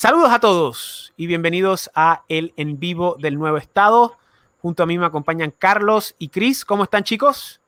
Saludos 0.00 0.30
a 0.32 0.40
todos 0.40 1.12
y 1.18 1.26
bienvenidos 1.26 1.90
a 1.94 2.24
el 2.30 2.54
en 2.56 2.80
vivo 2.80 3.18
del 3.20 3.34
nuevo 3.38 3.58
estado. 3.58 4.16
Junto 4.62 4.82
a 4.82 4.86
mí 4.86 4.96
me 4.96 5.04
acompañan 5.04 5.50
Carlos 5.50 6.14
y 6.18 6.30
Chris. 6.30 6.64
¿Cómo 6.64 6.84
están, 6.84 7.04
chicos? 7.04 7.60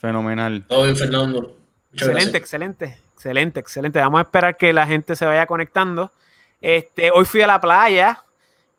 Fenomenal. 0.00 0.64
Todo 0.66 0.82
bien, 0.82 0.96
Fernando. 0.96 1.56
excelente, 1.92 2.36
excelente, 2.36 2.98
excelente, 3.14 3.60
excelente. 3.60 4.00
Vamos 4.00 4.18
a 4.18 4.22
esperar 4.22 4.56
que 4.56 4.72
la 4.72 4.88
gente 4.88 5.14
se 5.14 5.24
vaya 5.24 5.46
conectando. 5.46 6.10
Este, 6.60 7.12
hoy 7.12 7.24
fui 7.24 7.42
a 7.42 7.46
la 7.46 7.60
playa, 7.60 8.24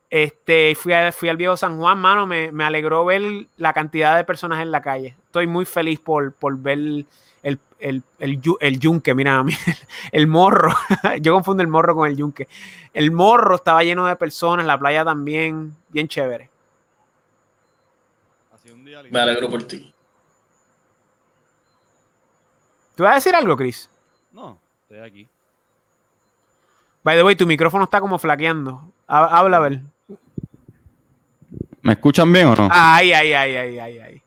este, 0.09 0.75
fui, 0.75 0.91
fui 1.13 1.29
al 1.29 1.38
viejo 1.38 1.55
San 1.55 1.77
Juan, 1.77 1.97
mano. 1.99 2.27
Me, 2.27 2.52
me, 2.52 2.65
alegró 2.65 3.05
ver 3.05 3.47
la 3.55 3.71
cantidad 3.71 4.18
de 4.18 4.25
personas 4.25 4.61
en 4.61 4.71
la 4.71 4.81
calle. 4.81 5.15
Estoy 5.23 5.47
muy 5.47 5.63
feliz 5.63 6.02
por, 6.02 6.34
por 6.34 6.57
ver 6.57 7.05
el, 7.48 7.59
el, 7.79 8.04
el, 8.20 8.41
el 8.59 8.80
yunque, 8.80 9.16
mira, 9.16 9.43
el 10.11 10.27
morro, 10.27 10.73
yo 11.21 11.34
confundo 11.34 11.63
el 11.63 11.70
morro 11.70 11.95
con 11.95 12.09
el 12.09 12.17
yunque. 12.17 12.48
El 12.94 13.12
morro 13.12 13.55
estaba 13.55 13.84
lleno 13.84 14.05
de 14.05 14.16
personas, 14.16 14.66
la 14.66 14.77
playa 14.77 15.05
también, 15.05 15.76
bien 15.90 16.07
chévere. 16.07 16.49
Me 19.09 19.20
alegro 19.20 19.49
por 19.49 19.63
ti. 19.63 19.94
¿Tú 22.95 23.04
vas 23.04 23.12
a 23.13 23.16
decir 23.16 23.35
algo, 23.35 23.55
Chris? 23.55 23.90
No, 24.32 24.59
estoy 24.82 24.99
aquí. 24.99 25.27
By 27.04 27.16
the 27.16 27.23
way, 27.23 27.35
tu 27.35 27.48
micrófono 27.48 27.85
está 27.85 28.02
como 28.02 28.20
flaqueando. 28.20 28.91
Habla 29.07 29.57
a 29.57 29.59
ver. 29.62 29.82
¿Me 31.82 31.93
escuchan 31.93 32.34
bien 32.34 32.48
o 32.48 32.55
no? 32.55 32.68
Ay, 32.70 33.13
ay, 33.13 33.32
ay, 33.32 33.55
ay, 33.55 33.79
ay, 33.79 33.99
ay. 33.99 34.21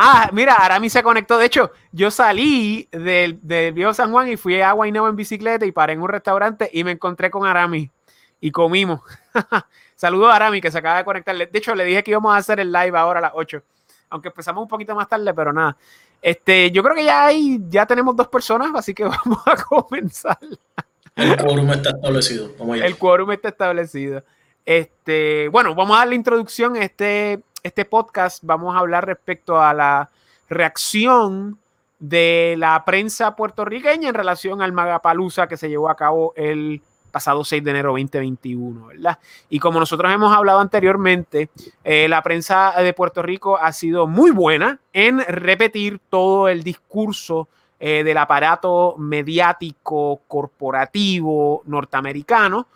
Ah, 0.00 0.30
mira, 0.32 0.54
Arami 0.54 0.88
se 0.88 1.02
conectó. 1.02 1.38
De 1.38 1.46
hecho, 1.46 1.72
yo 1.90 2.12
salí 2.12 2.88
del, 2.92 3.40
del 3.42 3.72
viejo 3.72 3.92
San 3.92 4.12
Juan 4.12 4.28
y 4.28 4.36
fui 4.36 4.60
a 4.60 4.70
Guaynabo 4.70 5.08
en 5.08 5.16
bicicleta 5.16 5.66
y 5.66 5.72
paré 5.72 5.94
en 5.94 6.02
un 6.02 6.08
restaurante 6.08 6.70
y 6.72 6.84
me 6.84 6.92
encontré 6.92 7.32
con 7.32 7.44
Arami 7.44 7.90
y 8.40 8.52
comimos. 8.52 9.00
Saludos 9.96 10.30
a 10.30 10.36
Arami 10.36 10.60
que 10.60 10.70
se 10.70 10.78
acaba 10.78 10.98
de 10.98 11.04
conectar. 11.04 11.36
De 11.36 11.50
hecho, 11.52 11.74
le 11.74 11.84
dije 11.84 12.04
que 12.04 12.12
íbamos 12.12 12.32
a 12.32 12.36
hacer 12.36 12.60
el 12.60 12.70
live 12.70 12.96
ahora 12.96 13.18
a 13.18 13.22
las 13.22 13.32
8. 13.34 13.60
Aunque 14.10 14.28
empezamos 14.28 14.62
un 14.62 14.68
poquito 14.68 14.94
más 14.94 15.08
tarde, 15.08 15.34
pero 15.34 15.52
nada. 15.52 15.76
Este, 16.22 16.70
yo 16.70 16.80
creo 16.84 16.94
que 16.94 17.04
ya 17.04 17.26
hay, 17.26 17.58
ya 17.68 17.84
tenemos 17.84 18.14
dos 18.14 18.28
personas, 18.28 18.70
así 18.76 18.94
que 18.94 19.02
vamos 19.24 19.40
a 19.46 19.56
comenzar. 19.56 20.38
El 21.16 21.36
quórum 21.38 21.72
está 21.72 21.90
establecido. 21.90 22.52
El 22.72 22.96
quórum 22.96 23.32
está 23.32 23.48
establecido. 23.48 24.22
Este, 24.64 25.48
bueno, 25.48 25.74
vamos 25.74 25.96
a 25.96 26.00
dar 26.00 26.08
la 26.08 26.14
introducción. 26.14 26.76
Este, 26.76 27.40
este 27.62 27.84
podcast 27.84 28.42
vamos 28.42 28.74
a 28.74 28.80
hablar 28.80 29.06
respecto 29.06 29.60
a 29.60 29.74
la 29.74 30.10
reacción 30.48 31.58
de 31.98 32.54
la 32.58 32.84
prensa 32.84 33.34
puertorriqueña 33.34 34.08
en 34.08 34.14
relación 34.14 34.62
al 34.62 34.72
Magapalusa 34.72 35.48
que 35.48 35.56
se 35.56 35.68
llevó 35.68 35.90
a 35.90 35.96
cabo 35.96 36.32
el 36.36 36.80
pasado 37.10 37.44
6 37.44 37.64
de 37.64 37.70
enero 37.70 37.90
2021, 37.90 38.86
¿verdad? 38.86 39.18
Y 39.48 39.58
como 39.58 39.80
nosotros 39.80 40.12
hemos 40.12 40.34
hablado 40.34 40.60
anteriormente, 40.60 41.50
eh, 41.82 42.06
la 42.08 42.22
prensa 42.22 42.72
de 42.78 42.92
Puerto 42.92 43.22
Rico 43.22 43.58
ha 43.58 43.72
sido 43.72 44.06
muy 44.06 44.30
buena 44.30 44.78
en 44.92 45.20
repetir 45.20 46.00
todo 46.10 46.48
el 46.48 46.62
discurso 46.62 47.48
eh, 47.80 48.04
del 48.04 48.18
aparato 48.18 48.94
mediático 48.98 50.20
corporativo 50.28 51.62
norteamericano. 51.66 52.66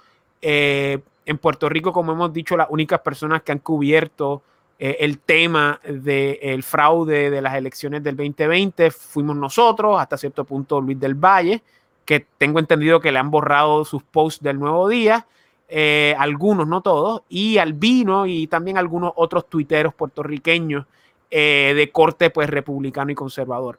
Eh, 0.41 0.99
en 1.25 1.39
Puerto 1.39 1.69
Rico, 1.69 1.93
como 1.93 2.13
hemos 2.13 2.33
dicho, 2.33 2.57
las 2.57 2.69
únicas 2.71 3.01
personas 3.01 3.43
que 3.43 3.53
han 3.53 3.61
cubierto 3.61 4.43
eh, 4.85 4.97
el 4.99 5.21
tema 5.21 5.81
del 5.85 6.65
fraude 6.65 7.31
de 7.31 7.41
las 7.41 7.55
elecciones 7.55 8.03
del 8.03 8.17
2020 8.17 8.91
fuimos 8.91 9.37
nosotros, 9.37 10.01
hasta 10.01 10.17
cierto 10.17 10.43
punto 10.43 10.81
Luis 10.81 10.99
del 10.99 11.15
Valle, 11.15 11.63
que 12.05 12.27
tengo 12.37 12.59
entendido 12.59 12.99
que 12.99 13.13
le 13.13 13.21
han 13.21 13.31
borrado 13.31 13.85
sus 13.85 14.03
posts 14.03 14.43
del 14.43 14.59
nuevo 14.59 14.89
día, 14.89 15.25
eh, 15.69 16.17
algunos, 16.19 16.67
no 16.67 16.81
todos, 16.81 17.23
y 17.29 17.59
Albino 17.59 18.27
y 18.27 18.49
también 18.49 18.77
algunos 18.77 19.13
otros 19.15 19.49
tuiteros 19.49 19.95
puertorriqueños 19.95 20.85
eh, 21.31 21.75
de 21.77 21.93
corte 21.93 22.31
pues 22.31 22.51
republicano 22.51 23.13
y 23.13 23.15
conservador. 23.15 23.79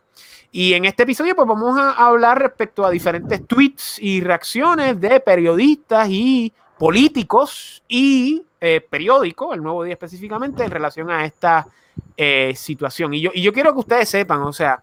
Y 0.53 0.72
en 0.72 0.85
este 0.85 1.03
episodio 1.03 1.35
pues 1.35 1.49
vamos 1.49 1.78
a 1.78 1.91
hablar 2.07 2.39
respecto 2.39 2.85
a 2.85 2.89
diferentes 2.89 3.45
tweets 3.45 3.99
y 3.99 4.22
reacciones 4.22 5.01
de 5.01 5.19
periodistas 5.19 6.07
y 6.09 6.53
políticos 6.78 7.83
y 7.89 8.44
eh, 8.66 8.79
periódicos, 8.79 9.53
el 9.53 9.62
Nuevo 9.62 9.84
Día 9.84 9.91
específicamente, 9.91 10.63
en 10.63 10.72
relación 10.72 11.12
a 11.12 11.25
esta 11.25 11.68
eh, 12.16 12.53
situación. 12.56 13.13
Y 13.13 13.19
yo, 13.19 13.31
y 13.34 13.41
yo 13.41 13.51
quiero 13.51 13.74
que 13.74 13.79
ustedes 13.79 14.07
sepan, 14.07 14.41
o 14.44 14.53
sea, 14.53 14.81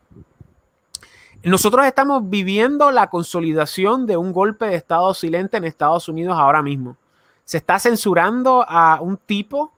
nosotros 1.42 1.86
estamos 1.86 2.28
viviendo 2.28 2.90
la 2.90 3.08
consolidación 3.08 4.06
de 4.06 4.18
un 4.18 4.34
golpe 4.34 4.66
de 4.66 4.74
Estado 4.74 5.14
silente 5.14 5.56
en 5.56 5.64
Estados 5.64 6.10
Unidos 6.10 6.36
ahora 6.38 6.60
mismo. 6.60 6.98
Se 7.46 7.56
está 7.56 7.78
censurando 7.78 8.66
a 8.68 9.00
un 9.00 9.16
tipo 9.16 9.72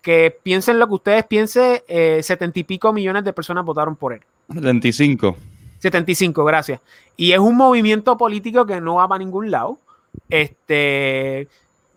que 0.00 0.34
piensen 0.42 0.78
lo 0.78 0.88
que 0.88 0.94
ustedes 0.94 1.26
piensen, 1.26 1.82
eh, 1.88 2.22
setenta 2.22 2.58
y 2.58 2.64
pico 2.64 2.90
millones 2.90 3.22
de 3.24 3.34
personas 3.34 3.66
votaron 3.66 3.96
por 3.96 4.14
él. 4.14 4.22
75. 4.48 5.36
75, 5.78 6.42
gracias. 6.42 6.80
Y 7.18 7.32
es 7.32 7.38
un 7.38 7.54
movimiento 7.54 8.16
político 8.16 8.64
que 8.64 8.80
no 8.80 8.94
va 8.94 9.06
para 9.06 9.18
ningún 9.18 9.50
lado. 9.50 9.78
Este, 10.30 11.48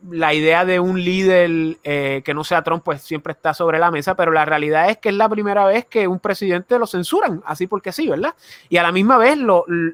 la 0.10 0.34
idea 0.34 0.66
de 0.66 0.80
un 0.80 1.02
líder 1.02 1.78
eh, 1.84 2.22
que 2.26 2.34
no 2.34 2.44
sea 2.44 2.62
Trump, 2.62 2.84
pues 2.84 3.02
siempre 3.02 3.34
está 3.34 3.54
sobre 3.54 3.80
la 3.80 3.92
mesa, 3.92 4.16
pero 4.16 4.32
la 4.32 4.46
realidad 4.46 4.90
es 4.90 4.98
que 4.98 5.10
es 5.10 5.16
la 5.16 5.30
primera 5.30 5.66
vez 5.66 5.86
que 5.86 6.08
un 6.08 6.20
presidente 6.20 6.78
lo 6.78 6.88
censuran, 6.88 7.42
así 7.46 7.68
porque 7.68 7.92
sí, 7.92 8.08
¿verdad? 8.10 8.36
Y 8.70 8.78
a 8.78 8.84
la 8.84 8.92
misma 8.92 9.18
vez, 9.18 9.38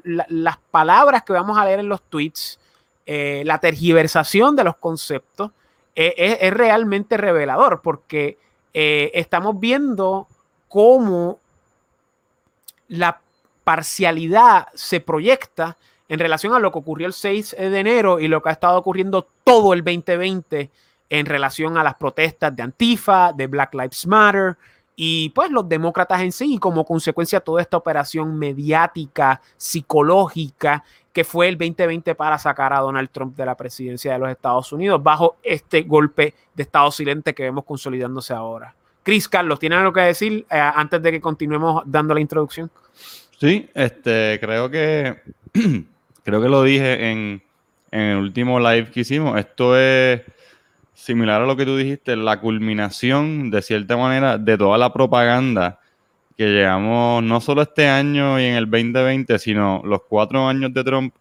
las 0.04 0.58
palabras 0.70 1.22
que 1.22 1.32
vamos 1.32 1.56
a 1.58 1.64
leer 1.64 1.80
en 1.80 1.88
los 1.88 2.02
tweets, 2.02 2.58
eh, 3.06 3.42
la 3.44 3.58
tergiversación 3.58 4.56
de 4.56 4.64
los 4.64 4.76
conceptos, 4.76 5.52
eh, 5.94 6.38
es, 6.40 6.52
realmente 6.52 7.16
revelador, 7.16 7.80
porque 7.82 8.38
estamos 8.72 9.58
viendo 9.58 10.28
cómo 10.68 11.40
la 12.86 13.20
parcialidad 13.64 14.68
se 14.74 15.00
proyecta 15.00 15.76
en 16.10 16.18
relación 16.18 16.52
a 16.54 16.58
lo 16.58 16.72
que 16.72 16.78
ocurrió 16.80 17.06
el 17.06 17.12
6 17.12 17.54
de 17.56 17.78
enero 17.78 18.18
y 18.18 18.26
lo 18.26 18.42
que 18.42 18.48
ha 18.48 18.52
estado 18.52 18.76
ocurriendo 18.76 19.28
todo 19.44 19.72
el 19.72 19.84
2020 19.84 20.68
en 21.08 21.26
relación 21.26 21.78
a 21.78 21.84
las 21.84 21.94
protestas 21.94 22.54
de 22.54 22.64
Antifa, 22.64 23.32
de 23.32 23.46
Black 23.46 23.72
Lives 23.74 24.08
Matter 24.08 24.56
y 24.96 25.28
pues 25.30 25.52
los 25.52 25.68
demócratas 25.68 26.20
en 26.22 26.32
sí 26.32 26.54
y 26.54 26.58
como 26.58 26.84
consecuencia 26.84 27.38
toda 27.38 27.62
esta 27.62 27.76
operación 27.76 28.36
mediática, 28.36 29.40
psicológica 29.56 30.82
que 31.12 31.22
fue 31.22 31.46
el 31.46 31.56
2020 31.56 32.16
para 32.16 32.38
sacar 32.38 32.72
a 32.72 32.80
Donald 32.80 33.10
Trump 33.12 33.36
de 33.36 33.46
la 33.46 33.56
presidencia 33.56 34.12
de 34.12 34.18
los 34.18 34.30
Estados 34.30 34.72
Unidos 34.72 35.00
bajo 35.00 35.36
este 35.44 35.82
golpe 35.82 36.34
de 36.52 36.64
Estado 36.64 36.90
silente 36.90 37.34
que 37.34 37.44
vemos 37.44 37.64
consolidándose 37.64 38.34
ahora. 38.34 38.74
Chris, 39.04 39.28
Carlos, 39.28 39.60
¿tienen 39.60 39.78
algo 39.78 39.92
que 39.92 40.00
decir 40.00 40.44
eh, 40.50 40.58
antes 40.58 41.00
de 41.00 41.12
que 41.12 41.20
continuemos 41.20 41.84
dando 41.86 42.14
la 42.14 42.20
introducción? 42.20 42.68
Sí, 43.38 43.70
este, 43.72 44.38
creo 44.40 44.68
que 44.68 45.22
creo 46.24 46.40
que 46.40 46.48
lo 46.48 46.62
dije 46.62 47.10
en, 47.10 47.42
el 47.90 48.16
último 48.18 48.60
live 48.60 48.90
que 48.90 49.00
hicimos, 49.00 49.38
esto 49.38 49.76
es 49.76 50.22
similar 50.94 51.42
a 51.42 51.46
lo 51.46 51.56
que 51.56 51.64
tú 51.64 51.76
dijiste, 51.76 52.14
la 52.14 52.40
culminación, 52.40 53.50
de 53.50 53.62
cierta 53.62 53.96
manera, 53.96 54.38
de 54.38 54.56
toda 54.56 54.78
la 54.78 54.92
propaganda 54.92 55.80
que 56.36 56.46
llevamos 56.46 57.22
no 57.22 57.40
solo 57.40 57.62
este 57.62 57.88
año 57.88 58.38
y 58.38 58.44
en 58.44 58.54
el 58.54 58.70
2020, 58.70 59.38
sino 59.38 59.82
los 59.84 60.02
cuatro 60.08 60.46
años 60.46 60.72
de 60.72 60.84
Trump. 60.84 61.14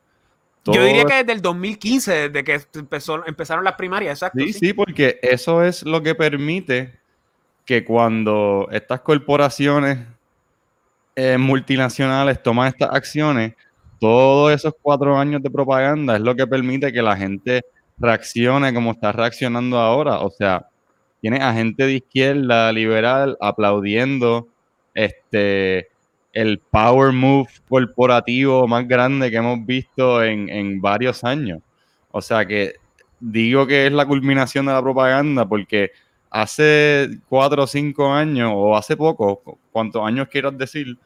Yo 0.66 0.84
diría 0.84 1.06
que 1.06 1.16
desde 1.16 1.34
el 1.34 1.42
2015, 1.42 2.30
desde 2.30 2.44
que 2.44 2.62
empezó, 2.76 3.26
empezaron 3.26 3.64
las 3.64 3.74
primarias, 3.74 4.18
exacto. 4.18 4.40
Sí, 4.40 4.54
sí, 4.54 4.74
porque 4.74 5.20
eso 5.22 5.64
es 5.64 5.84
lo 5.84 6.04
que 6.04 6.14
permite 6.14 7.00
que 7.66 7.84
cuando 7.84 8.68
estas 8.72 9.02
corporaciones 9.02 10.00
eh, 11.16 11.38
multinacionales 11.38 12.42
toman 12.42 12.68
estas 12.68 12.92
acciones, 12.92 13.56
todos 14.00 14.54
esos 14.54 14.74
cuatro 14.82 15.18
años 15.18 15.42
de 15.44 15.50
propaganda 15.50 16.16
es 16.16 16.22
lo 16.22 16.36
que 16.36 16.48
permite 16.48 16.92
que 16.92 17.01
la 17.01 17.16
gente 17.18 17.63
reaccione 17.98 18.74
como 18.74 18.92
está 18.92 19.12
reaccionando 19.12 19.78
ahora. 19.78 20.19
O 20.19 20.31
sea, 20.31 20.68
tiene 21.22 21.38
a 21.38 21.54
gente 21.54 21.86
de 21.86 21.96
izquierda 21.96 22.72
liberal 22.72 23.38
aplaudiendo 23.42 24.48
este 24.94 25.90
el 26.31 26.60
power 26.60 27.12
move 27.12 27.50
corporativo 27.68 28.68
más 28.68 28.88
grande 28.88 29.31
que 29.31 29.38
hemos 29.38 29.66
visto 29.66 30.24
en, 30.24 30.48
en 30.50 30.80
varios 30.80 31.24
años. 31.24 31.60
O 32.12 32.22
sea 32.22 32.45
que 32.45 32.75
digo 33.19 33.68
que 33.68 33.88
es 33.88 33.92
la 33.92 34.06
culminación 34.06 34.66
de 34.66 34.74
la 34.74 34.81
propaganda 34.81 35.48
porque 35.48 35.92
hace 36.30 37.10
cuatro 37.28 37.63
o 37.63 37.68
cinco 37.68 38.12
años, 38.12 38.52
o 38.54 38.78
hace 38.78 38.95
poco, 38.95 39.60
cuántos 39.72 40.06
años 40.06 40.28
quieras 40.28 40.57
decir, 40.57 40.98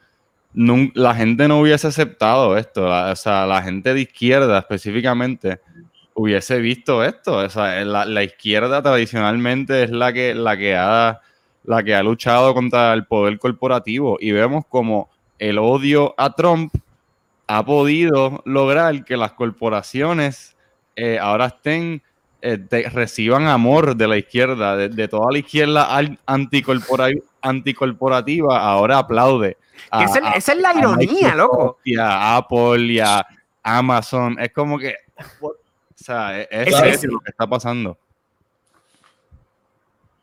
la 0.54 1.14
gente 1.14 1.48
no 1.48 1.60
hubiese 1.60 1.88
aceptado 1.88 2.56
esto. 2.56 2.86
o 2.86 3.16
sea, 3.16 3.46
la 3.46 3.62
gente 3.62 3.92
de 3.92 4.02
izquierda 4.02 4.58
específicamente 4.58 5.60
hubiese 6.14 6.60
visto 6.60 7.04
esto. 7.04 7.38
O 7.38 7.48
sea, 7.50 7.84
la, 7.84 8.22
izquierda 8.22 8.82
tradicionalmente 8.82 9.82
es 9.84 9.90
la 9.90 10.12
que, 10.12 10.34
la, 10.34 10.56
que 10.56 10.76
ha, 10.76 11.20
la 11.64 11.82
que 11.82 11.94
ha 11.94 12.02
luchado 12.02 12.54
contra 12.54 12.92
el 12.92 13.04
poder 13.06 13.38
corporativo 13.38 14.16
y 14.20 14.32
vemos 14.32 14.64
como 14.68 15.10
el 15.38 15.58
odio 15.58 16.14
a 16.16 16.30
Trump 16.34 16.72
ha 17.46 17.64
podido 17.64 18.40
lograr 18.46 19.04
que 19.04 19.16
las 19.16 19.32
corporaciones 19.32 20.56
eh, 20.96 21.18
ahora 21.18 21.46
estén, 21.46 22.00
eh, 22.40 22.58
reciban 22.92 23.48
amor 23.48 23.96
de 23.96 24.08
la 24.08 24.16
izquierda, 24.16 24.76
de, 24.76 24.88
de 24.88 25.08
toda 25.08 25.32
la 25.32 25.38
izquierda 25.38 25.84
al- 25.94 26.18
anticorpora- 26.26 27.20
anticorporativa, 27.44 28.58
ahora 28.60 28.98
aplaude. 28.98 29.56
a- 29.90 30.04
Esa 30.04 30.18
es- 30.18 30.24
a- 30.24 30.30
esa 30.32 30.52
es 30.52 30.58
la 30.60 30.74
ironía, 30.78 31.34
loco. 31.34 31.78
Y 31.84 31.96
a 31.98 32.36
Apple 32.36 32.92
y 32.92 33.00
a 33.00 33.26
Amazon. 33.62 34.36
Es 34.40 34.52
como 34.52 34.78
que, 34.78 34.94
o 35.40 35.52
sea, 35.94 36.40
es, 36.42 36.48
es 36.68 36.76
serio 36.98 37.12
lo 37.12 37.20
que 37.20 37.30
está 37.30 37.46
pasando. 37.46 37.96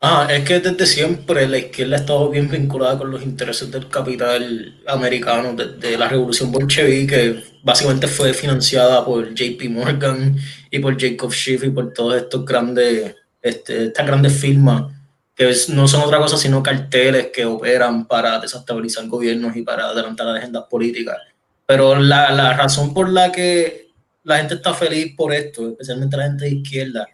Ah, 0.04 0.26
es 0.28 0.44
que 0.44 0.58
desde 0.58 0.84
siempre 0.86 1.46
la 1.46 1.58
izquierda 1.58 1.94
ha 1.96 2.00
estado 2.00 2.28
bien 2.28 2.50
vinculada 2.50 2.98
con 2.98 3.12
los 3.12 3.22
intereses 3.22 3.70
del 3.70 3.88
capital 3.88 4.80
americano, 4.88 5.52
desde 5.54 5.96
la 5.96 6.08
revolución 6.08 6.50
bolchevique, 6.50 7.06
que 7.06 7.44
básicamente 7.62 8.08
fue 8.08 8.34
financiada 8.34 9.04
por 9.04 9.32
JP 9.32 9.68
Morgan 9.68 10.36
y 10.72 10.78
por 10.80 11.00
Jacob 11.00 11.32
Schiff 11.32 11.62
y 11.62 11.70
por 11.70 11.92
todos 11.92 12.16
estos 12.16 12.44
grandes, 12.44 13.14
este, 13.40 13.84
estas 13.86 14.04
grandes 14.04 14.32
firmas, 14.40 14.92
que 15.34 15.54
no 15.68 15.88
son 15.88 16.02
otra 16.02 16.18
cosa 16.18 16.36
sino 16.36 16.62
carteles 16.62 17.28
que 17.32 17.44
operan 17.44 18.06
para 18.06 18.38
desestabilizar 18.38 19.06
gobiernos 19.08 19.56
y 19.56 19.62
para 19.62 19.86
adelantar 19.86 20.28
agendas 20.28 20.64
políticas. 20.68 21.18
Pero 21.66 21.96
la, 21.96 22.30
la 22.32 22.52
razón 22.54 22.92
por 22.92 23.08
la 23.08 23.32
que 23.32 23.90
la 24.24 24.38
gente 24.38 24.54
está 24.54 24.74
feliz 24.74 25.14
por 25.16 25.32
esto, 25.32 25.70
especialmente 25.70 26.16
la 26.16 26.24
gente 26.24 26.44
de 26.44 26.50
izquierda, 26.52 27.08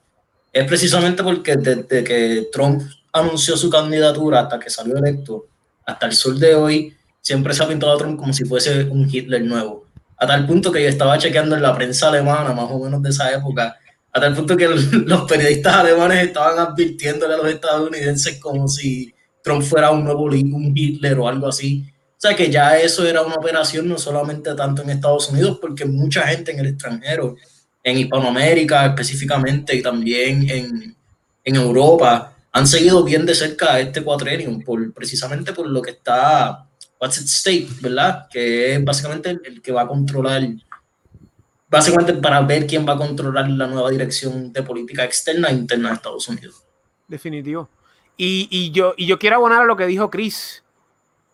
es 0.53 0.67
precisamente 0.67 1.23
porque 1.23 1.57
desde 1.57 2.05
que 2.05 2.49
Trump 2.53 2.83
anunció 3.13 3.57
su 3.57 3.71
candidatura 3.71 4.41
hasta 4.41 4.59
que 4.59 4.71
salió 4.71 4.97
electo, 4.97 5.47
hasta 5.87 6.07
el 6.07 6.13
sol 6.13 6.39
de 6.39 6.55
hoy, 6.55 6.97
siempre 7.21 7.55
se 7.55 7.63
ha 7.63 7.69
pintado 7.69 7.93
a 7.93 7.99
Trump 7.99 8.19
como 8.19 8.33
si 8.33 8.45
fuese 8.45 8.85
un 8.85 9.09
Hitler 9.11 9.43
nuevo. 9.43 9.87
A 10.17 10.27
tal 10.27 10.47
punto 10.47 10.73
que 10.73 10.83
yo 10.83 10.89
estaba 10.89 11.19
chequeando 11.19 11.55
en 11.55 11.63
la 11.63 11.75
prensa 11.75 12.09
alemana, 12.09 12.53
más 12.53 12.69
o 12.71 12.79
menos 12.79 13.03
de 13.03 13.11
esa 13.11 13.33
época, 13.33 13.79
a 14.13 14.21
tal 14.21 14.35
punto 14.35 14.57
que 14.57 14.69
los 14.69 15.23
periodistas 15.29 15.75
alemanes 15.75 16.27
estaban 16.27 16.59
advirtiéndole 16.59 17.35
a 17.35 17.39
los 17.39 17.49
estadounidenses 17.49 18.39
como 18.39 18.69
si 18.69 19.15
Trump 19.43 19.63
fuera 19.63 19.91
un 19.91 20.05
nuevo 20.05 20.25
un 20.25 20.73
Hitler 20.75 21.19
o 21.19 21.29
algo 21.29 21.49
así. 21.49 21.85
O 21.91 22.21
sea 22.21 22.35
que 22.35 22.51
ya 22.51 22.77
eso 22.79 23.07
era 23.07 23.23
una 23.23 23.37
operación 23.37 23.89
no 23.89 23.97
solamente 23.97 24.55
tanto 24.55 24.83
en 24.83 24.91
Estados 24.91 25.31
Unidos, 25.31 25.59
porque 25.61 25.85
mucha 25.85 26.27
gente 26.27 26.51
en 26.53 26.59
el 26.59 26.67
extranjero 26.67 27.37
en 27.85 27.99
Hispanoamérica 27.99 28.87
específicamente 28.87 29.77
y 29.77 29.83
también 29.83 30.51
en, 30.51 30.97
en 31.45 31.57
Europa 31.57 32.35
han 32.53 32.67
seguido 32.67 33.05
bien 33.05 33.25
de 33.25 33.35
cerca 33.35 33.79
este 33.79 34.03
cuatrenio 34.03 34.59
por, 34.65 34.93
precisamente 34.93 35.53
por 35.53 35.69
lo 35.69 35.81
que 35.81 35.93
está 35.93 36.67
What's 37.01 37.19
at 37.19 37.27
Stake, 37.27 37.69
¿verdad? 37.81 38.27
Que 38.29 38.75
es 38.75 38.85
básicamente 38.85 39.31
el, 39.31 39.41
el 39.45 39.63
que 39.63 39.71
va 39.71 39.83
a 39.83 39.87
controlar, 39.87 40.43
básicamente 41.69 42.15
para 42.15 42.41
ver 42.41 42.67
quién 42.67 42.87
va 42.87 42.95
a 42.95 42.97
controlar 42.97 43.49
la 43.49 43.67
nueva 43.67 43.91
dirección 43.91 44.53
de 44.53 44.63
política 44.63 45.05
externa 45.05 45.49
e 45.49 45.55
interna 45.55 45.89
de 45.89 45.95
Estados 45.95 46.29
Unidos. 46.29 46.65
Definitivo. 47.07 47.69
Y, 48.17 48.73
yo 48.73 48.95
quiero 49.19 49.37
abonar 49.37 49.63
a 49.63 49.65
lo 49.65 49.77
que 49.77 49.87
dijo 49.87 50.11
Chris, 50.11 50.65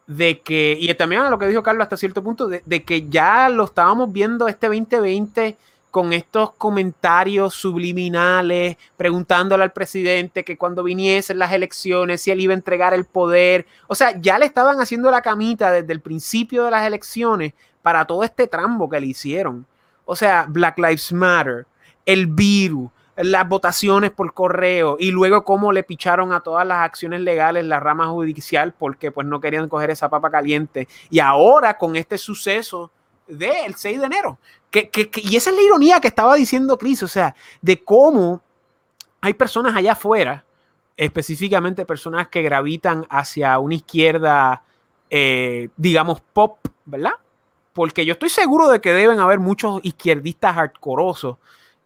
de 0.06 0.40
que, 0.40 0.76
y 0.78 0.92
también 0.94 1.22
a 1.22 1.30
lo 1.30 1.38
que 1.38 1.46
dijo 1.46 1.62
Carlos 1.62 1.84
hasta 1.84 1.96
cierto 1.96 2.22
punto, 2.22 2.46
de, 2.46 2.62
de 2.66 2.84
que 2.84 3.08
ya 3.08 3.48
lo 3.48 3.64
estábamos 3.64 4.12
viendo 4.12 4.48
este 4.48 4.66
2020 4.66 5.56
con 5.94 6.12
estos 6.12 6.52
comentarios 6.54 7.54
subliminales, 7.54 8.76
preguntándole 8.96 9.62
al 9.62 9.72
presidente 9.72 10.44
que 10.44 10.58
cuando 10.58 10.82
viniesen 10.82 11.38
las 11.38 11.52
elecciones, 11.52 12.20
si 12.20 12.32
él 12.32 12.40
iba 12.40 12.52
a 12.52 12.56
entregar 12.56 12.92
el 12.92 13.04
poder. 13.04 13.64
O 13.86 13.94
sea, 13.94 14.20
ya 14.20 14.36
le 14.40 14.44
estaban 14.44 14.80
haciendo 14.80 15.08
la 15.12 15.22
camita 15.22 15.70
desde 15.70 15.92
el 15.92 16.00
principio 16.00 16.64
de 16.64 16.72
las 16.72 16.84
elecciones 16.84 17.54
para 17.80 18.04
todo 18.06 18.24
este 18.24 18.48
trambo 18.48 18.90
que 18.90 18.98
le 18.98 19.06
hicieron. 19.06 19.66
O 20.04 20.16
sea, 20.16 20.46
Black 20.48 20.78
Lives 20.78 21.12
Matter, 21.12 21.66
el 22.04 22.26
virus, 22.26 22.90
las 23.16 23.48
votaciones 23.48 24.10
por 24.10 24.34
correo 24.34 24.96
y 24.98 25.10
luego 25.10 25.44
cómo 25.44 25.72
le 25.72 25.84
picharon 25.84 26.32
a 26.32 26.40
todas 26.40 26.66
las 26.66 26.78
acciones 26.78 27.20
legales 27.20 27.64
la 27.64 27.78
rama 27.78 28.08
judicial 28.08 28.74
porque 28.76 29.12
pues 29.12 29.26
no 29.26 29.40
querían 29.40 29.68
coger 29.68 29.90
esa 29.90 30.08
papa 30.08 30.30
caliente. 30.30 30.88
Y 31.10 31.20
ahora 31.20 31.78
con 31.78 31.96
este 31.96 32.18
suceso 32.18 32.90
del 33.26 33.74
6 33.74 34.00
de 34.00 34.06
enero, 34.06 34.38
que, 34.70 34.90
que, 34.90 35.08
que, 35.08 35.20
y 35.20 35.36
esa 35.36 35.50
es 35.50 35.56
la 35.56 35.62
ironía 35.62 36.00
que 36.00 36.08
estaba 36.08 36.34
diciendo 36.34 36.76
Chris, 36.76 37.02
o 37.02 37.08
sea, 37.08 37.34
de 37.62 37.82
cómo 37.82 38.42
hay 39.20 39.34
personas 39.34 39.74
allá 39.74 39.92
afuera, 39.92 40.44
específicamente 40.96 41.86
personas 41.86 42.28
que 42.28 42.42
gravitan 42.42 43.06
hacia 43.08 43.58
una 43.58 43.76
izquierda, 43.76 44.62
eh, 45.08 45.68
digamos, 45.76 46.20
pop, 46.20 46.58
¿verdad? 46.84 47.12
Porque 47.74 48.06
yo 48.06 48.14
estoy 48.14 48.30
seguro 48.30 48.70
de 48.70 48.80
que 48.80 48.94
deben 48.94 49.20
haber 49.20 49.40
muchos 49.40 49.80
izquierdistas 49.82 50.54
hardcoreosos 50.54 51.36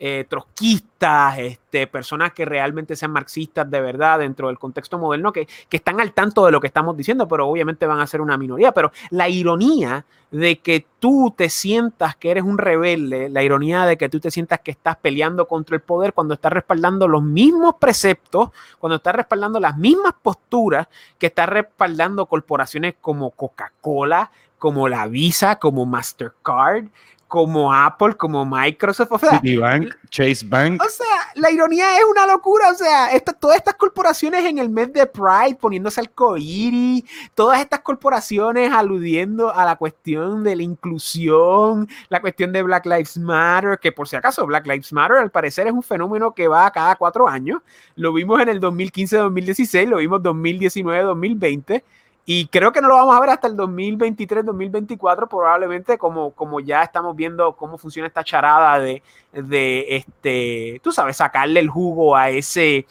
eh, 0.00 0.26
trotskistas, 0.28 1.38
este, 1.40 1.88
personas 1.88 2.32
que 2.32 2.44
realmente 2.44 2.94
sean 2.94 3.10
marxistas 3.10 3.68
de 3.68 3.80
verdad 3.80 4.20
dentro 4.20 4.46
del 4.46 4.56
contexto 4.56 4.96
moderno, 4.96 5.32
que, 5.32 5.48
que, 5.68 5.78
están 5.78 6.00
al 6.00 6.12
tanto 6.12 6.46
de 6.46 6.52
lo 6.52 6.60
que 6.60 6.68
estamos 6.68 6.96
diciendo, 6.96 7.26
pero 7.26 7.48
obviamente 7.48 7.84
van 7.84 7.98
a 7.98 8.06
ser 8.06 8.20
una 8.20 8.38
minoría. 8.38 8.70
Pero 8.70 8.92
la 9.10 9.28
ironía 9.28 10.04
de 10.30 10.60
que 10.60 10.86
tú 11.00 11.34
te 11.36 11.48
sientas 11.48 12.14
que 12.14 12.30
eres 12.30 12.44
un 12.44 12.58
rebelde, 12.58 13.28
la 13.28 13.42
ironía 13.42 13.86
de 13.86 13.96
que 13.96 14.08
tú 14.08 14.20
te 14.20 14.30
sientas 14.30 14.60
que 14.60 14.70
estás 14.70 14.96
peleando 14.98 15.48
contra 15.48 15.74
el 15.74 15.82
poder 15.82 16.12
cuando 16.12 16.34
estás 16.34 16.52
respaldando 16.52 17.08
los 17.08 17.24
mismos 17.24 17.74
preceptos, 17.80 18.50
cuando 18.78 18.96
estás 18.96 19.16
respaldando 19.16 19.58
las 19.58 19.76
mismas 19.76 20.14
posturas 20.22 20.86
que 21.18 21.26
estás 21.26 21.48
respaldando 21.48 22.26
corporaciones 22.26 22.94
como 23.00 23.30
Coca-Cola, 23.30 24.30
como 24.58 24.88
la 24.88 25.06
Visa, 25.06 25.56
como 25.56 25.86
Mastercard, 25.86 26.86
como 27.28 27.72
Apple, 27.72 28.14
como 28.16 28.44
Microsoft, 28.46 29.12
o 29.12 29.18
sea, 29.18 29.32
Citibank, 29.32 29.94
Chase 30.08 30.46
Bank. 30.46 30.82
O 30.82 30.88
sea, 30.88 31.06
la 31.34 31.50
ironía 31.50 31.98
es 31.98 32.04
una 32.10 32.26
locura, 32.26 32.70
o 32.70 32.74
sea, 32.74 33.12
esta, 33.12 33.34
todas 33.34 33.58
estas 33.58 33.74
corporaciones 33.74 34.46
en 34.46 34.58
el 34.58 34.70
mes 34.70 34.90
de 34.94 35.06
Pride 35.06 35.56
poniéndose 35.60 36.00
al 36.00 36.10
coiri, 36.10 37.04
todas 37.34 37.60
estas 37.60 37.80
corporaciones 37.80 38.72
aludiendo 38.72 39.54
a 39.54 39.66
la 39.66 39.76
cuestión 39.76 40.42
de 40.42 40.56
la 40.56 40.62
inclusión, 40.62 41.86
la 42.08 42.22
cuestión 42.22 42.50
de 42.50 42.62
Black 42.62 42.86
Lives 42.86 43.18
Matter, 43.18 43.78
que 43.78 43.92
por 43.92 44.08
si 44.08 44.16
acaso 44.16 44.46
Black 44.46 44.66
Lives 44.66 44.92
Matter 44.94 45.18
al 45.18 45.30
parecer 45.30 45.66
es 45.66 45.74
un 45.74 45.82
fenómeno 45.82 46.32
que 46.34 46.48
va 46.48 46.70
cada 46.70 46.96
cuatro 46.96 47.28
años, 47.28 47.60
lo 47.94 48.14
vimos 48.14 48.40
en 48.40 48.48
el 48.48 48.58
2015-2016, 48.58 49.86
lo 49.86 49.98
vimos 49.98 50.22
2019-2020. 50.22 51.82
Y 52.30 52.48
creo 52.48 52.72
que 52.72 52.82
no 52.82 52.88
lo 52.88 52.96
vamos 52.96 53.16
a 53.16 53.20
ver 53.20 53.30
hasta 53.30 53.48
el 53.48 53.56
2023-2024, 53.56 55.28
probablemente, 55.28 55.96
como, 55.96 56.32
como 56.32 56.60
ya 56.60 56.82
estamos 56.82 57.16
viendo 57.16 57.56
cómo 57.56 57.78
funciona 57.78 58.06
esta 58.06 58.22
charada 58.22 58.78
de, 58.78 59.02
de 59.32 59.96
este, 59.96 60.78
tú 60.84 60.92
sabes, 60.92 61.16
sacarle 61.16 61.58
el 61.60 61.70
jugo 61.70 62.14
a 62.14 62.28
ese, 62.28 62.86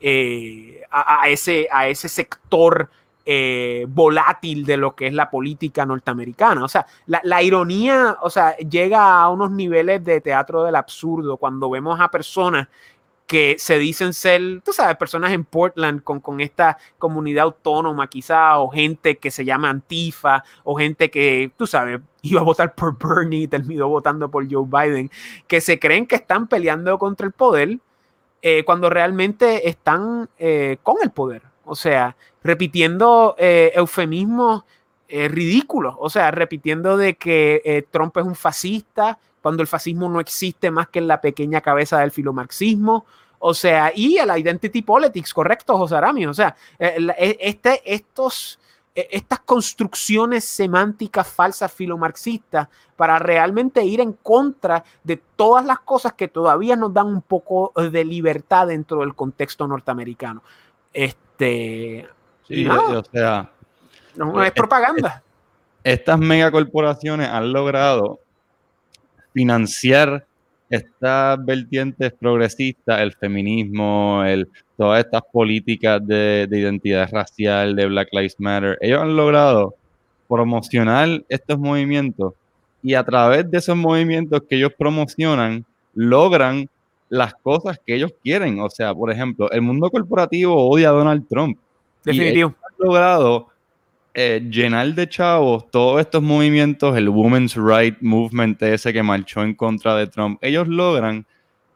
eh, 0.00 0.84
a, 0.90 1.28
ese, 1.28 1.68
a 1.70 1.86
ese 1.88 2.08
sector 2.08 2.88
eh, 3.26 3.84
volátil 3.90 4.64
de 4.64 4.78
lo 4.78 4.94
que 4.94 5.08
es 5.08 5.12
la 5.12 5.28
política 5.28 5.84
norteamericana. 5.84 6.64
O 6.64 6.68
sea, 6.68 6.86
la, 7.04 7.20
la, 7.24 7.42
ironía, 7.42 8.16
o 8.22 8.30
sea, 8.30 8.56
llega 8.56 9.20
a 9.20 9.28
unos 9.28 9.50
niveles 9.50 10.02
de 10.02 10.22
teatro 10.22 10.62
del 10.64 10.76
absurdo 10.76 11.36
cuando 11.36 11.68
vemos 11.68 12.00
a 12.00 12.08
personas 12.08 12.68
que 13.28 13.56
se 13.58 13.78
dicen 13.78 14.14
ser, 14.14 14.62
tú 14.64 14.72
sabes, 14.72 14.96
personas 14.96 15.32
en 15.32 15.44
Portland 15.44 16.02
con, 16.02 16.18
con 16.18 16.40
esta 16.40 16.78
comunidad 16.96 17.44
autónoma 17.44 18.08
quizá, 18.08 18.58
o 18.58 18.70
gente 18.70 19.18
que 19.18 19.30
se 19.30 19.44
llama 19.44 19.68
Antifa, 19.68 20.42
o 20.64 20.74
gente 20.74 21.10
que, 21.10 21.52
tú 21.58 21.66
sabes, 21.66 22.00
iba 22.22 22.40
a 22.40 22.44
votar 22.44 22.74
por 22.74 22.96
Bernie 22.98 23.42
y 23.42 23.46
terminó 23.46 23.86
votando 23.86 24.30
por 24.30 24.50
Joe 24.50 24.66
Biden, 24.66 25.10
que 25.46 25.60
se 25.60 25.78
creen 25.78 26.06
que 26.06 26.16
están 26.16 26.48
peleando 26.48 26.98
contra 26.98 27.26
el 27.26 27.32
poder 27.32 27.78
eh, 28.40 28.64
cuando 28.64 28.88
realmente 28.88 29.68
están 29.68 30.30
eh, 30.38 30.78
con 30.82 30.96
el 31.02 31.10
poder. 31.10 31.42
O 31.66 31.76
sea, 31.76 32.16
repitiendo 32.42 33.36
eh, 33.38 33.72
eufemismos 33.74 34.64
eh, 35.06 35.28
ridículos, 35.28 35.96
o 35.98 36.08
sea, 36.08 36.30
repitiendo 36.30 36.96
de 36.96 37.14
que 37.16 37.86
Trump 37.90 38.16
es 38.16 38.24
un 38.24 38.34
fascista, 38.34 39.18
cuando 39.42 39.62
el 39.62 39.68
fascismo 39.68 40.08
no 40.08 40.20
existe 40.20 40.70
más 40.70 40.88
que 40.88 40.98
en 40.98 41.08
la 41.08 41.20
pequeña 41.20 41.60
cabeza 41.60 41.98
del 41.98 42.10
filomarxismo, 42.10 43.04
o 43.38 43.54
sea, 43.54 43.92
y 43.94 44.18
el 44.18 44.36
identity 44.36 44.82
politics, 44.82 45.32
correcto, 45.32 45.76
José 45.78 45.94
Arami, 45.94 46.26
o 46.26 46.34
sea, 46.34 46.56
este, 46.78 47.82
estos, 47.84 48.58
estas 48.94 49.40
construcciones 49.40 50.44
semánticas 50.44 51.28
falsas 51.28 51.72
filomarxistas 51.72 52.68
para 52.96 53.20
realmente 53.20 53.84
ir 53.84 54.00
en 54.00 54.14
contra 54.14 54.82
de 55.04 55.22
todas 55.36 55.64
las 55.64 55.78
cosas 55.80 56.14
que 56.14 56.26
todavía 56.26 56.74
nos 56.74 56.92
dan 56.92 57.06
un 57.06 57.22
poco 57.22 57.72
de 57.76 58.04
libertad 58.04 58.66
dentro 58.66 59.00
del 59.00 59.14
contexto 59.14 59.68
norteamericano. 59.68 60.42
Este, 60.92 62.08
sí, 62.48 62.64
no, 62.64 62.98
o 62.98 63.04
sea, 63.04 63.52
no 64.16 64.42
es 64.42 64.50
propaganda. 64.50 65.22
Estas 65.84 66.18
megacorporaciones 66.18 67.28
han 67.28 67.52
logrado 67.52 68.18
financiar 69.38 70.26
estas 70.68 71.44
vertientes 71.44 72.12
progresistas, 72.18 73.00
el 73.00 73.12
feminismo, 73.12 74.24
el, 74.24 74.48
todas 74.76 75.04
estas 75.04 75.22
políticas 75.32 76.04
de, 76.04 76.48
de, 76.50 76.58
identidad 76.58 77.08
racial, 77.12 77.76
de 77.76 77.86
Black 77.86 78.08
Lives 78.10 78.34
Matter, 78.38 78.76
ellos 78.80 79.00
han 79.00 79.16
logrado 79.16 79.76
promocionar 80.28 81.22
estos 81.28 81.56
movimientos 81.56 82.34
y 82.82 82.94
a 82.94 83.04
través 83.04 83.48
de 83.48 83.58
esos 83.58 83.76
movimientos 83.76 84.42
que 84.50 84.56
ellos 84.56 84.72
promocionan, 84.76 85.64
logran 85.94 86.68
las 87.08 87.32
cosas 87.34 87.78
que 87.86 87.94
ellos 87.94 88.12
quieren. 88.24 88.60
O 88.60 88.68
sea, 88.68 88.92
por 88.92 89.12
ejemplo, 89.12 89.48
el 89.52 89.62
mundo 89.62 89.88
corporativo 89.88 90.68
odia 90.68 90.88
a 90.88 90.92
Donald 90.92 91.28
Trump. 91.28 91.58
Definitivo. 92.04 92.50
Y 92.50 92.64
han 92.66 92.86
logrado 92.88 93.46
eh, 94.20 94.40
llenar 94.50 94.92
de 94.96 95.08
chavos 95.08 95.70
todos 95.70 96.00
estos 96.00 96.20
movimientos, 96.20 96.96
el 96.96 97.08
Women's 97.08 97.54
Right 97.54 97.98
Movement 98.00 98.60
ese 98.62 98.92
que 98.92 99.00
marchó 99.00 99.44
en 99.44 99.54
contra 99.54 99.94
de 99.94 100.08
Trump. 100.08 100.40
Ellos 100.42 100.66
logran 100.66 101.24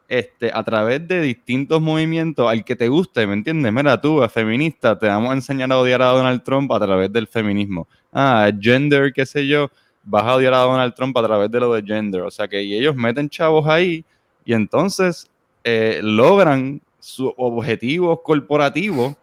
este, 0.09 0.51
a 0.53 0.61
través 0.61 1.07
de 1.07 1.21
distintos 1.21 1.81
movimientos 1.81 2.45
al 2.51 2.65
que 2.65 2.75
te 2.75 2.89
guste, 2.89 3.25
¿me 3.25 3.31
entiendes? 3.31 3.71
Mira, 3.71 4.01
tú, 4.01 4.21
feminista, 4.27 4.99
te 4.99 5.07
vamos 5.07 5.31
a 5.31 5.35
enseñar 5.35 5.71
a 5.71 5.77
odiar 5.77 6.01
a 6.01 6.07
Donald 6.07 6.43
Trump 6.43 6.69
a 6.73 6.81
través 6.81 7.13
del 7.13 7.27
feminismo. 7.27 7.87
Ah, 8.11 8.51
gender, 8.59 9.13
qué 9.13 9.25
sé 9.25 9.47
yo, 9.47 9.71
vas 10.03 10.25
a 10.25 10.35
odiar 10.35 10.53
a 10.53 10.57
Donald 10.57 10.93
Trump 10.95 11.15
a 11.17 11.23
través 11.23 11.49
de 11.49 11.61
lo 11.61 11.73
de 11.73 11.81
gender. 11.81 12.23
O 12.23 12.29
sea 12.29 12.49
que 12.49 12.59
ellos 12.59 12.93
meten 12.93 13.29
chavos 13.29 13.65
ahí 13.67 14.03
y 14.43 14.51
entonces 14.51 15.31
eh, 15.63 16.01
logran 16.03 16.81
sus 16.99 17.31
objetivos 17.37 18.19
corporativos, 18.21 19.15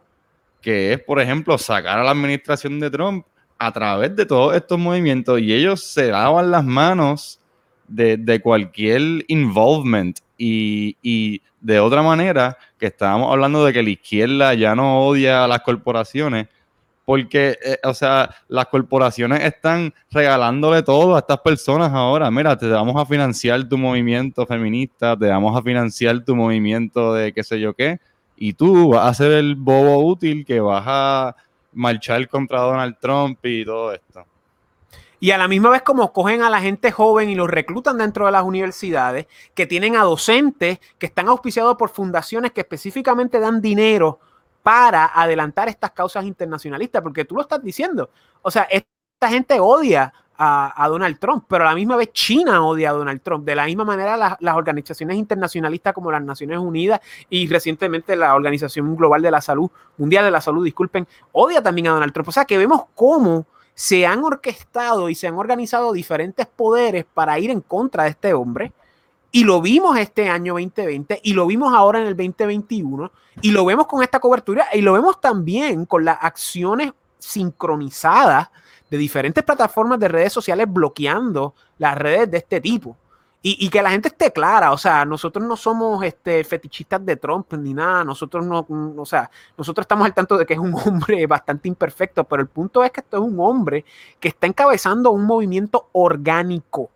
que 0.60 0.92
es, 0.92 1.00
por 1.00 1.20
ejemplo, 1.20 1.56
sacar 1.58 1.98
a 1.98 2.04
la 2.04 2.10
administración 2.10 2.78
de 2.80 2.90
Trump 2.90 3.26
a 3.58 3.72
través 3.72 4.14
de 4.16 4.26
todos 4.26 4.54
estos 4.54 4.78
movimientos 4.78 5.40
y 5.40 5.52
ellos 5.52 5.84
se 5.84 6.10
lavan 6.10 6.50
las 6.50 6.64
manos 6.64 7.40
de, 7.86 8.40
cualquier 8.42 9.24
involvement 9.28 10.18
y, 10.38 10.96
y, 11.02 11.42
de 11.60 11.78
otra 11.78 12.02
manera, 12.02 12.56
que 12.78 12.86
estábamos 12.86 13.30
hablando 13.30 13.64
de 13.64 13.72
que 13.72 13.82
la 13.82 13.90
izquierda 13.90 14.54
ya 14.54 14.74
no 14.74 15.06
odia 15.06 15.44
a 15.44 15.48
las 15.48 15.60
corporaciones, 15.60 16.48
porque, 17.04 17.58
eh, 17.64 17.78
o 17.82 17.92
sea, 17.92 18.34
las 18.48 18.66
corporaciones 18.66 19.42
están 19.42 19.92
regalándole 20.10 20.82
todo 20.82 21.16
a 21.16 21.18
estas 21.18 21.40
personas 21.40 21.90
ahora. 21.92 22.30
Mira, 22.30 22.56
te 22.56 22.68
vamos 22.68 22.94
a 22.96 23.04
financiar 23.04 23.68
tu 23.68 23.76
movimiento 23.76 24.46
feminista, 24.46 25.16
te 25.18 25.26
vamos 25.26 25.58
a 25.58 25.60
financiar 25.60 26.24
tu 26.24 26.36
movimiento 26.36 27.12
de 27.14 27.32
qué 27.32 27.42
sé 27.42 27.58
yo 27.58 27.74
qué, 27.74 27.98
y 28.42 28.54
tú 28.54 28.88
vas 28.88 29.06
a 29.06 29.14
ser 29.14 29.32
el 29.32 29.54
bobo 29.54 30.02
útil 30.02 30.46
que 30.46 30.60
vas 30.60 30.82
a 30.86 31.36
marchar 31.74 32.26
contra 32.26 32.60
Donald 32.60 32.96
Trump 32.98 33.38
y 33.44 33.66
todo 33.66 33.92
esto. 33.92 34.24
Y 35.20 35.30
a 35.32 35.38
la 35.38 35.46
misma 35.46 35.68
vez 35.68 35.82
como 35.82 36.10
cogen 36.14 36.40
a 36.40 36.48
la 36.48 36.62
gente 36.62 36.90
joven 36.90 37.28
y 37.28 37.34
los 37.34 37.50
reclutan 37.50 37.98
dentro 37.98 38.24
de 38.24 38.32
las 38.32 38.42
universidades, 38.42 39.26
que 39.54 39.66
tienen 39.66 39.94
a 39.94 40.04
docentes 40.04 40.80
que 40.98 41.04
están 41.04 41.28
auspiciados 41.28 41.76
por 41.76 41.90
fundaciones 41.90 42.52
que 42.52 42.62
específicamente 42.62 43.38
dan 43.40 43.60
dinero 43.60 44.20
para 44.62 45.04
adelantar 45.04 45.68
estas 45.68 45.90
causas 45.90 46.24
internacionalistas, 46.24 47.02
porque 47.02 47.26
tú 47.26 47.34
lo 47.34 47.42
estás 47.42 47.62
diciendo. 47.62 48.08
O 48.40 48.50
sea, 48.50 48.62
esta 48.62 49.28
gente 49.28 49.60
odia 49.60 50.14
a, 50.42 50.88
Donald 50.88 51.18
Trump, 51.18 51.44
pero 51.46 51.64
a 51.64 51.68
la 51.68 51.74
misma 51.74 51.96
vez 51.96 52.12
China 52.12 52.64
odia 52.64 52.90
a 52.90 52.92
Donald 52.94 53.20
Trump. 53.20 53.44
De 53.44 53.54
la 53.54 53.66
misma 53.66 53.84
manera, 53.84 54.16
las 54.16 54.54
organizaciones 54.56 55.18
internacionalistas 55.18 55.92
como 55.92 56.10
las 56.10 56.22
Naciones 56.22 56.58
Unidas 56.58 57.00
y 57.28 57.46
recientemente 57.46 58.16
la 58.16 58.34
Organización 58.34 58.96
Global 58.96 59.20
de 59.20 59.30
la 59.30 59.42
Salud, 59.42 59.70
Mundial 59.98 60.24
de 60.24 60.30
la 60.30 60.40
Salud, 60.40 60.64
disculpen, 60.64 61.06
odia 61.32 61.62
también 61.62 61.88
a 61.88 61.90
Donald 61.90 62.14
Trump. 62.14 62.28
O 62.28 62.32
sea, 62.32 62.46
que 62.46 62.56
vemos 62.56 62.84
cómo 62.94 63.46
se 63.74 64.06
han 64.06 64.24
orquestado 64.24 65.10
y 65.10 65.14
se 65.14 65.28
han 65.28 65.34
organizado 65.34 65.92
diferentes 65.92 66.46
poderes 66.46 67.04
para 67.12 67.38
ir 67.38 67.50
en 67.50 67.60
contra 67.60 68.04
de 68.04 68.10
este 68.10 68.32
hombre 68.32 68.72
y 69.32 69.44
lo 69.44 69.60
vimos 69.60 69.98
este 69.98 70.28
año 70.28 70.54
2020 70.54 71.20
y 71.22 71.34
lo 71.34 71.46
vimos 71.46 71.72
ahora 71.74 72.00
en 72.00 72.06
el 72.06 72.16
2021 72.16 73.12
y 73.42 73.50
lo 73.52 73.64
vemos 73.64 73.86
con 73.86 74.02
esta 74.02 74.18
cobertura 74.20 74.66
y 74.72 74.80
lo 74.80 74.94
vemos 74.94 75.20
también 75.20 75.86
con 75.86 76.04
las 76.04 76.18
acciones 76.20 76.92
sincronizadas 77.18 78.48
de 78.90 78.98
diferentes 78.98 79.44
plataformas 79.44 79.98
de 80.00 80.08
redes 80.08 80.32
sociales 80.32 80.66
bloqueando 80.68 81.54
las 81.78 81.96
redes 81.96 82.30
de 82.30 82.38
este 82.38 82.60
tipo. 82.60 82.96
Y, 83.42 83.70
que 83.70 83.80
la 83.80 83.90
gente 83.90 84.08
esté 84.08 84.30
clara, 84.34 84.70
o 84.70 84.76
sea, 84.76 85.06
nosotros 85.06 85.42
no 85.42 85.56
somos 85.56 86.04
este, 86.04 86.44
fetichistas 86.44 87.02
de 87.06 87.16
Trump 87.16 87.50
ni 87.54 87.72
nada, 87.72 88.04
nosotros 88.04 88.44
no, 88.44 88.66
o 88.68 89.06
sea, 89.06 89.30
nosotros 89.56 89.84
estamos 89.84 90.04
al 90.04 90.12
tanto 90.12 90.36
de 90.36 90.44
que 90.44 90.52
es 90.52 90.58
un 90.58 90.74
hombre 90.86 91.26
bastante 91.26 91.66
imperfecto, 91.66 92.24
pero 92.24 92.42
el 92.42 92.48
punto 92.48 92.84
es 92.84 92.90
que 92.90 93.00
esto 93.00 93.16
es 93.16 93.22
un 93.22 93.40
hombre 93.40 93.86
que 94.18 94.28
está 94.28 94.46
encabezando 94.46 95.10
un 95.10 95.24
movimiento 95.24 95.88
orgánico 95.92 96.90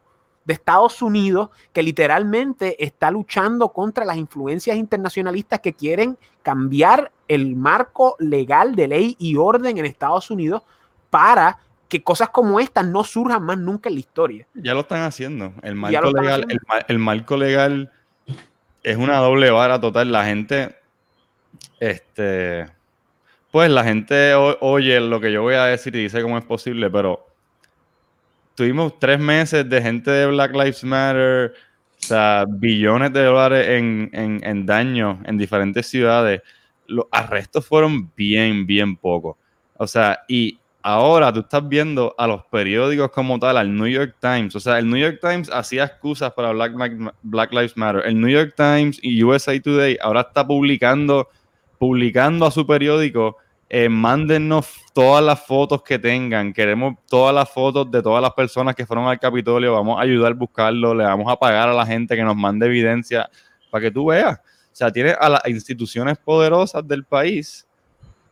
de 0.45 0.53
Estados 0.53 1.01
Unidos 1.01 1.49
que 1.73 1.83
literalmente 1.83 2.85
está 2.85 3.11
luchando 3.11 3.71
contra 3.71 4.05
las 4.05 4.19
influencias 4.19 4.77
internacionalistas 4.77 5.61
que 5.61 5.73
quieren 5.73 6.19
cambiar 6.43 7.11
el 7.27 7.57
marco 7.57 8.17
legal 8.19 8.75
de 8.77 8.89
ley 8.89 9.17
y 9.19 9.37
orden 9.37 9.79
en 9.79 9.87
Estados 9.87 10.31
Unidos 10.31 10.63
para 11.09 11.59
que 11.89 12.03
cosas 12.03 12.31
como 12.31 12.61
estas 12.61 12.87
no 12.87 13.05
surjan 13.05 13.43
más 13.43 13.59
nunca 13.59 13.89
en 13.89 13.95
la 13.95 14.01
historia. 14.01 14.47
Ya 14.55 14.75
lo 14.75 14.81
están 14.81 15.03
haciendo. 15.03 15.53
El 15.63 15.75
marco, 15.75 16.11
legal, 16.11 16.47
El, 16.89 16.99
marco 16.99 17.37
legal 17.37 17.93
es 18.83 18.97
una 18.97 19.19
doble 19.19 19.51
vara 19.51 19.81
total. 19.81 20.11
La 20.11 20.25
gente, 20.25 20.77
este, 21.81 22.67
pues 23.51 23.71
la 23.71 23.85
gente 23.85 24.35
oye 24.35 25.01
lo 25.01 25.21
que 25.21 25.33
yo 25.33 25.43
voy 25.43 25.55
a 25.55 25.67
decir 25.67 25.95
y 25.97 26.03
dice 26.05 26.23
cómo 26.23 26.39
es 26.39 26.45
posible, 26.45 26.91
pero 26.91 27.27
tuvimos 28.55 28.99
tres 28.99 29.19
meses 29.19 29.69
de 29.69 29.83
gente 29.83 30.11
de 30.11 30.27
Black 30.27 30.53
Lives 30.53 30.85
Matter, 30.85 31.55
o 31.99 32.03
sea, 32.03 32.45
billones 32.49 33.13
de 33.13 33.25
dólares 33.25 33.69
en, 33.69 34.11
en, 34.13 34.67
daño 34.67 35.21
en 35.25 35.39
diferentes 35.39 35.87
ciudades. 35.87 36.43
Los 36.87 37.07
arrestos 37.11 37.67
fueron 37.67 38.13
bien, 38.15 38.67
bien 38.67 38.97
pocos. 38.97 39.37
O 39.77 39.87
sea, 39.87 40.21
y 40.29 40.59
ahora 40.85 41.33
tú 41.33 41.41
estás 41.41 41.67
viendo 41.67 42.15
a 42.19 42.27
los 42.27 42.45
periódicos 42.45 43.11
como 43.11 43.39
tal, 43.39 43.57
al 43.57 43.75
New 43.75 43.89
York 43.89 44.17
Times. 44.21 44.55
O 44.55 44.61
sea, 44.61 44.79
el 44.79 44.89
New 44.89 44.99
York 44.99 45.19
Times 45.19 45.51
hacía 45.51 45.85
excusas 45.85 46.31
para 46.35 46.53
Black, 46.53 47.53
Lives 47.53 47.77
Matter. 47.77 48.03
El 48.05 48.21
New 48.21 48.29
York 48.29 48.53
Times 48.55 48.99
y 49.03 49.25
USA 49.25 49.59
Today 49.59 49.97
ahora 50.03 50.21
está 50.21 50.47
publicando, 50.47 51.31
publicando 51.79 52.45
a 52.45 52.51
su 52.51 52.67
periódico 52.67 53.39
eh, 53.71 53.89
mándennos 53.89 54.69
todas 54.93 55.25
las 55.25 55.41
fotos 55.47 55.83
que 55.83 55.99
tengan. 55.99 56.53
Queremos 56.53 56.97
todas 57.09 57.35
las 57.35 57.51
fotos 57.51 57.91
de 57.91 58.03
todas 58.03 58.21
las 58.21 58.35
personas 58.35 58.75
que 58.75 58.85
fueron 58.85 59.09
al 59.09 59.19
Capitolio. 59.19 59.73
Vamos 59.73 59.99
a 59.99 60.03
ayudar 60.03 60.33
a 60.33 60.35
buscarlo. 60.35 60.95
Le 60.95 61.05
vamos 61.05 61.33
a 61.33 61.37
pagar 61.37 61.71
a 61.71 61.73
la 61.73 61.87
gente 61.87 62.15
que 62.15 62.23
nos 62.23 62.37
mande 62.37 62.67
evidencia 62.67 63.31
para 63.71 63.85
que 63.85 63.91
tú 63.91 64.07
veas. 64.07 64.37
O 64.37 64.77
sea, 64.77 64.93
tiene 64.93 65.15
a 65.19 65.31
las 65.31 65.47
instituciones 65.47 66.19
poderosas 66.19 66.87
del 66.87 67.05
país. 67.05 67.67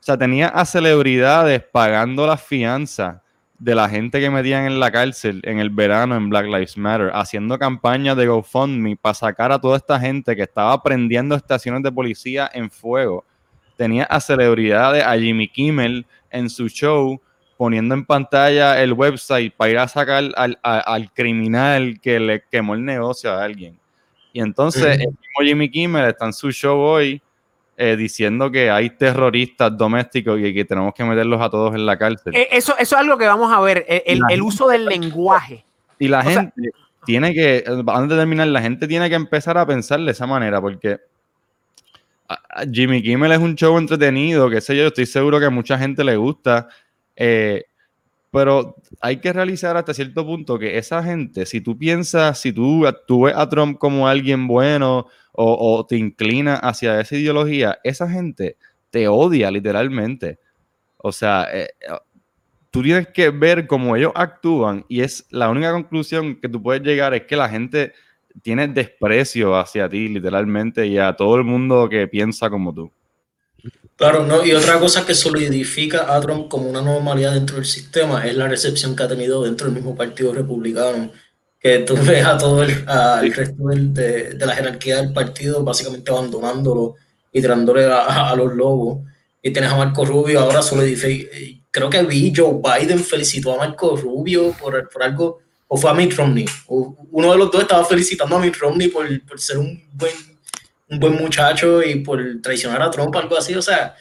O 0.03 0.05
sea, 0.05 0.19
tenía 0.19 0.49
a 0.49 0.65
celebridades 0.65 1.63
pagando 1.63 2.27
las 2.27 2.43
fianzas 2.43 3.21
de 3.57 3.75
la 3.77 3.89
gente 3.89 4.19
que 4.19 4.29
metían 4.31 4.65
en 4.65 4.81
la 4.81 4.91
cárcel 4.91 5.41
en 5.45 5.61
el 5.61 5.71
verano 5.71 6.17
en 6.17 6.29
Black 6.29 6.47
Lives 6.47 6.77
Matter, 6.77 7.13
haciendo 7.15 7.57
campañas 7.57 8.17
de 8.17 8.27
GoFundMe 8.27 8.97
para 8.97 9.15
sacar 9.15 9.53
a 9.53 9.61
toda 9.61 9.77
esta 9.77 10.01
gente 10.01 10.35
que 10.35 10.43
estaba 10.43 10.83
prendiendo 10.83 11.37
estaciones 11.37 11.85
de 11.85 11.93
policía 11.93 12.51
en 12.53 12.69
fuego 12.69 13.25
tenía 13.77 14.05
a 14.05 14.21
celebridades, 14.21 15.05
a 15.05 15.17
Jimmy 15.17 15.49
Kimmel 15.49 16.05
en 16.31 16.51
su 16.51 16.69
show, 16.69 17.21
poniendo 17.57 17.95
en 17.95 18.05
pantalla 18.05 18.83
el 18.83 18.93
website 18.93 19.55
para 19.55 19.71
ir 19.71 19.79
a 19.79 19.89
sacar 19.89 20.25
al, 20.35 21.13
criminal 21.15 22.01
que 22.01 22.19
le 22.19 22.43
quemó 22.51 22.75
el 22.75 22.85
negocio 22.85 23.33
a 23.33 23.45
alguien. 23.45 23.79
Y 24.33 24.41
entonces 24.41 24.85
el 24.85 25.09
mismo 25.09 25.43
Jimmy 25.43 25.71
Kimmel 25.71 26.07
está 26.07 26.27
en 26.27 26.33
su 26.33 26.51
show 26.51 26.79
hoy 26.79 27.23
eh, 27.77 27.97
diciendo 27.97 28.51
que 28.51 28.71
hay 28.71 28.91
terroristas 28.91 29.77
domésticos 29.77 30.39
y 30.41 30.53
que 30.55 30.65
tenemos 30.65 30.95
que 30.95 31.05
meterlos 31.05 31.41
a 31.41 31.51
todos 31.51 31.75
en 31.75 31.87
la 31.87 31.97
cárcel. 31.99 32.35
Eh, 32.35 32.49
eso, 32.53 32.73
eso 32.79 32.97
es 32.97 33.01
algo 33.01 33.17
que 33.17 33.27
vamos 33.27 33.53
a 33.53 33.61
ver, 33.61 33.85
el, 33.89 34.43
uso 34.43 34.69
del 34.69 34.85
lenguaje. 34.87 35.65
Y 35.99 36.09
la 36.09 36.23
gente 36.23 36.71
tiene 37.05 37.33
que, 37.35 37.65
antes 37.67 38.11
de 38.11 38.17
terminar, 38.17 38.49
la 38.49 38.63
gente 38.63 38.87
tiene 38.87 39.09
que 39.09 39.17
empezar 39.17 39.59
a 39.59 39.67
pensar 39.67 40.01
de 40.01 40.11
esa 40.11 40.27
manera, 40.27 40.61
porque 40.61 40.99
Jimmy 42.73 43.03
Kimmel 43.03 43.33
es 43.33 43.39
un 43.39 43.55
show 43.55 43.77
entretenido, 43.79 44.49
qué 44.49 44.61
sé 44.61 44.77
yo, 44.77 44.87
estoy 44.87 45.07
seguro 45.07 45.39
que 45.41 45.47
a 45.47 45.51
mucha 45.51 45.79
gente 45.79 46.05
le 46.05 46.17
gusta, 46.17 46.69
eh, 47.17 47.65
pero 48.33 48.77
hay 49.01 49.19
que 49.19 49.31
realizar 49.31 49.77
hasta 49.77 49.93
cierto 49.93 50.25
punto 50.25 50.59
que 50.59 50.79
esa 50.79 51.05
gente, 51.05 51.45
si 51.45 51.61
tú 51.61 51.77
piensas, 51.77 52.41
si 52.41 52.51
tú, 52.51 52.85
tú 53.07 53.25
ves 53.25 53.35
a 53.37 53.47
Trump 53.47 53.79
como 53.79 54.09
alguien 54.09 54.49
bueno 54.49 55.07
o, 55.33 55.85
te 55.87 55.99
inclinas 55.99 56.59
hacia 56.63 56.99
esa 56.99 57.15
ideología, 57.15 57.79
esa 57.85 58.09
gente 58.09 58.57
te 58.91 59.07
odia 59.07 59.51
literalmente. 59.51 60.39
O 60.97 61.13
sea, 61.13 61.47
eh, 61.53 61.69
tú 62.71 62.83
tienes 62.83 63.09
que 63.09 63.29
ver 63.29 63.67
cómo 63.67 63.97
ellos 63.97 64.13
actúan 64.15 64.87
y 64.89 65.03
es 65.03 65.27
la 65.31 65.51
única 65.51 65.73
conclusión 65.73 66.37
que 66.41 66.49
tú 66.49 66.63
puedes 66.63 66.83
llegar 66.83 67.13
es 67.13 67.25
que 67.25 67.37
la 67.37 67.51
gente 67.51 67.93
tiene 68.41 68.67
desprecio 68.67 69.59
hacia 69.59 69.91
ti, 69.91 70.09
literalmente, 70.09 70.87
y 70.87 70.97
a 70.97 71.15
todo 71.15 71.37
el 71.37 71.45
mundo 71.45 71.87
que 71.91 72.09
piensa 72.09 72.49
como 72.49 72.75
tú. 72.75 72.91
Claro, 73.97 74.27
no, 74.27 74.45
y 74.45 74.53
otra 74.53 74.81
cosa 74.81 75.07
que 75.07 75.15
solidifica 75.15 76.15
a 76.15 76.21
Trump 76.21 76.49
como 76.49 76.69
una 76.69 76.83
normalidad 76.83 77.35
dentro 77.35 77.57
del 77.57 77.67
sistema 77.67 78.27
es 78.27 78.35
la 78.37 78.49
recepción 78.49 78.97
que 78.97 79.03
ha 79.03 79.09
tenido 79.09 79.45
dentro 79.45 79.67
del 79.67 79.77
mismo 79.77 79.95
Partido 79.95 80.33
Republicano. 80.33 81.13
Que 81.61 81.81
tú 81.81 81.97
ves 82.05 82.25
a 82.25 82.37
todo 82.37 82.63
el, 82.63 82.85
resto 83.33 83.69
de, 83.69 84.37
la 84.39 84.55
jerarquía 84.55 84.97
del 84.97 85.13
partido 85.13 85.63
básicamente 85.63 86.11
abandonándolo 86.11 86.97
y 87.33 87.41
tirándole 87.41 87.85
a, 87.85 88.35
los 88.35 88.55
lobos. 88.55 89.07
Y 89.41 89.53
tienes 89.53 89.71
a 89.71 89.77
Marco 89.77 90.05
Rubio 90.05 90.41
ahora 90.41 90.63
solidifica. 90.63 91.29
Creo 91.71 91.89
que 91.89 92.03
vi 92.03 92.33
Joe 92.35 92.61
Biden 92.61 92.99
felicitó 92.99 93.55
a 93.55 93.59
Marco 93.59 93.97
Rubio 93.97 94.53
por, 94.61 94.89
por 94.91 95.03
algo 95.03 95.43
o 95.75 95.77
fue 95.79 95.91
a 95.91 95.95
Mitt 95.95 96.13
Romney. 96.13 96.45
uno 96.67 97.33
de 97.33 97.39
los 97.39 97.51
dos 97.51 97.63
estaba 97.63 97.83
felicitando 97.87 98.37
a 98.37 98.39
Mitt 98.39 98.57
Romney 98.57 98.89
por, 98.89 99.07
ser 99.41 99.57
un 99.57 99.83
buen 99.95 100.13
un 100.93 101.01
buen 101.01 101.15
muchacho 101.15 101.83
y 101.83 101.97
por 101.97 102.21
traicionar 102.43 102.83
a 102.83 102.91
Trump, 102.91 103.17
algo 103.17 103.37
así. 103.37 103.55
O 103.55 103.63
sea, 103.63 103.97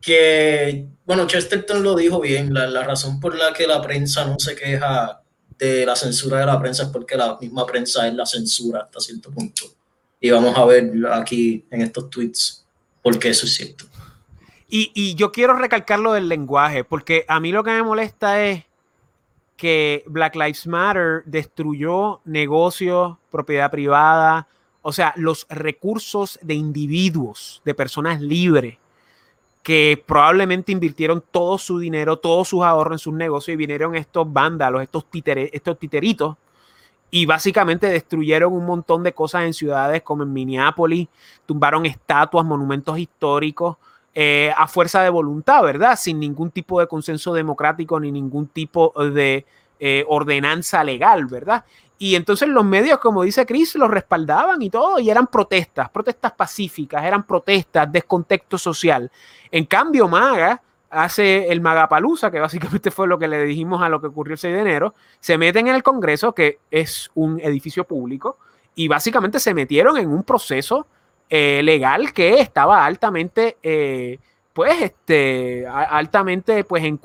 que, 0.00 0.86
bueno, 1.06 1.26
Chesterton 1.26 1.82
lo 1.82 1.94
dijo 1.94 2.20
bien, 2.20 2.52
la, 2.52 2.66
la 2.66 2.82
razón 2.82 3.20
por 3.20 3.36
la 3.36 3.52
que 3.52 3.66
la 3.66 3.80
prensa 3.80 4.24
no 4.24 4.38
se 4.38 4.56
queja 4.56 5.22
de 5.56 5.86
la 5.86 5.94
censura 5.94 6.40
de 6.40 6.46
la 6.46 6.58
prensa 6.58 6.84
es 6.84 6.88
porque 6.88 7.16
la 7.16 7.38
misma 7.40 7.64
prensa 7.64 8.08
es 8.08 8.14
la 8.14 8.26
censura 8.26 8.80
hasta 8.80 8.98
cierto 8.98 9.30
punto. 9.30 9.66
Y 10.20 10.30
vamos 10.30 10.58
a 10.58 10.64
ver 10.64 10.92
aquí 11.12 11.64
en 11.70 11.82
estos 11.82 12.10
tweets 12.10 12.66
por 13.00 13.16
qué 13.20 13.28
eso 13.28 13.46
es 13.46 13.54
cierto. 13.54 13.84
Y, 14.68 14.90
y, 14.94 15.14
yo 15.14 15.30
quiero 15.30 15.54
recalcar 15.54 16.00
lo 16.00 16.14
del 16.14 16.28
lenguaje, 16.28 16.82
porque 16.82 17.24
a 17.28 17.38
mí 17.40 17.52
lo 17.52 17.62
que 17.62 17.70
me 17.70 17.82
molesta 17.82 18.42
es 18.42 18.64
que 19.56 20.02
Black 20.06 20.34
Lives 20.34 20.66
Matter 20.66 21.22
destruyó 21.26 22.20
negocios, 22.24 23.18
propiedad 23.30 23.70
privada, 23.70 24.48
o 24.82 24.92
sea, 24.92 25.14
los 25.16 25.46
recursos 25.48 26.38
de 26.42 26.54
individuos, 26.54 27.62
de 27.64 27.74
personas 27.74 28.20
libres, 28.20 28.78
que 29.62 30.02
probablemente 30.04 30.72
invirtieron 30.72 31.22
todo 31.30 31.56
su 31.56 31.78
dinero, 31.78 32.18
todos 32.18 32.48
sus 32.48 32.62
ahorros 32.62 32.96
en 32.96 32.98
sus 32.98 33.14
negocios 33.14 33.54
y 33.54 33.56
vinieron 33.56 33.94
estos 33.94 34.30
vándalos, 34.30 34.82
estos, 34.82 35.06
estos 35.24 35.78
titeritos, 35.78 36.36
y 37.10 37.26
básicamente 37.26 37.86
destruyeron 37.88 38.52
un 38.52 38.66
montón 38.66 39.02
de 39.02 39.12
cosas 39.12 39.44
en 39.44 39.54
ciudades 39.54 40.02
como 40.02 40.24
en 40.24 40.32
Minneapolis, 40.32 41.08
tumbaron 41.46 41.86
estatuas, 41.86 42.44
monumentos 42.44 42.98
históricos, 42.98 43.76
eh, 44.14 44.52
a 44.56 44.66
fuerza 44.66 45.02
de 45.02 45.10
voluntad, 45.10 45.62
¿verdad? 45.62 45.96
Sin 45.96 46.18
ningún 46.18 46.50
tipo 46.50 46.80
de 46.80 46.86
consenso 46.86 47.32
democrático 47.32 48.00
ni 48.00 48.10
ningún 48.10 48.48
tipo 48.48 48.92
de 48.98 49.46
eh, 49.78 50.04
ordenanza 50.08 50.82
legal, 50.82 51.26
¿verdad? 51.26 51.64
Y 52.02 52.16
entonces 52.16 52.48
los 52.48 52.64
medios, 52.64 52.98
como 52.98 53.22
dice 53.22 53.46
Chris, 53.46 53.76
los 53.76 53.88
respaldaban 53.88 54.60
y 54.60 54.70
todo, 54.70 54.98
y 54.98 55.08
eran 55.08 55.28
protestas, 55.28 55.88
protestas 55.88 56.32
pacíficas, 56.32 57.04
eran 57.04 57.24
protestas, 57.24 57.92
descontexto 57.92 58.58
social. 58.58 59.08
En 59.52 59.66
cambio, 59.66 60.08
Maga 60.08 60.60
hace 60.90 61.46
el 61.46 61.60
Magapalusa, 61.60 62.28
que 62.32 62.40
básicamente 62.40 62.90
fue 62.90 63.06
lo 63.06 63.20
que 63.20 63.28
le 63.28 63.44
dijimos 63.44 63.80
a 63.84 63.88
lo 63.88 64.00
que 64.00 64.08
ocurrió 64.08 64.32
el 64.32 64.38
6 64.38 64.52
de 64.52 64.60
enero, 64.62 64.96
se 65.20 65.38
meten 65.38 65.68
en 65.68 65.76
el 65.76 65.84
Congreso, 65.84 66.34
que 66.34 66.58
es 66.72 67.08
un 67.14 67.38
edificio 67.38 67.84
público, 67.84 68.36
y 68.74 68.88
básicamente 68.88 69.38
se 69.38 69.54
metieron 69.54 69.96
en 69.96 70.08
un 70.08 70.24
proceso 70.24 70.88
eh, 71.30 71.60
legal 71.62 72.12
que 72.12 72.40
estaba 72.40 72.84
altamente, 72.84 73.58
eh, 73.62 74.18
pues, 74.52 74.82
este, 74.82 75.68
altamente, 75.68 76.64
pues, 76.64 76.82
en, 76.82 76.98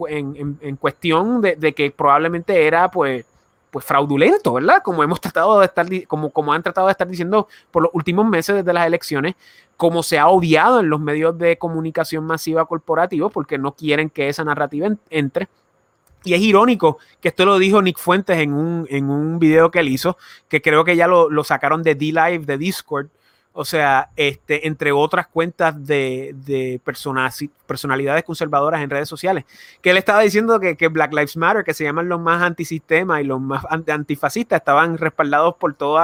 cuestión 0.80 1.39
de, 1.39 1.74
que 1.74 1.92
probablemente 1.92 2.66
era, 2.66 2.89
pues, 2.89 3.27
pues, 3.71 3.86
fraudulento, 3.86 4.53
¿verdad? 4.53 4.81
Como 4.83 5.03
hemos 5.03 5.21
tratado 5.21 5.59
de 5.59 5.65
estar, 5.65 5.88
como, 6.07 6.29
como 6.31 6.53
han 6.53 6.63
tratado 6.63 6.88
de 6.88 6.91
estar 6.91 7.07
diciendo 7.07 7.47
por 7.71 7.83
los 7.83 7.91
últimos 7.93 8.25
meses 8.25 8.55
desde 8.55 8.74
las 8.74 8.88
elecciones, 8.88 9.36
como 9.75 10.03
se 10.03 10.17
ha 10.17 10.27
odiado 10.27 10.79
en 10.79 10.89
los 10.89 11.00
medios 11.00 11.38
de 11.38 11.57
comunicación 11.57 12.25
masiva 12.25 12.65
corporativos, 12.65 13.31
porque 13.31 13.57
no 13.57 13.74
quieren 13.74 14.09
que 14.09 14.29
esa 14.29 14.43
narrativa 14.43 14.89
entre. 15.09 15.47
Y 16.24 16.33
es 16.33 16.41
irónico 16.41 16.97
que 17.21 17.29
esto 17.29 17.45
lo 17.45 17.57
dijo 17.59 17.81
Nick 17.81 18.00
Fuentes 18.00 18.38
en 18.39 18.53
un, 18.53 18.88
en 18.89 19.09
un 19.09 19.39
video 19.39 19.69
que 19.69 19.79
él 19.79 19.88
hizo, 19.88 20.17
que 20.50 20.62
creo 20.62 20.83
que 20.83 20.95
ya 20.95 21.07
lo, 21.07 21.29
lo 21.29 21.43
sacaron 21.43 21.83
de 21.83 21.95
D-Live, 21.95 22.39
de 22.39 22.57
Discord, 22.57 23.07
o 23.60 23.66
sea, 23.66 24.12
este, 24.16 24.68
entre 24.68 24.92
otras 24.92 25.26
cuentas 25.26 25.84
de, 25.84 26.36
de 26.46 26.80
personalidades 27.66 28.24
conservadoras 28.24 28.84
en 28.84 28.92
redes 28.92 29.10
sociales, 29.10 29.46
que 29.82 29.90
él 29.90 29.98
estaba 29.98 30.22
diciendo 30.22 30.60
que, 30.60 30.78
que, 30.78 30.90
Black 30.90 31.12
Lives 31.12 31.36
Matter, 31.36 31.64
que 31.64 31.74
se 31.74 31.84
llaman 31.84 32.08
los 32.08 32.20
más 32.20 32.44
antisistema 32.44 33.20
y 33.20 33.24
los 33.24 33.42
más 33.42 33.64
antifascistas, 33.72 34.60
estaban 34.60 35.00
respaldados 35.00 35.56
por 35.56 35.74
todo 35.74 36.00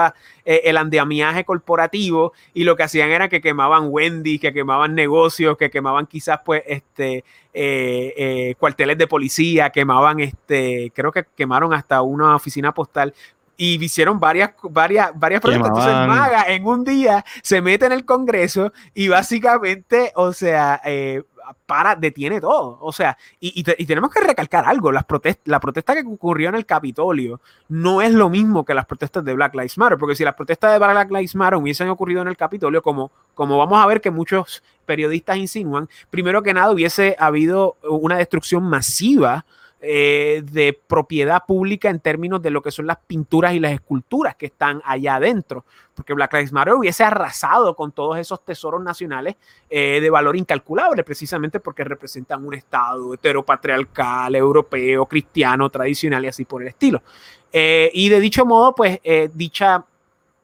eh, 0.46 0.62
el 0.64 0.78
andamiaje 0.78 1.46
corporativo 1.46 2.34
y 2.56 2.64
lo 2.64 2.76
que 2.76 2.82
hacían 2.82 3.12
era 3.12 3.30
que 3.30 3.40
quemaban 3.40 3.86
Wendy, 3.88 4.40
que 4.40 4.52
quemaban 4.52 4.96
negocios, 4.96 5.56
que 5.56 5.70
quemaban 5.70 6.08
quizás 6.08 6.40
pues 6.44 6.64
este 6.66 7.24
eh, 7.54 8.14
eh, 8.18 8.56
cuarteles 8.58 8.98
de 8.98 9.06
policía, 9.06 9.70
quemaban 9.70 10.22
este, 10.22 10.92
creo 10.96 11.12
que 11.12 11.24
quemaron 11.36 11.72
hasta 11.76 12.02
una 12.02 12.36
oficina 12.36 12.74
postal 12.74 13.14
y 13.58 13.84
hicieron 13.84 14.20
varias, 14.20 14.52
varias, 14.64 15.12
varias 15.16 15.42
protestas. 15.42 15.70
Entonces, 15.70 16.08
Maga 16.08 16.46
en 16.48 16.66
un 16.66 16.84
día 16.84 17.24
se 17.42 17.62
mete 17.62 17.86
en 17.86 17.92
el 17.92 18.06
Congreso 18.06 18.74
y 18.94 19.08
básicamente, 19.08 20.12
o 20.16 20.34
sea, 20.34 20.82
eh, 20.84 21.24
para, 21.66 21.96
detiene 21.96 22.42
todo. 22.42 22.78
O 22.82 22.92
sea, 22.92 23.18
y, 23.40 23.54
y, 23.56 23.86
tenemos 23.86 24.10
que 24.12 24.22
recalcar 24.22 24.66
algo: 24.66 24.92
las 24.92 25.06
protestas, 25.06 25.48
la 25.48 25.60
protesta 25.60 25.94
que 25.94 26.04
ocurrió 26.06 26.50
en 26.50 26.56
el 26.56 26.66
Capitolio 26.66 27.42
no 27.70 28.02
es 28.02 28.12
lo 28.14 28.30
mismo 28.30 28.66
que 28.66 28.74
las 28.74 28.86
protestas 28.86 29.24
de 29.24 29.34
Black 29.34 29.54
Lives 29.54 29.78
Matter, 29.78 29.98
porque 29.98 30.16
si 30.16 30.24
las 30.24 30.36
protestas 30.36 30.72
de 30.72 30.80
Black 30.80 31.12
Lives 31.12 31.36
Matter 31.36 31.60
hubiesen 31.60 31.90
ocurrido 31.90 32.22
en 32.22 32.28
el 32.28 32.38
Capitolio, 32.38 32.82
como, 32.82 33.12
como 33.34 33.58
vamos 33.58 33.84
a 33.84 33.88
ver 33.88 34.02
que 34.02 34.12
muchos 34.12 34.64
periodistas 34.86 35.38
insinúan, 35.38 35.90
primero 36.10 36.44
que 36.44 36.54
nada 36.54 36.72
hubiese 36.72 37.16
habido 37.20 37.78
una 37.84 38.18
destrucción 38.18 38.64
masiva 38.64 39.46
eh, 39.86 40.42
de 40.50 40.80
propiedad 40.88 41.44
pública 41.46 41.90
en 41.90 42.00
términos 42.00 42.42
de 42.42 42.50
lo 42.50 42.62
que 42.62 42.72
son 42.72 42.88
las 42.88 43.00
pinturas 43.06 43.54
y 43.54 43.60
las 43.60 43.74
esculturas 43.74 44.34
que 44.38 44.46
están 44.46 44.82
allá 44.86 45.16
adentro, 45.16 45.66
porque 45.94 46.14
Black 46.14 46.32
Lives 46.34 46.54
Matter 46.54 46.76
hubiese 46.76 47.04
arrasado 47.04 47.76
con 47.76 47.92
todos 47.92 48.18
esos 48.18 48.46
tesoros 48.46 48.82
nacionales 48.82 49.36
eh, 49.70 50.00
de 50.00 50.10
valor 50.10 50.38
incalculable, 50.38 51.04
precisamente 51.04 51.60
porque 51.60 51.84
representan 51.84 52.46
un 52.46 52.54
Estado 52.54 53.14
heteropatriarcal, 53.14 54.34
europeo, 54.36 55.06
cristiano, 55.06 55.70
tradicional 55.70 56.24
y 56.24 56.30
así 56.30 56.46
por 56.46 56.62
el 56.62 56.70
estilo. 56.70 57.04
Eh, 57.52 57.92
y 57.94 58.08
de 58.08 58.22
dicho 58.22 58.46
modo, 58.46 58.74
pues 58.74 59.02
dicha, 59.34 59.84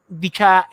dicha 0.06 0.68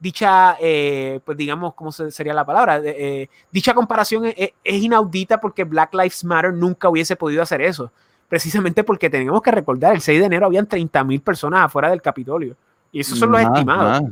dicha, 0.00 0.56
eh, 0.58 1.20
pues 1.24 1.38
digamos, 1.38 1.74
¿cómo 1.74 1.92
sería 1.92 2.34
la 2.34 2.44
palabra? 2.44 2.80
Eh, 2.82 3.28
dicha 3.52 3.74
comparación 3.74 4.24
es, 4.24 4.52
inaudita 4.64 5.40
porque 5.40 5.64
Black 5.64 5.94
Lives 5.94 6.24
Matter 6.24 6.54
nunca 6.54 6.88
hubiese 6.88 7.14
podido 7.14 7.42
hacer 7.42 7.60
eso. 7.60 7.92
Precisamente 8.28 8.82
porque 8.82 9.10
tenemos 9.10 9.42
que 9.42 9.50
recordar, 9.50 9.94
el 9.94 10.00
6 10.00 10.20
de 10.20 10.26
enero 10.26 10.46
habían 10.46 10.66
30 10.66 11.04
mil 11.04 11.20
personas 11.20 11.66
afuera 11.66 11.90
del 11.90 12.00
Capitolio. 12.00 12.56
Y 12.90 13.00
esos 13.00 13.18
son 13.18 13.30
los 13.30 13.40
estimados. 13.40 14.10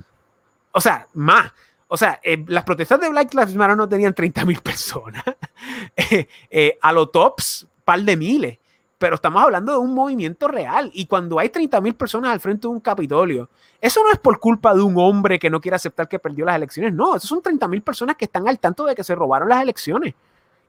O 0.73 0.81
sea, 0.81 1.09
más. 1.15 1.53
O 1.89 1.97
sea, 1.97 2.21
eh, 2.23 2.45
las 2.47 2.65
protestas 2.65 3.01
de 3.01 3.09
Black 3.09 3.33
Lives 3.33 3.55
Matter 3.55 3.77
no 3.77 3.89
tenían 3.89 4.13
30 4.13 4.45
mil 4.45 4.61
personas. 4.61 5.25
a 6.83 6.93
lo 6.93 7.09
tops, 7.09 7.67
par 7.85 8.01
de 8.03 8.17
miles 8.17 8.59
pero 8.99 9.15
estamos 9.15 9.43
hablando 9.43 9.73
de 9.73 9.79
un 9.79 9.95
movimiento 9.95 10.49
real. 10.49 10.91
Y 10.93 11.07
cuando 11.07 11.39
hay 11.39 11.49
30 11.49 11.81
mil 11.81 11.95
personas 11.95 12.33
al 12.33 12.41
frente 12.41 12.63
de 12.63 12.69
un 12.69 12.81
Capitolio, 12.81 13.49
eso 13.81 14.03
no 14.03 14.11
es 14.11 14.19
por 14.19 14.41
culpa 14.41 14.75
de 14.75 14.83
un 14.83 14.99
hombre 14.99 15.39
que 15.39 15.49
no 15.49 15.61
quiere 15.61 15.77
aceptar 15.77 16.09
que 16.09 16.19
perdió 16.19 16.45
las 16.45 16.57
elecciones. 16.57 16.93
No, 16.93 17.15
esos 17.15 17.29
son 17.29 17.41
30 17.41 17.69
mil 17.69 17.83
personas 17.83 18.17
que 18.17 18.25
están 18.25 18.49
al 18.49 18.59
tanto 18.59 18.85
de 18.85 18.95
que 18.95 19.05
se 19.05 19.15
robaron 19.15 19.49
las 19.49 19.63
elecciones. 19.63 20.15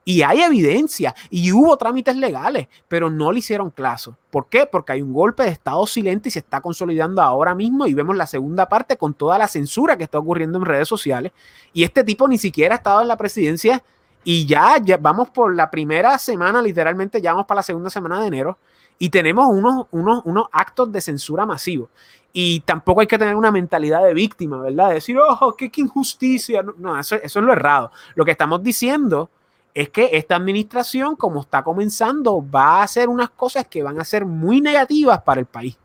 Y 0.05 0.21
hay 0.21 0.41
evidencia 0.41 1.13
y 1.29 1.51
hubo 1.51 1.75
trámites 1.77 2.15
legales, 2.15 2.67
pero 2.87 3.09
no 3.09 3.31
le 3.31 3.39
hicieron 3.39 3.69
caso. 3.69 4.15
¿Por 4.31 4.47
qué? 4.47 4.65
Porque 4.65 4.93
hay 4.93 5.01
un 5.01 5.13
golpe 5.13 5.43
de 5.43 5.49
Estado 5.49 5.85
silente 5.85 6.29
y 6.29 6.31
se 6.31 6.39
está 6.39 6.61
consolidando 6.61 7.21
ahora 7.21 7.53
mismo 7.53 7.85
y 7.85 7.93
vemos 7.93 8.15
la 8.15 8.25
segunda 8.25 8.69
parte 8.69 8.97
con 8.97 9.13
toda 9.13 9.37
la 9.37 9.47
censura 9.47 9.97
que 9.97 10.05
está 10.05 10.17
ocurriendo 10.17 10.57
en 10.57 10.65
redes 10.65 10.87
sociales. 10.87 11.31
Y 11.73 11.83
este 11.83 12.03
tipo 12.03 12.27
ni 12.27 12.37
siquiera 12.37 12.75
ha 12.75 12.77
estado 12.77 13.01
en 13.01 13.07
la 13.07 13.17
presidencia 13.17 13.83
y 14.31 14.45
ya, 14.45 14.77
ya 14.79 14.97
vamos 14.97 15.31
por 15.31 15.55
la 15.55 15.71
primera 15.71 16.15
semana, 16.19 16.61
literalmente 16.61 17.19
ya 17.19 17.31
vamos 17.31 17.47
para 17.47 17.57
la 17.57 17.63
segunda 17.63 17.89
semana 17.89 18.21
de 18.21 18.27
enero 18.27 18.59
y 18.99 19.09
tenemos 19.09 19.47
unos, 19.49 19.87
unos, 19.89 20.21
unos 20.23 20.45
actos 20.51 20.91
de 20.91 21.01
censura 21.01 21.47
masivos. 21.47 21.89
Y 22.31 22.59
tampoco 22.59 23.01
hay 23.01 23.07
que 23.07 23.17
tener 23.17 23.35
una 23.35 23.51
mentalidad 23.51 24.03
de 24.03 24.13
víctima, 24.13 24.61
¿verdad? 24.61 24.91
decir, 24.91 25.17
oh, 25.17 25.55
qué, 25.57 25.71
injusticia. 25.77 26.63
No, 26.77 26.99
eso, 26.99 27.15
eso 27.15 27.39
es 27.39 27.43
lo 27.43 27.51
errado. 27.51 27.91
Lo 28.13 28.23
que 28.23 28.29
estamos 28.29 28.61
diciendo 28.61 29.31
es 29.73 29.89
que 29.89 30.11
esta 30.13 30.35
administración, 30.35 31.15
como 31.15 31.41
está 31.41 31.63
comenzando, 31.63 32.47
va 32.47 32.81
a 32.81 32.83
hacer 32.83 33.09
unas 33.09 33.31
cosas 33.31 33.65
que 33.65 33.81
van 33.81 33.99
a 33.99 34.05
ser 34.05 34.25
muy 34.25 34.61
negativas 34.61 35.23
para 35.23 35.39
el 35.39 35.47
país. 35.47 35.75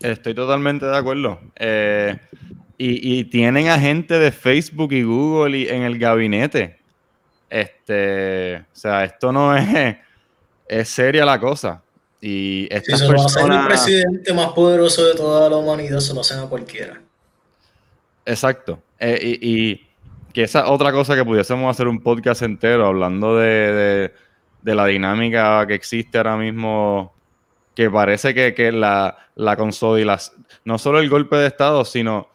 Estoy 0.00 0.34
totalmente 0.34 0.86
de 0.86 0.96
acuerdo. 0.96 1.38
Eh, 1.56 2.18
y, 2.76 3.24
tienen 3.24 3.68
a 3.68 3.78
gente 3.78 4.18
de 4.18 4.32
Facebook 4.32 4.92
y 4.92 5.02
Google 5.02 5.58
y 5.58 5.68
en 5.68 5.82
el 5.82 5.98
gabinete. 5.98 6.78
Este, 7.48 8.56
o 8.56 8.64
sea, 8.72 9.04
esto 9.04 9.32
no 9.32 9.56
es, 9.56 9.96
es 10.66 10.88
seria 10.88 11.24
la 11.24 11.38
cosa. 11.38 11.82
Y 12.20 12.66
estas 12.70 13.00
si 13.00 13.06
se 13.06 13.12
lo 13.12 13.22
hacen 13.22 13.52
el 13.52 13.66
presidente 13.66 14.32
más 14.32 14.52
poderoso 14.52 15.06
de 15.06 15.14
toda 15.14 15.48
la 15.50 15.56
humanidad, 15.56 16.00
se 16.00 16.14
lo 16.14 16.22
hacen 16.22 16.40
a 16.40 16.46
cualquiera. 16.46 17.00
Exacto. 18.24 18.82
Eh, 18.98 19.38
y, 19.40 19.86
que 20.32 20.42
esa 20.42 20.68
otra 20.68 20.90
cosa 20.90 21.14
que 21.14 21.24
pudiésemos 21.24 21.70
hacer 21.70 21.86
un 21.86 22.00
podcast 22.00 22.42
entero 22.42 22.86
hablando 22.86 23.36
de, 23.36 24.12
la 24.64 24.86
dinámica 24.86 25.64
que 25.66 25.74
existe 25.74 26.18
ahora 26.18 26.36
mismo, 26.36 27.14
que 27.76 27.88
parece 27.88 28.34
que, 28.34 28.52
que 28.52 28.72
la, 28.72 29.16
la 29.36 29.56
consolidación, 29.56 30.44
no 30.64 30.78
solo 30.78 30.98
el 30.98 31.08
golpe 31.08 31.36
de 31.36 31.46
Estado, 31.46 31.84
sino 31.84 32.33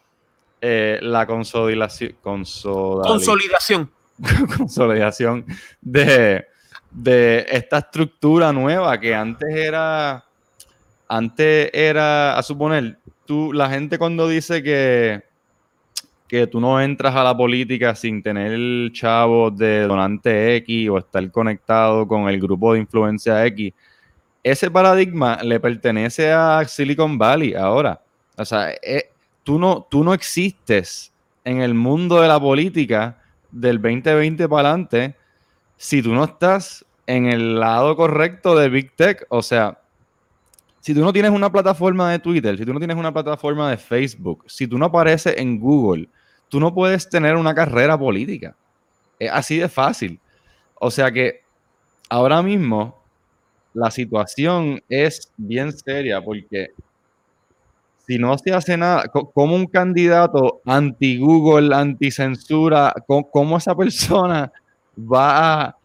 eh, 0.60 0.98
la 1.02 1.26
consolidación, 1.26 2.16
consolidación. 2.20 3.90
consolidación 4.56 5.46
de, 5.80 6.44
de 6.90 7.46
esta 7.50 7.78
estructura 7.78 8.52
nueva 8.52 9.00
que 9.00 9.14
antes 9.14 9.48
era, 9.48 10.24
antes 11.08 11.70
era, 11.72 12.36
a 12.36 12.42
suponer, 12.42 12.98
tú, 13.24 13.52
la 13.52 13.70
gente 13.70 13.98
cuando 13.98 14.28
dice 14.28 14.62
que, 14.62 15.22
que 16.28 16.46
tú 16.46 16.60
no 16.60 16.80
entras 16.80 17.14
a 17.16 17.24
la 17.24 17.36
política 17.36 17.94
sin 17.94 18.22
tener 18.22 18.52
el 18.52 18.90
chavo 18.92 19.50
de 19.50 19.82
donante 19.82 20.56
X 20.56 20.88
o 20.90 20.98
estar 20.98 21.30
conectado 21.30 22.06
con 22.06 22.28
el 22.28 22.38
grupo 22.40 22.74
de 22.74 22.80
influencia 22.80 23.46
X, 23.46 23.72
ese 24.42 24.70
paradigma 24.70 25.38
le 25.42 25.60
pertenece 25.60 26.32
a 26.32 26.64
Silicon 26.66 27.18
Valley 27.18 27.54
ahora. 27.54 28.00
O 28.36 28.44
sea, 28.44 28.72
eh, 28.82 29.09
tú, 29.50 29.58
no, 29.58 29.84
tú 29.90 30.04
no 30.04 30.14
existes 30.14 31.12
en 31.42 31.60
el 31.60 31.74
mundo 31.74 32.20
de 32.20 32.28
la 32.28 32.38
política 32.38 33.20
del 33.50 33.82
2020 33.82 34.48
para 34.48 34.68
adelante 34.68 35.16
si 35.76 36.00
tú 36.00 36.14
no 36.14 36.22
estás 36.22 36.86
en 37.04 37.26
el 37.26 37.58
lado 37.58 37.96
correcto 37.96 38.56
de 38.56 38.68
Big 38.68 38.94
Tech. 38.94 39.26
O 39.28 39.42
sea, 39.42 39.80
si 40.78 40.94
tú 40.94 41.00
no 41.00 41.12
tienes 41.12 41.32
una 41.32 41.50
plataforma 41.50 42.12
de 42.12 42.20
Twitter, 42.20 42.56
si 42.56 42.64
tú 42.64 42.72
no 42.72 42.78
tienes 42.78 42.96
una 42.96 43.12
plataforma 43.12 43.68
de 43.68 43.76
Facebook, 43.76 44.44
si 44.46 44.68
tú 44.68 44.78
no 44.78 44.86
apareces 44.86 45.34
en 45.36 45.58
Google, 45.58 46.08
tú 46.48 46.60
no 46.60 46.72
puedes 46.72 47.08
tener 47.08 47.34
una 47.34 47.52
carrera 47.52 47.98
política. 47.98 48.54
Es 49.18 49.32
así 49.32 49.58
de 49.58 49.68
fácil. 49.68 50.20
O 50.76 50.92
sea 50.92 51.10
que 51.10 51.40
ahora 52.08 52.40
mismo 52.40 53.02
la 53.74 53.90
situación 53.90 54.80
es 54.88 55.32
bien 55.36 55.72
seria 55.72 56.22
porque 56.22 56.68
si 58.10 58.18
no 58.18 58.36
se 58.36 58.52
hace 58.52 58.76
nada, 58.76 59.04
como 59.06 59.54
un 59.54 59.66
candidato 59.66 60.62
anti-Google, 60.66 61.72
anti-censura, 61.72 62.92
¿cómo 63.06 63.56
esa 63.56 63.72
persona 63.76 64.50
va 64.98 65.62
a... 65.62 65.76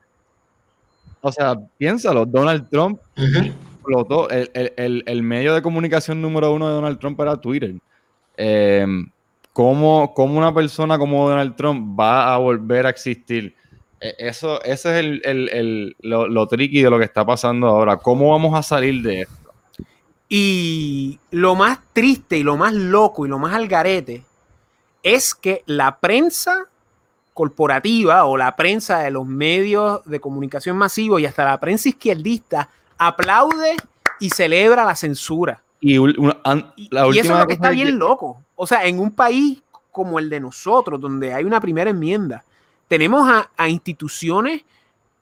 O 1.22 1.32
sea, 1.32 1.54
piénsalo, 1.78 2.26
Donald 2.26 2.68
Trump 2.68 3.00
explotó, 3.16 4.28
el, 4.32 5.22
medio 5.22 5.54
de 5.54 5.62
comunicación 5.62 6.20
número 6.20 6.52
uno 6.52 6.68
de 6.68 6.74
Donald 6.74 6.98
Trump 6.98 7.20
era 7.20 7.38
Twitter. 7.38 7.76
Em, 8.38 9.08
¿cómo, 9.54 10.12
una 10.18 10.52
persona 10.52 10.98
como 10.98 11.30
Donald 11.30 11.56
Trump 11.56 12.00
va 12.00 12.34
a 12.34 12.38
volver 12.40 12.88
a 12.88 12.90
existir? 12.90 13.54
E, 14.02 14.16
eso, 14.18 14.64
ese 14.64 15.00
es 15.00 15.22
el, 15.26 15.96
lo, 16.00 16.28
lo 16.28 16.48
tricky 16.48 16.82
de 16.82 16.90
lo 16.90 16.98
que 16.98 17.06
está 17.06 17.24
pasando 17.24 17.68
ahora. 17.68 17.98
¿Cómo 17.98 18.32
vamos 18.32 18.58
a 18.58 18.64
salir 18.64 19.04
de 19.04 19.22
esto? 19.22 19.45
Y 20.28 21.20
lo 21.32 21.56
más 21.56 21.80
triste 21.94 22.38
y 22.38 22.44
lo 22.44 22.58
más 22.58 22.74
loco 22.74 23.26
y 23.26 23.30
lo 23.30 23.38
más 23.38 23.54
algarete 23.54 24.24
es 25.04 25.36
que 25.36 25.64
la 25.68 26.00
prensa 26.00 26.68
corporativa 27.34 28.26
o 28.26 28.38
la 28.38 28.56
prensa 28.56 29.00
de 29.00 29.12
los 29.12 29.26
medios 29.28 30.04
de 30.06 30.20
comunicación 30.20 30.78
masivos 30.78 31.22
y 31.22 31.26
hasta 31.26 31.46
la 31.46 31.60
prensa 31.60 31.90
izquierdista 31.90 32.70
aplaude 32.98 33.76
y 34.20 34.30
celebra 34.30 34.84
la 34.86 34.96
censura. 34.96 35.62
Y, 35.80 35.98
la 36.90 37.08
eso 37.08 37.20
es 37.20 37.30
lo 37.30 37.46
que 37.46 37.54
está 37.54 37.70
bien 37.70 38.00
loco. 38.00 38.42
O 38.56 38.66
sea, 38.66 38.86
en 38.86 39.00
un 39.00 39.12
país 39.12 39.62
como 39.92 40.18
el 40.18 40.30
de 40.30 40.40
nosotros, 40.40 41.00
donde 41.00 41.34
hay 41.34 41.44
una 41.44 41.62
primera 41.62 41.90
enmienda, 41.90 42.44
tenemos 42.88 43.30
a 43.56 43.70
instituciones 43.70 44.64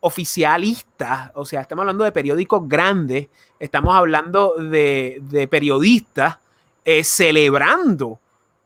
oficialistas, 0.06 1.32
o 1.34 1.46
sea, 1.46 1.62
estamos 1.62 1.84
hablando 1.84 2.04
de 2.04 2.12
periódicos 2.12 2.68
grandes, 2.68 3.30
estamos 3.64 3.96
hablando 3.96 4.56
de, 4.56 5.48
periodistas 5.50 6.38
eh, 6.84 7.04
celebrando 7.04 8.20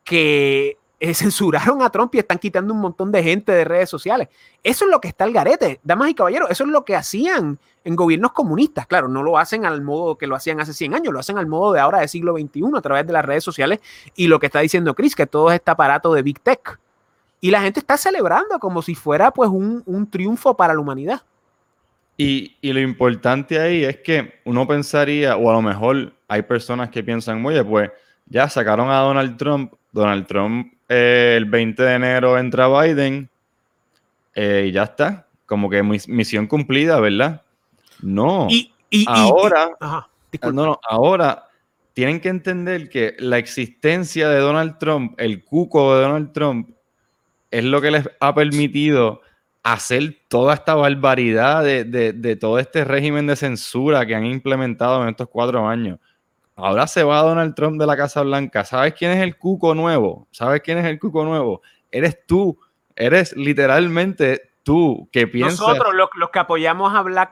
que 0.03 0.77
eh, 0.99 1.13
censuraron 1.13 1.81
a 1.81 1.89
Trump 1.89 2.15
y 2.15 2.19
están 2.19 2.39
quitando 2.39 2.73
un 2.73 2.81
montón 2.81 3.11
de 3.11 3.21
gente 3.21 3.51
de 3.51 3.63
redes 3.63 3.89
sociales. 3.89 4.29
Eso 4.63 4.85
es 4.85 4.91
lo 4.91 4.99
que 4.99 5.09
está 5.09 5.25
el 5.25 5.33
garete, 5.33 5.79
damas 5.83 6.09
y 6.09 6.15
caballeros, 6.15 6.49
eso 6.49 6.63
es 6.63 6.69
lo 6.69 6.83
que 6.83 6.95
hacían 6.95 7.59
en 7.83 7.95
gobiernos 7.95 8.31
comunistas. 8.33 8.87
Claro, 8.87 9.07
no 9.07 9.21
lo 9.21 9.37
hacen 9.37 9.65
al 9.65 9.81
modo 9.81 10.17
que 10.17 10.27
lo 10.27 10.35
hacían 10.35 10.59
hace 10.59 10.73
100 10.73 10.95
años, 10.95 11.13
lo 11.13 11.19
hacen 11.19 11.37
al 11.37 11.47
modo 11.47 11.73
de 11.73 11.79
ahora 11.79 11.99
del 11.99 12.09
siglo 12.09 12.33
XXI 12.33 12.63
a 12.75 12.81
través 12.81 13.05
de 13.05 13.13
las 13.13 13.23
redes 13.23 13.43
sociales 13.43 13.79
y 14.15 14.27
lo 14.27 14.39
que 14.39 14.47
está 14.47 14.59
diciendo 14.59 14.95
Chris, 14.95 15.15
que 15.15 15.27
todo 15.27 15.51
este 15.51 15.69
aparato 15.71 16.13
de 16.13 16.23
Big 16.23 16.39
Tech. 16.39 16.79
Y 17.39 17.51
la 17.51 17.61
gente 17.61 17.79
está 17.79 17.97
celebrando 17.97 18.57
como 18.59 18.81
si 18.81 18.95
fuera 18.95 19.31
pues 19.31 19.49
un, 19.49 20.09
triunfo 20.09 20.57
para 20.57 20.73
la 20.73 20.79
humanidad. 20.79 21.21
Y, 22.17 22.57
lo 22.63 22.79
importante 22.79 23.59
ahí 23.59 23.83
es 23.83 23.97
que 23.97 24.39
uno 24.43 24.67
pensaría, 24.67 25.37
o 25.37 25.49
a 25.51 25.53
lo 25.53 25.61
mejor 25.61 26.13
hay 26.27 26.41
personas 26.41 26.89
que 26.89 27.03
piensan, 27.03 27.45
oye, 27.45 27.63
pues 27.63 27.91
ya 28.25 28.49
sacaron 28.49 28.89
a 28.89 28.99
Donald 28.99 29.37
Trump, 29.37 29.73
Donald 29.91 30.25
Trump 30.25 30.73
eh, 30.89 31.35
el 31.37 31.45
20 31.45 31.83
de 31.83 31.93
enero 31.93 32.37
entra 32.37 32.67
Biden 32.67 33.29
eh, 34.33 34.65
y 34.69 34.71
ya 34.71 34.83
está, 34.83 35.27
como 35.45 35.69
que 35.69 35.83
misión 35.83 36.47
cumplida, 36.47 36.99
¿verdad? 36.99 37.43
No. 38.01 38.47
Y, 38.49 38.71
ahora, 39.07 39.69
no, 40.41 40.51
no, 40.51 40.79
ahora 40.89 41.47
tienen 41.93 42.19
que 42.19 42.29
entender 42.29 42.89
que 42.89 43.15
la 43.19 43.37
existencia 43.37 44.29
de 44.29 44.39
Donald 44.39 44.77
Trump, 44.77 45.13
el 45.19 45.43
cuco 45.43 45.95
de 45.95 46.03
Donald 46.03 46.31
Trump, 46.31 46.69
es 47.51 47.63
lo 47.63 47.81
que 47.81 47.91
les 47.91 48.09
ha 48.19 48.33
permitido 48.33 49.21
hacer 49.73 50.15
toda 50.29 50.53
esta 50.53 50.75
barbaridad 50.75 51.63
de, 51.63 52.37
todo 52.39 52.57
este 52.57 52.85
régimen 52.85 53.27
de 53.27 53.35
censura 53.35 54.05
que 54.05 54.15
han 54.15 54.25
implementado 54.25 55.03
en 55.03 55.09
estos 55.09 55.27
cuatro 55.27 55.67
años. 55.67 55.99
Ahora 56.55 56.87
se 56.87 57.03
va 57.03 57.21
Donald 57.21 57.53
Trump 57.53 57.79
de 57.79 57.85
la 57.85 57.97
Casa 57.97 58.21
Blanca. 58.23 58.63
¿Sabes 58.63 58.93
quién 58.93 59.11
es 59.11 59.21
el 59.21 59.37
cuco 59.37 59.75
nuevo? 59.75 60.27
¿Sabes 60.31 60.61
quién 60.61 60.77
es 60.77 60.85
el 60.85 60.97
cuco 60.97 61.23
nuevo? 61.23 61.61
Eres 61.91 62.25
tú. 62.25 62.57
Eres 62.95 63.35
literalmente 63.35 64.53
tú 64.63 65.07
que 65.11 65.27
piensas. 65.27 65.59
Nosotros, 65.59 65.93
los, 65.93 66.29
que 66.31 66.39
apoyamos 66.39 66.95
a 66.95 67.01
Black, 67.01 67.31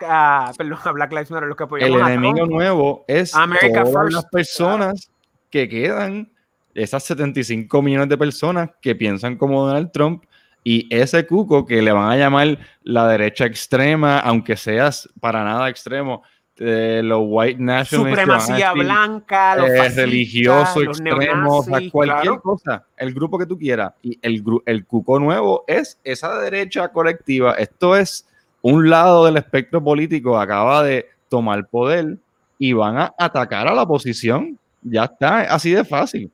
perdón, 0.58 0.80
a 0.84 0.92
Black 0.92 1.12
Lives 1.12 1.32
Matter, 1.32 1.48
los 1.48 1.58
que 1.58 1.64
apoyamos 1.64 2.02
El 2.02 2.06
enemigo 2.06 2.46
nuevo 2.46 3.06
es 3.08 3.32
todas 3.32 4.14
las 4.14 4.26
personas 4.26 5.10
que 5.50 5.70
quedan 5.70 6.32
esas 6.76 7.04
75 7.06 7.82
millones 7.82 8.10
de 8.10 8.18
personas 8.18 8.72
que 8.82 8.94
piensan 8.94 9.38
como 9.38 9.66
Donald 9.66 9.92
Trump 9.92 10.26
y 10.68 10.88
ese 10.90 11.28
cuco 11.28 11.64
que 11.64 11.80
le 11.84 11.92
van 11.92 12.12
a 12.12 12.18
llamar 12.18 12.58
la 12.82 13.08
derecha 13.08 13.46
extrema, 13.46 14.20
aunque 14.20 14.58
seas 14.58 15.08
para 15.20 15.44
nada 15.44 15.70
extremo, 15.70 16.24
de 16.58 17.04
los 17.04 17.20
white 17.22 17.62
nationalists. 17.62 18.22
Supremacía 18.22 18.74
blanca, 18.74 19.56
los 19.58 19.70
eh, 19.70 19.90
religioso 19.90 20.82
extremo, 20.82 21.64
cualquier 21.92 22.40
cosa, 22.40 22.84
el 22.98 23.14
grupo 23.14 23.38
que 23.38 23.46
tú 23.46 23.60
quieras. 23.60 23.94
Y 24.02 24.18
el, 24.24 24.44
el 24.66 24.86
cuco 24.88 25.20
nuevo 25.20 25.66
es 25.68 26.00
esa 26.04 26.40
derecha 26.40 26.88
colectiva. 26.88 27.54
Esto 27.54 27.96
es 27.96 28.28
un 28.64 28.90
lado 28.90 29.26
del 29.26 29.38
espectro 29.38 29.84
político, 29.84 30.40
acaba 30.40 30.82
de 30.82 31.06
tomar 31.30 31.68
poder 31.68 32.18
y 32.58 32.74
van 32.74 32.98
a 32.98 33.14
atacar 33.20 33.68
a 33.68 33.74
la 33.76 33.84
oposición. 33.84 34.58
Ya 34.82 35.04
está, 35.04 35.42
así 35.42 35.74
de 35.74 35.86
fácil. 35.86 36.32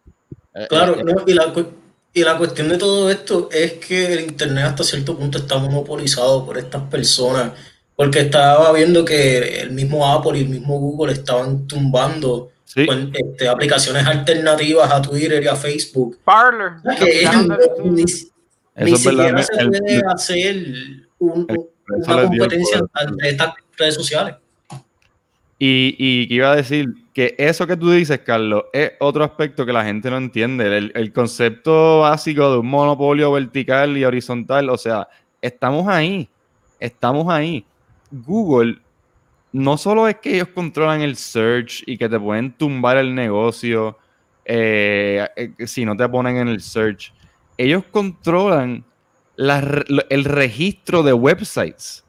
Eh, 0.54 0.68
claro, 0.70 0.96
eh, 0.96 1.16
y, 1.28 1.34
la, 1.34 1.54
y, 2.14 2.24
la, 2.24 2.38
cuestión 2.38 2.70
de 2.70 2.78
todo 2.78 3.10
esto 3.10 3.50
es 3.52 3.74
que 3.74 4.14
el 4.14 4.22
Internet 4.22 4.66
hasta 4.66 4.84
cierto 4.84 5.18
punto 5.18 5.38
está 5.38 5.58
monopolizado 5.58 6.46
por 6.46 6.58
estas 6.58 6.84
personas, 6.84 7.52
porque 7.96 8.22
estaba 8.22 8.72
viendo 8.74 9.06
que 9.06 9.62
el 9.62 9.72
mismo 9.72 10.06
Apple 10.06 10.40
y 10.40 10.42
el 10.44 10.50
mismo 10.50 10.80
Google 10.80 11.14
estaban 11.14 11.68
tumbando 11.68 12.52
este, 12.76 13.48
aplicaciones 13.48 14.06
alternativas 14.06 14.92
a 14.92 15.02
Twitter 15.02 15.44
y 15.44 15.48
a 15.48 15.56
Facebook. 15.56 16.20
Parler. 16.24 16.74
ni, 17.84 18.08
siquiera 18.98 19.44
se 19.44 19.66
puede 19.68 20.02
hacer 20.08 20.66
una 21.20 22.28
competencia 22.28 22.82
entre 23.02 23.30
estas 23.30 23.54
redes 23.78 23.96
sociales. 23.96 24.36
Y, 25.60 25.96
y 25.98 26.34
iba 26.34 26.54
a 26.54 26.56
decir 26.56 26.88
que 27.14 27.36
eso 27.38 27.68
que 27.68 27.76
tú 27.76 27.92
dices, 27.92 28.20
Carlos, 28.20 28.64
es 28.72 28.94
otro 29.00 29.24
aspecto 29.24 29.66
que 29.66 29.74
la 29.74 29.84
gente 29.84 30.10
no 30.10 30.18
entiende. 30.18 30.78
El, 30.94 31.14
concepto 31.14 32.02
básico 32.02 32.52
de 32.52 32.60
un 32.60 32.68
monopolio 32.68 33.32
vertical 33.32 33.98
y 33.98 34.06
horizontal, 34.06 34.70
o 34.70 34.78
sea, 34.78 35.08
estamos 35.42 35.88
ahí, 35.88 36.30
estamos 36.80 37.28
ahí. 37.30 37.66
Google 38.12 38.80
no 39.52 39.78
solo 39.78 40.08
es 40.08 40.16
que 40.18 40.36
ellos 40.36 40.50
controlan 40.50 41.02
el 41.02 41.18
search 41.18 41.84
y 41.86 41.98
que 41.98 42.08
te 42.08 42.20
pueden 42.20 42.54
tumbar 42.54 42.98
el 42.98 43.14
negocio 43.14 43.98
eh, 44.46 45.28
eh, 45.36 45.68
si 45.68 45.86
no 45.86 45.96
te 45.96 46.08
ponen 46.08 46.38
en 46.38 46.48
el 46.48 46.62
search, 46.62 47.14
ellos 47.58 47.84
controlan 47.92 48.84
el 49.38 50.26
registro 50.26 51.04
de 51.04 51.14
websites. 51.14 52.04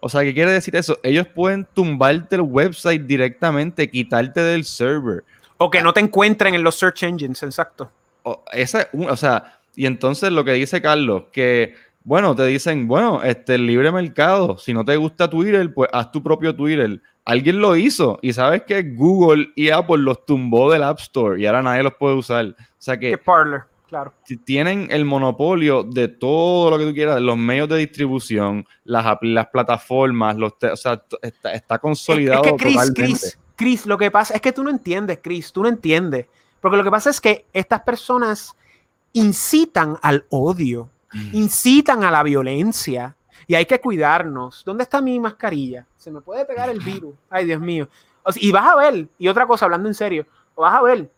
O 0.00 0.08
sea, 0.08 0.22
¿qué 0.22 0.32
quiere 0.32 0.52
decir 0.52 0.76
eso? 0.76 0.98
Ellos 1.02 1.26
pueden 1.26 1.66
tumbarte 1.74 2.36
el 2.36 2.42
website 2.42 3.02
directamente, 3.02 3.90
quitarte 3.90 4.40
del 4.40 4.64
server. 4.64 5.24
O 5.56 5.70
que 5.70 5.82
no 5.82 5.92
te 5.92 6.00
encuentren 6.00 6.54
en 6.54 6.62
los 6.62 6.76
search 6.76 7.02
engines, 7.02 7.42
exacto. 7.42 7.90
O, 8.22 8.44
esa, 8.52 8.88
o 8.92 9.16
sea, 9.16 9.58
y 9.74 9.86
entonces 9.86 10.30
lo 10.30 10.44
que 10.44 10.52
dice 10.52 10.80
Carlos, 10.80 11.24
que, 11.32 11.74
bueno, 12.04 12.34
te 12.36 12.46
dicen, 12.46 12.86
bueno, 12.86 13.22
este, 13.22 13.56
el 13.56 13.66
libre 13.66 13.90
mercado, 13.90 14.56
si 14.56 14.72
no 14.72 14.84
te 14.84 14.96
gusta 14.96 15.28
Twitter, 15.28 15.72
pues 15.74 15.90
haz 15.92 16.12
tu 16.12 16.22
propio 16.22 16.54
Twitter. 16.54 17.00
Alguien 17.24 17.60
lo 17.60 17.76
hizo 17.76 18.18
y 18.22 18.32
sabes 18.32 18.62
que 18.62 18.82
Google 18.82 19.50
y 19.56 19.70
Apple 19.70 19.98
los 19.98 20.24
tumbó 20.24 20.72
del 20.72 20.84
App 20.84 21.00
Store 21.00 21.40
y 21.40 21.46
ahora 21.46 21.62
nadie 21.62 21.82
los 21.82 21.94
puede 21.94 22.14
usar. 22.14 22.46
O 22.46 22.54
sea 22.78 22.98
que... 22.98 23.18
Claro. 23.88 24.12
Tienen 24.44 24.88
el 24.90 25.06
monopolio 25.06 25.82
de 25.82 26.08
todo 26.08 26.70
lo 26.70 26.78
que 26.78 26.84
tú 26.84 26.92
quieras, 26.92 27.20
los 27.22 27.38
medios 27.38 27.70
de 27.70 27.78
distribución, 27.78 28.66
las, 28.84 29.16
las 29.22 29.46
plataformas, 29.46 30.36
los 30.36 30.52
o 30.62 30.76
sea, 30.76 31.02
está, 31.22 31.78
consolidado. 31.78 32.44
Es, 32.44 32.52
que 32.52 32.56
Chris, 32.58 32.92
Chris, 32.94 33.38
Chris, 33.56 33.86
lo 33.86 33.96
que 33.96 34.10
pasa 34.10 34.34
es 34.34 34.42
que 34.42 34.52
tú 34.52 34.62
no 34.62 34.68
entiendes, 34.68 35.20
Chris, 35.22 35.52
tú 35.52 35.62
no 35.62 35.68
entiendes. 35.68 36.26
Porque 36.60 36.76
lo 36.76 36.84
que 36.84 36.90
pasa 36.90 37.08
es 37.08 37.20
que 37.20 37.46
estas 37.52 37.80
personas 37.80 38.54
incitan 39.12 39.96
al 40.02 40.26
odio, 40.28 40.90
incitan 41.32 42.04
a 42.04 42.10
la 42.10 42.22
violencia 42.22 43.16
y 43.46 43.54
hay 43.54 43.64
que 43.64 43.80
cuidarnos. 43.80 44.64
¿Dónde 44.64 44.82
está 44.82 45.00
mi 45.00 45.18
mascarilla? 45.18 45.86
Se 45.96 46.10
me 46.10 46.20
puede 46.20 46.44
pegar 46.44 46.68
el 46.68 46.80
virus. 46.84 47.14
Ay, 47.30 47.46
Dios 47.46 47.60
mío. 47.60 47.88
y 48.36 48.52
vas 48.52 48.66
a 48.66 48.76
ver, 48.76 49.08
y 49.18 49.28
otra 49.28 49.46
cosa, 49.46 49.64
hablando 49.64 49.88
en 49.88 49.94
serio, 49.94 50.26
vas 50.54 50.74
a 50.74 50.82
ver, 50.82 51.10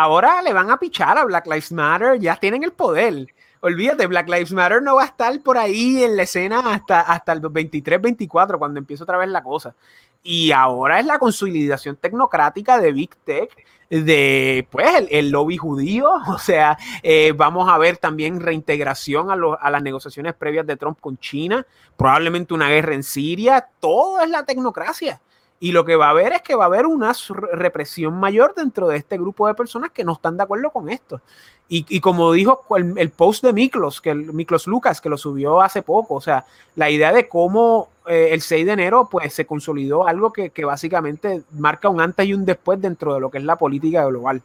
ahora 0.00 0.42
le 0.42 0.52
van 0.52 0.70
a 0.70 0.78
pichar 0.78 1.18
a 1.18 1.24
Black 1.24 1.46
Lives 1.46 1.72
Matter, 1.72 2.18
ya 2.18 2.36
tienen 2.36 2.64
el 2.64 2.72
poder. 2.72 3.26
Olvídate, 3.60 4.06
Black 4.06 4.28
Lives 4.28 4.52
Matter 4.52 4.82
no 4.82 4.96
va 4.96 5.02
a 5.02 5.06
estar 5.06 5.40
por 5.40 5.56
ahí 5.56 6.02
en 6.02 6.16
la 6.16 6.24
escena 6.24 6.60
hasta, 6.72 7.00
hasta 7.00 7.32
el 7.32 7.40
23, 7.40 8.00
24, 8.00 8.58
cuando 8.58 8.78
empiece 8.78 9.02
otra 9.02 9.18
vez 9.18 9.28
la 9.28 9.42
cosa. 9.42 9.74
Y 10.22 10.52
ahora 10.52 11.00
es 11.00 11.06
la 11.06 11.18
consolidación 11.18 11.96
tecnocrática 11.96 12.80
de 12.80 12.92
Big 12.92 13.14
Tech, 13.24 13.50
de 13.88 14.66
pues 14.70 15.06
el, 15.10 15.30
lobby 15.30 15.58
judío, 15.58 16.10
o 16.28 16.38
sea, 16.38 16.78
eh, 17.02 17.32
vamos 17.36 17.68
a 17.68 17.78
ver 17.78 17.98
también 17.98 18.40
reintegración 18.40 19.30
a, 19.30 19.34
a, 19.60 19.70
las 19.70 19.82
negociaciones 19.82 20.34
previas 20.34 20.66
de 20.66 20.76
Trump 20.76 20.98
con 21.00 21.18
China, 21.18 21.66
probablemente 21.96 22.54
una 22.54 22.68
guerra 22.68 22.94
en 22.94 23.02
Siria, 23.02 23.68
todo 23.80 24.20
es 24.22 24.30
la 24.30 24.44
tecnocracia. 24.44 25.20
Y 25.62 25.70
lo 25.70 25.84
que 25.84 25.94
va 25.94 26.08
a 26.08 26.10
haber 26.10 26.32
es 26.32 26.42
que 26.42 26.56
va 26.56 26.64
a 26.64 26.66
haber 26.66 26.86
una 26.86 27.12
represión 27.52 28.18
mayor 28.18 28.52
dentro 28.52 28.88
de 28.88 28.96
este 28.96 29.16
grupo 29.16 29.46
de 29.46 29.54
personas 29.54 29.92
que 29.92 30.02
no 30.02 30.14
están 30.14 30.36
de 30.36 30.42
acuerdo 30.42 30.70
con 30.70 30.88
esto. 30.88 31.20
Y, 31.68 32.00
como 32.00 32.32
dijo 32.32 32.66
el, 32.76 33.10
post 33.10 33.44
de 33.44 33.52
Miklos, 33.52 34.00
que 34.00 34.10
el 34.10 34.32
Miklos 34.32 34.66
Lucas, 34.66 35.00
que 35.00 35.08
lo 35.08 35.16
subió 35.16 35.62
hace 35.62 35.82
poco, 35.82 36.16
o 36.16 36.20
sea, 36.20 36.44
la 36.74 36.90
idea 36.90 37.12
de 37.12 37.28
cómo 37.28 37.90
eh, 38.08 38.30
el 38.32 38.40
6 38.40 38.66
de 38.66 38.72
enero 38.72 39.08
pues 39.08 39.32
se 39.32 39.46
consolidó 39.46 40.04
algo 40.06 40.32
que, 40.32 40.50
básicamente 40.64 41.42
marca 41.52 41.88
un 41.88 42.00
antes 42.00 42.26
y 42.26 42.34
un 42.34 42.44
después 42.44 42.80
dentro 42.80 43.14
de 43.14 43.20
lo 43.20 43.30
que 43.30 43.38
es 43.38 43.44
la 43.44 43.54
política 43.54 44.04
global. 44.04 44.42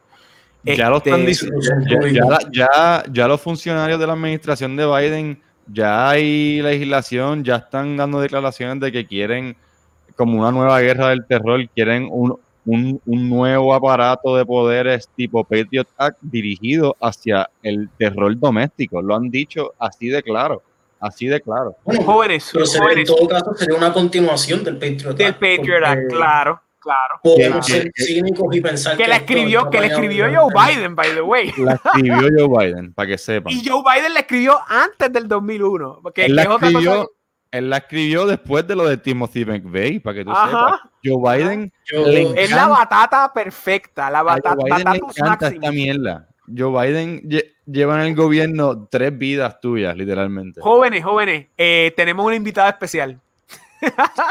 Ya 0.66 0.88
lo 0.88 0.98
están 0.98 1.22
este, 1.22 1.50
ya 2.62 3.28
los 3.28 3.42
funcionarios 3.42 4.00
de 4.00 4.06
la 4.06 4.14
administración 4.14 4.76
de 4.76 4.86
Biden, 4.86 5.42
ya 5.66 6.10
hay 6.10 6.62
legislación, 6.62 7.44
ya 7.44 7.56
están 7.56 7.98
dando 7.98 8.22
declaraciones 8.22 8.80
de 8.80 8.92
que 8.92 9.08
quieren 9.08 9.58
como 10.18 10.40
una 10.40 10.52
nueva 10.52 10.82
guerra 10.82 11.10
del 11.10 11.26
terror, 11.26 11.68
quieren 11.70 12.10
un, 12.12 12.40
nuevo 13.06 13.74
aparato 13.74 14.36
de 14.36 14.46
poderes 14.46 15.08
tipo 15.16 15.44
Patriot 15.46 15.88
Act 15.98 16.18
dirigido 16.22 16.98
hacia 17.00 17.50
el 17.64 17.90
terror 17.98 18.38
doméstico. 18.38 19.02
Lo 19.02 19.16
han 19.16 19.30
dicho 19.30 19.74
así 19.80 20.10
de 20.10 20.22
claro. 20.22 20.62
Así 21.00 21.28
de 21.28 21.40
claro. 21.40 21.76
jóvenes, 22.06 22.52
En 22.54 23.06
todo 23.06 23.28
caso, 23.28 23.54
sería 23.56 23.78
una 23.78 23.94
continuación 23.94 24.64
del 24.64 24.78
Patriot 24.78 25.12
Act. 25.12 25.18
Del 25.18 25.36
Patriot 25.36 25.84
Act, 25.86 26.10
claro. 26.10 26.62
Claro. 26.80 27.20
Podemos 27.22 27.66
ser 27.66 27.92
cínicos 27.94 28.56
y 28.56 28.62
pensar 28.62 28.96
que, 28.96 29.04
que 29.04 29.10
la 29.10 29.18
escribió, 29.18 29.70
que 29.70 29.82
le 29.82 29.88
escribió 29.88 30.26
Joe 30.34 30.54
Biden, 30.54 30.96
by 30.96 31.14
the 31.16 31.22
way. 31.22 31.52
La 31.58 31.74
escribió 31.74 32.30
Joe 32.48 32.48
Biden, 32.48 32.94
para 32.94 33.08
que 33.08 33.18
sepan. 33.18 33.52
Y 33.52 33.68
Joe 33.68 33.84
Biden 33.84 34.14
la 34.14 34.22
escribió 34.22 34.58
antes 34.66 35.12
del 35.12 35.28
2001. 35.28 36.00
Porque 36.02 36.26
Él 36.26 36.36
la 36.36 36.44
escribió, 36.44 37.12
él 37.58 37.70
la 37.70 37.78
escribió 37.78 38.26
después 38.26 38.66
de 38.68 38.76
lo 38.76 38.88
de 38.88 38.98
Timothy 38.98 39.46
McVeigh, 39.46 40.00
para 40.00 40.16
que 40.16 40.26
tú 40.26 40.32
sepas. 40.32 40.82
Joe 41.04 41.38
Biden 41.38 41.72
es 42.36 42.52
la 42.52 42.68
batata 42.68 43.32
perfecta, 43.34 44.10
la 44.10 44.24
batata, 44.24 44.56
Joe 44.60 44.66
Biden 44.66 44.94
le 44.94 44.98
encanta 44.98 45.48
esta 45.48 45.72
mierda. 45.72 46.28
Joe 46.56 46.72
Biden 46.72 47.30
lleva 47.66 47.96
en 47.96 48.08
el 48.08 48.16
gobierno 48.16 48.88
tres 48.90 49.18
vidas 49.18 49.60
tuyas, 49.60 49.96
literalmente. 49.96 50.62
Jóvenes, 50.62 51.04
jóvenes, 51.04 51.48
eh, 51.58 51.94
tenemos 51.96 52.26
un 52.26 52.34
invitado 52.34 52.70
especial. 52.70 53.20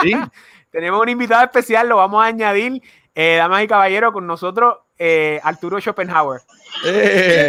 ¿Sí? 0.03 0.13
tenemos 0.71 1.01
un 1.01 1.09
invitado 1.09 1.45
especial, 1.45 1.89
lo 1.89 1.97
vamos 1.97 2.23
a 2.23 2.27
añadir, 2.27 2.83
eh, 3.15 3.37
damas 3.37 3.63
y 3.63 3.69
caballeros, 3.69 4.13
con 4.13 4.27
nosotros, 4.27 4.79
eh, 4.99 5.41
Arturo 5.43 5.79
Schopenhauer. 5.81 6.41
Eh. 6.85 7.49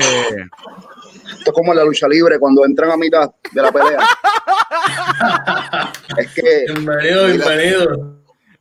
Esto 1.38 1.52
es 1.52 1.54
como 1.54 1.74
la 1.74 1.84
lucha 1.84 2.08
libre 2.08 2.40
cuando 2.40 2.66
entran 2.66 2.92
a 2.92 2.98
mitad 2.98 3.32
de 3.52 3.62
la 3.62 3.72
pelea. 3.72 4.00
es 6.18 6.34
que. 6.34 6.66
Bienvenido, 6.74 7.28
bienvenido. 7.28 8.18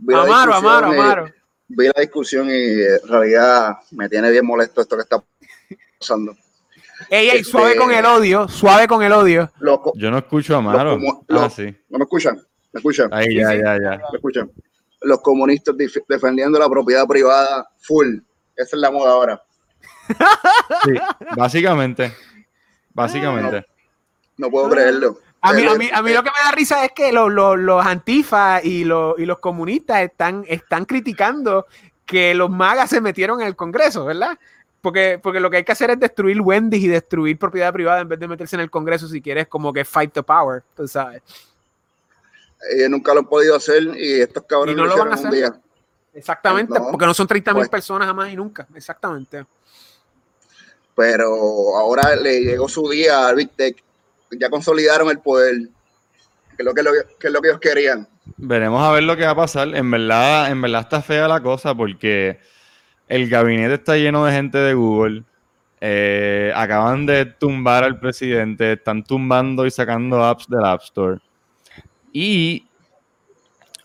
Amaro, 0.09 0.55
Amaro, 0.55 0.87
Amaro. 0.88 1.29
Vi 1.68 1.87
la 1.87 2.00
discusión 2.00 2.48
y 2.48 2.52
en 2.52 3.09
realidad 3.09 3.76
me 3.90 4.09
tiene 4.09 4.31
bien 4.31 4.46
molesto 4.46 4.81
esto 4.81 4.96
que 4.96 5.02
está 5.02 5.22
pasando. 5.98 6.37
Ey, 7.11 7.29
ey, 7.29 7.44
suave 7.44 7.72
este, 7.72 7.81
con 7.81 7.92
el 7.92 8.05
odio, 8.05 8.48
suave 8.48 8.88
con 8.88 9.02
el 9.02 9.12
odio. 9.12 9.50
Yo 9.94 10.11
no 10.11 10.18
escucho 10.18 10.55
a 10.55 10.59
Amaro. 10.59 10.98
ah, 11.31 11.50
sí. 11.50 11.74
¿No 11.88 11.98
me 11.98 12.05
escuchan? 12.05 12.37
¿Me 12.72 12.79
escuchan? 12.79 13.09
Ahí, 13.12 13.35
ya, 13.35 13.55
ya, 13.55 13.79
ya. 13.79 13.90
¿Me 14.11 14.16
escuchan? 14.16 14.50
Los 15.02 15.20
comunistas 15.20 15.74
defendiendo 16.09 16.59
la 16.59 16.68
propiedad 16.68 17.07
privada 17.07 17.68
full. 17.79 18.18
Esa 18.57 18.76
es 18.76 18.81
la 18.81 18.90
moda 18.90 19.12
ahora. 19.12 19.42
Sí, 20.84 20.94
básicamente. 21.36 22.12
Básicamente. 22.92 23.66
No, 24.38 24.50
puedo 24.50 24.70
creerlo. 24.70 25.18
A 25.42 25.52
mí, 25.52 25.64
a, 25.64 25.74
mí, 25.74 25.88
a 25.92 26.02
mí, 26.02 26.12
lo 26.12 26.22
que 26.22 26.30
me 26.30 26.44
da 26.44 26.50
risa 26.52 26.84
es 26.84 26.92
que 26.92 27.12
los, 27.12 27.30
los, 27.30 27.58
los 27.58 27.84
antifas 27.84 28.64
y 28.64 28.84
los, 28.84 29.18
y 29.18 29.26
los 29.26 29.38
comunistas 29.38 30.00
están, 30.00 30.44
están 30.48 30.86
criticando 30.86 31.66
que 32.04 32.34
los 32.34 32.50
magas 32.50 32.90
se 32.90 33.00
metieron 33.00 33.40
en 33.40 33.46
el 33.46 33.54
Congreso, 33.54 34.04
¿verdad? 34.06 34.38
Porque, 34.80 35.20
porque 35.22 35.40
lo 35.40 35.50
que 35.50 35.58
hay 35.58 35.64
que 35.64 35.72
hacer 35.72 35.90
es 35.90 36.00
destruir 36.00 36.40
Wendy's 36.40 36.84
y 36.84 36.88
destruir 36.88 37.38
propiedad 37.38 37.72
privada 37.72 38.00
en 38.00 38.08
vez 38.08 38.18
de 38.18 38.28
meterse 38.28 38.56
en 38.56 38.62
el 38.62 38.70
Congreso 38.70 39.08
si 39.08 39.20
quieres 39.20 39.46
como 39.46 39.72
que 39.72 39.84
fight 39.84 40.12
the 40.12 40.22
power, 40.22 40.62
tú 40.74 40.88
sabes. 40.88 41.22
Ellos 42.72 42.90
nunca 42.90 43.12
lo 43.12 43.20
han 43.20 43.26
podido 43.26 43.56
hacer 43.56 43.82
y 43.96 44.20
estos 44.20 44.44
cabrones 44.44 44.76
no 44.76 44.86
lo, 44.86 44.96
van 44.96 45.10
a 45.10 45.14
hacer. 45.14 45.26
Un 45.26 45.32
día. 45.32 45.54
Exactamente, 46.14 46.80
porque 46.90 47.04
no 47.04 47.12
son 47.12 47.26
30 47.26 47.52
mil 47.52 47.60
pues 47.60 47.68
personas 47.68 48.08
jamás 48.08 48.32
y 48.32 48.36
nunca, 48.36 48.66
exactamente 48.74 49.44
pero 50.96 51.76
ahora 51.76 52.16
le 52.16 52.40
llegó 52.40 52.68
su 52.68 52.88
día 52.88 53.28
a 53.28 53.35
Big 53.35 53.50
Tech, 53.50 53.76
ya 54.30 54.48
consolidaron 54.48 55.11
el 55.11 55.20
poder, 55.20 55.68
que 56.56 56.62
es 56.62 56.64
lo 56.64 56.74
que, 56.74 56.80
ellos 57.44 57.61
querían. 57.61 58.09
Veremos 58.38 58.82
a 58.82 58.90
ver 58.92 59.02
lo 59.02 59.14
que 59.14 59.24
va 59.24 59.32
a 59.32 59.37
pasar. 59.37 59.76
En 59.76 59.90
verdad, 59.90 60.50
en 60.50 60.61
verdad 60.62 60.80
está 60.80 61.02
fea 61.02 61.28
la 61.28 61.42
cosa 61.42 61.74
porque 61.74 62.40
el 63.09 63.28
gabinete 63.28 63.74
está 63.74 63.96
lleno 63.96 64.24
de 64.24 64.32
gente 64.32 64.59
de 64.59 64.72
Google. 64.72 65.22
Eh, 65.82 66.50
acaban 66.56 67.04
de 67.04 67.26
tumbar 67.26 67.85
al 67.85 68.00
presidente, 68.00 68.72
están 68.72 69.04
tumbando 69.04 69.66
y 69.66 69.70
sacando 69.70 70.24
apps 70.24 70.48
del 70.48 70.64
App 70.64 70.80
Store. 70.82 71.20
Y 72.11 72.66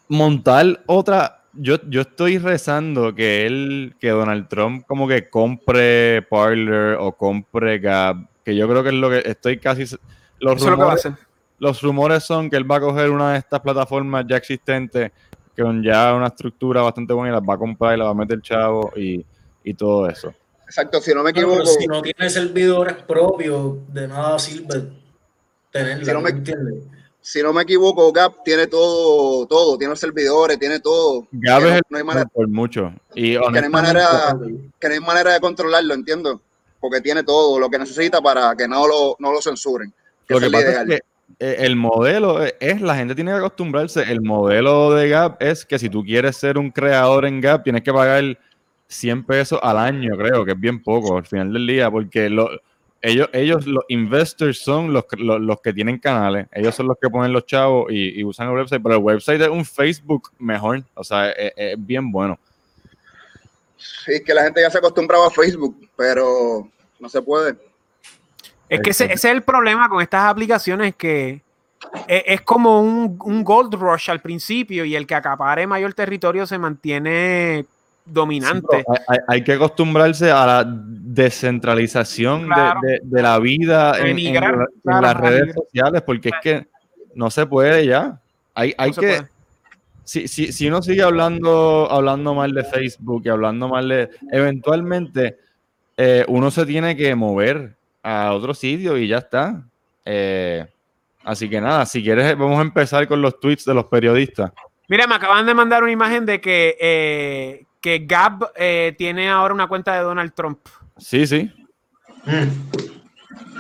montar 0.08 0.82
otra, 0.86 1.41
yo, 1.54 1.78
yo 1.90 2.02
estoy 2.02 2.38
rezando 2.38 3.14
que 3.14 3.46
él, 3.46 3.96
que 4.00 4.10
Donald 4.10 4.48
Trump 4.48 4.86
como 4.88 5.08
que 5.08 5.30
compre 5.30 6.22
Parler 6.24 6.98
o 7.00 7.12
compre 7.14 7.80
Gap, 7.80 8.28
que 8.44 8.56
yo 8.56 8.68
creo 8.68 8.84
que 8.84 8.90
es 8.90 8.96
lo 8.96 9.10
que 9.10 9.24
estoy 9.26 9.58
casi... 9.58 9.86
Los 10.40 10.66
rumores, 10.66 11.08
los 11.60 11.82
rumores 11.82 12.24
son 12.24 12.50
que 12.50 12.56
él 12.56 12.70
va 12.70 12.78
a 12.78 12.82
coger 12.82 13.12
una 13.12 13.34
de 13.34 13.40
estas 13.40 13.60
plataformas 13.60 14.26
ya 14.28 14.38
existentes 14.38 15.12
con 15.56 15.84
ya 15.84 16.14
una 16.16 16.28
estructura 16.28 16.82
bastante 16.82 17.14
buena 17.14 17.30
y 17.30 17.40
las 17.40 17.48
va 17.48 17.54
a 17.54 17.58
comprar 17.58 17.96
y 17.96 18.00
las 18.00 18.08
va 18.08 18.12
a 18.12 18.16
meter 18.16 18.42
chavo 18.42 18.92
y, 18.96 19.24
y 19.64 19.74
todo 19.74 20.10
eso. 20.10 20.34
Exacto, 20.66 21.02
si 21.02 21.14
no 21.14 21.22
me 21.22 21.32
equivoco. 21.32 21.66
si 21.66 21.86
no 21.86 22.02
tienes 22.02 22.34
servidores 22.34 22.96
propios, 23.04 23.76
de 23.94 24.08
nada 24.08 24.40
sirve 24.40 24.90
tenerla, 25.70 26.06
si 26.06 26.12
no 26.14 26.22
me, 26.22 26.32
si 27.22 27.44
no 27.44 27.54
me 27.54 27.62
equivoco, 27.62 28.12
Gap 28.12 28.44
tiene 28.44 28.68
todo, 28.68 29.46
todo, 29.46 29.78
tiene 29.78 29.92
los 29.92 30.00
servidores, 30.00 30.58
tiene 30.58 30.80
todo. 30.80 31.28
Gap 31.32 31.64
es 31.66 31.82
no 31.90 31.98
hay 31.98 32.04
manera, 32.04 32.26
por 32.26 32.48
mucho. 32.48 32.94
Y 33.14 33.34
que, 33.34 33.40
no 33.40 33.58
hay 33.58 33.70
manera, 33.70 34.36
que 34.80 34.88
no 34.88 34.94
hay 34.94 35.00
manera 35.00 35.34
de 35.34 35.40
controlarlo, 35.40 35.94
entiendo. 35.94 36.42
Porque 36.80 37.00
tiene 37.00 37.24
todo 37.24 37.60
lo 37.60 37.70
que 37.70 37.78
necesita 37.78 38.22
para 38.22 38.56
que 38.56 38.68
no 38.68 38.88
lo, 38.88 39.16
no 39.20 39.32
lo 39.32 39.40
censuren. 39.40 39.94
lo 40.28 40.40
que 40.40 40.50
pasa 40.50 40.82
es 40.82 40.88
que 40.88 41.00
eh, 41.40 41.58
el 41.60 41.76
modelo 41.76 42.44
es, 42.44 42.82
la 42.82 42.96
gente 42.96 43.14
tiene 43.14 43.32
que 43.32 43.38
acostumbrarse. 43.38 44.02
El 44.02 44.22
modelo 44.22 44.92
de 44.94 45.10
Gap 45.10 45.38
es 45.42 45.64
que 45.64 45.78
si 45.78 45.90
tú 45.90 46.04
quieres 46.04 46.38
ser 46.38 46.58
un 46.58 46.72
creador 46.72 47.26
en 47.26 47.40
Gap, 47.40 47.64
tienes 47.64 47.84
que 47.84 47.94
pagar 47.94 48.38
100 48.88 49.24
pesos 49.26 49.60
al 49.62 49.78
año, 49.78 50.18
creo, 50.18 50.44
que 50.44 50.52
es 50.54 50.60
bien 50.60 50.82
poco 50.82 51.18
al 51.18 51.26
final 51.26 51.54
del 51.54 51.68
día, 51.68 51.92
porque 51.92 52.30
lo, 52.30 52.50
ellos, 53.02 53.30
ellos, 53.34 53.66
los 53.66 53.84
investors 53.88 54.60
son 54.60 54.94
los, 54.94 55.06
los, 55.18 55.62
que 55.62 55.74
tienen 55.74 55.98
canales, 55.98 56.48
ellos 56.52 56.76
son 56.76 56.88
los 56.88 56.98
que 57.02 57.10
ponen 57.10 57.34
los 57.34 57.46
chavos 57.46 57.92
y, 57.92 58.24
usan 58.24 58.48
el 58.48 58.56
website, 58.56 58.82
pero 58.82 58.96
el 58.96 59.02
website 59.02 59.42
es 59.42 59.50
un 59.50 59.66
Facebook 59.66 60.32
mejor, 60.38 60.84
o 60.94 61.04
sea, 61.04 61.32
es, 61.32 61.76
bien 61.78 62.12
bueno. 62.12 62.38
Sí, 63.78 64.24
que 64.24 64.34
la 64.34 64.44
gente 64.44 64.62
ya 64.62 64.70
se 64.70 64.78
acostumbraba 64.78 65.28
a 65.28 65.32
Facebook, 65.32 65.90
pero 65.96 66.70
no 67.00 67.10
se 67.10 67.22
puede. 67.22 67.58
Es 68.70 68.80
que 68.82 68.92
ese, 68.92 69.12
es 69.12 69.26
el 69.26 69.42
problema 69.42 69.90
con 69.90 70.02
estas 70.02 70.26
aplicaciones 70.26 70.96
que 70.96 71.42
es, 72.08 72.24
es, 72.26 72.42
como 72.42 72.82
un, 72.82 73.20
un 73.24 73.44
gold 73.44 73.74
rush 73.74 74.12
al 74.12 74.22
principio 74.22 74.86
y 74.86 74.96
el 74.96 75.08
que 75.08 75.16
acapare 75.16 75.66
mayor 75.66 75.94
territorio 75.96 76.46
se 76.46 76.60
mantiene 76.60 77.66
dominante. 78.06 78.84
hay, 79.28 79.44
que 79.44 79.54
acostumbrarse 79.54 80.32
a 80.32 80.46
la 80.46 80.66
descentralización 81.14 82.50
de, 83.04 83.22
la 83.22 83.40
vida 83.40 83.98
en, 84.00 84.34
las 84.84 85.18
redes 85.18 85.54
sociales, 85.54 86.02
porque 86.04 86.30
es 86.30 86.36
que 86.42 86.68
no 87.16 87.30
se 87.30 87.46
puede 87.46 87.86
ya. 87.86 88.20
Hay, 88.54 88.74
hay 88.78 88.92
que. 88.92 89.24
Si, 90.04 90.28
si, 90.28 90.52
si, 90.52 90.68
uno 90.68 90.82
sigue 90.82 91.04
hablando, 91.04 91.88
hablando 91.90 92.34
mal 92.34 92.54
de 92.54 92.64
Facebook 92.64 93.22
y 93.26 93.30
hablando 93.30 93.68
mal 93.70 93.88
de. 93.88 94.10
Eventualmente 94.32 95.38
eh, 95.96 96.26
uno 96.28 96.52
se 96.52 96.66
tiene 96.66 96.96
que 96.96 97.14
mover 97.16 97.76
a 98.04 98.34
otro 98.34 98.54
sitio 98.54 98.98
y 98.98 99.08
ya 99.08 99.20
está. 99.20 99.62
Eh, 100.06 100.66
así 101.24 101.50
que 101.50 101.62
nada, 101.62 101.86
si 101.86 102.04
quieres, 102.04 102.38
vamos 102.38 102.60
a 102.60 102.64
empezar 102.64 103.08
con 103.08 103.22
los 103.22 103.40
tweets 103.40 103.66
de 103.66 103.74
los 103.74 103.86
periodistas. 103.86 104.52
Mira, 104.88 105.08
me 105.08 105.16
acaban 105.16 105.46
de 105.46 105.54
mandar 105.54 105.84
una 105.84 105.92
imagen 105.92 106.26
de 106.26 106.42
que, 106.42 106.76
eh, 106.80 107.66
que 107.80 108.00
Gab 108.00 108.52
eh, 108.56 108.94
tiene 108.98 109.30
ahora 109.30 109.54
una 109.54 109.68
cuenta 109.68 109.96
de 109.96 110.02
Donald 110.02 110.34
Trump. 110.34 110.60
Sí, 110.98 111.26
sí. 111.28 111.52
Mm. 112.26 112.82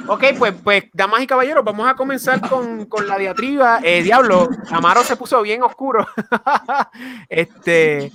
Ok, 0.07 0.23
pues, 0.37 0.53
pues, 0.63 0.83
damas 0.93 1.21
y 1.21 1.27
caballeros, 1.27 1.63
vamos 1.63 1.87
a 1.87 1.95
comenzar 1.95 2.41
con, 2.49 2.85
con 2.85 3.07
la 3.07 3.17
diatriba. 3.17 3.79
Eh, 3.83 4.03
Diablo, 4.03 4.49
Amaro 4.69 5.03
se 5.03 5.15
puso 5.15 5.41
bien 5.41 5.63
oscuro. 5.63 6.07
este, 7.29 8.11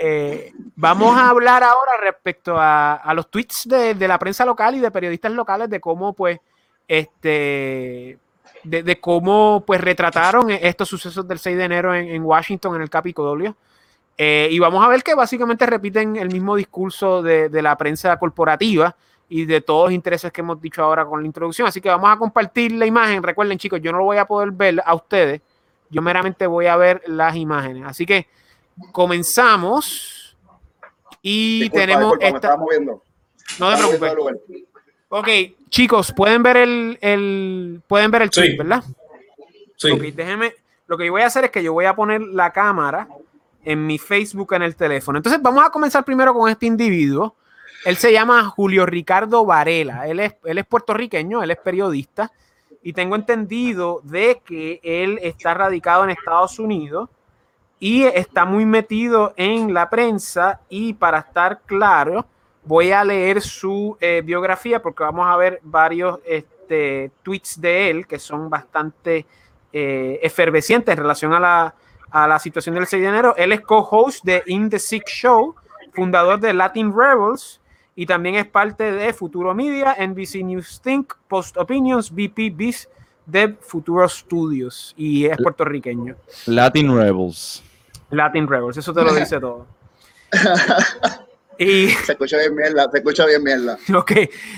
eh, 0.00 0.52
vamos 0.76 1.16
a 1.16 1.28
hablar 1.28 1.62
ahora 1.62 1.92
respecto 2.00 2.58
a, 2.58 2.94
a 2.94 3.14
los 3.14 3.30
tweets 3.30 3.68
de, 3.68 3.94
de 3.94 4.08
la 4.08 4.18
prensa 4.18 4.44
local 4.44 4.74
y 4.76 4.80
de 4.80 4.90
periodistas 4.90 5.32
locales 5.32 5.68
de 5.68 5.80
cómo, 5.80 6.12
pues, 6.12 6.38
este, 6.86 8.18
de, 8.62 8.82
de 8.82 9.00
cómo, 9.00 9.64
pues, 9.66 9.80
retrataron 9.80 10.50
estos 10.50 10.88
sucesos 10.88 11.26
del 11.26 11.38
6 11.38 11.56
de 11.56 11.64
enero 11.64 11.94
en, 11.94 12.08
en 12.08 12.22
Washington, 12.22 12.76
en 12.76 12.82
el 12.82 12.90
Capitolio. 12.90 13.56
Eh, 14.16 14.48
y 14.50 14.58
vamos 14.58 14.84
a 14.84 14.88
ver 14.88 15.02
que 15.02 15.14
básicamente 15.14 15.66
repiten 15.66 16.16
el 16.16 16.28
mismo 16.30 16.54
discurso 16.56 17.20
de, 17.22 17.48
de 17.48 17.62
la 17.62 17.76
prensa 17.76 18.16
corporativa 18.18 18.94
y 19.28 19.44
de 19.44 19.60
todos 19.60 19.86
los 19.86 19.92
intereses 19.92 20.30
que 20.30 20.40
hemos 20.42 20.60
dicho 20.60 20.82
ahora 20.82 21.04
con 21.04 21.20
la 21.20 21.26
introducción. 21.26 21.66
Así 21.66 21.80
que 21.80 21.88
vamos 21.88 22.10
a 22.10 22.16
compartir 22.16 22.72
la 22.72 22.86
imagen. 22.86 23.22
Recuerden, 23.22 23.58
chicos, 23.58 23.80
yo 23.82 23.90
no 23.90 23.98
lo 23.98 24.04
voy 24.04 24.18
a 24.18 24.24
poder 24.26 24.50
ver 24.52 24.80
a 24.84 24.94
ustedes. 24.94 25.40
Yo 25.90 26.00
meramente 26.02 26.46
voy 26.46 26.66
a 26.66 26.76
ver 26.76 27.02
las 27.06 27.34
imágenes. 27.34 27.84
Así 27.86 28.06
que 28.06 28.26
comenzamos. 28.92 30.36
Y 31.22 31.62
Disculpa, 31.62 31.86
tenemos 31.86 32.18
disculpa, 32.18 32.36
esta. 32.36 32.56
No 33.58 33.76
te 33.90 33.98
preocupes. 33.98 34.36
Ok, 35.08 35.28
chicos, 35.68 36.12
pueden 36.16 36.42
ver 36.42 36.56
el, 36.56 36.98
el 37.00 37.80
pueden 37.86 38.10
ver 38.10 38.22
el 38.22 38.30
Sí. 38.32 38.40
tweet, 38.40 38.56
¿verdad? 38.58 38.82
Sí. 39.76 39.90
Ok, 39.90 40.00
déjenme. 40.14 40.54
Lo 40.86 40.98
que 40.98 41.06
yo 41.06 41.12
voy 41.12 41.22
a 41.22 41.26
hacer 41.26 41.44
es 41.44 41.50
que 41.50 41.62
yo 41.62 41.72
voy 41.72 41.84
a 41.86 41.94
poner 41.96 42.20
la 42.20 42.52
cámara 42.52 43.08
en 43.64 43.86
mi 43.86 43.98
Facebook 43.98 44.52
en 44.54 44.62
el 44.62 44.76
teléfono. 44.76 45.18
Entonces, 45.18 45.40
vamos 45.42 45.64
a 45.64 45.70
comenzar 45.70 46.04
primero 46.04 46.34
con 46.34 46.50
este 46.50 46.66
individuo. 46.66 47.34
Él 47.84 47.96
se 47.96 48.12
llama 48.12 48.44
Julio 48.44 48.86
Ricardo 48.86 49.44
Varela. 49.44 50.06
Él 50.06 50.20
es, 50.20 50.34
él 50.44 50.58
es 50.58 50.66
puertorriqueño, 50.66 51.42
él 51.42 51.50
es 51.50 51.58
periodista. 51.58 52.30
Y 52.82 52.92
tengo 52.92 53.16
entendido 53.16 54.00
de 54.04 54.42
que 54.44 54.80
él 54.82 55.18
está 55.22 55.54
radicado 55.54 56.04
en 56.04 56.10
Estados 56.10 56.58
Unidos 56.58 57.08
y 57.78 58.04
está 58.04 58.44
muy 58.44 58.64
metido 58.64 59.32
en 59.36 59.72
la 59.72 59.88
prensa. 59.90 60.60
Y 60.68 60.94
para 60.94 61.20
estar 61.20 61.60
claro, 61.66 62.26
voy 62.64 62.92
a 62.92 63.04
leer 63.04 63.40
su 63.40 63.96
eh, 64.00 64.22
biografía 64.24 64.82
porque 64.82 65.02
vamos 65.02 65.26
a 65.26 65.36
ver 65.36 65.60
varios 65.62 66.20
este, 66.24 67.10
tweets 67.22 67.60
de 67.60 67.90
él 67.90 68.06
que 68.06 68.18
son 68.18 68.48
bastante 68.48 69.26
eh, 69.72 70.20
efervescientes 70.22 70.92
en 70.92 70.98
relación 70.98 71.32
a 71.34 71.40
la, 71.40 71.74
a 72.14 72.28
la 72.28 72.38
situación 72.38 72.76
del 72.76 72.86
6 72.86 73.02
de 73.02 73.08
enero. 73.08 73.34
Él 73.36 73.50
es 73.50 73.60
co-host 73.60 74.24
de 74.24 74.44
In 74.46 74.70
the 74.70 74.78
Sick 74.78 75.08
Show, 75.08 75.56
fundador 75.92 76.38
de 76.38 76.54
Latin 76.54 76.94
Rebels 76.96 77.60
y 77.96 78.06
también 78.06 78.36
es 78.36 78.46
parte 78.46 78.92
de 78.92 79.12
Futuro 79.12 79.52
Media, 79.52 79.96
NBC 79.98 80.44
News 80.44 80.80
Think, 80.80 81.12
Post 81.26 81.56
Opinions, 81.56 82.12
BP 82.12 82.56
Biz 82.56 82.88
de 83.26 83.56
Futuro 83.60 84.08
Studios 84.08 84.94
y 84.96 85.26
es 85.26 85.36
puertorriqueño. 85.36 86.14
Latin 86.46 86.96
Rebels. 86.96 87.64
Latin 88.10 88.46
Rebels, 88.46 88.76
eso 88.76 88.94
te 88.94 89.02
lo 89.02 89.12
dice 89.12 89.40
todo. 89.40 89.66
Y, 91.56 91.90
Se 91.90 92.12
escucha 92.12 92.36
bien 92.38 92.56
mierda, 92.56 92.90
se 92.90 92.98
escucha 92.98 93.26
bien 93.26 93.44
mierda. 93.44 93.78
ok, 93.96 94.12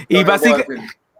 y 0.08 0.14
puedo 0.14 0.26
básicamente... 0.26 0.76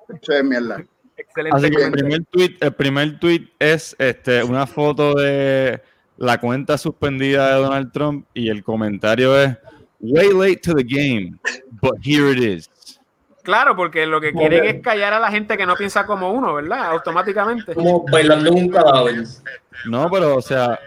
Se 0.07 0.13
escucha 0.15 0.33
bien 0.33 0.49
mierda. 0.49 0.85
Excelente 1.19 1.55
Así 1.55 1.71
que 1.71 1.85
el 1.85 1.93
primer 1.93 2.25
tweet, 2.31 2.57
el 2.61 2.73
primer 2.73 3.21
tweet 3.21 3.49
es 3.59 3.95
este, 3.99 4.43
una 4.43 4.67
foto 4.67 5.13
de 5.13 5.83
la 6.17 6.39
cuenta 6.39 6.79
suspendida 6.79 7.55
de 7.55 7.63
Donald 7.63 7.93
Trump 7.93 8.27
y 8.35 8.49
el 8.49 8.63
comentario 8.63 9.39
es 9.39 9.57
way 10.01 10.33
late 10.33 10.61
to 10.63 10.75
the 10.75 10.85
game, 10.85 11.39
but 11.81 11.97
here 12.03 12.31
it 12.31 12.39
is. 12.39 12.71
Claro, 13.43 13.77
porque 13.77 14.07
lo 14.07 14.21
que 14.21 14.33
quieren 14.33 14.65
es 14.65 14.83
callar 14.83 15.13
a 15.13 15.21
la 15.21 15.31
gente 15.31 15.57
que 15.57 15.67
no 15.67 15.77
piensa 15.77 16.05
como 16.05 16.33
uno, 16.33 16.55
¿verdad? 16.55 16.87
Automáticamente. 16.87 17.75
Como 17.75 18.05
bailando 18.05 18.51
un 18.51 18.69
cadáver. 18.69 19.23
No, 19.85 20.11
pero 20.11 20.37
o 20.37 20.43
sea, 20.43 20.81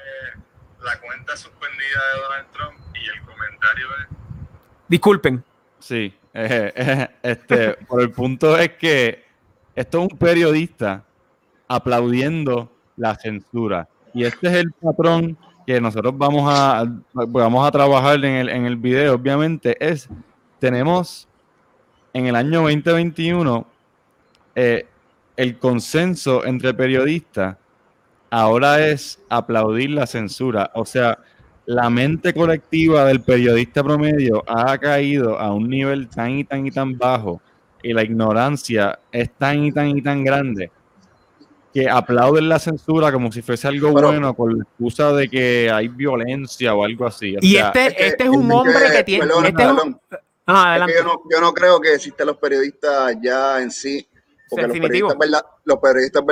la 0.84 1.00
cuenta 1.00 1.38
suspendida 1.38 2.02
de 2.14 2.22
Donald 2.22 2.48
Trump 2.52 2.96
y 2.96 3.18
el 3.18 3.26
comentario 3.26 3.88
es 4.02 4.18
Disculpen. 4.90 5.44
sí, 5.80 6.14
eh, 6.34 6.74
eh, 6.76 7.08
este, 7.24 7.74
por 7.88 8.02
el 8.02 8.12
punto 8.12 8.58
es 8.58 8.72
que 8.74 9.24
esto 9.74 10.00
es 10.04 10.12
un 10.12 10.18
periodista 10.18 11.06
aplaudiendo 11.68 12.70
la 12.98 13.16
censura 13.16 13.88
y 14.14 14.24
este 14.24 14.48
es 14.48 14.54
el 14.54 14.72
patrón 14.72 15.38
que 15.66 15.80
nosotros 15.80 16.18
vamos 16.18 16.44
a 16.48 16.86
vamos 17.14 17.68
a 17.68 17.72
trabajar 17.72 18.24
en 18.24 18.36
el, 18.36 18.50
en 18.50 18.66
el 18.66 18.76
video, 18.76 19.16
obviamente 19.16 19.78
es 19.80 20.10
tenemos 20.60 21.28
en 22.14 22.26
el 22.28 22.36
año 22.36 22.62
2021 22.64 23.66
eh, 24.56 24.86
el 25.38 25.58
consenso 25.58 26.46
entre 26.46 26.74
periodistas 26.74 27.58
ahora 28.30 28.86
es 28.88 29.20
aplaudir 29.30 29.92
la 29.92 30.08
censura. 30.08 30.72
O 30.74 30.86
sea, 30.86 31.18
la 31.66 31.90
mente 31.90 32.34
colectiva 32.34 33.06
del 33.06 33.22
periodista 33.22 33.84
promedio 33.84 34.44
ha 34.48 34.78
caído 34.78 35.40
a 35.40 35.54
un 35.54 35.70
nivel 35.70 36.08
tan 36.08 36.32
y 36.32 36.44
tan 36.44 36.66
y 36.66 36.72
tan 36.72 36.98
bajo 36.98 37.42
y 37.82 37.94
la 37.94 38.04
ignorancia 38.04 39.00
es 39.12 39.32
tan 39.32 39.64
y 39.64 39.72
tan 39.72 39.98
y 39.98 40.02
tan 40.02 40.24
grande 40.24 40.72
que 41.74 41.90
aplauden 41.90 42.50
la 42.50 42.58
censura 42.60 43.12
como 43.12 43.32
si 43.32 43.42
fuese 43.42 43.68
algo 43.68 43.94
Pero- 43.94 44.08
bueno 44.08 44.34
con 44.34 44.58
la 44.58 44.64
excusa 44.64 45.12
de 45.14 45.30
que 45.30 45.70
hay 45.72 45.88
violencia 45.88 46.74
o 46.74 46.84
algo 46.84 47.06
así. 47.06 47.36
O 47.36 47.40
Y 47.42 47.54
sea, 47.54 47.68
este, 47.68 47.86
Es 47.88 47.94
que- 47.96 48.08
este 48.08 48.24
es 48.24 48.30
un 48.30 48.52
hombre 48.52 48.74
que- 48.88 48.92
que 48.98 49.04
tiene. 49.04 49.26
perdón, 49.28 49.46
este 49.46 49.64
es 49.64 49.70
un-. 49.70 50.00
Ah, 50.48 50.78
Es 50.80 50.86
que 50.88 50.94
yo, 51.00 51.04
no, 51.04 51.22
yo 51.32 51.40
no 51.42 51.54
creo 51.54 51.80
que 51.80 51.94
existen 51.94 52.26
los 52.26 52.38
periodistas 52.38 53.16
ya 53.22 53.62
en 53.62 53.70
sí, 53.70 54.08
porque 54.50 54.66
los 54.68 54.80
periodistas, 54.80 55.44
los 55.64 55.78
periodistas 55.78 56.24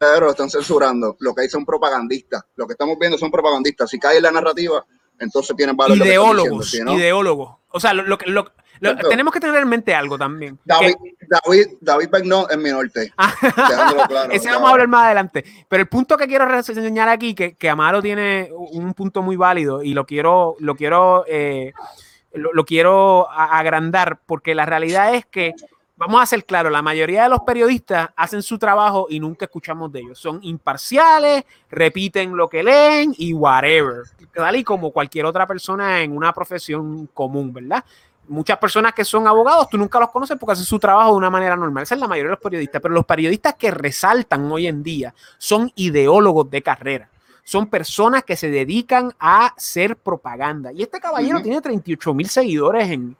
verdaderos 0.00 0.30
están 0.30 0.48
censurando. 0.50 1.16
Lo 1.20 1.34
que 1.34 1.42
hay 1.42 1.48
son 1.48 1.64
propagandistas. 1.66 2.42
Lo 2.56 2.66
que 2.66 2.72
estamos 2.72 2.98
viendo 2.98 3.18
son 3.18 3.30
propagandistas. 3.30 3.90
Si 3.90 3.98
cae 3.98 4.16
en 4.16 4.22
la 4.22 4.30
narrativa, 4.30 4.84
entonces 5.18 5.56
tienen 5.56 5.76
valor. 5.76 5.96
Ideólogos, 5.96 6.66
diciendo, 6.66 6.92
no, 6.92 6.98
ideólogos. 6.98 7.56
O 7.70 7.80
sea, 7.80 7.92
lo, 7.92 8.02
lo, 8.04 8.18
lo- 8.26 8.96
tenemos 9.08 9.32
que 9.32 9.40
tener 9.40 9.62
en 9.62 9.68
mente 9.68 9.94
algo 9.94 10.18
también. 10.18 10.58
David, 10.64 10.94
que- 11.02 11.26
David, 11.28 11.66
David 11.80 12.08
es 12.50 12.58
mi 12.58 12.70
norte. 12.70 13.12
claro, 13.54 14.30
Ese 14.30 14.50
vamos 14.50 14.68
a 14.68 14.72
hablar 14.72 14.88
más 14.88 15.04
adelante. 15.06 15.44
Pero 15.68 15.80
el 15.82 15.88
punto 15.88 16.16
que 16.16 16.26
quiero 16.26 16.46
reseñar 16.46 17.08
aquí, 17.08 17.34
que, 17.34 17.54
que 17.54 17.68
Amaro 17.68 18.02
tiene 18.02 18.50
un 18.52 18.94
punto 18.94 19.22
muy 19.22 19.36
válido 19.36 19.82
y 19.82 19.94
lo 19.94 20.06
quiero, 20.06 20.56
lo 20.58 20.74
quiero, 20.74 21.24
eh, 21.26 21.72
lo, 22.32 22.52
lo 22.52 22.64
quiero 22.64 23.30
agrandar, 23.30 24.20
porque 24.26 24.54
la 24.54 24.66
realidad 24.66 25.14
es 25.14 25.26
que, 25.26 25.54
vamos 25.96 26.22
a 26.22 26.26
ser 26.26 26.44
claros, 26.44 26.70
la 26.70 26.82
mayoría 26.82 27.24
de 27.24 27.28
los 27.30 27.40
periodistas 27.40 28.10
hacen 28.14 28.42
su 28.42 28.58
trabajo 28.58 29.06
y 29.08 29.18
nunca 29.18 29.46
escuchamos 29.46 29.90
de 29.90 30.00
ellos. 30.00 30.18
Son 30.18 30.38
imparciales, 30.42 31.44
repiten 31.70 32.36
lo 32.36 32.48
que 32.48 32.62
leen 32.62 33.14
y 33.16 33.32
whatever. 33.32 34.02
Tal 34.32 34.56
y 34.56 34.64
como 34.64 34.92
cualquier 34.92 35.24
otra 35.24 35.46
persona 35.46 36.02
en 36.02 36.16
una 36.16 36.32
profesión 36.32 37.08
común, 37.12 37.52
¿verdad? 37.52 37.84
muchas 38.28 38.58
personas 38.58 38.92
que 38.92 39.04
son 39.04 39.26
abogados, 39.26 39.68
tú 39.68 39.78
nunca 39.78 40.00
los 40.00 40.10
conoces 40.10 40.36
porque 40.38 40.52
hacen 40.52 40.64
su 40.64 40.78
trabajo 40.78 41.12
de 41.12 41.16
una 41.16 41.30
manera 41.30 41.56
normal. 41.56 41.84
Esa 41.84 41.94
es 41.94 42.00
la 42.00 42.08
mayoría 42.08 42.30
de 42.30 42.36
los 42.36 42.40
periodistas. 42.40 42.82
Pero 42.82 42.94
los 42.94 43.04
periodistas 43.04 43.54
que 43.54 43.70
resaltan 43.70 44.50
hoy 44.50 44.66
en 44.66 44.82
día 44.82 45.14
son 45.38 45.70
ideólogos 45.76 46.50
de 46.50 46.62
carrera. 46.62 47.08
Son 47.44 47.68
personas 47.68 48.24
que 48.24 48.36
se 48.36 48.50
dedican 48.50 49.12
a 49.20 49.46
hacer 49.46 49.96
propaganda. 49.96 50.72
Y 50.72 50.82
este 50.82 50.98
caballero 50.98 51.40
tiene 51.40 51.60
38 51.60 52.14
mil 52.14 52.28
seguidores 52.28 52.90
en, 52.90 53.16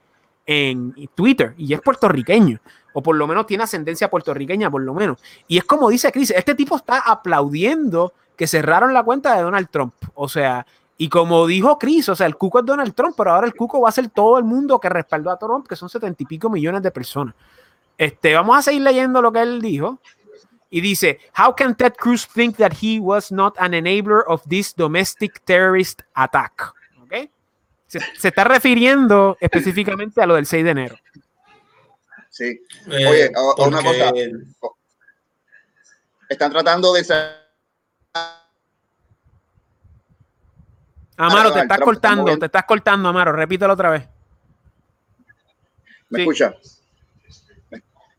en 0.47 0.95
Twitter 1.13 1.53
y 1.57 1.73
es 1.73 1.81
puertorriqueño. 1.81 2.59
O 2.93 3.03
por 3.03 3.15
lo 3.15 3.27
menos 3.27 3.45
tiene 3.45 3.63
ascendencia 3.63 4.09
puertorriqueña, 4.09 4.71
por 4.71 4.81
lo 4.81 4.93
menos. 4.93 5.19
Y 5.47 5.59
es 5.59 5.65
como 5.65 5.89
dice 5.89 6.11
Chris, 6.11 6.31
este 6.31 6.55
tipo 6.55 6.77
está 6.77 6.99
aplaudiendo 6.99 8.13
que 8.35 8.47
cerraron 8.47 8.93
la 8.93 9.03
cuenta 9.03 9.35
de 9.35 9.43
Donald 9.43 9.69
Trump. 9.69 9.93
O 10.15 10.27
sea, 10.27 10.65
y 10.97 11.09
como 11.09 11.45
dijo 11.45 11.77
Chris, 11.77 12.09
o 12.09 12.15
sea, 12.15 12.25
el 12.25 12.37
cuco 12.37 12.59
es 12.59 12.65
Donald 12.65 12.95
Trump, 12.95 13.13
pero 13.15 13.33
ahora 13.33 13.45
el 13.45 13.53
cuco 13.53 13.81
va 13.81 13.89
a 13.89 13.91
ser 13.91 14.09
todo 14.09 14.39
el 14.39 14.45
mundo 14.45 14.79
que 14.79 14.89
respaldó 14.89 15.29
a 15.29 15.37
Trump, 15.37 15.67
que 15.67 15.75
son 15.75 15.89
setenta 15.89 16.23
y 16.23 16.25
pico 16.25 16.49
millones 16.49 16.81
de 16.81 16.89
personas. 16.89 17.35
Este, 17.97 18.33
vamos 18.33 18.57
a 18.57 18.61
seguir 18.63 18.81
leyendo 18.81 19.21
lo 19.21 19.31
que 19.31 19.41
él 19.41 19.61
dijo. 19.61 19.99
Y 20.69 20.81
dice, 20.81 21.19
How 21.37 21.55
can 21.55 21.75
Ted 21.75 21.93
Cruz 21.97 22.27
think 22.27 22.57
that 22.57 22.73
he 22.81 22.99
was 22.99 23.31
not 23.31 23.55
an 23.57 23.73
enabler 23.73 24.23
of 24.27 24.41
this 24.47 24.73
domestic 24.75 25.41
terrorist 25.45 26.01
attack? 26.15 26.73
Se, 27.87 27.99
se 28.17 28.27
está 28.27 28.43
refiriendo 28.43 29.37
específicamente 29.39 30.21
a 30.21 30.25
lo 30.25 30.35
del 30.35 30.45
6 30.45 30.63
de 30.63 30.69
enero. 30.71 30.97
Sí. 32.29 32.61
Eh, 32.91 33.07
Oye, 33.07 33.31
a- 33.33 33.39
a 33.63 33.67
una 33.67 33.81
porque- 33.81 34.31
Están 36.29 36.51
tratando 36.51 36.93
de 36.93 37.05
Amaro, 41.19 41.51
te 41.53 41.61
estás 41.61 41.79
cortando, 41.79 42.37
te 42.37 42.45
estás 42.45 42.65
cortando, 42.65 43.09
Amaro. 43.09 43.31
Repítelo 43.31 43.73
otra 43.73 43.89
vez. 43.89 44.07
¿Me 46.09 46.17
Sí. 46.17 46.21
escucha? 46.21 46.53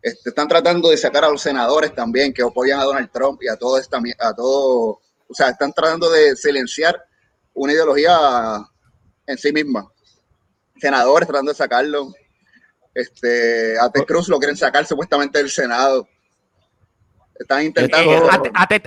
Este, 0.02 0.30
están 0.30 0.48
tratando 0.48 0.88
de 0.90 0.96
sacar 0.96 1.24
a 1.24 1.28
los 1.28 1.40
senadores 1.42 1.94
también 1.94 2.32
que 2.32 2.42
apoyan 2.42 2.80
a 2.80 2.84
Donald 2.84 3.10
Trump 3.10 3.42
y 3.42 3.48
a 3.48 3.56
todo 3.56 3.78
esta, 3.78 3.98
a 4.18 4.34
todo, 4.34 5.00
o 5.28 5.34
sea, 5.34 5.50
están 5.50 5.72
tratando 5.72 6.10
de 6.10 6.34
silenciar 6.36 7.04
una 7.54 7.72
ideología 7.72 8.64
en 9.28 9.38
sí 9.38 9.52
misma. 9.52 9.86
Senadores 10.76 11.28
tratando 11.28 11.52
de 11.52 11.56
sacarlo. 11.56 12.12
Este, 12.94 13.78
a 13.78 13.88
Ted 13.90 14.02
Cruz 14.04 14.28
lo 14.28 14.38
quieren 14.38 14.56
sacar 14.56 14.84
supuestamente 14.86 15.38
del 15.38 15.50
Senado. 15.50 16.08
Están 17.38 17.64
intentando. 17.66 18.10
Eh, 18.10 18.28
a, 18.30 18.42
Te- 18.42 18.50
a 18.54 18.66
Ted, 18.66 18.82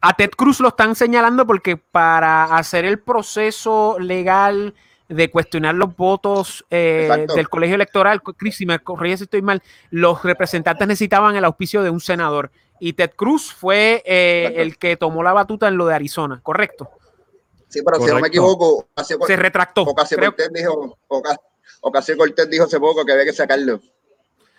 a 0.00 0.12
Ted 0.14 0.30
Cruz 0.30 0.60
lo 0.60 0.68
están 0.68 0.94
señalando 0.94 1.46
porque 1.46 1.76
para 1.76 2.44
hacer 2.56 2.84
el 2.84 2.98
proceso 2.98 3.96
legal 3.98 4.74
de 5.08 5.30
cuestionar 5.30 5.74
los 5.76 5.96
votos 5.96 6.66
eh, 6.68 7.26
del 7.34 7.48
colegio 7.48 7.76
electoral, 7.76 8.20
Chris, 8.22 8.56
si 8.56 8.66
me 8.66 8.80
corrige 8.80 9.18
si 9.18 9.24
estoy 9.24 9.40
mal, 9.40 9.62
los 9.90 10.22
representantes 10.24 10.86
necesitaban 10.86 11.36
el 11.36 11.44
auspicio 11.44 11.82
de 11.82 11.90
un 11.90 12.00
senador. 12.00 12.50
Y 12.80 12.92
Ted 12.92 13.12
Cruz 13.16 13.54
fue 13.54 14.02
eh, 14.04 14.52
el 14.56 14.76
que 14.76 14.96
tomó 14.96 15.22
la 15.22 15.32
batuta 15.32 15.68
en 15.68 15.78
lo 15.78 15.86
de 15.86 15.94
Arizona, 15.94 16.40
¿correcto? 16.42 16.90
Sí, 17.68 17.82
pero 17.82 17.98
si 18.00 18.06
no 18.12 18.20
me 18.20 18.28
equivoco, 18.28 18.86
Ocasio- 18.94 19.18
Se 19.26 19.36
retractó. 19.36 19.82
Ocasio 19.82 20.16
Creo- 20.16 20.30
Cortés 20.30 20.52
dijo, 20.52 20.98
Oca- 21.08 21.40
Ocasio 21.80 22.16
Cortés 22.16 22.48
dijo 22.50 22.64
hace 22.64 22.78
poco 22.80 23.04
que 23.04 23.12
había 23.12 23.24
que 23.24 23.32
sacarlo, 23.32 23.80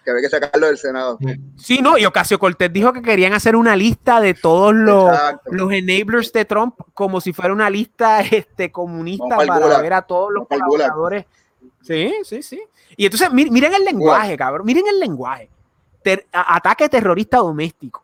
que 0.03 0.11
había 0.11 0.21
que 0.21 0.29
sacarlo 0.29 0.67
del 0.67 0.77
Senado. 0.77 1.17
Sí, 1.57 1.79
no, 1.81 1.97
y 1.97 2.05
Ocasio 2.05 2.39
Cortés 2.39 2.71
dijo 2.71 2.93
que 2.93 3.01
querían 3.01 3.33
hacer 3.33 3.55
una 3.55 3.75
lista 3.75 4.21
de 4.21 4.33
todos 4.33 4.73
los, 4.73 5.09
Exacto. 5.09 5.49
los 5.51 5.71
enablers 5.71 6.31
de 6.31 6.45
Trump 6.45 6.75
como 6.93 7.19
si 7.21 7.33
fuera 7.33 7.53
una 7.53 7.69
lista 7.69 8.19
este, 8.31 8.71
comunista 8.71 9.35
para 9.37 9.79
ver 9.81 9.93
a 9.93 10.01
todos 10.03 10.31
los 10.33 10.47
Vamos 10.47 10.65
colaboradores. 10.67 11.25
Sí, 11.81 12.13
sí, 12.23 12.41
sí. 12.43 12.61
Y 12.95 13.05
entonces, 13.05 13.31
mi- 13.31 13.49
miren 13.49 13.73
el 13.73 13.83
lenguaje, 13.85 14.35
cabrón. 14.37 14.65
Miren 14.65 14.87
el 14.87 14.99
lenguaje. 14.99 15.49
Ter- 16.03 16.25
ataque 16.31 16.87
terrorista 16.89 17.37
doméstico. 17.37 18.03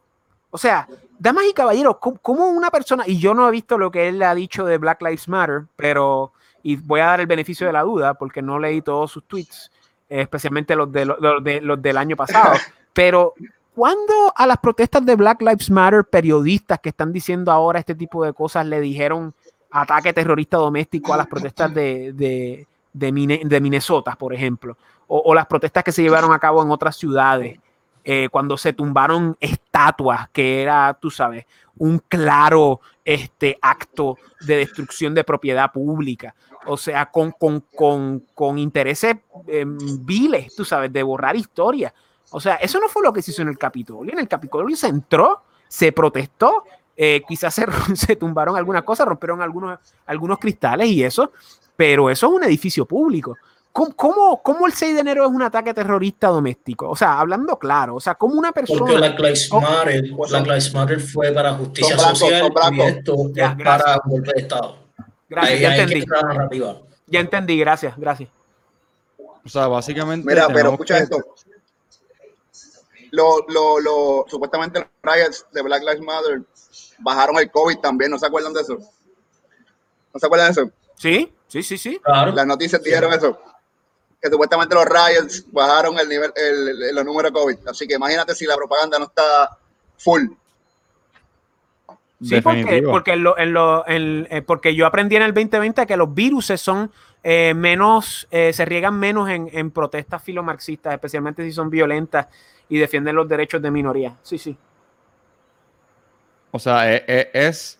O 0.51 0.57
sea, 0.57 0.87
damas 1.19 1.45
y 1.49 1.53
caballeros, 1.53 1.97
¿cómo, 1.99 2.47
una 2.49 2.69
persona, 2.69 3.03
y 3.07 3.19
yo 3.19 3.33
no 3.33 3.47
he 3.47 3.51
visto 3.51 3.77
lo 3.77 3.91
que 3.91 4.07
él 4.09 4.21
ha 4.23 4.35
dicho 4.35 4.65
de 4.65 4.77
Black 4.77 5.01
Lives 5.01 5.27
Matter, 5.27 5.63
pero, 5.75 6.33
y 6.61 6.75
voy 6.75 6.99
a 7.01 7.05
dar 7.05 7.19
el 7.21 7.27
beneficio 7.27 7.67
de 7.67 7.73
la 7.73 7.83
duda 7.83 8.13
porque 8.15 8.41
no 8.41 8.59
leí 8.59 8.81
todos 8.81 9.11
sus 9.11 9.23
tweets, 9.25 9.71
especialmente 10.09 10.75
los, 10.75 10.91
de, 10.91 11.05
los, 11.05 11.43
de- 11.43 11.61
los 11.61 11.81
del 11.81 11.97
año 11.97 12.15
pasado, 12.15 12.53
pero 12.93 13.33
¿cuándo 13.75 14.33
a 14.35 14.45
las 14.45 14.57
protestas 14.57 15.05
de 15.05 15.15
Black 15.15 15.41
Lives 15.41 15.69
Matter 15.71 16.05
periodistas 16.05 16.79
que 16.79 16.89
están 16.89 17.11
diciendo 17.11 17.51
ahora 17.51 17.79
este 17.79 17.95
tipo 17.95 18.23
de 18.23 18.33
cosas 18.33 18.65
le 18.65 18.79
dijeron 18.79 19.33
ataque 19.71 20.13
terrorista 20.13 20.57
doméstico 20.57 21.13
a 21.13 21.17
las 21.17 21.25
protestas 21.27 21.73
de, 21.73 22.13
de, 22.13 22.67
de, 22.93 23.11
Minnesota, 23.61 24.15
por 24.15 24.33
ejemplo? 24.33 24.77
O, 25.07 25.17
o 25.25 25.33
las 25.33 25.47
protestas 25.47 25.83
que 25.83 25.91
se 25.91 26.03
llevaron 26.03 26.31
a 26.31 26.37
cabo 26.37 26.61
en 26.61 26.69
otras 26.69 26.95
ciudades, 26.95 27.59
eh, 28.03 28.29
cuando 28.29 28.57
se 28.57 28.73
tumbaron 28.73 29.37
estatuas, 29.39 30.29
que 30.29 30.61
era, 30.61 30.93
tú 30.99 31.09
sabes, 31.09 31.45
un 31.77 31.99
claro 31.99 32.81
este, 33.05 33.57
acto 33.61 34.17
de 34.41 34.57
destrucción 34.57 35.13
de 35.13 35.23
propiedad 35.23 35.71
pública. 35.71 36.35
O 36.65 36.77
sea, 36.77 37.07
con, 37.07 37.31
con, 37.31 37.61
con, 37.75 38.25
con 38.33 38.57
intereses 38.57 39.17
em, 39.47 39.77
viles, 40.05 40.55
tú 40.55 40.63
sabes, 40.63 40.91
de 40.91 41.03
borrar 41.03 41.35
historia. 41.35 41.93
O 42.31 42.39
sea, 42.39 42.55
eso 42.55 42.79
no 42.79 42.87
fue 42.87 43.03
lo 43.03 43.13
que 43.13 43.21
se 43.21 43.31
hizo 43.31 43.41
en 43.41 43.49
el 43.49 43.57
Capitolio. 43.57 44.13
En 44.13 44.19
el 44.19 44.27
Capitolio 44.27 44.75
se 44.75 44.87
entró, 44.87 45.43
se 45.67 45.91
protestó, 45.91 46.63
eh, 46.95 47.21
quizás 47.27 47.53
se, 47.55 47.65
se 47.95 48.15
tumbaron 48.15 48.55
algunas 48.55 48.83
cosas, 48.83 49.07
rompieron 49.07 49.41
algunos, 49.41 49.79
algunos 50.05 50.39
cristales 50.39 50.87
y 50.87 51.03
eso, 51.03 51.31
pero 51.75 52.09
eso 52.09 52.27
es 52.27 52.33
un 52.33 52.43
edificio 52.43 52.85
público. 52.85 53.37
¿Cómo, 53.73 53.95
cómo, 53.95 54.43
cómo 54.43 54.67
el 54.67 54.73
6 54.73 54.93
de 54.93 55.01
enero 55.01 55.25
es 55.25 55.31
un 55.31 55.41
ataque 55.41 55.73
terrorista 55.73 56.27
doméstico? 56.27 56.89
O 56.89 56.95
sea, 56.95 57.19
hablando 57.19 57.57
claro, 57.57 57.95
o 57.95 57.99
sea, 57.99 58.13
como 58.13 58.35
una 58.35 58.51
Porque 58.51 58.67
persona... 58.71 58.93
Black 58.93 59.19
Lives 59.19 59.49
Oh. 59.51 59.59
Matter, 59.59 60.03
Black 60.29 60.45
Lives 60.45 60.73
Matter 60.75 60.99
fue 61.01 61.31
para 61.31 61.53
justicia 61.55 61.95
blancos, 61.95 62.19
social 62.19 62.51
y 62.75 62.81
esto 62.81 63.15
Ya, 63.33 63.47
es 63.47 63.57
gracias. 63.57 63.83
para 63.83 64.01
golpe 64.05 64.31
de 64.35 64.41
Estado. 64.41 64.77
Gracias, 65.27 65.53
Ahí 65.55 65.61
ya 65.61 65.75
entendí. 65.75 66.05
Ya 67.07 67.19
entendí, 67.19 67.59
gracias, 67.59 67.97
gracias. 67.97 68.29
O 69.43 69.49
sea, 69.49 69.67
básicamente. 69.67 70.25
Mira, 70.27 70.47
pero 70.53 70.71
escucha 70.73 70.97
que- 70.97 71.03
esto. 71.03 71.17
Lo, 73.11 73.45
lo, 73.47 73.79
lo, 73.79 74.25
supuestamente 74.27 74.79
los 74.79 74.87
riots 75.03 75.45
de 75.51 75.61
Black 75.63 75.81
Lives 75.81 76.01
Matter 76.01 76.41
bajaron 76.99 77.37
el 77.37 77.49
COVID 77.51 77.77
también, 77.79 78.09
¿no 78.11 78.17
se 78.19 78.25
acuerdan 78.27 78.53
de 78.53 78.61
eso? 78.61 78.77
¿No 80.13 80.19
se 80.19 80.25
acuerdan 80.25 80.53
de 80.53 80.61
eso? 80.61 80.71
Sí, 80.95 81.33
sí, 81.47 81.61
sí, 81.63 81.77
sí. 81.77 81.99
Claro. 82.03 82.31
Las 82.31 82.45
noticias 82.47 82.81
dijeron 82.83 83.11
eso. 83.13 83.39
Que 84.23 84.29
supuestamente 84.29 84.73
los 84.73 84.85
riots 84.85 85.45
bajaron 85.51 85.99
el 85.99 86.07
nivel, 86.07 86.31
el, 86.35 86.81
el- 86.81 86.95
los 86.95 87.03
números 87.03 87.33
de 87.33 87.39
COVID. 87.39 87.67
Así 87.67 87.85
que 87.85 87.95
imagínate 87.95 88.33
si 88.33 88.45
la 88.45 88.55
propaganda 88.55 88.97
no 88.97 89.05
está 89.05 89.57
full. 89.97 90.27
Sí, 92.23 92.39
porque, 92.39 92.59
Definitivo. 92.59 92.91
porque, 92.91 93.11
en 93.11 93.23
lo- 93.23 93.37
en 93.37 93.51
lo- 93.53 93.85
en- 93.85 94.27
eh, 94.31 94.41
porque 94.41 94.73
yo 94.75 94.85
aprendí 94.87 95.17
en 95.17 95.23
el 95.23 95.33
2020 95.33 95.85
que 95.85 95.97
los 95.97 96.13
virus 96.13 96.45
son 96.55 96.89
eh, 97.25 97.53
menos, 97.53 98.27
eh, 98.31 98.51
se 98.53 98.63
riegan 98.65 98.97
menos 98.99 99.29
en, 99.29 99.49
en 99.53 99.71
protestas 99.71 100.21
filomarxistas, 100.23 100.93
especialmente 100.93 101.43
si 101.43 101.51
son 101.53 101.69
violentas 101.69 102.27
y 102.69 102.77
defienden 102.77 103.15
los 103.15 103.27
derechos 103.29 103.61
de 103.61 103.71
minoría. 103.71 104.15
Sí, 104.23 104.37
sí. 104.37 104.57
O 106.51 106.59
sea, 106.59 106.93
e- 106.93 107.03
e- 107.07 107.29
es, 107.33 107.79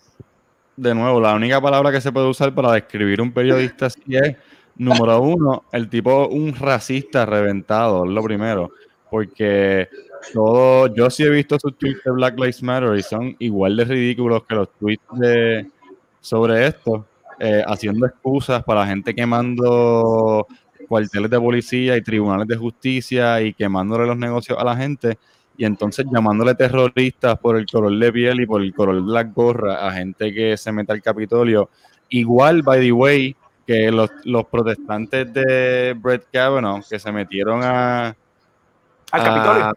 de 0.76 0.96
nuevo, 0.96 1.20
la 1.22 1.34
única 1.36 1.60
palabra 1.62 1.92
que 1.92 2.02
se 2.02 2.12
puede 2.12 2.28
usar 2.28 2.54
para 2.56 2.72
describir 2.72 3.22
un 3.22 3.32
periodista 3.34 3.86
así 3.88 4.02
es, 4.08 4.36
número 4.76 5.22
uno, 5.22 5.64
el 5.72 5.90
tipo 5.90 6.28
un 6.28 6.56
racista 6.56 7.26
reventado, 7.26 8.06
es 8.06 8.12
lo 8.12 8.24
primero. 8.24 8.72
Porque 9.10 9.88
todo, 10.34 10.88
yo 10.88 11.10
sí 11.10 11.24
he 11.24 11.30
visto 11.30 11.60
sus 11.60 11.78
tweets 11.78 12.04
de 12.04 12.12
Black 12.12 12.36
Lives 12.38 12.64
Matter 12.64 12.98
y 12.98 13.04
son 13.04 13.36
igual 13.40 13.78
de 13.78 13.86
ridículos 13.86 14.44
que 14.48 14.56
los 14.56 14.70
tweets 14.80 15.04
de, 15.14 15.68
sobre 16.20 16.68
esto, 16.68 17.06
eh, 17.40 17.64
haciendo 17.68 18.06
excusas 18.06 18.64
para 18.64 18.88
gente 18.88 19.14
quemando 19.14 20.48
cuarteles 20.88 21.30
de 21.30 21.40
policía 21.40 21.98
y 21.98 22.02
tribunales 22.02 22.48
de 22.48 22.56
justicia 22.56 23.42
y 23.42 23.54
quemándole 23.54 24.06
los 24.06 24.18
negocios 24.18 24.58
a 24.60 24.64
la 24.64 24.76
gente 24.76 25.18
y 25.58 25.66
entonces 25.66 26.06
llamándole 26.12 26.56
terroristas 26.56 27.38
por 27.40 27.58
el 27.58 27.66
color 27.66 27.98
de 27.98 28.12
piel 28.12 28.42
y 28.42 28.46
por 28.46 28.62
el 28.62 28.74
color 28.74 29.06
de 29.06 29.12
las 29.12 29.34
gorras 29.34 29.78
a 29.82 29.92
gente 29.92 30.34
que 30.34 30.58
se 30.58 30.72
mete 30.72 30.92
al 30.92 31.02
Capitolio. 31.02 31.70
Igual, 32.10 32.64
by 32.64 32.80
the 32.80 32.92
way, 32.92 33.36
que 33.66 33.92
los, 33.92 34.10
los 34.26 34.46
protestantes 34.46 35.32
de 35.34 35.96
Brett 35.98 36.26
Kavanaugh 36.32 36.82
que 36.90 37.00
se 37.00 37.12
metieron 37.12 37.62
a, 37.64 38.08
Al 38.08 39.22
a- 39.22 39.24
Capitolio. 39.24 39.74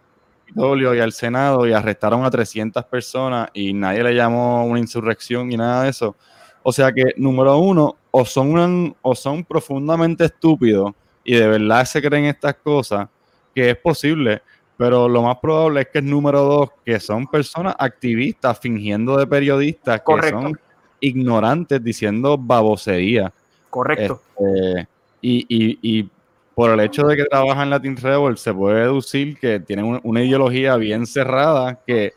Capitolio 0.47 0.95
y 0.95 1.01
al 1.01 1.12
Senado 1.12 1.66
y 1.66 1.72
arrestaron 1.72 2.24
a 2.24 2.30
300 2.30 2.84
personas 2.84 3.49
y 3.53 3.72
nadie 3.72 4.03
le 4.03 4.14
llamó 4.14 4.64
una 4.64 4.78
insurrección 4.78 5.49
ni 5.49 5.57
nada 5.57 5.82
de 5.84 5.91
eso. 5.91 6.16
O 6.62 6.72
sea 6.72 6.93
que, 6.93 7.14
número 7.16 7.59
uno, 7.59 7.97
o 8.11 8.24
son, 8.24 8.57
un- 8.59 8.97
o 9.03 9.14
son 9.14 9.45
profundamente 9.45 10.24
estúpidos 10.24 10.93
y 11.24 11.34
de 11.34 11.47
verdad 11.49 11.84
se 11.84 12.01
creen 12.01 12.24
estas 12.26 12.55
cosas, 12.57 13.09
que 13.55 13.70
es 13.70 13.76
posible, 13.76 14.43
pero 14.76 15.09
lo 15.09 15.22
más 15.22 15.39
probable 15.39 15.82
es 15.82 15.89
que 15.93 16.01
número 16.03 16.43
dos, 16.43 16.68
que 16.84 17.01
son 17.01 17.26
personas 17.26 17.74
activistas 17.78 18.59
fingiendo 18.61 19.16
de 19.16 19.26
periodistas, 19.26 20.01
que 20.01 20.05
son 20.30 20.61
ignorantes 21.01 21.82
diciendo 21.82 22.37
babosería. 22.39 23.32
Correcto. 23.77 24.22
Este, 24.39 24.89
y, 25.20 25.45
y- 25.49 25.79
y 25.83 26.11
por 26.55 26.70
el 26.70 26.81
hecho 26.81 27.03
de 27.07 27.14
que 27.14 27.24
trabajan 27.27 27.64
en 27.64 27.70
Latin 27.70 27.95
Rebel, 27.99 28.39
se 28.39 28.55
puede 28.55 28.81
deducir 28.81 29.39
que 29.39 29.61
tienen 29.61 29.85
un- 29.85 30.01
una 30.03 30.22
ideología 30.22 30.77
bien 30.77 31.05
cerrada 31.05 31.79
que, 31.87 32.14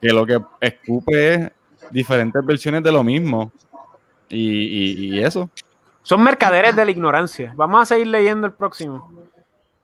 que 0.00 0.08
lo 0.08 0.26
que 0.26 0.40
escupe 0.60 1.34
es 1.34 1.50
diferentes 1.92 2.44
versiones 2.44 2.82
de 2.82 2.90
lo 2.90 3.04
mismo. 3.04 3.52
Y, 4.28 4.48
y- 4.48 5.14
y 5.14 5.22
eso. 5.22 5.48
Son 6.02 6.20
mercaderes 6.20 6.74
de 6.74 6.84
la 6.84 6.90
ignorancia. 6.90 7.52
Vamos 7.54 7.82
a 7.82 7.86
seguir 7.86 8.08
leyendo 8.08 8.48
el 8.48 8.52
próximo. 8.54 9.08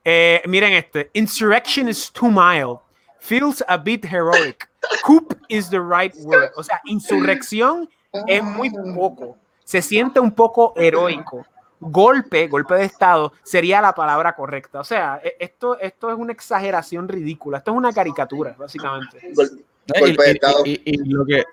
Eh, 0.03 0.41
miren 0.47 0.73
este. 0.73 1.09
Insurrection 1.13 1.87
is 1.87 2.11
too 2.11 2.29
mild. 2.29 2.79
Feels 3.21 3.63
a 3.69 3.77
bit 3.77 4.03
heroic. 4.05 4.67
Coup 5.05 5.27
is 5.47 5.69
the 5.69 5.79
right 5.79 6.13
word. 6.25 6.51
O 6.57 6.61
sea, 6.63 6.81
insurrección 6.85 7.89
es 8.27 8.43
muy 8.43 8.69
poco. 8.93 9.37
Se 9.65 9.81
siente 9.81 10.21
un 10.21 10.31
poco 10.31 10.71
heroico. 10.77 11.45
Golpe, 11.81 12.47
golpe 12.47 12.75
de 12.75 12.85
Estado, 12.85 13.33
sería 13.43 13.81
la 13.81 13.93
palabra 13.93 14.33
correcta. 14.33 14.79
O 14.79 14.83
sea, 14.85 15.19
e- 15.21 15.35
esto, 15.39 15.77
esto 15.79 16.09
es 16.09 16.15
una 16.17 16.31
exageración 16.31 17.07
ridícula. 17.09 17.57
Esto 17.57 17.71
es 17.71 17.77
una 17.77 17.91
caricatura, 17.91 18.55
básicamente. 18.57 19.19
Golpe 19.35 20.23
de 20.23 20.29
y- 20.29 20.33
Estado. 20.33 20.65
y- 20.65 20.81
y 20.85 20.97
lo, 21.09 21.25
que, 21.25 21.43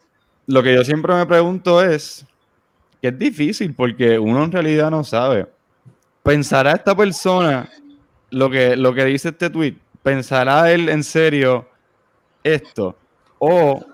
lo 0.46 0.62
que 0.62 0.74
yo 0.74 0.84
siempre 0.84 1.12
me 1.14 1.26
pregunto 1.26 1.82
es 1.82 2.24
que 3.00 3.08
es 3.08 3.18
difícil 3.18 3.74
porque 3.74 4.16
uno 4.18 4.44
en 4.44 4.52
realidad 4.52 4.90
no 4.92 5.02
sabe. 5.02 5.48
¿Pensará 6.22 6.72
esta 6.72 6.94
persona 6.94 7.68
lo 8.30 8.48
que, 8.48 8.76
lo 8.76 8.94
que 8.94 9.04
dice 9.06 9.30
este 9.30 9.50
tweet? 9.50 9.74
¿Pensará 10.04 10.70
él 10.70 10.88
en 10.88 11.02
serio 11.02 11.66
esto? 12.44 12.96
¿O 13.38 13.84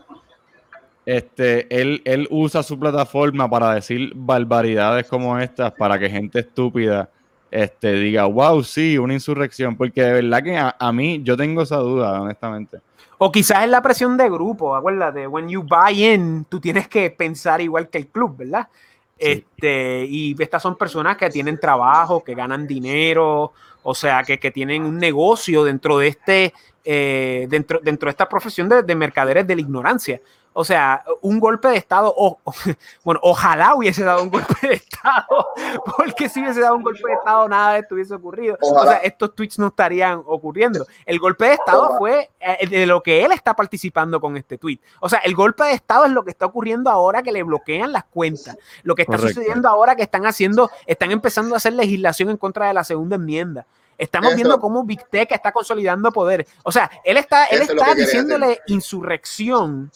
este, 1.08 1.66
él, 1.74 2.02
él 2.04 2.28
usa 2.30 2.62
su 2.62 2.78
plataforma 2.78 3.48
para 3.48 3.72
decir 3.72 4.12
barbaridades 4.14 5.06
como 5.06 5.38
estas 5.38 5.72
para 5.72 5.98
que 5.98 6.10
gente 6.10 6.40
estúpida 6.40 7.08
este, 7.50 7.94
diga, 7.94 8.26
wow, 8.26 8.62
sí, 8.62 8.98
una 8.98 9.14
insurrección, 9.14 9.74
porque 9.74 10.02
de 10.02 10.12
verdad 10.12 10.42
que 10.42 10.58
a, 10.58 10.76
a 10.78 10.92
mí 10.92 11.22
yo 11.22 11.34
tengo 11.34 11.62
esa 11.62 11.78
duda, 11.78 12.20
honestamente. 12.20 12.80
O 13.16 13.32
quizás 13.32 13.64
es 13.64 13.70
la 13.70 13.80
presión 13.80 14.18
de 14.18 14.28
grupo, 14.28 14.76
acuérdate, 14.76 15.26
when 15.26 15.48
you 15.48 15.62
buy 15.62 16.04
in, 16.04 16.44
tú 16.44 16.60
tienes 16.60 16.88
que 16.88 17.10
pensar 17.10 17.62
igual 17.62 17.88
que 17.88 17.96
el 17.96 18.08
club, 18.08 18.36
¿verdad? 18.36 18.68
Este, 19.16 20.04
y 20.04 20.36
estas 20.38 20.60
son 20.60 20.76
personas 20.76 21.16
que 21.16 21.30
tienen 21.30 21.58
trabajo, 21.58 22.22
que 22.22 22.34
ganan 22.34 22.66
dinero, 22.66 23.54
o 23.82 23.94
sea, 23.94 24.22
que, 24.24 24.38
que 24.38 24.50
tienen 24.50 24.82
un 24.84 24.98
negocio 24.98 25.64
dentro 25.64 25.96
de 25.96 26.08
este, 26.08 26.52
eh, 26.84 27.46
dentro, 27.48 27.80
dentro 27.82 28.08
de 28.08 28.10
esta 28.10 28.28
profesión 28.28 28.68
de, 28.68 28.82
de 28.82 28.94
mercaderes 28.94 29.46
de 29.46 29.54
la 29.54 29.62
ignorancia. 29.62 30.20
O 30.60 30.64
sea, 30.64 31.04
un 31.20 31.38
golpe 31.38 31.68
de 31.68 31.76
Estado, 31.76 32.12
o, 32.16 32.36
o- 32.42 32.52
bueno, 33.04 33.20
ojalá 33.22 33.76
hubiese 33.76 34.02
dado 34.02 34.24
un 34.24 34.28
golpe 34.28 34.54
de 34.66 34.74
Estado, 34.74 35.46
porque 35.96 36.28
si 36.28 36.40
hubiese 36.40 36.60
dado 36.62 36.74
un 36.74 36.82
golpe 36.82 37.06
de 37.06 37.14
Estado, 37.14 37.48
nada 37.48 37.74
de 37.74 37.78
esto 37.78 37.94
hubiese 37.94 38.14
ocurrido. 38.14 38.58
O 38.60 38.82
sea, 38.82 38.96
estos 38.96 39.36
tweets 39.36 39.60
no 39.60 39.68
estarían 39.68 40.20
ocurriendo. 40.26 40.84
El 41.06 41.20
golpe 41.20 41.44
de 41.44 41.52
Estado 41.52 41.82
Ojalá. 41.84 41.98
fue 41.98 42.30
eh, 42.40 42.66
de 42.66 42.86
lo 42.86 43.04
que 43.04 43.24
él 43.24 43.30
está 43.30 43.54
participando 43.54 44.20
con 44.20 44.36
este 44.36 44.58
tweet. 44.58 44.80
O 44.98 45.08
sea, 45.08 45.20
el 45.20 45.36
golpe 45.36 45.62
de 45.62 45.74
Estado 45.74 46.06
es 46.06 46.10
lo 46.10 46.24
que 46.24 46.32
está 46.32 46.46
ocurriendo 46.46 46.90
ahora 46.90 47.22
que 47.22 47.30
le 47.30 47.44
bloquean 47.44 47.92
las 47.92 48.02
cuentas. 48.06 48.56
Lo 48.82 48.96
que 48.96 49.02
está 49.02 49.16
Correcto. 49.16 49.34
sucediendo 49.40 49.68
ahora 49.68 49.94
que 49.94 50.02
están 50.02 50.26
haciendo, 50.26 50.72
están 50.86 51.12
empezando 51.12 51.54
a 51.54 51.58
hacer 51.58 51.74
legislación 51.74 52.30
en 52.30 52.36
contra 52.36 52.66
de 52.66 52.74
la 52.74 52.82
segunda 52.82 53.14
enmienda. 53.14 53.64
Estamos 53.96 54.28
Eso. 54.28 54.36
viendo 54.36 54.60
cómo 54.60 54.84
Big 54.84 55.04
Tech 55.08 55.30
está 55.32 55.50
consolidando 55.50 56.12
poder. 56.12 56.46
O 56.62 56.70
sea, 56.70 56.88
él 57.04 57.16
está, 57.16 57.46
él 57.46 57.62
Eso 57.62 57.72
está 57.72 57.94
diciéndole 57.94 58.60
insurrección 58.66 59.90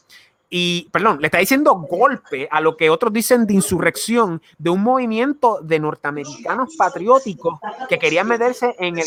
y, 0.54 0.90
perdón, 0.92 1.18
le 1.22 1.28
está 1.28 1.38
diciendo 1.38 1.74
golpe 1.74 2.46
a 2.50 2.60
lo 2.60 2.76
que 2.76 2.90
otros 2.90 3.10
dicen 3.10 3.46
de 3.46 3.54
insurrección 3.54 4.42
de 4.58 4.68
un 4.68 4.82
movimiento 4.82 5.60
de 5.62 5.80
norteamericanos 5.80 6.76
patrióticos 6.76 7.58
que 7.88 7.98
querían 7.98 8.28
meterse 8.28 8.76
en, 8.78 8.98
el- 8.98 9.06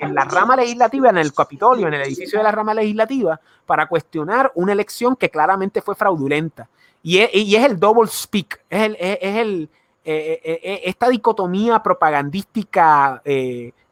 en- 0.00 0.14
la 0.14 0.24
rama 0.24 0.56
legislativa, 0.56 1.10
en 1.10 1.18
el 1.18 1.34
Capitolio, 1.34 1.88
en 1.88 1.92
el 1.94 2.00
edificio 2.00 2.38
de 2.38 2.42
la 2.44 2.52
rama 2.52 2.72
legislativa, 2.72 3.38
para 3.66 3.86
cuestionar 3.86 4.50
una 4.54 4.72
elección 4.72 5.14
que 5.14 5.28
claramente 5.28 5.82
fue 5.82 5.94
fraudulenta. 5.94 6.66
Y 7.02 7.18
es, 7.18 7.34
y 7.34 7.54
es 7.54 7.64
el 7.66 7.78
double 7.78 8.08
speak, 8.10 8.58
es, 8.70 8.82
el, 8.84 8.96
es, 8.98 9.18
el, 9.36 9.68
eh, 10.06 10.40
eh, 10.42 10.60
eh, 10.62 10.80
esta 10.84 11.10
dicotomía 11.10 11.82
propagandística 11.82 13.22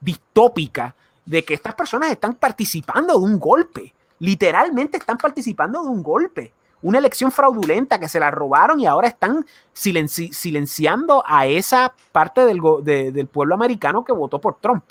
distópica 0.01 0.95
de 1.27 1.45
que 1.45 1.53
estas 1.53 1.75
personas 1.75 2.11
están 2.11 2.37
participando 2.37 3.19
de 3.19 3.25
un 3.25 3.39
golpe, 3.39 3.93
literalmente 4.21 4.97
están 4.97 5.19
participando 5.19 5.83
de 5.83 5.89
un 5.91 6.03
golpe, 6.03 6.53
una 6.87 6.99
elección 6.99 7.33
fraudulenta 7.33 7.99
que 7.99 8.09
se 8.09 8.21
la 8.21 8.31
robaron 8.31 8.79
y 8.79 8.87
ahora 8.87 9.09
están 9.09 9.45
silenci- 9.75 10.33
silenciando 10.33 11.25
a 11.27 11.47
esa 11.47 11.93
parte 12.13 12.45
del, 12.47 12.61
go- 12.61 12.81
de- 12.81 13.11
del 13.11 13.27
pueblo 13.27 13.55
americano 13.57 14.05
que 14.05 14.13
votó 14.13 14.41
por 14.41 14.59
Trump. 14.61 14.85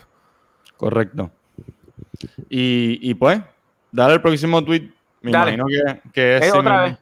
Correcto. 0.75 1.31
Y, 2.49 2.99
y 3.01 3.13
pues, 3.13 3.41
dale 3.91 4.15
el 4.15 4.21
próximo 4.21 4.63
tweet. 4.63 4.91
Me 5.21 5.31
Dale. 5.31 5.53
imagino 5.53 5.65
que, 5.67 6.11
que 6.11 6.37
es. 6.37 6.53
Otra 6.53 6.61
mismo. 6.61 6.81
vez. 6.83 6.97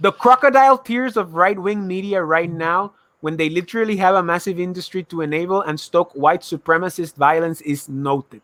The 0.00 0.12
crocodile 0.12 0.78
tears 0.84 1.16
of 1.16 1.32
right 1.34 1.56
wing 1.56 1.86
media 1.86 2.20
right 2.22 2.50
now, 2.50 2.92
when 3.20 3.36
they 3.36 3.48
literally 3.48 3.96
have 4.00 4.16
a 4.18 4.22
massive 4.22 4.60
industry 4.60 5.04
to 5.04 5.22
enable 5.22 5.62
and 5.64 5.78
stoke 5.78 6.10
white 6.14 6.42
supremacist 6.42 7.16
violence, 7.16 7.62
is 7.64 7.88
noted. 7.88 8.42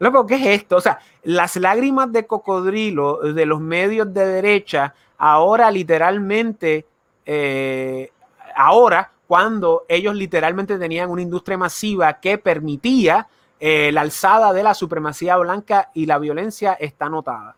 Loco, 0.00 0.26
¿qué 0.26 0.34
es 0.34 0.62
esto? 0.62 0.76
O 0.76 0.80
sea, 0.80 0.98
las 1.22 1.56
lágrimas 1.56 2.10
de 2.12 2.26
cocodrilo 2.26 3.18
de 3.32 3.46
los 3.46 3.60
medios 3.60 4.12
de 4.12 4.26
derecha, 4.26 4.94
ahora 5.18 5.70
literalmente, 5.70 6.86
eh, 7.26 8.10
ahora, 8.56 9.10
cuando 9.26 9.84
ellos 9.88 10.14
literalmente 10.14 10.78
tenían 10.78 11.10
una 11.10 11.20
industria 11.20 11.58
masiva 11.58 12.18
que 12.18 12.38
permitía 12.38 13.28
eh, 13.60 13.90
la 13.92 14.02
alzada 14.02 14.52
de 14.52 14.62
la 14.62 14.72
supremacía 14.72 15.36
blanca 15.36 15.90
y 15.92 16.06
la 16.06 16.18
violencia 16.18 16.74
está 16.74 17.08
notada. 17.08 17.56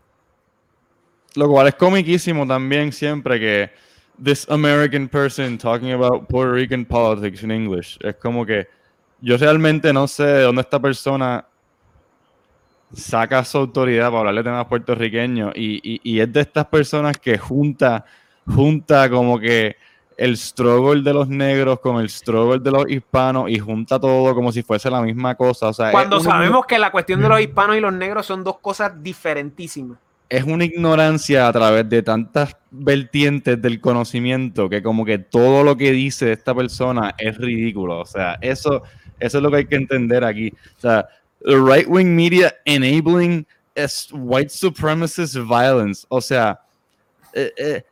Lo 1.37 1.49
cual 1.49 1.69
es 1.69 1.75
comiquísimo 1.77 2.47
también 2.47 2.91
siempre 2.91 3.39
que 3.39 3.71
this 4.23 4.49
American 4.51 5.09
person 5.09 5.57
talking 5.59 5.93
about 5.93 6.27
Puerto 6.29 6.55
Rican 6.55 6.85
politics 6.85 7.43
in 7.43 7.51
English. 7.51 7.99
Es 8.01 8.17
como 8.17 8.45
que 8.45 8.67
yo 9.21 9.37
realmente 9.37 9.93
no 9.93 10.09
sé 10.09 10.25
de 10.25 10.43
dónde 10.43 10.63
esta 10.63 10.81
persona 10.81 11.47
saca 12.93 13.45
su 13.45 13.59
autoridad 13.59 14.09
para 14.09 14.19
hablarle 14.19 14.43
de 14.43 14.51
temas 14.51 14.67
puertorriqueños 14.67 15.53
y, 15.55 15.81
y, 15.83 16.01
y 16.03 16.21
es 16.21 16.33
de 16.33 16.41
estas 16.41 16.67
personas 16.67 17.19
que 17.19 17.39
junta, 17.39 18.05
junta 18.47 19.09
como 19.09 19.39
que 19.39 19.77
el 20.17 20.37
struggle 20.37 21.03
de 21.03 21.15
los 21.15 21.29
negros 21.29 21.81
con 21.81 21.99
el 21.99 22.11
struggle 22.11 22.59
de 22.59 22.71
los 22.71 22.91
hispanos 22.91 23.49
y 23.49 23.59
junta 23.59 23.99
todo 23.99 24.35
como 24.35 24.53
si 24.53 24.63
fuese 24.63 24.91
la 24.91 25.01
misma 25.01 25.35
cosa. 25.35 25.69
O 25.69 25.73
sea, 25.73 25.91
Cuando 25.93 26.21
sabemos 26.21 26.67
que 26.67 26.79
la 26.79 26.93
cuestión 26.93 27.23
de 27.23 27.29
los 27.29 27.41
hispanos 27.41 27.77
y 27.77 27.81
los 27.81 27.93
negros 27.93 28.27
son 28.27 28.45
dos 28.45 28.59
cosas 28.59 29.03
diferentísimas. 29.03 29.99
es 30.29 30.45
una 30.45 30.65
ignorancia 30.65 31.49
a 31.49 31.53
través 31.53 31.89
de 31.89 32.03
tantas 32.03 32.57
vertientes 32.71 33.61
del 33.61 33.81
conocimiento 33.81 34.69
que 34.69 34.83
como 34.83 35.05
que 35.05 35.19
todo 35.19 35.65
lo 35.65 35.77
que 35.77 35.91
dice 35.91 36.33
esta 36.33 36.55
persona 36.55 37.15
es 37.17 37.39
ridículo. 37.39 38.01
O 38.01 38.07
sea, 38.07 38.39
eso, 38.43 38.83
eso 39.19 39.39
es 39.39 39.43
lo 39.43 39.51
que 39.51 39.57
hay 39.57 39.67
que 39.67 39.77
entender 39.77 40.23
aquí. 40.23 40.53
O 40.77 40.81
sea, 40.81 41.09
the 41.45 41.57
right 41.57 41.89
wing 41.89 42.15
media 42.15 42.53
enabling 42.65 43.47
white 44.13 44.51
supremacist 44.51 45.37
violence. 45.37 46.05
O 46.09 46.21
sea, 46.21 46.61
eh, 47.33 47.53
eh, 47.57 47.83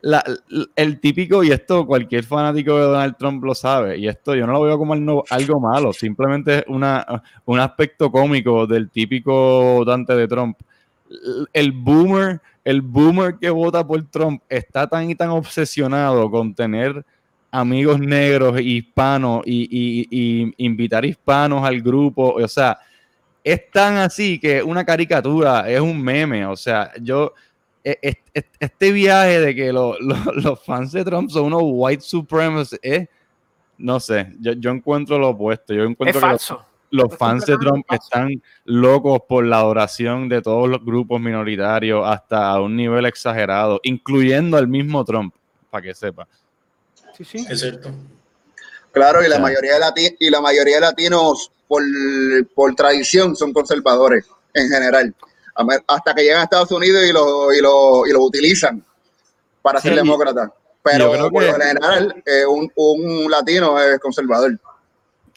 el 0.75 1.01
típico, 1.01 1.45
y 1.45 1.53
esto 1.53 1.87
cualquier 1.87 2.25
fanático 2.25 2.77
de 2.77 2.83
Donald 2.83 3.17
Trump 3.17 3.45
lo 3.45 3.55
sabe, 3.55 3.97
y 3.97 4.09
esto 4.09 4.35
yo 4.35 4.47
no 4.47 4.53
lo 4.55 4.63
veo 4.63 4.77
como 4.77 4.95
algo, 5.31 5.61
malo, 5.61 5.93
simplemente 5.93 6.59
es 6.59 6.65
un 6.67 7.61
aspecto 7.61 8.11
cómico 8.11 8.67
del 8.67 8.91
típico 8.91 9.75
votante 9.77 10.15
de 10.17 10.27
Trump. 10.27 10.59
El 11.53 11.73
boomer, 11.73 12.41
el 12.65 12.83
boomer 12.83 13.37
que 13.41 13.49
vota 13.49 13.87
por 13.87 14.03
Trump 14.11 14.43
está 14.49 14.87
tan 14.89 15.09
y 15.09 15.15
tan 15.15 15.31
obsesionado 15.31 16.29
con 16.31 16.53
tener 16.53 17.05
amigos 17.51 17.99
negros, 18.01 18.61
hispanos 18.61 19.43
y, 19.47 19.63
y- 19.71 20.09
y 20.11 20.55
invitar 20.67 21.05
hispanos 21.05 21.65
al 21.65 21.81
grupo, 21.81 22.35
o 22.35 22.49
sea, 22.49 22.77
es 23.53 23.71
tan 23.71 23.97
así 23.97 24.39
que 24.39 24.63
una 24.63 24.85
caricatura, 24.85 25.69
es 25.69 25.81
un 25.81 26.01
meme, 26.03 26.45
o 26.47 26.57
sea, 26.57 26.93
yo, 27.01 27.33
e- 27.85 27.99
e- 28.03 28.23
e- 28.35 28.45
este 28.61 28.93
viaje 28.93 29.41
de 29.41 29.55
que 29.55 29.73
lo- 29.73 29.99
lo- 30.01 30.17
los 30.35 30.65
fans 30.65 30.93
de 30.93 31.05
Trump 31.05 31.31
son 31.31 31.45
unos 31.47 31.63
white 31.65 32.03
supremacists, 32.03 32.79
es, 32.83 33.09
no 33.79 34.01
sé, 34.01 34.33
yo, 34.41 34.53
yo 34.53 34.71
encuentro 34.71 35.19
lo 35.19 35.29
opuesto, 35.31 35.73
yo 35.75 35.85
Es 35.85 35.91
encuentro 35.91 36.21
que 36.21 36.27
los, 36.27 36.47
falso. 36.47 36.65
los 36.91 37.13
es 37.13 37.19
fans 37.19 37.47
de 37.47 37.57
Trump 37.59 37.85
falso. 37.87 38.03
están 38.05 38.43
locos 38.65 39.21
por 39.29 39.45
la 39.47 39.59
adoración 39.61 40.29
de 40.29 40.43
todos 40.43 40.69
los 40.69 40.85
grupos 40.85 41.21
minoritarios 41.21 42.03
hasta 42.07 42.51
a 42.51 42.61
un 42.61 42.75
nivel 42.77 43.07
exagerado, 43.07 43.79
incluyendo 43.85 44.57
al 44.57 44.67
mismo 44.69 45.05
Trump, 45.05 45.33
para 45.71 45.83
que 45.83 45.95
sepa. 45.95 46.27
Sí, 47.17 47.25
sí. 47.25 47.47
Es 47.49 47.61
cierto. 47.61 47.91
Claro, 48.99 49.25
y 49.25 49.29
la 49.29 49.39
mayoría 49.39 49.75
de 49.75 49.81
lati- 49.81 50.17
y 50.19 50.31
la 50.31 50.41
mayoría 50.41 50.77
de 50.77 50.81
latinos 50.83 51.51
por, 51.67 51.83
por 52.55 52.75
tradición 52.75 53.35
son 53.37 53.53
conservadores 53.53 54.27
en 54.55 54.69
general. 54.69 55.15
Hasta 55.87 56.15
que 56.15 56.23
llegan 56.23 56.41
a 56.41 56.45
Estados 56.45 56.71
Unidos 56.71 57.03
y 57.09 57.13
lo, 57.13 57.53
y 57.53 57.61
lo, 57.61 58.07
y 58.07 58.13
lo 58.13 58.23
utilizan 58.23 58.85
para 59.63 59.81
ser 59.81 59.93
Sí. 59.93 59.97
demócratas. 59.99 60.51
Pero 60.83 61.11
creo 61.13 61.31
por 61.31 61.43
que- 61.43 61.49
lo 61.49 61.55
general, 61.59 62.23
eh, 62.25 62.47
un, 62.47 62.71
un 62.77 63.31
latino 63.31 63.79
es 63.81 63.99
conservador. 63.99 64.59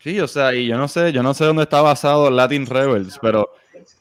Sí, 0.04 0.20
o 0.20 0.28
sea, 0.28 0.54
y 0.54 0.68
yo 0.68 0.78
no 0.78 0.88
sé, 0.88 1.12
yo 1.12 1.22
no 1.24 1.34
sé 1.34 1.46
dónde 1.46 1.64
está 1.64 1.82
basado 1.82 2.30
Latin 2.32 2.66
Rebels, 2.66 3.20
pero 3.22 3.54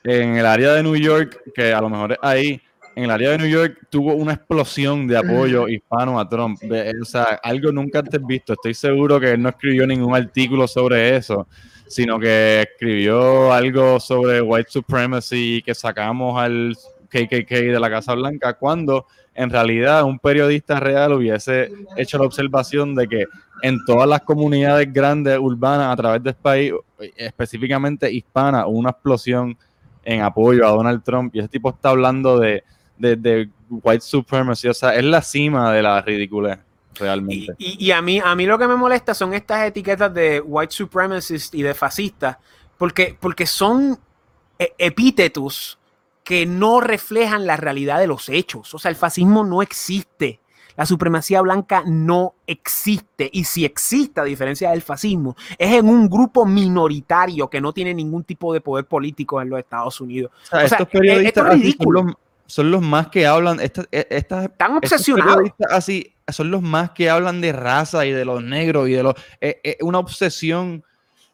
en 0.04 0.36
el 0.36 0.46
área 0.46 0.72
de 0.74 0.82
New 0.82 0.96
York, 0.96 1.42
que 1.54 1.72
a 1.74 1.80
lo 1.80 1.88
mejor 1.90 2.12
es 2.12 2.18
ahí, 2.22 2.62
en 3.00 3.04
el 3.06 3.10
área 3.10 3.30
de 3.30 3.38
New 3.38 3.48
York 3.48 3.86
tuvo 3.88 4.14
una 4.14 4.34
explosión 4.34 5.06
de 5.06 5.16
apoyo 5.16 5.66
hispano 5.68 6.20
a 6.20 6.28
Trump. 6.28 6.60
De- 6.60 6.92
o 7.00 7.04
sea, 7.04 7.40
algo 7.42 7.72
nunca 7.72 8.00
antes 8.00 8.20
visto. 8.24 8.52
Estoy 8.52 8.74
seguro 8.74 9.18
que 9.18 9.32
él 9.32 9.42
no 9.42 9.48
escribió 9.48 9.86
ningún 9.86 10.14
artículo 10.14 10.68
sobre 10.68 11.16
eso, 11.16 11.48
sino 11.88 12.18
que 12.18 12.62
escribió 12.62 13.52
algo 13.52 13.98
sobre 13.98 14.42
white 14.42 14.70
supremacy 14.70 15.62
que 15.64 15.74
sacamos 15.74 16.38
al 16.40 16.76
KKK 17.08 17.50
de 17.50 17.80
la 17.80 17.88
Casa 17.90 18.14
Blanca, 18.14 18.52
cuando 18.54 19.06
en 19.34 19.48
realidad 19.48 20.04
un 20.04 20.18
periodista 20.18 20.78
real 20.78 21.14
hubiese 21.14 21.70
hecho 21.96 22.18
la 22.18 22.26
observación 22.26 22.94
de 22.94 23.08
que 23.08 23.24
en 23.62 23.78
todas 23.86 24.08
las 24.08 24.20
comunidades 24.20 24.92
grandes 24.92 25.38
urbanas 25.38 25.92
a 25.92 25.96
través 25.96 26.22
de 26.22 26.30
este 26.30 26.42
país, 26.42 26.72
específicamente 27.16 28.12
hispana, 28.12 28.66
hubo 28.66 28.78
una 28.78 28.90
explosión 28.90 29.56
en 30.04 30.22
apoyo 30.22 30.66
a 30.66 30.70
Donald 30.70 31.02
Trump 31.02 31.34
y 31.34 31.40
ese 31.40 31.48
tipo 31.48 31.70
está 31.70 31.90
hablando 31.90 32.38
de, 32.38 32.62
de, 33.00 33.16
de 33.16 33.48
white 33.70 34.02
supremacy, 34.02 34.68
o 34.68 34.74
sea, 34.74 34.94
es 34.94 35.04
la 35.04 35.22
cima 35.22 35.72
de 35.72 35.82
la 35.82 36.00
ridiculez 36.02 36.58
realmente. 36.94 37.54
y- 37.58 37.86
y 37.86 37.90
a, 37.92 38.02
mí, 38.02 38.20
a 38.22 38.34
mí 38.34 38.46
lo 38.46 38.58
que 38.58 38.68
me 38.68 38.76
molesta 38.76 39.14
son 39.14 39.32
estas 39.34 39.66
etiquetas 39.66 40.12
de 40.12 40.40
white 40.40 40.72
supremacist 40.72 41.54
y 41.54 41.62
de 41.62 41.72
fascista, 41.74 42.38
porque, 42.76 43.16
porque 43.18 43.46
son 43.46 43.98
e- 44.58 44.72
epítetos 44.78 45.78
que 46.24 46.44
no 46.46 46.80
reflejan 46.80 47.46
la 47.46 47.56
realidad 47.56 47.98
de 47.98 48.06
los 48.06 48.28
hechos. 48.28 48.74
O 48.74 48.78
sea, 48.78 48.90
el 48.90 48.96
fascismo 48.96 49.44
no 49.44 49.62
existe. 49.62 50.38
La 50.76 50.86
supremacía 50.86 51.40
blanca 51.42 51.82
no 51.86 52.34
existe 52.46 53.28
y 53.32 53.44
si 53.44 53.64
existe, 53.64 54.20
a 54.20 54.24
diferencia 54.24 54.70
del 54.70 54.80
fascismo, 54.82 55.36
es 55.58 55.72
en 55.74 55.88
un 55.88 56.08
grupo 56.08 56.46
minoritario 56.46 57.48
que 57.50 57.60
no 57.60 57.72
tiene 57.72 57.92
ningún 57.92 58.24
tipo 58.24 58.54
de 58.54 58.60
poder 58.60 58.84
político 58.86 59.42
en 59.42 59.50
los 59.50 59.58
Estados 59.58 60.00
Unidos. 60.00 60.30
O 60.42 60.46
sea, 60.46 60.64
O 60.64 60.68
sea, 60.68 60.78
estos 60.78 60.88
e- 60.94 60.98
periodistas 60.98 61.26
esto 61.44 61.46
es 61.52 61.60
ridículo. 61.60 62.18
Son 62.50 62.70
los 62.72 62.82
más 62.82 63.08
que 63.08 63.26
hablan. 63.26 63.60
Estas, 63.60 63.88
e- 63.92 64.06
estas, 64.10 64.44
Están 64.46 64.76
obsesionados. 64.76 65.50
así 65.70 66.12
son 66.28 66.50
los 66.50 66.60
más 66.62 66.90
que 66.90 67.08
hablan 67.08 67.40
de 67.40 67.52
raza 67.52 68.04
y 68.06 68.12
de 68.12 68.24
los 68.24 68.42
negros 68.42 68.88
y 68.88 68.92
de 68.92 69.02
los. 69.04 69.14
eh, 69.40 69.60
eh, 69.62 69.78
una 69.82 69.98
obsesión. 70.00 70.82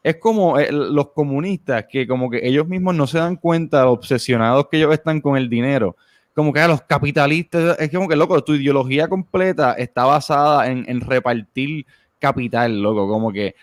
Es 0.02 0.16
como 0.18 0.58
eh, 0.58 0.70
los 0.70 1.08
comunistas, 1.12 1.86
que 1.90 2.06
como 2.06 2.30
que 2.30 2.46
ellos 2.46 2.68
mismos 2.68 2.94
no 2.94 3.06
se 3.06 3.18
dan 3.18 3.36
cuenta, 3.36 3.82
lo 3.84 3.92
obsesionados 3.92 4.68
que 4.70 4.76
ellos 4.76 4.92
están 4.92 5.20
con 5.20 5.36
el 5.36 5.48
dinero. 5.48 5.96
Como 6.34 6.52
que 6.52 6.60
a 6.60 6.68
los 6.68 6.82
capitalistas, 6.82 7.76
es 7.80 7.90
como 7.90 8.06
que, 8.06 8.14
loco, 8.14 8.44
tu 8.44 8.54
ideología 8.54 9.08
completa 9.08 9.72
está 9.72 10.04
basada 10.04 10.70
en, 10.70 10.84
en 10.86 11.00
repartir 11.00 11.86
capital, 12.18 12.80
loco, 12.82 13.08
como 13.08 13.32
que. 13.32 13.54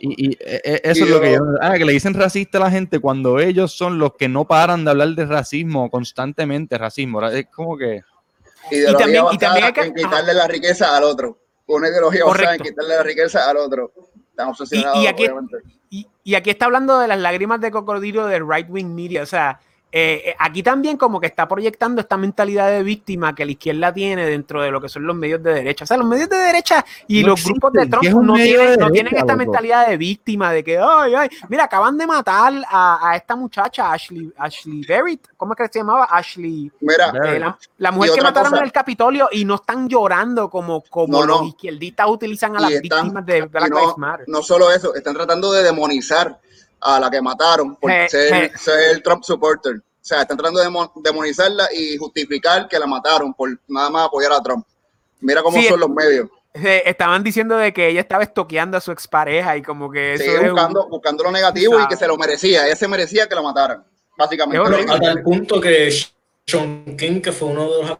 Y, 0.00 0.28
y, 0.28 0.32
eh, 0.40 0.60
eh, 0.64 0.80
eso 0.84 1.00
Y 1.00 1.08
es 1.08 1.10
lo 1.10 1.20
que 1.20 1.32
yo-. 1.34 1.44
Ah, 1.60 1.76
que 1.76 1.84
le 1.84 1.92
dicen 1.92 2.14
racista 2.14 2.58
a 2.58 2.62
la 2.62 2.70
gente 2.70 2.98
cuando 3.00 3.38
ellos 3.40 3.72
son 3.72 3.98
los 3.98 4.14
que 4.16 4.28
no 4.28 4.46
paran 4.46 4.84
de 4.84 4.90
hablar 4.90 5.08
de 5.10 5.26
racismo 5.26 5.90
constantemente, 5.90 6.78
racismo. 6.78 7.20
ra- 7.20 7.32
Es 7.32 7.46
como 7.48 7.76
que. 7.76 8.02
Ideología 8.70 8.98
también- 8.98 9.22
y 9.22 9.26
basada 9.26 9.38
también 9.38 9.64
hay 9.66 9.72
que- 9.72 9.80
en 9.82 9.94
quitarle 9.94 10.34
la 10.34 10.46
riqueza 10.46 10.96
al 10.96 11.04
otro. 11.04 11.38
Una 11.66 11.88
ideología 11.88 12.24
basada 12.24 12.54
en 12.54 12.62
quitarle 12.62 12.94
la 12.96 13.02
riqueza 13.02 13.50
al 13.50 13.56
otro. 13.56 13.92
Están 14.30 14.48
obsesionados, 14.48 14.98
Y- 14.98 15.02
y 15.02 15.06
aquí- 15.06 15.24
obviamente. 15.24 15.56
Y, 15.90 16.06
y 16.22 16.34
aquí 16.36 16.50
está 16.50 16.66
hablando 16.66 16.98
de 17.00 17.08
las 17.08 17.18
lágrimas 17.18 17.60
de 17.60 17.70
cocodrilo 17.70 18.26
de 18.26 18.38
right 18.40 18.66
wing 18.68 18.94
media. 18.94 19.22
O 19.22 19.26
sea, 19.26 19.60
eh, 19.92 20.22
eh, 20.26 20.36
aquí 20.38 20.62
también 20.62 20.96
como 20.96 21.18
que 21.20 21.26
está 21.26 21.48
proyectando 21.48 22.00
esta 22.00 22.16
mentalidad 22.16 22.70
de 22.70 22.82
víctima 22.84 23.34
que 23.34 23.44
la 23.44 23.50
izquierda 23.50 23.92
tiene 23.92 24.24
dentro 24.26 24.62
de 24.62 24.70
lo 24.70 24.80
que 24.80 24.88
son 24.88 25.04
los 25.06 25.16
medios 25.16 25.42
de 25.42 25.52
derecha. 25.54 25.82
O 25.84 25.86
sea, 25.86 25.96
los 25.96 26.06
medios 26.06 26.28
de 26.28 26.36
derecha 26.36 26.84
y 27.08 27.22
No 27.22 27.28
los 27.30 27.44
grupos 27.44 27.72
de. 27.72 27.86
Trump 27.86 28.02
¿Qué 28.02 28.08
es 28.08 28.14
un 28.14 28.26
no 28.26 28.34
tienen, 28.34 28.52
de 28.52 28.58
no 28.58 28.70
derecha, 28.70 28.90
tienen 28.92 29.14
esta 29.16 29.32
loco? 29.32 29.36
mentalidad 29.38 29.88
de 29.88 29.96
víctima, 29.96 30.52
de 30.52 30.62
que, 30.62 30.78
ay, 30.78 31.14
ay, 31.16 31.28
mira, 31.48 31.64
acaban 31.64 31.98
de 31.98 32.06
matar 32.06 32.52
a, 32.68 33.10
a 33.10 33.16
esta 33.16 33.34
muchacha, 33.34 33.92
Ashley, 33.92 34.32
Ashley 34.38 34.84
Barrett, 34.88 35.28
¿cómo 35.36 35.54
es 35.54 35.56
que 35.56 35.68
se 35.72 35.78
llamaba? 35.80 36.04
Ashley, 36.10 36.70
Mira, 36.80 37.12
eh, 37.24 37.38
la, 37.40 37.58
la 37.78 37.90
mujer 37.92 38.12
que 38.14 38.22
mataron 38.22 38.50
cosa- 38.50 38.58
en 38.60 38.64
el 38.66 38.72
Capitolio 38.72 39.28
y 39.32 39.44
no 39.44 39.56
están 39.56 39.88
llorando 39.88 40.48
como, 40.48 40.82
como 40.88 41.20
No, 41.20 41.26
no. 41.26 41.38
los 41.40 41.48
izquierdistas 41.48 42.06
utilizan 42.08 42.54
a 42.56 42.58
Y 42.60 42.62
las 42.62 42.72
están- 42.72 43.02
víctimas 43.02 43.26
de 43.26 43.42
Black 43.42 43.70
no, 43.70 43.80
Lives 43.80 43.98
Matter. 43.98 44.24
no 44.28 44.42
solo 44.42 44.70
eso, 44.70 44.94
están 44.94 45.14
tratando 45.14 45.50
de 45.52 45.62
demonizar 45.64 46.38
a 46.80 46.98
la 47.00 47.10
que 47.10 47.20
mataron 47.20 47.76
por 47.76 47.90
ser, 48.08 48.50
je. 48.52 48.58
ser 48.58 49.02
Trump 49.02 49.22
supporter. 49.22 49.76
O 49.76 49.82
sea, 50.02 50.22
están 50.22 50.36
tratando 50.36 50.60
de 50.60 50.66
demo- 50.66 50.92
demonizarla 50.96 51.68
y 51.72 51.96
justificar 51.98 52.66
que 52.68 52.78
la 52.78 52.86
mataron 52.86 53.34
por 53.34 53.50
nada 53.68 53.90
más 53.90 54.06
apoyar 54.06 54.32
a 54.32 54.40
Trump. 54.42 54.64
Mira 55.20 55.42
cómo 55.42 55.58
Sí, 55.58 55.66
son 55.68 55.80
los 55.80 55.90
medios. 55.90 56.28
Eh, 56.54 56.82
estaban 56.86 57.22
diciendo 57.22 57.56
de 57.56 57.72
que 57.72 57.88
ella 57.88 58.00
estaba 58.00 58.22
estoqueando 58.24 58.76
a 58.76 58.80
su 58.80 58.90
expareja 58.90 59.56
y 59.56 59.62
como 59.62 59.90
que 59.90 60.14
eso 60.14 60.24
es 60.24 60.40
un- 60.40 60.50
buscando, 60.52 60.88
buscando 60.88 61.24
lo 61.24 61.30
negativo 61.30 61.78
y 61.78 61.86
que 61.86 61.96
se 61.96 62.06
lo 62.08 62.16
merecía. 62.16 62.66
Ella 62.66 62.74
se 62.76 62.88
merecía 62.88 63.28
que 63.28 63.34
la 63.34 63.42
mataran, 63.42 63.84
básicamente. 64.16 64.56
Es 64.62 64.64
Pero 64.68 64.76
horrible. 64.78 64.94
a 64.94 65.00
tal 65.14 65.22
punto 65.22 65.60
que 65.60 65.92
Sean 66.46 66.96
King, 66.96 67.20
que 67.20 67.30
fue 67.30 67.48
uno 67.48 67.70
de 67.70 67.82
los 67.82 67.98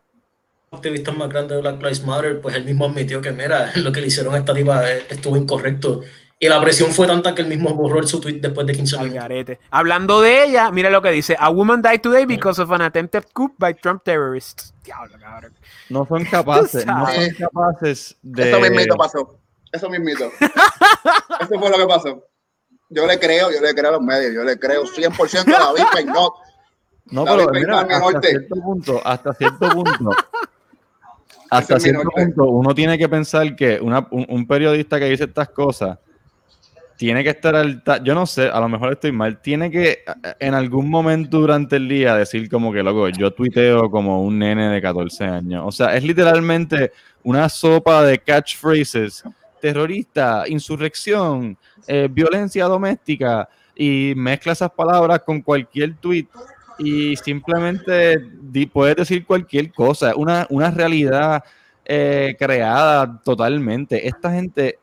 activistas 0.72 1.14
más 1.16 1.28
grandes 1.28 1.56
de 1.56 1.60
Black 1.62 1.80
Lives 1.82 2.04
Matter, 2.04 2.40
pues 2.40 2.54
él 2.56 2.64
mismo 2.64 2.86
admitió 2.86 3.20
que, 3.20 3.30
mira, 3.30 3.70
lo 3.76 3.92
que 3.92 4.00
le 4.00 4.06
hicieron 4.08 4.34
a 4.34 4.38
esta 4.38 4.54
tipa 4.54 4.90
eh, 4.90 5.04
estuvo 5.10 5.36
incorrecto. 5.36 6.00
Y 6.42 6.48
la 6.48 6.58
presión 6.58 6.90
fue 6.90 7.06
tanta 7.06 7.34
que 7.34 7.42
él 7.42 7.48
mismo 7.48 7.74
borró 7.74 8.02
su 8.06 8.18
tweet 8.18 8.40
después 8.40 8.66
de 8.66 8.74
15 8.74 8.96
al 8.96 9.02
minutos. 9.04 9.22
garete. 9.22 9.60
Hablando 9.70 10.22
de 10.22 10.44
ella, 10.44 10.70
mira 10.70 10.88
lo 10.88 11.02
que 11.02 11.10
dice: 11.10 11.36
A 11.38 11.50
woman 11.50 11.82
died 11.82 12.00
today 12.00 12.24
because 12.24 12.60
of 12.62 12.70
an 12.72 12.80
attempted 12.80 13.24
coup 13.34 13.52
by 13.58 13.74
Trump 13.74 14.02
terrorists. 14.04 14.72
Diablo, 14.82 15.18
cabrón. 15.20 15.52
No 15.90 16.06
son 16.06 16.24
capaces, 16.30 16.86
no 16.86 17.06
son 17.06 17.30
capaces 17.38 18.16
de. 18.22 18.48
Eso 18.48 18.58
mismito 18.60 18.96
pasó. 18.96 19.38
Eso 19.70 19.90
mismito. 19.90 20.32
Eso 21.40 21.58
fue 21.60 21.70
lo 21.70 21.76
que 21.76 21.86
pasó. 21.86 22.24
Yo 22.88 23.06
le 23.06 23.18
creo, 23.20 23.50
yo 23.52 23.60
le 23.60 23.74
creo 23.74 23.90
a 23.90 23.92
los 23.92 24.02
medios, 24.02 24.32
yo 24.34 24.42
le 24.42 24.58
creo 24.58 24.84
100% 24.84 25.54
a 25.54 25.58
David 25.60 25.84
Peinot. 25.94 26.32
No, 27.10 27.24
David 27.26 27.44
pero 27.52 27.60
mira, 27.60 27.80
hasta 27.80 27.98
norte. 28.00 28.28
cierto 28.30 28.54
punto, 28.56 29.00
hasta 29.04 29.34
cierto 29.34 29.68
punto, 29.68 30.10
hasta 31.50 31.78
cierto 31.78 32.04
norte. 32.04 32.24
punto, 32.24 32.44
uno 32.44 32.74
tiene 32.74 32.96
que 32.98 33.08
pensar 33.08 33.54
que 33.54 33.78
una- 33.80 34.06
un, 34.10 34.26
un 34.28 34.46
periodista 34.46 34.98
que 34.98 35.04
dice 35.06 35.24
estas 35.24 35.50
cosas 35.50 35.98
tiene 37.00 37.24
que 37.24 37.30
estar 37.30 37.56
al 37.56 37.82
yo 38.04 38.14
no 38.14 38.26
sé, 38.26 38.48
a 38.48 38.60
lo 38.60 38.68
mejor 38.68 38.92
estoy 38.92 39.10
mal, 39.10 39.40
tiene 39.40 39.70
que 39.70 40.04
en 40.38 40.52
algún 40.52 40.90
momento 40.90 41.40
durante 41.40 41.76
el 41.76 41.88
día 41.88 42.14
decir 42.14 42.46
como 42.50 42.74
que, 42.74 42.82
loco, 42.82 43.08
yo 43.08 43.30
tuiteo 43.30 43.90
como 43.90 44.22
un 44.22 44.38
nene 44.38 44.68
de 44.68 44.82
14 44.82 45.24
años. 45.24 45.64
O 45.66 45.72
sea, 45.72 45.96
es 45.96 46.04
literalmente 46.04 46.92
una 47.22 47.48
sopa 47.48 48.04
de 48.04 48.18
catchphrases, 48.18 49.24
terrorista, 49.62 50.44
insurrección, 50.46 51.56
eh, 51.86 52.06
violencia 52.12 52.66
doméstica, 52.66 53.48
y 53.74 54.12
mezcla 54.14 54.52
esas 54.52 54.70
palabras 54.70 55.22
con 55.24 55.40
cualquier 55.40 55.94
tweet 55.94 56.26
y 56.78 57.16
simplemente 57.16 58.18
puedes 58.70 58.96
decir 58.96 59.24
cualquier 59.24 59.72
cosa, 59.72 60.14
una, 60.16 60.46
una 60.50 60.70
realidad 60.70 61.42
eh, 61.86 62.36
creada 62.38 63.22
totalmente. 63.24 64.06
Esta 64.06 64.30
gente, 64.32 64.79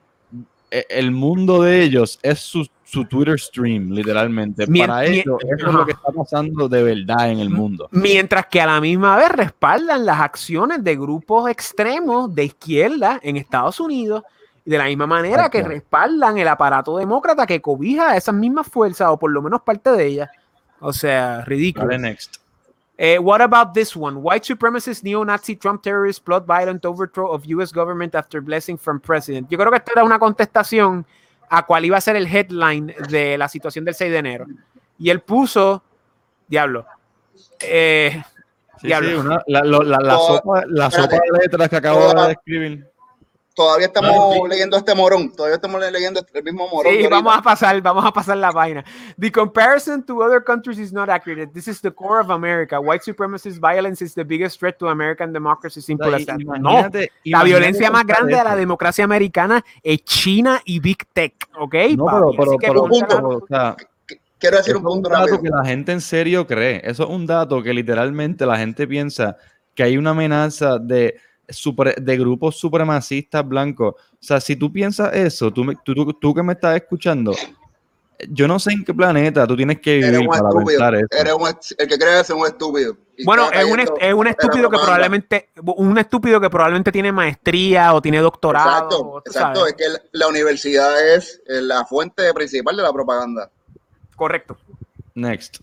el 0.71 1.11
mundo 1.11 1.61
de 1.63 1.81
ellos 1.83 2.19
es 2.21 2.39
su, 2.39 2.67
su 2.83 3.05
Twitter 3.05 3.39
stream, 3.39 3.91
literalmente. 3.91 4.67
Mien- 4.67 4.87
Para 4.87 5.01
mien- 5.01 5.13
ellos, 5.21 5.37
eso 5.43 5.67
es 5.67 5.73
lo 5.73 5.85
que 5.85 5.91
está 5.93 6.11
pasando 6.11 6.67
de 6.69 6.83
verdad 6.83 7.29
en 7.29 7.39
el 7.39 7.49
mundo. 7.49 7.87
Mientras 7.91 8.47
que 8.47 8.59
a 8.61 8.65
la 8.65 8.81
misma 8.81 9.15
vez 9.17 9.29
respaldan 9.29 10.05
las 10.05 10.19
acciones 10.19 10.83
de 10.83 10.95
grupos 10.95 11.49
extremos 11.49 12.33
de 12.33 12.45
izquierda 12.45 13.19
en 13.23 13.37
Estados 13.37 13.79
Unidos. 13.79 14.23
y 14.65 14.71
De 14.71 14.77
la 14.77 14.85
misma 14.85 15.07
manera 15.07 15.49
que 15.49 15.63
respaldan 15.63 16.37
el 16.37 16.47
aparato 16.49 16.97
demócrata 16.97 17.45
que 17.47 17.61
cobija 17.61 18.11
a 18.11 18.17
esas 18.17 18.35
mismas 18.35 18.67
fuerzas, 18.67 19.07
o 19.09 19.17
por 19.17 19.31
lo 19.31 19.41
menos 19.41 19.61
parte 19.61 19.91
de 19.91 20.05
ellas. 20.05 20.29
O 20.81 20.91
sea, 20.91 21.43
ridículo. 21.45 21.87
Dale 21.87 21.99
next. 21.99 22.35
Eh, 22.99 23.19
what 23.19 23.41
about 23.41 23.73
this 23.73 23.95
one? 23.95 24.17
White 24.17 24.43
supremacist 24.43 25.03
neo-Nazi 25.03 25.55
Trump 25.57 25.83
terrorist 25.83 26.23
plot 26.25 26.45
violent 26.47 26.83
overthrow 26.83 27.31
of 27.31 27.43
U.S. 27.45 27.71
government 27.71 28.15
after 28.15 28.41
blessing 28.41 28.75
from 28.77 28.99
president. 28.99 29.47
Yo 29.49 29.57
creo 29.57 29.69
que 29.69 29.77
esta 29.77 29.91
era 29.91 30.03
una 30.03 30.17
contestación 30.17 31.05
a 31.49 31.63
cuál 31.65 31.85
iba 31.85 31.97
a 31.97 32.01
ser 32.01 32.15
el 32.15 32.25
headline 32.25 32.95
de 33.09 33.37
la 33.37 33.47
situación 33.47 33.85
del 33.85 33.93
6 33.93 34.11
de 34.11 34.17
enero. 34.17 34.45
Y 34.97 35.11
él 35.11 35.21
puso, 35.21 35.83
diablo, 36.47 36.85
eh, 37.61 38.23
Sí, 38.81 38.87
Diablo. 38.87 39.09
sí, 39.09 39.15
una- 39.15 39.43
la, 39.47 39.61
lo- 39.61 39.83
la- 39.83 39.97
la 40.01 40.13
Toda- 40.15 40.37
sopa, 40.37 40.63
la 40.67 40.91
sopa 40.91 41.07
de 41.15 41.39
letras 41.41 41.69
que 41.69 41.75
acabo 41.77 42.13
de 42.13 42.27
describir. 42.29 42.87
Todavía 43.57 43.87
estamos 43.87 44.35
sí. 44.35 44.39
leyendo 44.47 44.77
este 44.77 44.93
morón, 44.93 45.31
todavía 45.31 45.55
estamos 45.55 45.81
leyendo 45.91 46.21
el 46.31 46.43
mismo 46.43 46.67
morón. 46.69 46.93
Sí, 46.93 47.07
vamos 47.09 47.35
a 47.35 47.41
pasar, 47.41 47.81
vamos 47.81 48.05
a 48.05 48.13
pasar 48.13 48.37
la 48.37 48.51
vaina. 48.51 48.85
The 49.19 49.31
comparison 49.31 50.05
to 50.05 50.21
other 50.21 50.43
countries 50.43 50.77
is 50.77 50.93
not 50.93 51.09
accurate. 51.09 51.51
This 51.53 51.67
is 51.67 51.81
the 51.81 51.89
core 51.89 52.21
of 52.21 52.29
America. 52.29 52.79
White 52.79 53.01
supremacist 53.03 53.59
violence 53.59 54.03
is 54.05 54.13
the 54.13 54.23
biggest 54.23 54.59
threat 54.59 54.77
to 54.77 54.89
American 54.89 55.33
democracy. 55.33 55.81
Simple 55.81 56.13
as 56.13 56.27
that. 56.27 56.37
No, 56.37 56.87
la 57.23 57.43
violencia 57.43 57.89
más 57.89 58.05
grande 58.05 58.35
de 58.35 58.43
la 58.43 58.55
democracia 58.55 59.03
americana 59.03 59.65
es 59.81 60.03
China 60.03 60.61
y 60.63 60.79
Big 60.79 61.07
Tech, 61.11 61.33
¿ok? 61.57 61.73
No, 61.97 62.05
pero, 62.05 62.29
Así 62.29 62.37
pero, 62.37 62.51
que 62.59 62.67
pero- 62.67 62.87
pero, 63.07 63.29
o 63.29 63.47
sea, 63.47 63.75
Quiero 64.37 64.57
decir 64.57 64.75
un 64.75 64.81
es 64.81 64.85
un 64.85 64.91
punto 64.93 65.09
dato 65.09 65.25
rápido. 65.31 65.41
que 65.41 65.49
la 65.49 65.65
gente 65.65 65.91
en 65.93 66.01
serio 66.01 66.45
cree. 66.45 66.79
Eso 66.83 67.05
es 67.05 67.09
un 67.09 67.25
dato 67.25 67.63
que 67.63 67.73
literalmente 67.73 68.45
la 68.45 68.55
gente 68.59 68.85
piensa 68.87 69.35
que 69.73 69.81
hay 69.81 69.97
una 69.97 70.11
amenaza 70.11 70.77
de, 70.77 71.19
supre- 71.47 71.95
de 71.95 72.17
grupos 72.17 72.57
supremacistas 72.59 73.47
blancos. 73.47 73.95
O 73.95 74.17
sea, 74.19 74.39
si 74.41 74.55
tú 74.55 74.71
piensas 74.71 75.13
eso, 75.13 75.51
tú, 75.51 75.63
me- 75.63 75.75
tú, 75.83 75.93
tú- 75.93 76.13
tú 76.13 76.33
que 76.33 76.43
me 76.43 76.53
estás 76.53 76.75
escuchando, 76.75 77.33
yo 78.29 78.47
no 78.47 78.57
sé 78.57 78.71
en 78.71 78.83
qué 78.83 78.93
planeta 78.93 79.45
tú 79.45 79.55
tienes 79.55 79.79
que 79.79 79.99
Eres 79.99 80.11
vivir 80.11 80.27
un 80.27 80.27
para 80.27 80.49
estúpido. 80.49 80.65
pensar 80.67 80.95
eso. 80.95 81.07
Eres 81.11 81.33
un 81.33 81.47
el 81.77 81.87
que 81.87 81.97
cree 81.99 82.19
es 82.19 82.29
un 82.31 82.45
estúpido. 82.47 82.97
Y 83.15 83.23
Bueno, 83.25 83.49
es 83.51 83.63
un, 83.65 83.79
es 83.79 84.13
un 84.13 84.27
estúpido 84.27 84.69
que 84.69 84.77
probablemente, 84.77 85.49
un 85.63 85.97
estúpido 85.97 86.39
que 86.41 86.49
probablemente 86.49 86.91
tiene 86.91 87.11
maestría 87.11 87.93
o 87.93 88.01
tiene 88.01 88.19
doctorado. 88.19 88.69
Exacto, 88.69 89.23
exacto. 89.25 89.59
sabes. 89.61 89.73
Es 89.73 89.77
que 89.77 89.89
la- 89.93 90.01
la 90.11 90.27
universidad 90.27 91.15
es 91.15 91.41
eh, 91.47 91.61
la 91.61 91.85
fuente 91.85 92.31
principal 92.33 92.75
de 92.75 92.83
la 92.83 92.91
propaganda. 92.93 93.49
Correcto. 94.15 94.57
Next. 95.15 95.57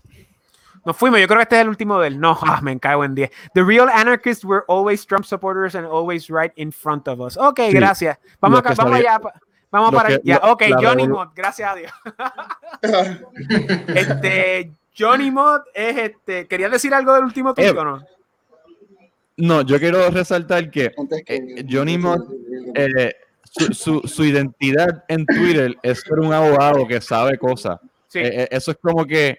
Nos 0.85 0.95
fuimos, 0.95 1.19
yo 1.19 1.27
creo 1.27 1.39
que 1.39 1.43
este 1.43 1.55
es 1.55 1.61
el 1.63 1.69
último 1.69 1.99
del. 1.99 2.19
No, 2.19 2.37
ah, 2.43 2.59
me 2.61 2.79
cago 2.79 3.03
en 3.03 3.15
10. 3.15 3.29
The 3.53 3.63
real 3.63 3.89
anarchists 3.89 4.45
were 4.45 4.63
always 4.67 5.05
Trump 5.05 5.25
supporters 5.25 5.75
and 5.75 5.85
always 5.85 6.29
right 6.29 6.51
in 6.55 6.71
front 6.71 7.07
of 7.07 7.19
us. 7.19 7.37
Ok, 7.37 7.59
Sí, 7.67 7.73
gracias. 7.73 8.17
Vamos, 8.39 8.59
acá, 8.59 8.73
vamos 8.75 8.93
allá. 8.99 9.19
Vamos 9.71 9.93
para 9.93 10.09
que- 10.09 10.21
ya. 10.23 10.39
lo- 10.43 10.53
Ok, 10.53 10.63
Johnny 10.79 11.07
Mott, 11.07 11.33
gracias 11.35 11.69
a 11.71 11.75
Dios. 11.75 11.91
este, 13.87 14.71
Johnny 14.97 15.31
Mott 15.31 15.63
es 15.73 15.97
este. 15.97 16.47
¿Querías 16.47 16.71
decir 16.71 16.93
algo 16.93 17.13
del 17.13 17.23
último 17.25 17.53
tweet 17.53 17.67
Eh, 17.67 17.71
o 17.71 17.83
no? 17.83 18.03
No, 19.37 19.61
yo 19.63 19.77
quiero 19.79 20.09
resaltar 20.11 20.69
que- 20.71 20.93
Eh, 21.27 21.65
Johnny 21.69 21.97
Mott, 21.97 22.21
eh, 22.75 23.13
su, 23.43 23.73
su- 23.73 24.07
su 24.07 24.23
identidad 24.23 25.03
en 25.07 25.25
Twitter 25.25 25.75
es 25.83 26.01
ser 26.01 26.19
un 26.19 26.31
abogado 26.31 26.87
que 26.87 27.01
sabe 27.01 27.37
cosas. 27.37 27.79
Sí. 28.07 28.19
Eh, 28.19 28.43
eh, 28.43 28.47
eso 28.51 28.71
es 28.71 28.77
como 28.81 29.05
que 29.05 29.37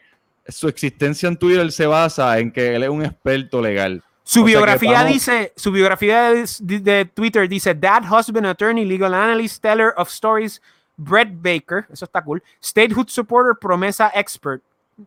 su 0.48 0.68
existencia 0.68 1.28
en 1.28 1.36
Twitter 1.36 1.70
se 1.72 1.86
basa 1.86 2.38
en 2.38 2.50
que 2.52 2.74
él 2.76 2.82
es 2.82 2.88
un 2.88 3.04
experto 3.04 3.60
legal. 3.60 4.02
Su 4.24 4.42
O 4.42 4.44
biografía 4.44 4.92
vamos- 4.92 5.12
dice, 5.12 5.52
su 5.56 5.70
biografía 5.70 6.30
de, 6.32 6.46
de 6.80 7.04
Twitter 7.04 7.48
dice 7.48 7.74
Dad, 7.74 8.02
husband, 8.10 8.46
attorney, 8.46 8.84
legal 8.84 9.14
analyst, 9.14 9.62
teller 9.62 9.92
of 9.96 10.08
stories, 10.08 10.60
Brett 10.96 11.28
Baker, 11.32 11.86
eso 11.92 12.04
está 12.06 12.22
cool, 12.24 12.42
statehood 12.62 13.08
supporter, 13.08 13.54
promesa 13.60 14.10
expert. 14.14 14.62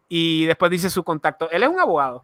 Y 0.07 0.45
después 0.45 0.69
dice 0.71 0.89
su 0.89 1.03
contacto. 1.03 1.49
Él 1.51 1.63
es 1.63 1.69
un 1.69 1.79
abogado. 1.79 2.23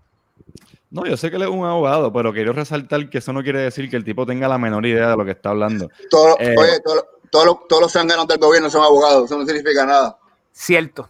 No, 0.91 1.05
yo 1.05 1.17
sé 1.17 1.29
que 1.29 1.35
él 1.37 1.41
es 1.41 1.49
un 1.49 1.65
abogado, 1.65 2.13
pero 2.13 2.31
quiero 2.31 2.53
resaltar 2.53 3.09
que 3.09 3.17
eso 3.17 3.33
no 3.33 3.41
quiere 3.43 3.59
decir 3.59 3.89
que 3.89 3.97
el 3.97 4.05
tipo 4.05 4.25
tenga 4.25 4.47
la 4.47 4.57
menor 4.57 4.85
idea 4.85 5.09
de 5.09 5.17
lo 5.17 5.25
que 5.25 5.31
está 5.31 5.49
hablando. 5.49 5.89
Todo- 6.09 6.37
Eh, 6.39 6.55
oye, 6.57 6.79
todo- 6.85 7.05
todos 7.31 7.45
los- 7.45 7.67
todos 7.67 7.81
los 7.81 7.91
zánganos 7.91 8.27
del 8.27 8.37
gobierno 8.37 8.69
son 8.69 8.83
abogados, 8.83 9.25
eso 9.25 9.37
no 9.37 9.45
significa 9.45 9.85
nada. 9.85 10.17
Cierto. 10.53 11.09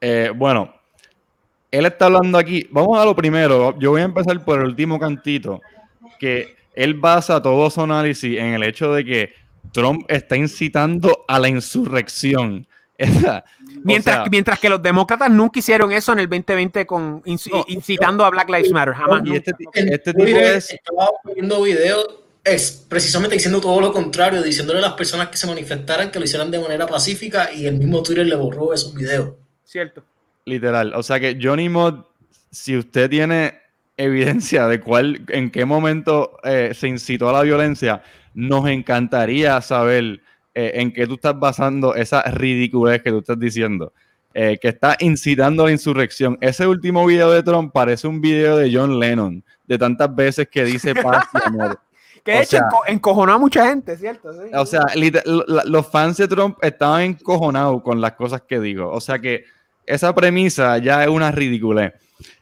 Eh, 0.00 0.32
bueno, 0.34 0.72
él 1.70 1.86
está 1.86 2.06
hablando 2.06 2.38
aquí. 2.38 2.66
Vamos 2.70 2.98
a 2.98 3.04
lo 3.04 3.14
primero. 3.14 3.78
Yo 3.78 3.90
voy 3.90 4.00
a 4.00 4.04
empezar 4.04 4.44
por 4.44 4.60
el 4.60 4.66
último 4.66 4.98
cantito, 4.98 5.60
que 6.18 6.56
él 6.74 6.94
basa 6.94 7.42
todo 7.42 7.68
su 7.70 7.82
análisis 7.82 8.38
en 8.38 8.54
el 8.54 8.62
hecho 8.62 8.92
de 8.92 9.04
que 9.04 9.32
Trump 9.72 10.04
está 10.08 10.36
incitando 10.36 11.24
a 11.28 11.38
la 11.38 11.48
insurrección. 11.48 12.66
O 13.72 13.82
Mientras, 13.82 14.16
sea, 14.16 14.24
mientras 14.30 14.58
que 14.58 14.68
los 14.68 14.82
demócratas 14.82 15.30
nunca 15.30 15.58
hicieron 15.58 15.90
eso 15.90 16.12
en 16.12 16.18
el 16.18 16.28
2020 16.28 16.84
con 16.84 17.22
No, 17.24 17.64
incitando 17.68 18.26
a 18.26 18.30
Black 18.30 18.50
Lives 18.50 18.72
Matter. 18.72 18.92
Jamás. 18.92 19.22
y 19.24 19.36
este, 19.36 19.54
este 19.74 20.12
tipo 20.12 20.22
Twitter 20.22 20.56
es 20.56 20.72
Estaba 20.72 21.08
viendo 21.34 21.62
videos 21.62 22.06
es 22.44 22.84
precisamente 22.88 23.36
diciendo 23.36 23.60
todo 23.60 23.80
lo 23.80 23.92
contrario, 23.92 24.42
diciéndole 24.42 24.80
a 24.80 24.82
las 24.82 24.92
personas 24.94 25.28
que 25.28 25.36
se 25.36 25.46
manifestaran 25.46 26.10
que 26.10 26.18
lo 26.18 26.24
hicieran 26.24 26.50
de 26.50 26.58
manera 26.58 26.86
pacífica 26.86 27.52
y 27.52 27.66
el 27.66 27.76
mismo 27.76 28.02
Twitter 28.02 28.26
le 28.26 28.36
borró 28.36 28.72
esos 28.72 28.94
videos. 28.94 29.34
Cierto. 29.70 30.02
literal. 30.46 30.92
O 30.94 31.02
sea 31.02 31.20
que 31.20 31.38
Johnny 31.40 31.68
Mod, 31.68 32.04
si 32.50 32.76
usted 32.76 33.08
tiene 33.08 33.54
evidencia 33.96 34.66
de 34.66 34.80
cuál, 34.80 35.22
en 35.28 35.50
qué 35.50 35.64
momento 35.64 36.38
eh, 36.42 36.72
se 36.74 36.88
incitó 36.88 37.28
a 37.28 37.32
la 37.34 37.42
violencia, 37.42 38.02
nos 38.34 38.66
encantaría 38.68 39.60
saber 39.60 40.20
eh, 40.54 40.72
en 40.74 40.92
qué 40.92 41.06
tú 41.06 41.14
estás 41.14 41.38
basando 41.38 41.94
esa 41.94 42.22
ridiculez 42.22 43.02
que 43.02 43.10
tú 43.10 43.18
estás 43.18 43.38
diciendo. 43.38 43.92
eh, 44.32 44.58
que 44.62 44.68
está 44.68 44.96
incitando 45.00 45.62
a 45.64 45.66
la 45.66 45.72
insurrección. 45.72 46.38
Ese 46.40 46.64
último 46.66 47.04
video 47.06 47.30
de 47.32 47.42
Trump 47.42 47.72
parece 47.72 48.06
un 48.08 48.20
video 48.20 48.56
de 48.56 48.72
John 48.72 48.98
Lennon, 49.00 49.42
de 49.66 49.76
tantas 49.78 50.14
veces 50.14 50.48
que 50.48 50.64
dice 50.64 50.94
paz 50.94 51.26
y 51.34 51.48
amor. 51.48 51.78
Que 52.24 52.32
O 52.32 52.34
de 52.36 52.42
hecho 52.42 52.58
sea- 52.58 52.68
enco- 52.68 52.82
encojonó 52.86 53.32
a 53.32 53.38
mucha 53.38 53.66
gente, 53.68 53.96
¿cierto? 53.96 54.30
Sí. 54.34 54.50
O 54.54 54.66
sea, 54.66 54.84
los 55.64 55.86
fans 55.88 56.18
de 56.18 56.28
Trump 56.28 56.58
estaban 56.60 57.00
encojonados 57.02 57.82
con 57.82 57.98
las 58.00 58.12
cosas 58.12 58.42
que 58.42 58.60
digo. 58.60 58.90
O 58.90 59.00
sea 59.00 59.18
que 59.18 59.44
esa 59.86 60.14
premisa 60.14 60.78
ya 60.78 61.02
es 61.02 61.08
una 61.08 61.30
ridiculez. 61.30 61.92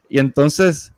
Y 0.09 0.19
entonces, 0.19 0.93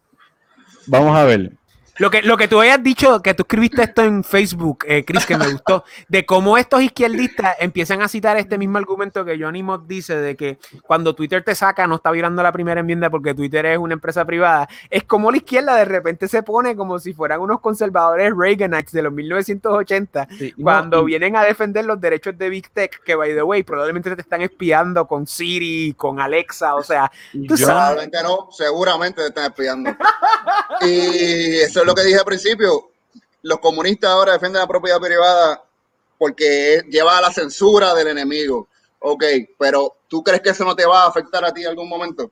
vamos 0.87 1.17
a 1.17 1.25
ver. 1.25 1.53
Lo 2.01 2.11
que, 2.11 2.23
lo 2.23 2.39
que 2.39 2.49
tú 2.49 2.59
habías 2.59 2.83
dicho, 2.83 3.21
que 3.21 3.35
tú 3.35 3.43
escribiste 3.43 3.83
esto 3.83 4.03
en 4.03 4.25
Facebook, 4.25 4.85
eh, 4.89 5.05
Chris, 5.05 5.27
que 5.27 5.37
me 5.37 5.53
gustó, 5.53 5.85
de 6.09 6.25
cómo 6.25 6.57
estos 6.57 6.81
izquierdistas 6.81 7.57
empiezan 7.61 8.01
a 8.01 8.09
citar 8.09 8.39
este 8.39 8.57
mismo 8.57 8.79
argumento 8.79 9.23
que 9.23 9.39
Johnny 9.39 9.63
Mott 9.63 9.87
dice 9.87 10.17
de 10.17 10.35
que 10.35 10.59
cuando 10.87 11.15
Twitter 11.15 11.45
te 11.45 11.55
saca 11.55 11.87
no 11.87 11.97
está 11.97 12.11
violando 12.11 12.43
la 12.43 12.53
primera 12.53 12.81
enmienda 12.81 13.11
porque 13.11 13.35
Twitter 13.35 13.67
es 13.67 13.77
una 13.79 13.93
empresa 13.93 14.25
privada. 14.25 14.67
Es 14.89 15.05
como 15.05 15.31
la 15.31 15.37
izquierda 15.37 15.77
de 15.77 15.85
repente 15.85 16.27
se 16.27 16.43
pone 16.43 16.75
como 16.75 16.99
si 16.99 17.13
fueran 17.13 17.41
unos 17.41 17.61
conservadores 17.61 18.33
Reaganites 18.35 18.93
de 18.93 19.03
los 19.03 19.13
1980 19.13 20.27
cuando 20.63 20.97
No, 20.99 21.03
y- 21.03 21.07
vienen 21.07 21.37
a 21.37 21.45
defender 21.45 21.85
los 21.85 22.01
derechos 22.01 22.37
de 22.39 22.49
Big 22.49 22.71
Tech, 22.71 23.03
que 23.05 23.15
by 23.15 23.35
the 23.35 23.43
way, 23.43 23.63
probablemente 23.63 24.15
te 24.17 24.23
están 24.23 24.41
espiando 24.41 25.07
con 25.07 25.27
Siri, 25.27 25.93
con 25.99 26.19
Alexa, 26.19 26.77
o 26.77 26.83
sea, 26.83 27.13
tú 27.31 27.57
yo- 27.57 27.57
sabes. 27.59 27.67
Probablemente 27.67 28.23
no, 28.23 28.49
seguramente 28.51 29.21
te 29.21 29.29
están 29.29 29.45
espiando. 29.51 29.91
Y 30.83 31.57
eso 31.61 31.81
es 31.81 31.87
lo 31.91 31.95
que 31.95 32.05
dije 32.05 32.19
al 32.19 32.25
principio. 32.25 32.91
Los 33.43 33.59
comunistas 33.59 34.11
ahora 34.11 34.33
defienden 34.33 34.61
la 34.61 34.69
propiedad 34.69 35.01
privada 35.01 35.63
porque 36.19 36.83
lleva 36.91 37.19
a 37.19 37.23
la 37.23 37.33
censura 37.33 37.95
del 37.95 38.09
enemigo. 38.09 38.69
Ok, 39.01 39.25
pero 39.59 39.97
¿tú 40.09 40.23
crees 40.23 40.43
que 40.43 40.51
eso 40.51 40.65
no 40.65 40.77
te 40.77 40.87
va 40.87 41.05
a 41.05 41.09
afectar 41.09 41.45
a 41.45 41.53
ti 41.53 41.63
en 41.63 41.69
algún 41.69 41.89
momento? 41.89 42.31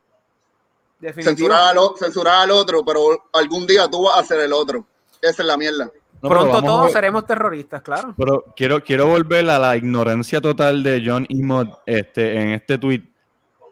Censurar 1.00 1.76
al, 1.76 1.78
censurar 1.98 2.42
al 2.42 2.50
otro, 2.50 2.84
pero 2.84 3.28
algún 3.32 3.66
día 3.66 3.88
tú 3.88 4.02
vas 4.02 4.18
a 4.18 4.24
ser 4.24 4.40
el 4.40 4.52
otro. 4.52 4.84
Esa 5.22 5.42
es 5.42 5.46
la 5.46 5.56
mierda. 5.56 5.90
no, 6.20 6.28
Pronto 6.28 6.62
todos 6.62 6.92
seremos 6.92 7.26
terroristas, 7.26 7.80
claro. 7.82 8.14
Pero 8.16 8.44
quiero, 8.54 8.82
quiero 8.84 9.06
volver 9.06 9.48
a 9.48 9.58
la 9.58 9.76
ignorancia 9.76 10.40
total 10.40 10.82
de 10.82 11.02
John 11.04 11.24
Imod 11.30 11.68
este, 11.86 12.40
en 12.40 12.50
este 12.50 12.76
tweet, 12.76 13.02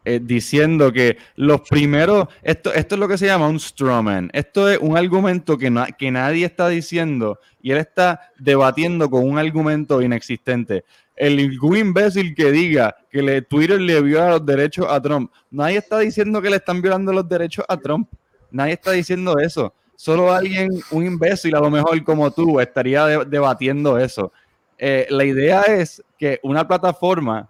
eh, 0.09 0.21
diciendo 0.23 0.93
que 0.93 1.19
los 1.35 1.63
primeros, 1.63 2.29
esto, 2.45 2.73
esto 2.73 2.95
es 2.95 2.99
lo 3.01 3.09
que 3.09 3.19
se 3.19 3.27
llama 3.27 3.49
un 3.49 3.59
strawman. 3.59 4.31
Esto 4.33 4.71
es 4.71 4.79
un 4.79 4.97
argumento 4.97 5.59
que, 5.59 5.69
que 5.99 6.13
nadie 6.13 6.47
está 6.47 6.69
diciendo 6.69 7.41
y 7.61 7.73
él 7.73 7.79
está 7.79 8.21
debatiendo 8.39 9.11
con 9.11 9.29
un 9.29 9.37
argumento 9.37 10.01
inexistente. 10.01 10.85
El 11.17 11.37
ningún 11.37 11.77
imbécil 11.77 12.37
que 12.37 12.53
diga 12.53 12.95
que 13.11 13.21
le, 13.21 13.43
Twitter 13.43 13.81
le 13.81 14.01
viola 14.01 14.31
los 14.31 14.47
derechos 14.47 14.87
a 14.89 15.03
Trump, 15.03 15.33
nadie 15.51 15.79
está 15.79 15.99
diciendo 15.99 16.41
que 16.41 16.51
le 16.51 16.57
están 16.57 16.81
violando 16.81 17.13
los 17.13 17.29
derechos 17.29 17.65
a 17.69 17.77
Trump. 17.77 18.09
Nadie 18.53 18.75
está 18.75 18.93
diciendo 18.93 19.37
eso. 19.41 19.75
Solo 19.97 20.33
alguien, 20.33 20.69
un 20.93 21.05
imbécil 21.05 21.57
a 21.57 21.61
lo 21.61 21.69
mejor 21.69 22.05
como 22.05 22.31
tú, 22.31 22.61
estaría 22.61 23.07
de- 23.07 23.25
debatiendo 23.25 23.99
eso. 23.99 24.31
Eh, 24.79 25.09
la 25.11 25.25
idea 25.25 25.63
es 25.63 26.01
que 26.17 26.39
una 26.45 26.69
plataforma 26.69 27.49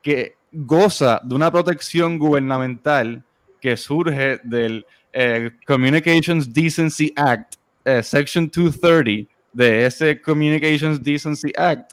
que 0.00 0.37
goza 0.52 1.20
de 1.22 1.34
una 1.34 1.50
protección 1.50 2.18
gubernamental 2.18 3.22
que 3.60 3.76
surge 3.76 4.40
del 4.44 4.86
eh, 5.12 5.50
Communications 5.66 6.52
Decency 6.52 7.12
Act, 7.16 7.54
eh, 7.84 8.02
Section 8.02 8.46
230 8.46 9.30
de 9.52 9.86
ese 9.86 10.20
Communications 10.20 11.02
Decency 11.02 11.52
Act, 11.56 11.92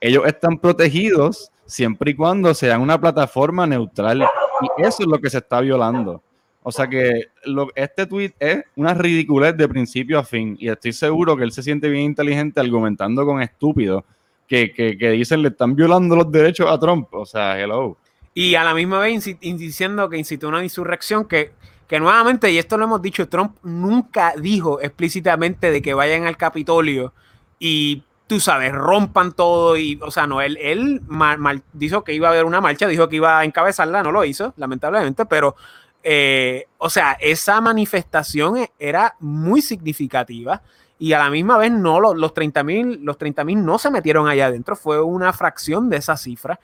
ellos 0.00 0.24
están 0.26 0.58
protegidos 0.58 1.50
siempre 1.66 2.10
y 2.10 2.14
cuando 2.14 2.52
sean 2.52 2.80
una 2.80 3.00
plataforma 3.00 3.66
neutral 3.66 4.22
y 4.22 4.82
eso 4.82 5.02
es 5.02 5.08
lo 5.08 5.18
que 5.18 5.30
se 5.30 5.38
está 5.38 5.60
violando. 5.60 6.22
O 6.62 6.72
sea 6.72 6.88
que 6.88 7.28
este 7.74 8.06
tweet 8.06 8.32
es 8.38 8.64
una 8.74 8.94
ridiculez 8.94 9.56
de 9.56 9.68
principio 9.68 10.18
a 10.18 10.24
fin 10.24 10.56
y 10.58 10.68
estoy 10.68 10.92
seguro 10.92 11.36
que 11.36 11.44
él 11.44 11.52
se 11.52 11.62
siente 11.62 11.88
bien 11.88 12.04
inteligente 12.04 12.58
argumentando 12.58 13.24
con 13.26 13.42
estúpidos 13.42 14.02
que, 14.48 14.72
que, 14.72 14.96
que 14.98 15.10
dicen 15.10 15.42
le 15.42 15.48
están 15.48 15.74
violando 15.74 16.16
los 16.16 16.30
derechos 16.30 16.70
a 16.70 16.78
Trump. 16.78 17.08
O 17.12 17.26
sea, 17.26 17.58
hello. 17.60 17.96
Y 18.34 18.54
a 18.56 18.64
la 18.64 18.74
misma 18.74 18.98
vez 18.98 19.24
diciendo 19.40 20.08
que 20.08 20.16
incitó 20.18 20.48
una 20.48 20.62
insurrección 20.62 21.26
que, 21.26 21.52
que 21.86 22.00
nuevamente, 22.00 22.50
y 22.50 22.58
esto 22.58 22.76
lo 22.76 22.84
hemos 22.84 23.00
dicho, 23.00 23.28
Trump 23.28 23.56
nunca 23.62 24.34
dijo 24.36 24.80
explícitamente 24.80 25.70
de 25.70 25.80
que 25.80 25.94
vayan 25.94 26.26
al 26.26 26.36
Capitolio 26.36 27.12
y 27.58 28.02
tú 28.26 28.40
sabes, 28.40 28.72
rompan 28.72 29.32
todo 29.32 29.76
y, 29.76 29.98
o 30.02 30.10
sea, 30.10 30.26
no, 30.26 30.40
él, 30.40 30.58
él 30.60 31.02
mal- 31.06 31.38
mal- 31.38 31.62
dijo 31.72 32.02
que 32.02 32.14
iba 32.14 32.26
a 32.28 32.30
haber 32.32 32.44
una 32.44 32.60
marcha, 32.60 32.88
dijo 32.88 33.08
que 33.08 33.16
iba 33.16 33.38
a 33.38 33.44
encabezarla, 33.44 34.02
no 34.02 34.10
lo 34.12 34.24
hizo, 34.24 34.54
lamentablemente, 34.56 35.26
pero, 35.26 35.54
eh, 36.02 36.64
o 36.78 36.90
sea, 36.90 37.12
esa 37.20 37.60
manifestación 37.60 38.56
e- 38.56 38.72
era 38.78 39.14
muy 39.20 39.60
significativa 39.62 40.62
y 40.98 41.12
a 41.12 41.18
la 41.18 41.30
misma 41.30 41.58
vez 41.58 41.72
no, 41.72 42.00
lo- 42.00 42.14
los 42.14 42.32
30 42.34 42.62
mil 42.62 43.00
los 43.02 43.18
30.000 43.18 43.56
no 43.64 43.78
se 43.78 43.90
metieron 43.90 44.28
allá 44.28 44.46
adentro, 44.46 44.76
fue 44.76 45.00
una 45.02 45.32
fracción 45.32 45.90
de 45.90 45.96
esa 45.98 46.16
cifra. 46.16 46.58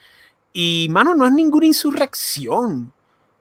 Y, 0.52 0.88
mano, 0.90 1.14
no 1.14 1.26
es 1.26 1.32
ninguna 1.32 1.66
insurrección. 1.66 2.92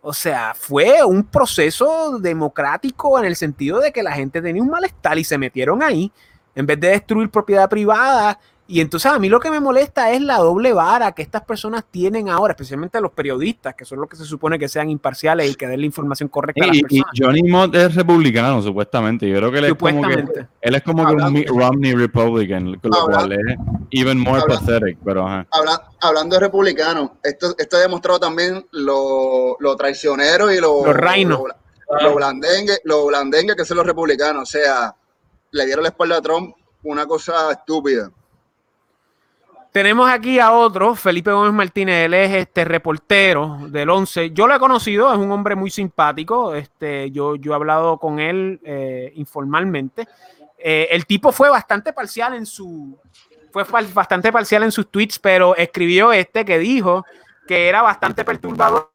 O 0.01 0.13
sea, 0.13 0.53
fue 0.55 1.03
un 1.03 1.23
proceso 1.23 2.19
democrático 2.19 3.19
en 3.19 3.25
el 3.25 3.35
sentido 3.35 3.79
de 3.79 3.91
que 3.91 4.03
la 4.03 4.13
gente 4.13 4.41
tenía 4.41 4.61
un 4.61 4.69
malestar 4.69 5.17
y 5.19 5.23
se 5.23 5.37
metieron 5.37 5.83
ahí 5.83 6.11
en 6.55 6.65
vez 6.65 6.79
de 6.79 6.89
destruir 6.89 7.29
propiedad 7.29 7.69
privada. 7.69 8.39
Y 8.71 8.81
entonces 8.81 9.11
a 9.11 9.17
mí 9.17 9.29
lo 9.29 9.39
que 9.39 9.49
me 9.49 9.59
molesta 9.59 10.11
es 10.11 10.21
la 10.21 10.37
doble 10.37 10.73
vara 10.73 11.11
que 11.13 11.23
estas 11.23 11.41
personas 11.43 11.83
tienen 11.89 12.29
ahora, 12.29 12.51
especialmente 12.51 13.01
los 13.01 13.11
periodistas, 13.11 13.73
que 13.73 13.83
son 13.83 13.99
los 13.99 14.07
que 14.07 14.15
se 14.15 14.25
supone 14.25 14.59
que 14.59 14.69
sean 14.69 14.91
imparciales 14.91 15.49
y 15.49 15.55
que 15.55 15.65
den 15.65 15.79
la 15.79 15.87
información 15.87 16.29
correcta 16.29 16.63
a 16.65 16.67
las 16.67 16.77
Y. 16.77 17.01
Johnny 17.17 17.41
Mott 17.41 17.73
es 17.73 17.95
republicano, 17.95 18.61
supuestamente. 18.61 19.27
Yo 19.27 19.37
creo 19.37 19.51
que 19.51 19.57
él 19.57 19.65
es 19.65 19.73
como 19.73 20.07
que, 20.07 20.23
él 20.61 20.75
es 20.75 20.83
como 20.83 21.07
que 21.07 21.13
un 21.13 21.45
Romney 21.47 21.95
Republican, 21.95 22.71
lo 22.83 22.95
Habla- 22.95 23.17
cual 23.17 23.31
es 23.33 23.57
even 23.89 24.19
more 24.19 24.43
pathetic, 24.47 24.99
pero 25.03 25.25
ajá. 25.27 25.47
Habla- 25.51 25.89
hablando 26.01 26.35
de 26.35 26.41
republicanos, 26.41 27.09
esto, 27.23 27.55
esto 27.57 27.77
ha 27.77 27.79
demostrado 27.79 28.19
también 28.19 28.63
lo, 28.71 29.57
lo 29.59 29.75
traicionero 29.77 30.53
y 30.53 30.59
lo, 30.59 30.85
Los 30.85 30.95
rainos. 30.95 31.39
lo, 31.39 32.01
lo 32.09 32.13
blandengue, 32.13 32.77
lo 32.83 33.07
blandengue 33.07 33.55
que 33.55 33.65
son 33.65 33.77
los 33.77 33.87
republicanos. 33.87 34.43
O 34.43 34.45
sea, 34.45 34.93
le 35.49 35.65
dieron 35.65 35.81
la 35.81 35.89
espalda 35.89 36.17
a 36.17 36.21
Trump 36.21 36.53
una 36.83 37.07
cosa 37.07 37.51
estúpida. 37.51 38.11
Tenemos 39.71 40.09
aquí 40.09 40.39
a 40.39 40.51
otro, 40.51 40.95
Felipe 40.95 41.31
Gómez 41.31 41.53
Martínez, 41.53 42.05
él 42.05 42.15
es 42.15 42.31
este 42.31 42.65
reportero 42.65 43.59
del 43.69 43.89
11. 43.91 44.31
Yo 44.31 44.47
lo 44.47 44.55
he 44.55 44.59
conocido, 44.59 45.11
es 45.13 45.19
un 45.19 45.31
hombre 45.31 45.55
muy 45.55 45.69
simpático. 45.69 46.55
Este, 46.55 47.11
yo, 47.11 47.35
yo 47.35 47.51
he 47.51 47.55
hablado 47.55 47.99
con 47.99 48.19
él 48.19 48.59
eh, 48.63 49.11
informalmente. 49.15 50.07
Eh, 50.57 50.87
el 50.89 51.05
tipo 51.05 51.31
fue 51.31 51.49
bastante 51.49 51.93
parcial 51.93 52.33
en 52.33 52.45
su 52.45 52.97
fue 53.51 53.63
bastante 53.93 54.31
parcial 54.31 54.63
en 54.63 54.71
sus 54.71 54.89
tweets, 54.91 55.17
pero 55.17 55.55
escribió 55.55 56.11
este 56.13 56.45
que 56.45 56.59
dijo 56.59 57.05
que 57.47 57.67
era 57.67 57.81
bastante 57.81 58.23
perturbador. 58.23 58.91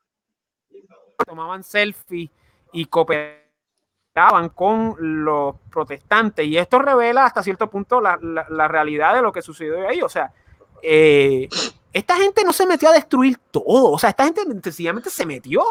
Tomaban 1.27 1.65
selfie 1.65 2.31
y 2.73 2.85
cooperaban 2.87 4.49
con 4.55 4.95
los 5.25 5.57
protestantes. 5.71 6.47
Y 6.47 6.57
esto 6.59 6.79
revela 6.81 7.25
hasta 7.27 7.43
cierto 7.43 7.69
punto 7.69 8.01
la- 8.01 8.19
la 8.21 8.69
realidad 8.69 9.15
de 9.15 9.23
lo 9.23 9.33
que 9.33 9.43
sucedió 9.43 9.89
ahí. 9.89 10.03
O 10.03 10.09
sea, 10.09 10.33
eh, 10.85 11.49
esta 11.93 12.17
gente 12.17 12.45
no 12.45 12.53
se 12.53 12.67
metió 12.67 12.89
a 12.89 12.93
destruir 12.93 13.39
todo. 13.51 13.93
O 13.93 13.99
sea, 13.99 14.11
esta 14.11 14.25
gente 14.25 14.43
sencillamente 14.63 15.11
se 15.11 15.25
metió. 15.25 15.63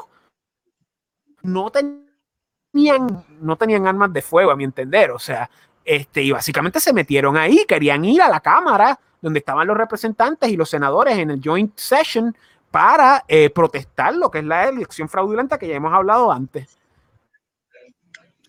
No 1.41 1.69
tenían, 1.69 3.25
no 3.41 3.55
tenían 3.57 3.87
armas 3.87 4.11
de 4.13 4.21
fuego, 4.21 4.51
a 4.51 4.55
mi 4.55 4.63
entender. 4.63 5.11
O 5.11 5.19
sea, 5.19 5.49
este, 5.85 6.23
y 6.23 6.31
básicamente 6.31 6.79
se 6.79 6.93
metieron 6.93 7.37
ahí, 7.37 7.65
querían 7.67 8.05
ir 8.05 8.21
a 8.21 8.29
la 8.29 8.39
Cámara 8.39 8.99
donde 9.21 9.39
estaban 9.39 9.67
los 9.67 9.77
representantes 9.77 10.49
y 10.49 10.57
los 10.57 10.69
senadores 10.69 11.17
en 11.17 11.31
el 11.31 11.41
joint 11.41 11.77
session 11.77 12.35
para 12.71 13.23
eh, 13.27 13.49
protestar 13.49 14.15
lo 14.15 14.31
que 14.31 14.39
es 14.39 14.45
la 14.45 14.67
elección 14.67 15.07
fraudulenta 15.07 15.57
que 15.57 15.67
ya 15.67 15.75
hemos 15.75 15.93
hablado 15.93 16.31
antes. 16.31 16.77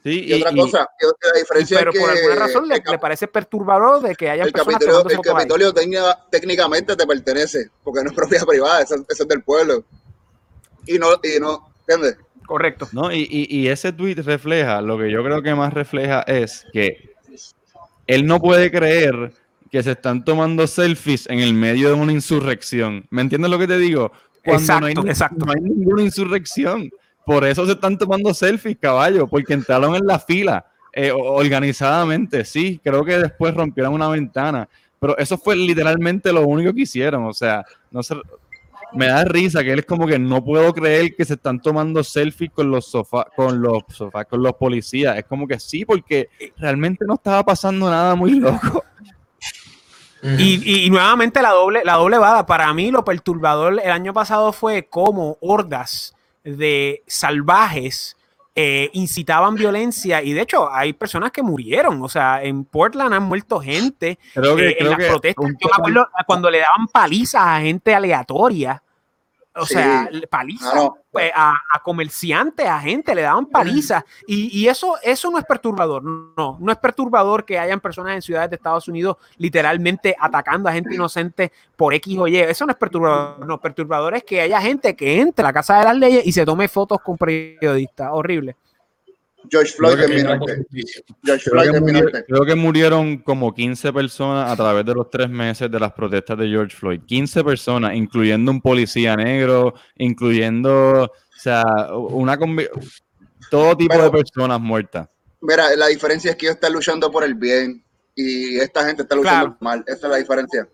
Sí, 0.04 0.24
Y, 0.26 0.34
otra 0.42 0.52
cosa, 0.54 0.88
y 1.00 1.06
otra 1.06 1.32
diferencia 1.38 1.78
Pero 1.78 1.90
es 1.90 1.94
que 1.96 2.00
por 2.00 2.10
alguna 2.10 2.34
razón 2.34 2.68
le, 2.68 2.98
parece 2.98 3.26
perturbador 3.26 4.02
de 4.02 4.14
que 4.14 4.28
haya 4.28 4.44
el 4.44 4.52
personas 4.52 4.84
Capitolio, 4.84 5.08
el. 5.18 5.20
Capitolio 5.22 5.72
técnica- 5.72 6.18
técnicamente 6.30 6.94
te 6.94 7.06
pertenece, 7.06 7.70
porque 7.82 8.02
no 8.04 8.10
es 8.10 8.16
propiedad 8.16 8.44
privada, 8.46 8.82
eso, 8.82 8.94
eso 8.96 9.22
es 9.22 9.28
del 9.28 9.42
pueblo. 9.42 9.82
Y 10.86 10.98
no, 10.98 11.08
y 11.22 11.40
no, 11.40 11.66
¿entiendes? 11.88 12.18
Correcto. 12.46 12.86
No, 12.92 13.10
y, 13.10 13.26
y- 13.30 13.46
y 13.60 13.68
ese 13.68 13.92
tweet 13.94 14.16
refleja, 14.16 14.82
lo 14.82 14.98
que 14.98 15.10
yo 15.10 15.24
creo 15.24 15.40
que 15.42 15.54
más 15.54 15.72
refleja 15.72 16.20
es 16.26 16.66
que 16.74 17.14
él 18.06 18.26
no 18.26 18.38
puede 18.40 18.70
creer 18.70 19.32
que 19.70 19.82
se 19.82 19.92
están 19.92 20.22
tomando 20.22 20.66
selfies 20.66 21.26
en 21.30 21.40
el 21.40 21.54
medio 21.54 21.88
de 21.88 21.94
una 21.94 22.12
insurrección. 22.12 23.06
¿Me 23.08 23.22
entiendes 23.22 23.50
lo 23.50 23.58
que 23.58 23.66
te 23.66 23.78
digo? 23.78 24.12
Cuando 24.44 24.80
no, 24.80 24.86
hay, 24.86 24.92
Exacto, 24.92 25.08
exacto. 25.10 25.46
no 25.46 25.52
hay 25.52 25.60
ninguna 25.62 26.02
insurrección. 26.02 26.90
Por 27.26 27.44
eso 27.44 27.64
se 27.66 27.72
están 27.72 27.96
tomando 27.98 28.34
selfies, 28.34 28.76
caballo, 28.80 29.26
porque 29.26 29.54
entraron 29.54 29.94
en 29.96 30.06
la 30.06 30.18
fila 30.18 30.64
eh, 30.92 31.10
organizadamente. 31.12 32.44
Sí, 32.44 32.80
creo 32.82 33.04
que 33.04 33.18
después 33.18 33.54
rompieron 33.54 33.94
una 33.94 34.08
ventana, 34.08 34.68
pero 35.00 35.16
eso 35.18 35.38
fue 35.38 35.56
literalmente 35.56 36.32
lo 36.32 36.42
único 36.46 36.72
que 36.74 36.82
hicieron. 36.82 37.24
O 37.26 37.32
sea, 37.32 37.64
no 37.90 38.02
sé, 38.02 38.14
me 38.92 39.06
da 39.06 39.24
risa 39.24 39.64
que 39.64 39.72
él 39.72 39.80
es 39.80 39.86
como 39.86 40.06
que 40.06 40.18
no 40.18 40.44
puedo 40.44 40.72
creer 40.72 41.16
que 41.16 41.24
se 41.24 41.34
están 41.34 41.60
tomando 41.60 42.04
selfies 42.04 42.50
con 42.52 42.70
los 42.70 42.86
sofás, 42.90 43.24
con 43.34 43.60
los 43.60 43.82
sofás, 43.88 44.26
con 44.26 44.42
los 44.42 44.52
policías. 44.54 45.16
Es 45.18 45.24
como 45.24 45.48
que 45.48 45.58
sí, 45.58 45.84
porque 45.84 46.28
realmente 46.58 47.04
no 47.06 47.14
estaba 47.14 47.42
pasando 47.42 47.88
nada 47.90 48.14
muy 48.14 48.38
loco. 48.38 48.84
Y, 50.38 50.54
y- 50.64 50.86
y 50.86 50.90
nuevamente 50.90 51.42
la 51.42 51.50
doble, 51.50 51.82
la 51.84 51.94
doble 51.94 52.16
vada. 52.18 52.46
Para 52.46 52.72
mí 52.72 52.90
lo 52.90 53.04
perturbador 53.04 53.78
el 53.82 53.90
año 53.90 54.14
pasado 54.14 54.52
fue 54.52 54.86
cómo 54.88 55.36
hordas 55.40 56.14
de 56.44 57.02
salvajes 57.06 58.16
eh, 58.56 58.90
incitaban 58.92 59.56
violencia 59.56 60.22
y 60.22 60.32
de 60.32 60.42
hecho 60.42 60.72
hay 60.72 60.92
personas 60.92 61.32
que 61.32 61.42
murieron. 61.42 62.00
O 62.02 62.08
sea, 62.08 62.40
en 62.42 62.64
Portland 62.64 63.12
han 63.12 63.24
muerto 63.24 63.58
gente 63.58 64.18
Creo 64.32 64.54
que, 64.54 64.68
eh, 64.68 64.76
en 64.78 64.90
las 64.90 64.98
que 64.98 65.08
protestas. 65.08 65.44
Yo 65.60 65.68
me 65.68 65.76
acuerdo 65.76 66.08
cuando 66.24 66.50
le 66.50 66.60
daban 66.60 66.86
palizas 66.86 67.42
a 67.44 67.60
gente 67.60 67.92
aleatoria. 67.92 68.80
O 69.56 69.64
Sí. 69.66 69.74
sea, 69.74 70.08
palizas 70.28 70.74
no. 70.74 70.96
pues, 71.12 71.30
a, 71.34 71.54
a 71.72 71.78
comerciantes, 71.80 72.66
a 72.66 72.80
gente, 72.80 73.14
le 73.14 73.22
daban 73.22 73.46
palizas. 73.46 74.02
Y, 74.26 74.48
y 74.58 74.66
eso, 74.68 74.96
eso 75.02 75.30
no 75.30 75.38
es 75.38 75.44
perturbador. 75.44 76.02
No, 76.02 76.56
no 76.60 76.72
es 76.72 76.78
perturbador 76.78 77.44
que 77.44 77.58
hayan 77.58 77.78
personas 77.80 78.16
en 78.16 78.22
ciudades 78.22 78.50
de 78.50 78.56
Estados 78.56 78.88
Unidos 78.88 79.16
literalmente 79.36 80.16
atacando 80.18 80.68
a 80.68 80.72
gente 80.72 80.94
inocente 80.94 81.52
por 81.76 81.94
X 81.94 82.18
o 82.18 82.26
Y. 82.26 82.36
Eso 82.38 82.66
no 82.66 82.72
es 82.72 82.78
perturbador. 82.78 83.46
No, 83.46 83.60
perturbador 83.60 84.14
es 84.16 84.24
que 84.24 84.40
haya 84.40 84.60
gente 84.60 84.96
que 84.96 85.20
entre 85.20 85.44
a 85.44 85.48
la 85.48 85.52
casa 85.52 85.78
de 85.78 85.84
las 85.84 85.96
leyes 85.96 86.26
y 86.26 86.32
se 86.32 86.44
tome 86.44 86.66
fotos 86.66 86.98
con 87.00 87.16
periodistas. 87.16 88.08
Horrible. 88.12 88.56
George 89.50 89.72
Floyd 89.72 89.94
Creo 89.94 90.08
que-. 90.08 90.64
George 91.24 91.50
Creo 91.50 91.74
Floyd 91.74 92.10
que, 92.12 92.24
creo 92.24 92.44
que 92.44 92.54
murieron 92.54 93.18
como 93.18 93.54
15 93.54 93.92
personas 93.92 94.50
a 94.50 94.56
través 94.56 94.84
de 94.84 94.94
los 94.94 95.10
tres 95.10 95.28
meses 95.28 95.70
de 95.70 95.78
las 95.80 95.92
protestas 95.92 96.38
de 96.38 96.48
George 96.48 96.76
Floyd. 96.76 97.00
15 97.06 97.44
personas, 97.44 97.94
incluyendo 97.94 98.50
un 98.50 98.60
policía 98.60 99.16
negro, 99.16 99.74
incluyendo, 99.96 101.04
o 101.04 101.10
sea, 101.36 101.62
una 101.92 102.38
todo 103.50 103.76
tipo 103.76 103.92
Pero- 103.94 104.04
de 104.04 104.10
personas 104.10 104.60
muertas. 104.60 105.08
Mira, 105.40 105.76
la 105.76 105.88
diferencia 105.88 106.30
es 106.30 106.36
que 106.36 106.46
ellos 106.46 106.54
están 106.54 106.72
luchando 106.72 107.10
por 107.10 107.22
el 107.22 107.34
bien 107.34 107.84
y 108.14 108.56
esta 108.58 108.86
gente 108.86 109.02
está 109.02 109.14
luchando 109.14 109.56
Claro. 109.56 109.56
mal. 109.60 109.84
Esa 109.86 110.06
es 110.06 110.10
la 110.10 110.16
diferencia. 110.16 110.66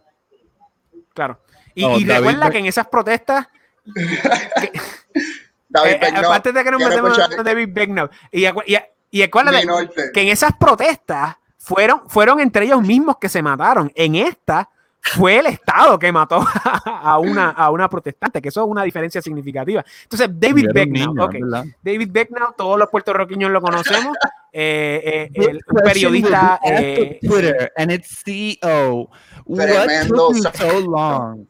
Claro. 1.12 1.40
Y, 1.74 1.82
No, 1.82 1.98
y 1.98 2.04
David 2.04 2.26
recuerda 2.28 2.50
que 2.50 2.58
en 2.58 2.66
esas 2.66 2.86
protestas 2.86 3.46
David 5.70 5.92
Eh, 5.92 6.00
eh, 6.02 6.22
antes 6.30 6.52
de 6.52 6.64
que 6.64 6.70
nos 6.70 6.82
escuchar 6.82 7.32
a 7.38 7.42
David 7.42 7.68
Becknell. 7.72 8.10
Y, 8.30 8.46
y, 8.46 8.78
y 9.10 9.22
acuérdate 9.22 9.66
que 10.12 10.22
en 10.22 10.28
esas 10.28 10.52
protestas 10.58 11.36
fueron, 11.58 12.02
fueron 12.08 12.40
entre 12.40 12.66
ellos 12.66 12.82
mismos 12.82 13.16
que 13.18 13.28
se 13.28 13.42
mataron. 13.42 13.90
En 13.94 14.16
esta 14.16 14.68
fue 15.00 15.38
el 15.38 15.46
Estado 15.46 15.98
que 15.98 16.12
mató 16.12 16.44
a 16.84 17.18
una, 17.18 17.50
a 17.50 17.70
una 17.70 17.88
protestante, 17.88 18.42
que 18.42 18.48
eso 18.48 18.62
es 18.62 18.68
una 18.68 18.82
diferencia 18.82 19.22
significativa. 19.22 19.84
Entonces, 20.02 20.28
David 20.32 20.66
Murieron 20.66 20.74
Becknell, 20.74 21.08
niños, 21.08 21.26
ok. 21.26 21.32
¿verdad? 21.32 21.64
David 21.82 22.08
Becknell, 22.10 22.46
todos 22.56 22.78
los 22.78 22.88
puertorriqueños 22.90 23.50
lo 23.50 23.60
conocemos. 23.60 24.16
eh, 24.52 25.30
eh, 25.34 25.48
el, 25.48 25.60
periodista. 25.82 26.60
eh, 26.64 27.18
Twitter 27.22 27.72
and 27.76 27.92
its 27.92 28.22
CEO. 28.24 29.08
What 29.46 29.68
took 30.08 30.54
so 30.56 30.80
long? 30.80 31.46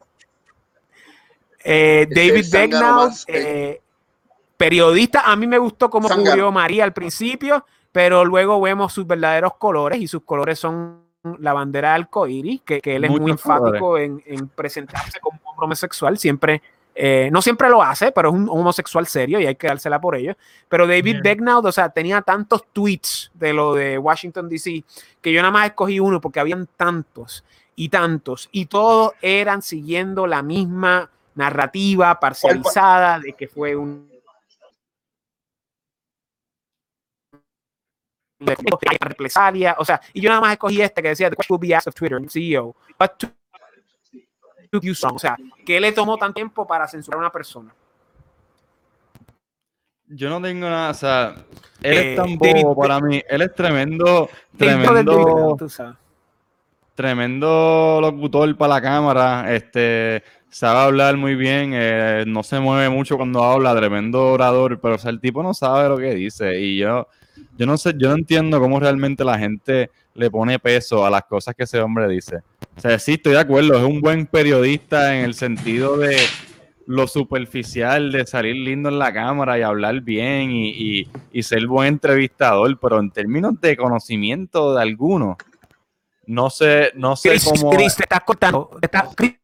David 1.63 2.45
eh, 3.27 3.81
periodista, 4.61 5.21
a 5.31 5.35
mí 5.35 5.47
me 5.47 5.57
gustó 5.57 5.89
cómo 5.89 6.07
Zángano. 6.07 6.29
cubrió 6.29 6.51
María 6.51 6.83
al 6.83 6.93
principio, 6.93 7.65
pero 7.91 8.23
luego 8.23 8.61
vemos 8.61 8.93
sus 8.93 9.05
verdaderos 9.07 9.55
colores 9.55 9.99
y 9.99 10.07
sus 10.07 10.23
colores 10.23 10.59
son 10.59 11.01
la 11.39 11.53
bandera 11.53 11.93
arcoíris, 11.93 12.61
que, 12.61 12.81
que 12.81 12.95
él 12.95 13.05
es 13.05 13.11
muy 13.11 13.31
enfático 13.31 13.97
en, 13.97 14.23
en 14.25 14.47
presentarse 14.49 15.19
como 15.19 15.39
un 15.43 15.47
hombre 15.49 15.65
homosexual, 15.65 16.17
siempre, 16.17 16.61
eh, 16.95 17.29
no 17.31 17.41
siempre 17.41 17.69
lo 17.69 17.81
hace, 17.83 18.11
pero 18.11 18.29
es 18.29 18.35
un 18.35 18.49
homosexual 18.49 19.05
serio 19.07 19.39
y 19.39 19.45
hay 19.45 19.55
que 19.55 19.67
dársela 19.67 19.99
por 20.01 20.15
ello. 20.15 20.35
Pero 20.67 20.87
David 20.87 21.13
Yeah. 21.13 21.21
Becknell, 21.23 21.55
o 21.63 21.71
sea, 21.71 21.89
tenía 21.89 22.21
tantos 22.21 22.63
tweets 22.73 23.31
de 23.33 23.53
lo 23.53 23.73
de 23.75 23.97
Washington 23.97 24.49
DC 24.49 24.83
que 25.21 25.31
yo 25.31 25.41
nada 25.41 25.51
más 25.51 25.67
escogí 25.67 25.99
uno 25.99 26.19
porque 26.21 26.39
habían 26.39 26.67
tantos 26.75 27.43
y 27.75 27.89
tantos 27.89 28.49
y 28.51 28.65
todos 28.65 29.13
eran 29.21 29.61
siguiendo 29.61 30.27
la 30.27 30.41
misma 30.41 31.09
narrativa 31.35 32.19
parcializada 32.19 33.19
de 33.19 33.33
que 33.33 33.47
fue 33.47 33.75
un 33.75 34.10
de 38.45 38.55
represalia, 38.99 39.75
o 39.77 39.85
sea, 39.85 40.01
y 40.13 40.21
yo 40.21 40.29
nada 40.29 40.41
más 40.41 40.51
escogí 40.53 40.81
este 40.81 41.01
que 41.01 41.09
decía 41.09 41.29
the 41.29 41.35
question 41.35 41.55
will 41.59 41.67
be 41.69 41.75
asked 41.75 41.89
of 41.89 41.95
Twitter 41.95 42.19
CEO, 42.29 42.75
took 44.71 44.83
you 44.83 44.95
so 44.95 45.07
long?" 45.07 45.15
o 45.15 45.19
sea, 45.19 45.37
¿qué 45.65 45.79
le 45.79 45.91
tomó 45.91 46.17
tan 46.17 46.33
tiempo 46.33 46.65
para 46.65 46.87
censurar 46.87 47.17
a 47.17 47.19
una 47.21 47.31
persona? 47.31 47.73
Yo 50.07 50.29
no 50.29 50.41
tengo 50.41 50.69
nada, 50.69 50.89
o 50.91 50.93
sea, 50.93 51.35
él 51.81 51.93
Eh, 51.97 52.09
es 52.11 52.15
tan 52.17 52.37
David- 52.37 52.63
bobo 52.63 52.81
para 52.81 52.99
mí. 52.99 53.21
Él 53.29 53.41
es 53.43 53.55
tremendo, 53.55 54.29
tremendo, 54.57 55.55
Twitter, 55.57 55.93
tremendo 56.95 57.99
locutor 58.01 58.57
para 58.57 58.73
la 58.75 58.81
cámara. 58.81 59.55
Este, 59.55 60.21
sabe 60.49 60.79
hablar 60.81 61.15
muy 61.15 61.35
bien, 61.35 61.71
eh, 61.73 62.25
no 62.27 62.43
se 62.43 62.59
mueve 62.59 62.89
mucho 62.89 63.15
cuando 63.15 63.41
habla, 63.41 63.73
tremendo 63.73 64.33
orador, 64.33 64.81
pero 64.81 64.95
o 64.95 64.97
sea, 64.97 65.11
el 65.11 65.21
tipo 65.21 65.41
no 65.43 65.53
sabe 65.53 65.87
lo 65.87 65.97
que 65.97 66.13
dice. 66.13 66.59
Y 66.59 66.79
yo, 66.79 67.07
yo 67.57 67.65
no 67.65 67.77
sé, 67.77 67.93
yo 67.97 68.09
no 68.09 68.15
entiendo 68.15 68.59
cómo 68.59 68.79
realmente 68.79 69.23
la 69.23 69.37
gente 69.37 69.89
le 70.13 70.29
pone 70.29 70.59
peso 70.59 71.05
a 71.05 71.09
las 71.09 71.23
cosas 71.23 71.55
que 71.55 71.63
ese 71.63 71.79
hombre 71.79 72.07
dice. 72.07 72.37
O 72.77 72.81
sea, 72.81 72.97
sí, 72.99 73.13
estoy 73.13 73.33
de 73.33 73.39
acuerdo, 73.39 73.77
es 73.77 73.83
un 73.83 74.01
buen 74.01 74.25
periodista 74.25 75.15
en 75.17 75.25
el 75.25 75.33
sentido 75.33 75.97
de 75.97 76.17
lo 76.87 77.07
superficial, 77.07 78.11
de 78.11 78.25
salir 78.25 78.55
lindo 78.55 78.89
en 78.89 78.99
la 78.99 79.13
cámara 79.13 79.57
y 79.57 79.61
hablar 79.61 80.01
bien 80.01 80.51
y, 80.51 80.69
y- 81.01 81.07
y 81.31 81.43
ser 81.43 81.65
buen 81.67 81.87
entrevistador, 81.87 82.77
pero 82.79 82.99
en 82.99 83.11
términos 83.11 83.59
de 83.61 83.77
conocimiento 83.77 84.73
de 84.75 84.81
alguno, 84.81 85.37
no 86.25 86.49
sé, 86.49 86.91
no 86.95 87.15
sé 87.15 87.29
Chris, 87.29 87.45
cómo... 87.45 87.69
Chris, 87.71 87.95
te 87.95 88.03
estás 88.03 88.21
cortando. 88.25 88.69
te 88.79 88.85
estás- 88.87 89.15
Chris, 89.15 89.35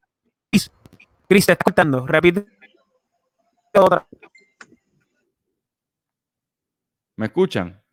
Chris, 0.52 1.46
te 1.46 1.52
estás 1.54 1.58
cortando. 1.64 2.06
Repite 2.06 2.46
otra. 3.74 4.06
¿Me 7.18 7.26
escuchan? 7.26 7.84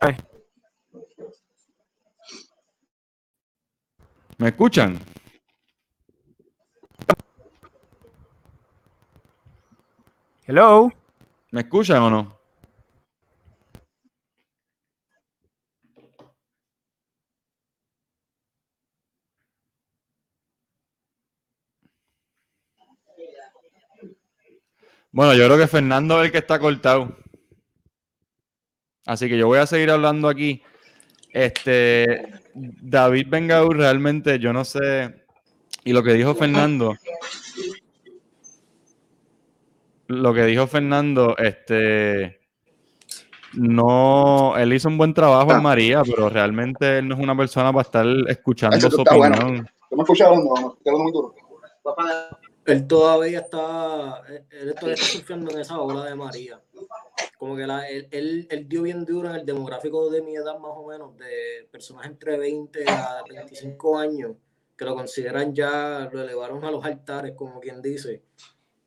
Ay. 0.00 0.16
¿Me 4.38 4.48
escuchan? 4.48 5.00
Hello. 10.46 10.92
¿Me 11.50 11.62
escuchan 11.62 12.00
o 12.02 12.10
no? 12.10 12.33
Bueno, 25.14 25.32
yo 25.34 25.44
creo 25.44 25.56
que 25.56 25.68
Fernando 25.68 26.18
es 26.18 26.26
el 26.26 26.32
que 26.32 26.38
está 26.38 26.58
cortado. 26.58 27.16
Así 29.06 29.28
que 29.28 29.38
yo 29.38 29.46
voy 29.46 29.60
a 29.60 29.66
seguir 29.66 29.92
hablando 29.92 30.28
aquí. 30.28 30.60
Este, 31.32 32.42
David 32.52 33.28
Bengaur 33.28 33.76
realmente, 33.76 34.40
yo 34.40 34.52
no 34.52 34.64
sé. 34.64 35.24
Y 35.84 35.92
lo 35.92 36.02
que 36.02 36.14
dijo 36.14 36.34
Fernando. 36.34 36.96
Lo 40.08 40.34
que 40.34 40.46
dijo 40.46 40.66
Fernando, 40.66 41.36
este. 41.38 42.40
No, 43.52 44.56
él 44.56 44.72
hizo 44.72 44.88
un 44.88 44.98
buen 44.98 45.14
trabajo 45.14 45.52
en 45.52 45.62
María, 45.62 46.02
pero 46.02 46.28
realmente 46.28 46.98
él 46.98 47.06
no 47.06 47.14
es 47.14 47.20
una 47.20 47.36
persona 47.36 47.72
para 47.72 47.82
estar 47.82 48.06
escuchando 48.26 48.76
Eso 48.76 48.90
su 48.90 49.04
bueno. 49.04 49.36
opinión. 49.36 49.70
¿Tú 49.88 49.96
me 49.96 50.02
escuchas 50.02 50.26
hablando? 50.26 50.76
Hablando 50.84 51.04
muy 51.04 51.12
duro. 51.12 51.34
Él 52.66 52.86
todavía 52.86 53.40
está, 53.40 54.22
él 54.50 54.74
todavía 54.74 54.94
está 54.94 55.06
surfeando 55.06 55.50
en 55.52 55.60
esa 55.60 55.80
ola 55.80 56.04
de 56.04 56.14
María. 56.14 56.60
Como 57.38 57.56
que 57.56 57.66
la, 57.66 57.88
él, 57.88 58.08
él, 58.10 58.68
dio 58.68 58.82
bien 58.82 59.04
duro 59.04 59.28
en 59.28 59.36
el 59.36 59.46
demográfico 59.46 60.08
de 60.08 60.22
mi 60.22 60.34
edad 60.34 60.58
más 60.58 60.72
o 60.74 60.86
menos, 60.86 61.16
de 61.18 61.68
personas 61.70 62.06
entre 62.06 62.38
20 62.38 62.88
a 62.88 63.22
25 63.28 63.98
años, 63.98 64.32
que 64.76 64.84
lo 64.84 64.94
consideran 64.94 65.54
ya, 65.54 66.08
lo 66.10 66.22
elevaron 66.22 66.64
a 66.64 66.70
los 66.70 66.84
altares, 66.84 67.34
como 67.36 67.60
quien 67.60 67.82
dice, 67.82 68.22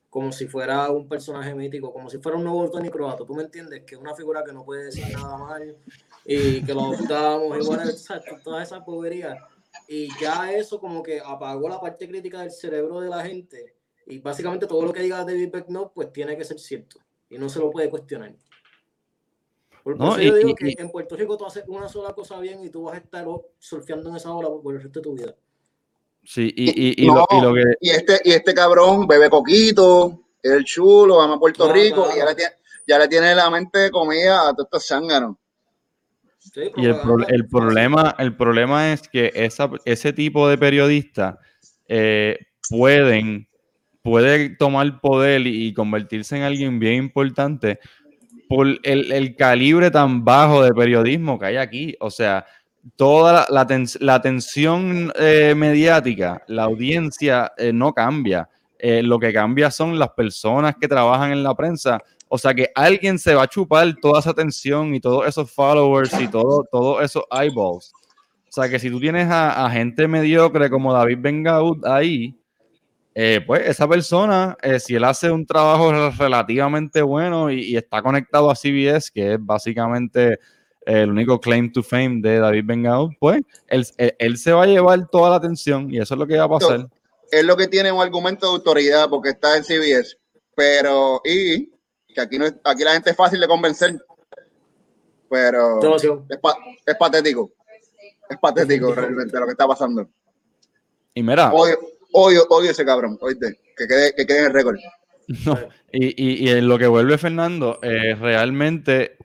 como 0.09 0.32
si 0.32 0.47
fuera 0.47 0.89
un 0.89 1.07
personaje 1.07 1.53
mítico, 1.53 1.93
como 1.93 2.09
si 2.09 2.17
fuera 2.17 2.38
un 2.38 2.45
nuevo 2.45 2.69
Tony 2.71 2.89
Croato, 2.89 3.25
¿tú 3.25 3.36
me 3.36 3.43
entiendes? 3.43 3.84
Que 3.84 3.95
es 3.95 4.01
una 4.01 4.15
figura 4.15 4.43
que 4.43 4.53
no 4.53 4.65
puede 4.65 4.86
decir 4.86 5.05
nada 5.13 5.38
mal 5.38 5.78
y 6.25 6.63
que 6.63 6.73
lo 6.73 6.82
adoptamos 6.82 7.57
y 7.57 7.67
bueno, 7.67 7.84
exacto, 7.84 8.38
toda 8.43 8.63
esa 8.63 8.84
povería. 8.84 9.38
Y 9.88 10.09
ya 10.19 10.51
eso 10.51 10.79
como 10.79 11.01
que 11.01 11.21
apagó 11.23 11.69
la 11.69 11.79
parte 11.79 12.07
crítica 12.07 12.41
del 12.41 12.51
cerebro 12.51 12.99
de 12.99 13.09
la 13.09 13.23
gente 13.25 13.73
y 14.05 14.19
básicamente 14.19 14.67
todo 14.67 14.83
lo 14.83 14.91
que 14.93 15.01
diga 15.01 15.23
David 15.23 15.49
Becknott 15.51 15.93
pues 15.93 16.11
tiene 16.11 16.38
que 16.38 16.43
ser 16.43 16.59
cierto 16.59 16.99
y 17.29 17.38
no 17.38 17.47
se 17.49 17.59
lo 17.59 17.69
puede 17.71 17.89
cuestionar. 17.89 18.33
Por 19.83 19.97
No, 19.97 20.11
eso 20.13 20.21
y- 20.21 20.25
yo 20.27 20.35
digo 20.35 20.49
y- 20.49 20.55
que 20.55 20.69
y- 20.69 20.75
en 20.77 20.89
Puerto 20.91 21.15
Rico 21.15 21.38
tú 21.38 21.45
haces 21.45 21.63
una 21.67 21.88
sola 21.88 22.13
cosa 22.13 22.39
bien 22.39 22.61
y 22.63 22.69
tú 22.69 22.83
vas 22.83 22.95
a 22.95 22.97
estar 22.97 23.25
surfeando 23.59 24.09
en 24.09 24.17
esa 24.17 24.33
ola 24.33 24.49
por 24.61 24.75
el 24.75 24.81
resto 24.81 24.99
de 24.99 25.03
tu 25.03 25.13
vida. 25.13 25.33
Sí, 26.23 26.53
y, 26.53 26.89
y, 27.01 27.05
y 27.05 27.07
No, 27.07 27.25
lo, 27.31 27.38
y 27.38 27.41
lo 27.41 27.53
que. 27.53 27.61
y 27.79 27.89
este, 27.91 28.19
y 28.25 28.31
este 28.33 28.53
cabrón 28.53 29.07
bebe 29.07 29.29
coquito, 29.29 30.23
es 30.43 30.51
el 30.51 30.65
chulo, 30.65 31.21
ama 31.21 31.35
a 31.35 31.39
Puerto 31.39 31.63
Claro, 31.63 31.79
Rico, 31.79 32.03
claro. 32.03 32.15
y 32.15 32.19
ya 32.19 32.25
le, 32.25 32.35
tiene, 32.35 32.51
ya 32.85 32.99
le 32.99 33.07
tiene 33.07 33.35
la 33.35 33.49
mente 33.49 33.89
comida 33.89 34.49
a 34.49 34.53
todos 34.53 34.65
estos 34.65 34.85
zánganos. 34.88 35.38
Y 36.76 36.86
el, 36.86 36.95
pro- 37.01 37.28
el 37.28 37.47
problema, 37.47 38.16
el 38.18 38.36
problema 38.36 38.91
es 38.93 39.08
que 39.08 39.32
esa, 39.36 39.70
ese 39.86 40.12
tipo 40.14 40.47
de 40.49 40.58
periodistas 40.58 41.36
eh, 41.88 42.38
pueden, 42.70 43.47
puede 44.01 44.49
tomar 44.58 44.99
poder 44.99 45.45
y, 45.45 45.74
convertirse 45.74 46.36
en 46.38 46.43
alguien 46.43 46.80
bien 46.80 46.95
importante 46.95 47.80
por 48.49 48.68
el, 48.84 49.12
el 49.12 49.36
calibre 49.36 49.91
tan 49.91 50.24
bajo 50.26 50.64
de 50.64 50.74
periodismo 50.74 51.38
que 51.38 51.45
hay 51.47 51.58
aquí. 51.58 51.95
O 51.99 52.10
sea, 52.10 52.45
toda 52.95 53.34
la, 53.34 53.45
la, 53.49 53.68
tens- 53.68 53.99
la 53.99 54.16
atención 54.16 55.12
eh, 55.20 55.53
mediática, 55.55 56.41
la 56.47 56.64
audiencia 56.64 57.51
eh, 57.58 57.72
no 57.74 57.93
cambia. 57.93 58.49
Lo 58.80 59.18
que 59.18 59.34
cambia 59.34 59.72
son 59.72 59.97
las 59.97 60.10
personas 60.12 60.76
que 60.80 60.88
trabajan 60.88 61.32
en 61.32 61.41
la 61.41 61.55
prensa. 61.55 61.99
O 62.30 62.38
sea 62.38 62.53
que 62.53 62.69
alguien 62.75 63.17
se 63.19 63.34
va 63.36 63.43
a 63.43 63.47
chupar 63.47 63.95
toda 64.01 64.19
esa 64.19 64.32
atención 64.32 64.93
y 64.93 64.99
todos 64.99 65.25
esos 65.28 65.49
followers 65.51 66.11
y 66.19 66.28
todo, 66.28 66.65
todos 66.71 67.03
esos 67.03 67.23
eyeballs. 67.32 67.91
O 68.49 68.51
sea 68.51 68.69
que 68.69 68.80
si 68.80 68.89
tú 68.89 68.99
tienes 68.99 69.28
a, 69.30 69.65
a 69.65 69.69
gente 69.69 70.07
mediocre 70.07 70.69
como 70.69 70.91
David 70.93 71.19
Bengaud 71.21 71.86
ahí, 71.86 72.36
eh, 73.15 73.41
pues 73.45 73.67
esa 73.67 73.88
persona, 73.88 74.55
eh, 74.61 74.80
si 74.80 74.95
él 74.95 75.03
hace 75.03 75.32
un 75.32 75.45
trabajo 75.45 75.91
re- 75.91 76.11
relativamente 76.11 77.01
bueno 77.01 77.49
y, 77.51 77.61
y 77.61 77.78
está 77.78 78.01
conectado 78.01 78.49
a 78.51 78.55
CBS, 78.55 79.09
que 79.11 79.34
es 79.34 79.38
básicamente 79.39 80.39
el 80.86 81.09
único 81.09 81.39
claim 81.39 81.71
to 81.71 81.82
fame 81.84 82.21
de 82.21 82.39
David 82.39 82.63
Bengaud, 82.65 83.11
pues 83.19 83.41
él, 83.67 83.86
él- 83.97 84.15
él 84.19 84.38
se 84.38 84.51
va 84.53 84.63
a 84.63 84.67
llevar 84.67 85.07
toda 85.09 85.32
la 85.32 85.36
atención 85.38 85.91
y 85.93 85.97
eso 85.99 86.13
es 86.13 86.19
lo 86.19 86.28
que 86.28 86.38
va 86.38 86.43
a 86.45 86.49
pasar. 86.49 86.88
Es 87.32 87.43
lo 87.43 87.57
que 87.57 87.67
tiene 87.67 87.91
un 87.91 88.01
argumento 88.01 88.45
de 88.47 88.53
autoridad 88.53 89.09
porque 89.09 89.30
está 89.30 89.57
en 89.57 89.63
CBS, 89.63 90.15
pero 90.55 91.21
y 91.25 91.71
que 92.18 92.22
aquí 92.24 92.39
no 92.39 92.45
es- 92.47 92.55
aquí 92.63 92.84
la 92.84 92.93
gente 92.93 93.11
es 93.11 93.15
fácil 93.15 93.39
de 93.39 93.47
convencer, 93.47 93.95
pero 95.30 95.80
es, 96.30 96.38
pa- 96.39 96.57
es 96.84 96.95
patético, 96.95 97.51
es 98.28 98.38
patético 98.39 98.93
realmente 98.95 99.39
lo 99.39 99.45
que 99.45 99.51
está 99.51 99.68
pasando. 99.68 100.07
Y 101.13 101.22
mira, 101.22 101.51
Odio, 101.53 101.78
odio, 102.13 102.47
odio 102.49 102.72
ese 102.72 102.84
cabrón, 102.84 103.20
oíste, 103.22 103.59
que 103.76 103.88
quede, 103.88 104.15
que 104.15 104.26
quede 104.26 104.39
en 104.39 104.45
el 104.45 104.53
récord. 104.53 104.78
No, 105.45 105.59
y, 105.91 106.05
y- 106.24 106.45
y 106.45 106.49
en 106.51 106.70
lo 106.70 106.78
que 106.80 106.88
vuelve 106.88 107.18
Fernando, 107.18 107.80
eh, 107.84 108.15
realmente 108.15 109.18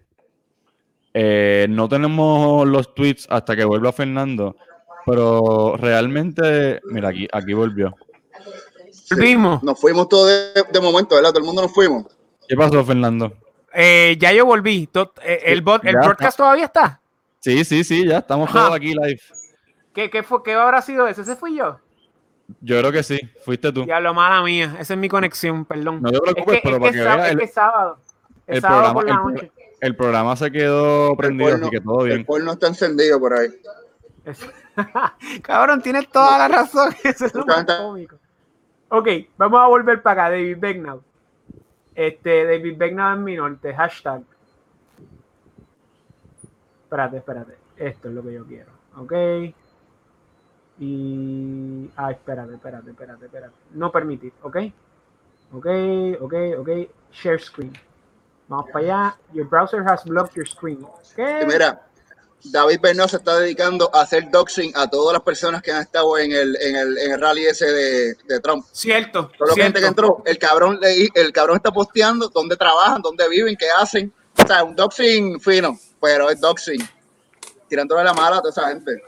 eh, 1.14 1.66
no 1.70 1.88
tenemos 1.88 2.66
los 2.66 2.92
tweets 2.94 3.26
hasta 3.30 3.54
que 3.54 3.64
vuelva 3.64 3.92
Fernando, 3.92 4.56
pero 5.06 5.76
realmente, 5.76 6.80
mira, 6.86 7.08
aquí, 7.10 7.28
aquí 7.32 7.52
volvió. 7.54 7.94
Volvimos. 9.10 9.62
Nos 9.62 9.80
fuimos 9.80 10.08
todos 10.08 10.26
de, 10.28 10.64
de 10.72 10.80
momento, 10.80 11.14
¿verdad? 11.14 11.30
Todo 11.30 11.38
el 11.40 11.44
mundo 11.46 11.62
nos 11.62 11.72
fuimos. 11.72 12.04
¿Qué 12.52 12.56
pasó, 12.58 12.84
Fernando? 12.84 13.32
Eh, 13.72 14.18
ya 14.20 14.30
yo 14.30 14.44
volví. 14.44 14.86
Eh, 15.22 15.40
el, 15.46 15.64
bot- 15.64 15.80
el 15.84 15.96
broadcast 15.96 16.36
todavía 16.36 16.66
está. 16.66 17.00
Sí, 17.40 17.64
sí, 17.64 17.82
sí, 17.82 18.06
ya 18.06 18.18
estamos 18.18 18.50
Ajá. 18.50 18.58
todos 18.66 18.76
aquí 18.76 18.92
live. 18.92 19.18
¿Qué, 19.94 20.10
qué, 20.10 20.22
fue, 20.22 20.42
¿Qué 20.42 20.52
habrá 20.52 20.82
sido 20.82 21.08
eso? 21.08 21.22
¿Ese 21.22 21.34
fui 21.34 21.56
yo? 21.56 21.78
Yo 22.60 22.78
creo 22.80 22.92
que 22.92 23.02
sí, 23.02 23.18
fuiste 23.42 23.72
tú. 23.72 23.86
Ya 23.86 24.00
lo 24.00 24.12
mala 24.12 24.42
mía. 24.42 24.76
Esa 24.78 24.92
es 24.92 25.00
mi 25.00 25.08
conexión, 25.08 25.64
perdón. 25.64 26.02
No 26.02 26.10
te 26.10 26.20
preocupes, 26.20 26.56
es 26.56 26.60
que, 26.60 26.68
pero 26.68 26.76
es 26.76 26.80
para 26.82 26.92
que 26.92 26.98
veas, 27.00 27.24
es 27.26 27.32
el, 27.32 27.38
que 27.38 27.46
sábado. 27.48 27.98
Es 28.46 28.56
el 28.56 28.60
sábado 28.60 28.92
programa, 28.92 28.94
por 28.94 29.04
la 29.06 29.14
el 29.14 29.34
noche. 29.46 29.52
el 29.80 29.96
programa 29.96 30.36
se 30.36 30.52
quedó 30.52 31.16
prendido, 31.16 31.50
porno- 31.52 31.62
así 31.66 31.70
que 31.70 31.80
todo 31.80 32.00
El 32.02 32.06
bien. 32.08 32.24
porno 32.26 32.52
está 32.52 32.66
encendido 32.66 33.18
por 33.18 33.32
ahí. 33.32 33.48
Cabrón, 35.42 35.80
tienes 35.80 36.06
toda 36.10 36.36
la 36.36 36.48
razón. 36.48 36.94
Eso 37.04 37.24
es 37.24 37.34
lo 37.34 37.46
más 37.46 37.64
cómico. 37.64 38.16
Ok, 38.90 39.08
vamos 39.38 39.58
a 39.58 39.68
volver 39.68 40.02
para 40.02 40.24
acá. 40.26 40.30
David 40.32 40.58
Becknow. 40.58 41.02
Este, 41.94 42.44
David 42.44 42.76
Becknow 42.78 43.14
en 43.14 43.24
mi 43.24 43.36
norte. 43.36 43.74
Hashtag. 43.74 44.22
Espérate, 46.84 47.16
espérate. 47.18 47.56
Esto 47.76 48.08
es 48.08 48.14
lo 48.14 48.22
que 48.22 48.32
yo 48.32 48.46
quiero. 48.46 48.70
Ok. 48.96 49.12
Y. 50.78 51.90
Ah, 51.96 52.10
espérate, 52.10 52.54
espérate, 52.54 52.90
espérate, 52.90 53.24
espérate. 53.26 53.54
No 53.72 53.90
permitir, 53.92 54.32
ok. 54.42 54.56
Ok, 55.52 55.66
ok, 56.20 56.34
ok. 56.58 56.68
Share 57.12 57.38
screen. 57.38 57.72
Vamos 58.48 58.70
para 58.70 58.84
allá. 58.84 59.16
Your 59.32 59.48
browser 59.48 59.82
has 59.86 60.04
blocked 60.04 60.34
your 60.34 60.46
screen. 60.46 60.80
Y 60.80 61.14
¿Qué? 61.14 61.44
mira, 61.46 61.86
David 62.44 62.80
Bernal 62.80 63.08
se 63.08 63.16
está 63.18 63.38
dedicando 63.38 63.88
a 63.94 64.00
hacer 64.00 64.28
doxing 64.30 64.72
a 64.74 64.88
todas 64.90 65.12
las 65.12 65.22
personas 65.22 65.62
que 65.62 65.70
han 65.72 65.82
estado 65.82 66.18
en 66.18 66.32
el, 66.32 66.56
en 66.60 66.76
el, 66.76 66.98
en 66.98 67.12
el 67.12 67.20
rally 67.20 67.46
ese 67.46 67.66
de, 67.66 68.14
de 68.14 68.40
Trump. 68.40 68.66
Cierto. 68.72 69.30
La 69.38 69.54
gente 69.54 69.74
que 69.74 69.86
cierto. 69.86 69.86
entró, 69.88 70.22
el 70.26 70.38
cabrón, 70.38 70.78
le- 70.80 71.08
el 71.14 71.32
cabrón 71.32 71.56
está 71.56 71.70
posteando 71.70 72.28
dónde 72.28 72.56
trabajan, 72.56 73.00
dónde 73.00 73.28
viven, 73.28 73.56
qué 73.56 73.66
hacen. 73.70 74.12
O 74.42 74.46
sea, 74.46 74.64
un 74.64 74.74
doxing 74.74 75.40
fino, 75.40 75.78
pero 76.00 76.30
es 76.30 76.40
doxing. 76.40 76.80
Tirándole 77.68 78.02
la 78.04 78.12
mala 78.12 78.38
a 78.38 78.42
toda 78.42 78.50
esa 78.50 78.68
gente. 78.68 79.02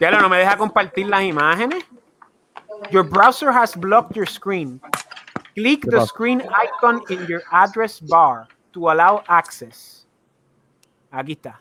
Ya 0.00 0.10
no 0.10 0.28
me 0.28 0.38
deja 0.38 0.56
compartir 0.56 1.06
las 1.08 1.22
imágenes. 1.22 1.84
Your 2.90 3.04
browser 3.08 3.50
has 3.50 3.76
blocked 3.76 4.14
your 4.16 4.28
screen. 4.28 4.80
Click 5.54 5.82
¿Qué 5.84 5.90
the 5.90 6.06
screen 6.06 6.40
icon 6.40 7.02
in 7.08 7.26
your 7.26 7.42
address 7.50 8.00
bar 8.00 8.46
to 8.70 8.90
allow 8.90 9.22
access. 9.26 10.06
Aquí 11.10 11.32
está. 11.32 11.60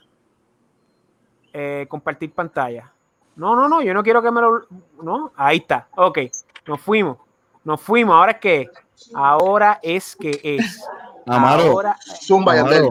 Eh, 1.54 1.86
compartir 1.90 2.32
pantalla. 2.34 2.92
No, 3.36 3.56
no, 3.56 3.68
no, 3.68 3.82
yo 3.82 3.94
no 3.94 4.04
quiero 4.04 4.22
que 4.22 4.32
me 4.32 4.42
lo. 4.42 4.68
No, 5.02 5.32
ahí 5.36 5.58
está. 5.58 5.88
Ok, 5.96 6.20
nos 6.66 6.82
fuimos. 6.82 7.18
Nos 7.64 7.82
fuimos. 7.82 8.16
Ahora 8.16 8.32
es 8.34 8.40
que. 8.40 8.70
Ahora 9.14 9.80
es 9.82 10.16
que 10.16 10.40
es. 10.44 10.84
Amaro, 11.26 11.64
Ahora. 11.64 11.98
Zumba, 12.24 12.56
Yandel. 12.56 12.90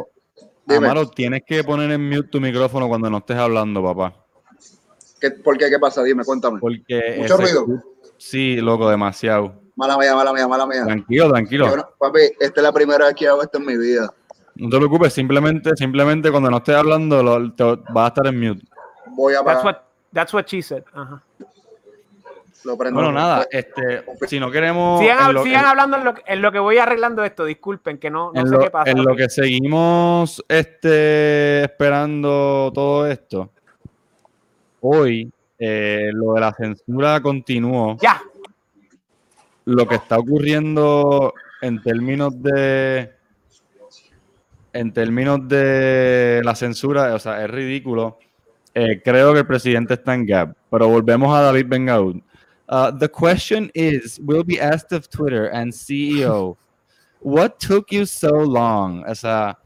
Amaro, 0.68 1.08
tienes 1.08 1.42
que 1.46 1.62
poner 1.62 1.90
en 1.92 2.08
mute 2.08 2.28
tu 2.28 2.40
micrófono 2.40 2.88
cuando 2.88 3.08
no 3.08 3.18
estés 3.18 3.36
hablando, 3.36 3.82
papá. 3.82 4.14
¿Qué, 5.20 5.30
¿Por 5.30 5.56
qué? 5.56 5.70
¿Qué 5.70 5.78
pasa? 5.78 6.02
Dime, 6.02 6.24
cuéntame. 6.24 6.58
Porque 6.60 7.16
Mucho 7.18 7.34
ese- 7.40 7.42
ruido. 7.42 7.82
Sí, 8.18 8.56
loco, 8.56 8.88
demasiado. 8.90 9.54
Mala 9.76 9.98
mía, 9.98 10.14
mala 10.14 10.32
mía, 10.32 10.48
mala 10.48 10.66
mía. 10.66 10.84
Tranquilo, 10.84 11.28
tranquilo. 11.30 11.76
Yo 11.76 11.88
papi, 11.98 12.20
esta 12.40 12.60
es 12.60 12.62
la 12.62 12.72
primera 12.72 13.04
vez 13.06 13.14
que 13.14 13.28
hago 13.28 13.42
esto 13.42 13.58
en 13.58 13.66
mi 13.66 13.76
vida. 13.76 14.10
No 14.54 14.70
te 14.70 14.76
preocupes, 14.78 15.12
simplemente, 15.12 15.76
simplemente 15.76 16.30
cuando 16.30 16.50
no 16.50 16.56
estés 16.56 16.76
hablando 16.76 17.22
lo, 17.22 17.52
te- 17.52 17.64
vas 17.92 18.04
a 18.04 18.08
estar 18.08 18.26
en 18.26 18.40
mute. 18.40 18.66
Voy 19.08 19.34
a 19.34 19.44
That's 19.44 19.62
what, 19.64 19.76
that's 20.14 20.32
what 20.34 20.46
she 20.46 20.62
said. 20.62 20.82
Ajá. 20.94 21.22
Lo 22.64 22.76
prendo. 22.76 22.98
Bueno, 22.98 23.12
nada, 23.12 23.46
este, 23.50 24.02
si 24.26 24.40
no 24.40 24.50
queremos. 24.50 24.98
Sigan, 25.00 25.18
en 25.18 25.24
hab- 25.24 25.32
lo- 25.34 25.44
sigan 25.44 25.60
en- 25.60 25.66
hablando 25.68 25.96
en 25.98 26.04
lo, 26.04 26.14
que- 26.14 26.22
en 26.26 26.42
lo 26.42 26.50
que 26.50 26.58
voy 26.58 26.78
arreglando 26.78 27.22
esto. 27.22 27.44
Disculpen 27.44 27.98
que 27.98 28.10
no, 28.10 28.32
sé 28.34 28.42
lo, 28.44 28.58
qué 28.58 28.70
pasa. 28.70 28.90
en 28.90 29.04
lo 29.04 29.14
que 29.14 29.28
seguimos 29.28 30.42
este, 30.48 31.64
esperando 31.64 32.72
todo 32.74 33.06
esto, 33.06 33.50
hoy 34.80 35.30
eh, 35.58 36.10
lo 36.12 36.32
de 36.34 36.40
la 36.40 36.52
censura 36.54 37.20
continuó. 37.20 37.96
Ya, 38.00 38.20
Lo 39.66 39.86
que 39.86 39.96
está 39.96 40.18
ocurriendo 40.18 41.34
en 41.60 41.82
términos 41.82 42.40
de 42.42 43.12
en 44.72 44.92
términos 44.92 45.46
de 45.48 46.40
la 46.44 46.54
censura, 46.54 47.14
o 47.14 47.18
sea, 47.18 47.42
es 47.44 47.50
ridículo. 47.50 48.18
Eh, 48.74 49.00
creo 49.02 49.32
que 49.32 49.40
el 49.40 49.46
presidente 49.46 49.94
está 49.94 50.14
en 50.14 50.26
gap, 50.26 50.54
pero 50.70 50.86
volvemos 50.88 51.34
a 51.34 51.40
David 51.40 51.66
Bengaud. 51.66 52.16
Uh, 52.68 52.96
the 52.98 53.08
question 53.08 53.70
is, 53.74 54.20
will 54.22 54.44
be 54.44 54.60
asked 54.60 54.92
of 54.92 55.08
Twitter 55.08 55.48
and 55.52 55.72
CEO, 55.72 56.56
what 57.20 57.52
took 57.58 57.86
you 57.90 58.04
so 58.04 58.28
long? 58.44 59.02
O 59.08 59.14
sea, 59.14 59.56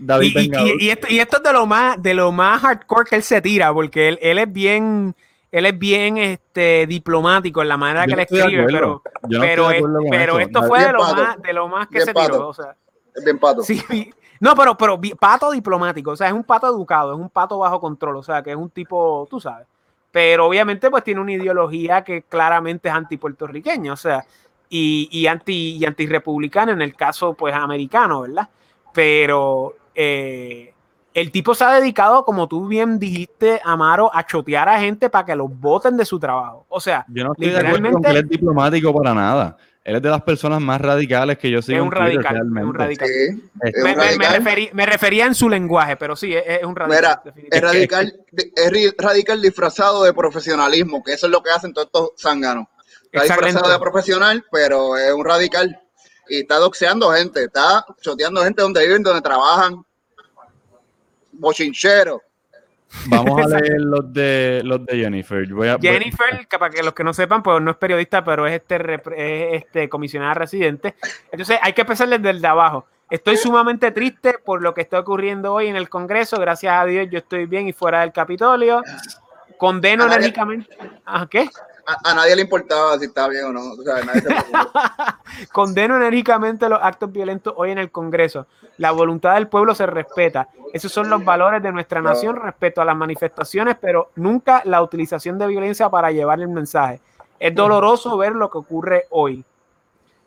David 0.00 0.26
Y, 0.26 0.28
y- 0.30 0.34
Bengaud. 0.48 0.66
y- 0.80 0.84
y 0.86 0.90
esto, 0.90 1.06
y 1.08 1.18
esto 1.20 1.36
es 1.36 1.42
de 1.44 1.52
lo 1.52 1.64
más 1.66 2.02
de 2.02 2.12
lo 2.14 2.32
más 2.32 2.60
hardcore 2.62 3.08
que 3.08 3.16
él 3.16 3.22
se 3.22 3.40
tira, 3.40 3.72
porque 3.72 4.08
él, 4.08 4.18
él 4.20 4.38
es 4.40 4.52
bien, 4.52 5.14
él 5.52 5.66
es 5.66 5.78
bien 5.78 6.16
este 6.18 6.86
diplomático 6.86 7.62
en 7.62 7.68
la 7.68 7.76
manera 7.76 8.04
Yo 8.04 8.06
que 8.06 8.10
no 8.12 8.16
le 8.16 8.22
escribe, 8.22 8.66
pero, 8.66 9.02
no 9.28 9.40
pero, 9.40 9.70
es- 9.70 9.82
pero 10.10 10.38
esto 10.40 10.62
fue 10.64 10.84
de 10.84 10.92
lo 10.92 10.98
pato. 11.00 11.22
más, 11.22 11.42
de 11.42 11.52
lo 11.52 11.68
más 11.68 11.88
que 11.88 12.00
se 12.02 12.12
pato. 12.12 12.32
tiró. 12.32 12.48
O 12.48 12.54
sea, 12.54 12.74
Es 13.14 13.24
bien 13.24 13.38
pato. 13.38 13.62
sí, 13.62 14.12
no, 14.40 14.54
pero, 14.54 14.76
pero 14.76 15.00
pato 15.18 15.50
diplomático, 15.50 16.10
o 16.10 16.16
sea, 16.16 16.26
es 16.28 16.32
un 16.34 16.44
pato 16.44 16.66
educado, 16.66 17.14
es 17.14 17.18
un 17.18 17.30
pato 17.30 17.58
bajo 17.58 17.80
control, 17.80 18.16
o 18.16 18.22
sea, 18.22 18.42
que 18.42 18.50
es 18.50 18.56
un 18.56 18.70
tipo, 18.70 19.26
tú 19.30 19.40
sabes. 19.40 19.66
Pero 20.12 20.46
obviamente, 20.46 20.90
pues 20.90 21.04
tiene 21.04 21.20
una 21.20 21.32
ideología 21.32 22.02
que 22.04 22.22
claramente 22.22 22.88
es 22.88 22.94
antipuertorriqueña, 22.94 23.92
o 23.92 23.96
sea, 23.96 24.24
y, 24.68 25.08
y 25.12 25.26
anti 25.26 25.76
y 25.76 25.84
antirrepublicana 25.86 26.72
en 26.72 26.82
el 26.82 26.94
caso, 26.94 27.34
pues, 27.34 27.54
americano, 27.54 28.22
¿verdad? 28.22 28.48
Pero 28.92 29.74
eh, 29.94 30.72
el 31.20 31.30
tipo 31.32 31.54
se 31.54 31.64
ha 31.64 31.72
dedicado, 31.80 32.24
como 32.24 32.46
tú 32.46 32.68
bien 32.68 32.98
dijiste, 32.98 33.60
Amaro, 33.64 34.10
a 34.14 34.26
chotear 34.26 34.68
a 34.68 34.78
gente 34.78 35.08
para 35.08 35.24
que 35.24 35.34
los 35.34 35.48
voten 35.50 35.96
de 35.96 36.04
su 36.04 36.18
trabajo. 36.20 36.66
O 36.68 36.78
sea, 36.78 37.04
Yo 37.08 37.24
no 37.24 37.32
estoy 37.32 37.48
de 37.50 37.56
acuerdo 37.56 37.72
con 37.72 37.82
literalmente- 37.84 38.06
que 38.12 38.18
él 38.18 38.24
es 38.24 38.28
diplomático 38.28 38.94
para 38.94 39.14
nada. 39.14 39.56
Él 39.82 39.96
es 39.96 40.02
de 40.02 40.10
las 40.10 40.22
personas 40.22 40.60
más 40.60 40.80
radicales 40.80 41.38
que 41.38 41.48
yo 41.50 41.62
sigo 41.62 41.76
es 41.76 41.80
en 41.80 41.84
un 41.84 41.90
Twitter, 41.90 42.04
radical, 42.06 42.24
es 42.26 42.32
realmente. 42.32 42.68
un 42.68 42.74
radical. 42.74 43.08
Sí, 43.08 43.48
es 43.62 43.74
Me, 43.76 43.78
un 43.78 43.82
me- 43.84 43.94
me 43.96 44.02
radical. 44.04 44.34
referí- 44.44 44.70
me 44.72 44.84
refería 44.86 45.26
en 45.26 45.34
su 45.34 45.48
lenguaje, 45.48 45.96
pero 45.96 46.16
sí, 46.16 46.34
es, 46.34 46.42
es 46.44 46.64
un 46.64 46.74
radical. 46.76 47.20
Mira, 47.24 47.46
es 47.50 47.62
radical, 47.62 48.20
es 48.56 48.94
radical 48.98 49.40
disfrazado 49.40 50.02
de 50.04 50.12
profesionalismo, 50.12 51.02
que 51.04 51.12
eso 51.14 51.26
es 51.26 51.32
lo 51.32 51.42
que 51.42 51.50
hacen 51.50 51.72
todos 51.72 51.86
estos 51.86 52.10
zánganos. 52.20 52.66
Está 53.12 53.22
disfrazado 53.22 53.70
de 53.72 53.78
profesional, 53.78 54.44
pero 54.52 54.96
es 54.98 55.12
un 55.12 55.24
radical. 55.24 55.80
Y 56.28 56.40
está 56.40 56.56
doxeando 56.56 57.12
gente, 57.12 57.44
está 57.44 57.86
choteando 58.02 58.42
gente 58.42 58.60
donde 58.60 58.84
viven, 58.84 59.02
donde 59.04 59.22
trabajan. 59.22 59.85
Bochinchero. 61.38 62.22
Vamos 63.08 63.52
a 63.52 63.58
leer 63.58 63.80
los 63.80 64.12
de 64.12 64.62
los 64.64 64.86
de 64.86 64.96
Jennifer. 64.98 65.46
Voy 65.52 65.68
a, 65.68 65.76
voy- 65.76 65.88
Jennifer, 65.88 66.46
que 66.48 66.58
para 66.58 66.72
que 66.72 66.82
los 66.82 66.94
que 66.94 67.02
no 67.04 67.12
sepan, 67.12 67.42
pues 67.42 67.60
no 67.60 67.70
es 67.72 67.76
periodista, 67.76 68.24
pero 68.24 68.46
es 68.46 68.54
este, 68.54 68.94
es 69.16 69.62
este 69.64 69.88
comisionada 69.88 70.34
residente. 70.34 70.94
Entonces 71.32 71.58
hay 71.60 71.72
que 71.72 71.80
empezar 71.82 72.08
desde 72.08 72.30
el 72.30 72.40
de 72.40 72.48
abajo. 72.48 72.86
Estoy 73.10 73.36
sumamente 73.36 73.90
triste 73.92 74.36
por 74.44 74.62
lo 74.62 74.72
que 74.74 74.80
está 74.80 74.98
ocurriendo 74.98 75.52
hoy 75.52 75.66
en 75.68 75.76
el 75.76 75.88
Congreso. 75.88 76.38
Gracias 76.40 76.72
a 76.74 76.84
Dios 76.86 77.06
yo 77.10 77.18
estoy 77.18 77.46
bien 77.46 77.68
y 77.68 77.72
fuera 77.72 78.00
del 78.00 78.12
Capitolio. 78.12 78.82
Condeno 79.58 80.04
A 80.04 80.06
enérgicamente. 80.06 80.76
¿Ah, 81.04 81.26
¿Qué? 81.30 81.48
A, 81.86 82.10
a 82.10 82.14
nadie 82.14 82.36
le 82.36 82.42
importaba 82.42 82.98
si 82.98 83.04
estaba 83.06 83.28
bien 83.28 83.44
o 83.44 83.52
no. 83.52 83.72
O 83.72 83.82
sea, 83.82 84.04
nadie 84.04 84.20
se 84.20 84.28
preocupa. 84.28 85.20
Condeno 85.52 85.96
enérgicamente 85.96 86.68
los 86.68 86.80
actos 86.82 87.12
violentos 87.12 87.54
hoy 87.56 87.70
en 87.70 87.78
el 87.78 87.90
Congreso. 87.90 88.46
La 88.78 88.90
voluntad 88.90 89.34
del 89.34 89.48
pueblo 89.48 89.74
se 89.74 89.86
respeta. 89.86 90.48
Esos 90.72 90.92
son 90.92 91.08
los 91.08 91.24
valores 91.24 91.62
de 91.62 91.72
nuestra 91.72 92.02
nación 92.02 92.36
respecto 92.36 92.82
a 92.82 92.84
las 92.84 92.96
manifestaciones, 92.96 93.76
pero 93.80 94.10
nunca 94.16 94.62
la 94.64 94.82
utilización 94.82 95.38
de 95.38 95.46
violencia 95.46 95.88
para 95.88 96.10
llevar 96.10 96.40
el 96.40 96.48
mensaje. 96.48 97.00
Es 97.38 97.54
doloroso 97.54 98.16
ver 98.16 98.32
lo 98.32 98.50
que 98.50 98.58
ocurre 98.58 99.06
hoy. 99.10 99.44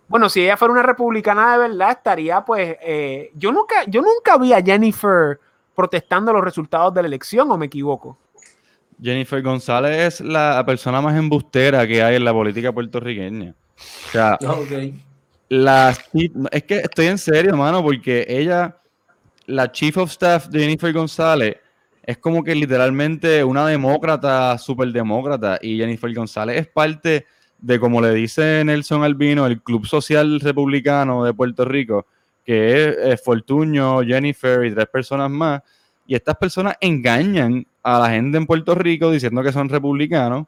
Bueno, 0.08 0.30
si 0.30 0.44
ella 0.44 0.58
fuera 0.58 0.72
una 0.72 0.82
republicana 0.82 1.54
de 1.54 1.70
verdad, 1.70 1.92
estaría 1.92 2.42
pues... 2.42 2.78
eh, 2.82 3.32
yo, 3.36 3.52
nunca, 3.52 3.84
yo 3.86 4.02
nunca 4.02 4.38
vi 4.38 4.54
a 4.54 4.62
Jennifer 4.62 5.40
protestando 5.76 6.34
los 6.34 6.44
resultados 6.44 6.94
de 6.94 7.04
la 7.04 7.08
elección, 7.08 7.52
¿o 7.52 7.58
me 7.58 7.68
equivoco? 7.68 8.18
Jennifer 9.02 9.42
González 9.42 10.16
es 10.16 10.22
la 10.22 10.64
persona 10.66 11.02
más 11.02 11.16
embustera 11.16 11.88
que 11.88 12.04
hay 12.04 12.16
en 12.16 12.26
la 12.26 12.34
política 12.34 12.72
puertorriqueña. 12.72 13.54
O 13.78 14.12
sea, 14.12 14.38
Ah, 14.46 14.58
la, 15.50 15.98
es 16.52 16.64
que 16.64 16.78
estoy 16.78 17.08
en 17.08 17.18
serio, 17.18 17.58
mano, 17.58 17.82
porque 17.82 18.26
ella, 18.28 18.78
la 19.48 19.72
chief 19.72 19.98
of 19.98 20.12
staff 20.12 20.48
de 20.48 20.60
Jennifer 20.60 20.94
González, 20.94 21.58
es 22.04 22.18
como 22.18 22.44
que 22.44 22.54
literalmente 22.54 23.44
una 23.44 23.68
demócrata, 23.68 24.58
súper 24.58 24.92
demócrata, 24.92 25.58
y 25.62 25.78
Jennifer 25.78 26.14
González 26.14 26.58
es 26.60 26.68
parte 26.68 27.26
de, 27.58 27.80
como 27.80 28.02
le 28.02 28.14
dice 28.14 28.64
Nelson 28.64 29.04
Albino, 29.04 29.46
el 29.46 29.62
Club 29.62 29.86
Social 29.86 30.40
Republicano 30.40 31.24
de 31.24 31.34
Puerto 31.34 31.66
Rico, 31.66 32.06
que 32.46 32.90
es, 32.90 32.98
eh, 33.00 33.18
Fortuño, 33.18 34.02
Jennifer 34.02 34.64
y 34.66 34.74
tres 34.74 34.88
personas 34.88 35.30
más, 35.30 35.62
y 36.06 36.16
estas 36.16 36.36
personas 36.38 36.76
engañan 36.80 37.66
a 37.96 38.00
la 38.00 38.10
gente 38.10 38.38
en 38.38 38.46
Puerto 38.46 38.76
Rico 38.76 39.12
diciendo 39.12 39.44
que 39.44 39.52
son 39.52 39.70
republicanos, 39.70 40.48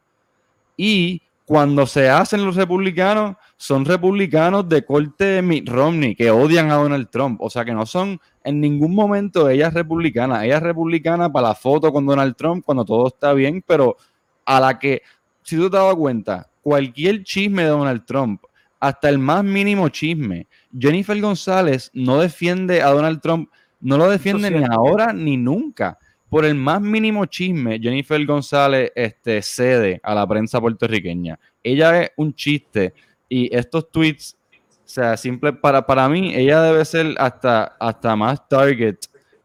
y 0.77 1.21
cuando 1.45 1.85
se 1.85 2.09
hacen 2.09 2.45
los 2.45 2.55
republicanos, 2.55 3.35
son 3.57 3.83
republicanos 3.85 4.67
de 4.69 4.85
corte 4.85 5.25
de 5.25 5.41
Mitt 5.41 5.67
Romney, 5.67 6.15
que 6.15 6.31
odian 6.31 6.71
a 6.71 6.75
Donald 6.75 7.09
Trump. 7.09 7.41
O 7.41 7.49
sea, 7.49 7.65
que 7.65 7.73
no 7.73 7.85
son 7.85 8.19
en 8.43 8.61
ningún 8.61 8.95
momento 8.95 9.49
ella 9.49 9.67
es 9.67 9.73
republicana. 9.73 10.45
Ella 10.45 10.57
es 10.57 10.63
republicana 10.63 11.31
para 11.31 11.49
la 11.49 11.55
foto 11.55 11.91
con 11.91 12.05
Donald 12.05 12.35
Trump 12.35 12.63
cuando 12.65 12.85
todo 12.85 13.07
está 13.07 13.33
bien, 13.33 13.63
pero 13.67 13.97
a 14.45 14.59
la 14.59 14.79
que, 14.79 15.01
si 15.43 15.57
tú 15.57 15.69
te 15.69 15.77
has 15.77 15.83
dado 15.83 15.97
cuenta, 15.97 16.47
cualquier 16.61 17.23
chisme 17.23 17.63
de 17.63 17.69
Donald 17.69 18.05
Trump, 18.05 18.41
hasta 18.79 19.09
el 19.09 19.19
más 19.19 19.43
mínimo 19.43 19.89
chisme, 19.89 20.47
Jennifer 20.77 21.19
González 21.19 21.91
no 21.93 22.19
defiende 22.19 22.81
a 22.81 22.89
Donald 22.89 23.21
Trump, 23.21 23.49
no 23.79 23.97
lo 23.97 24.09
defiende 24.09 24.49
ni 24.49 24.63
ahora 24.63 25.13
ni 25.13 25.37
nunca. 25.37 25.99
Por 26.31 26.45
el 26.45 26.55
más 26.55 26.81
mínimo 26.81 27.25
chisme, 27.25 27.77
Jennifer 27.77 28.25
González 28.25 28.89
este, 28.95 29.41
cede 29.41 29.99
a 30.01 30.15
la 30.15 30.25
prensa 30.25 30.61
puertorriqueña. 30.61 31.37
Ella 31.61 32.03
es 32.03 32.11
un 32.15 32.33
chiste 32.33 32.93
y 33.27 33.53
estos 33.53 33.91
tweets, 33.91 34.37
o 34.53 34.87
sea, 34.93 35.17
simple 35.17 35.51
para, 35.51 35.85
para 35.85 36.07
mí, 36.07 36.33
ella 36.33 36.61
debe 36.61 36.85
ser 36.85 37.15
hasta, 37.17 37.75
hasta 37.77 38.15
más 38.15 38.47
target 38.47 38.95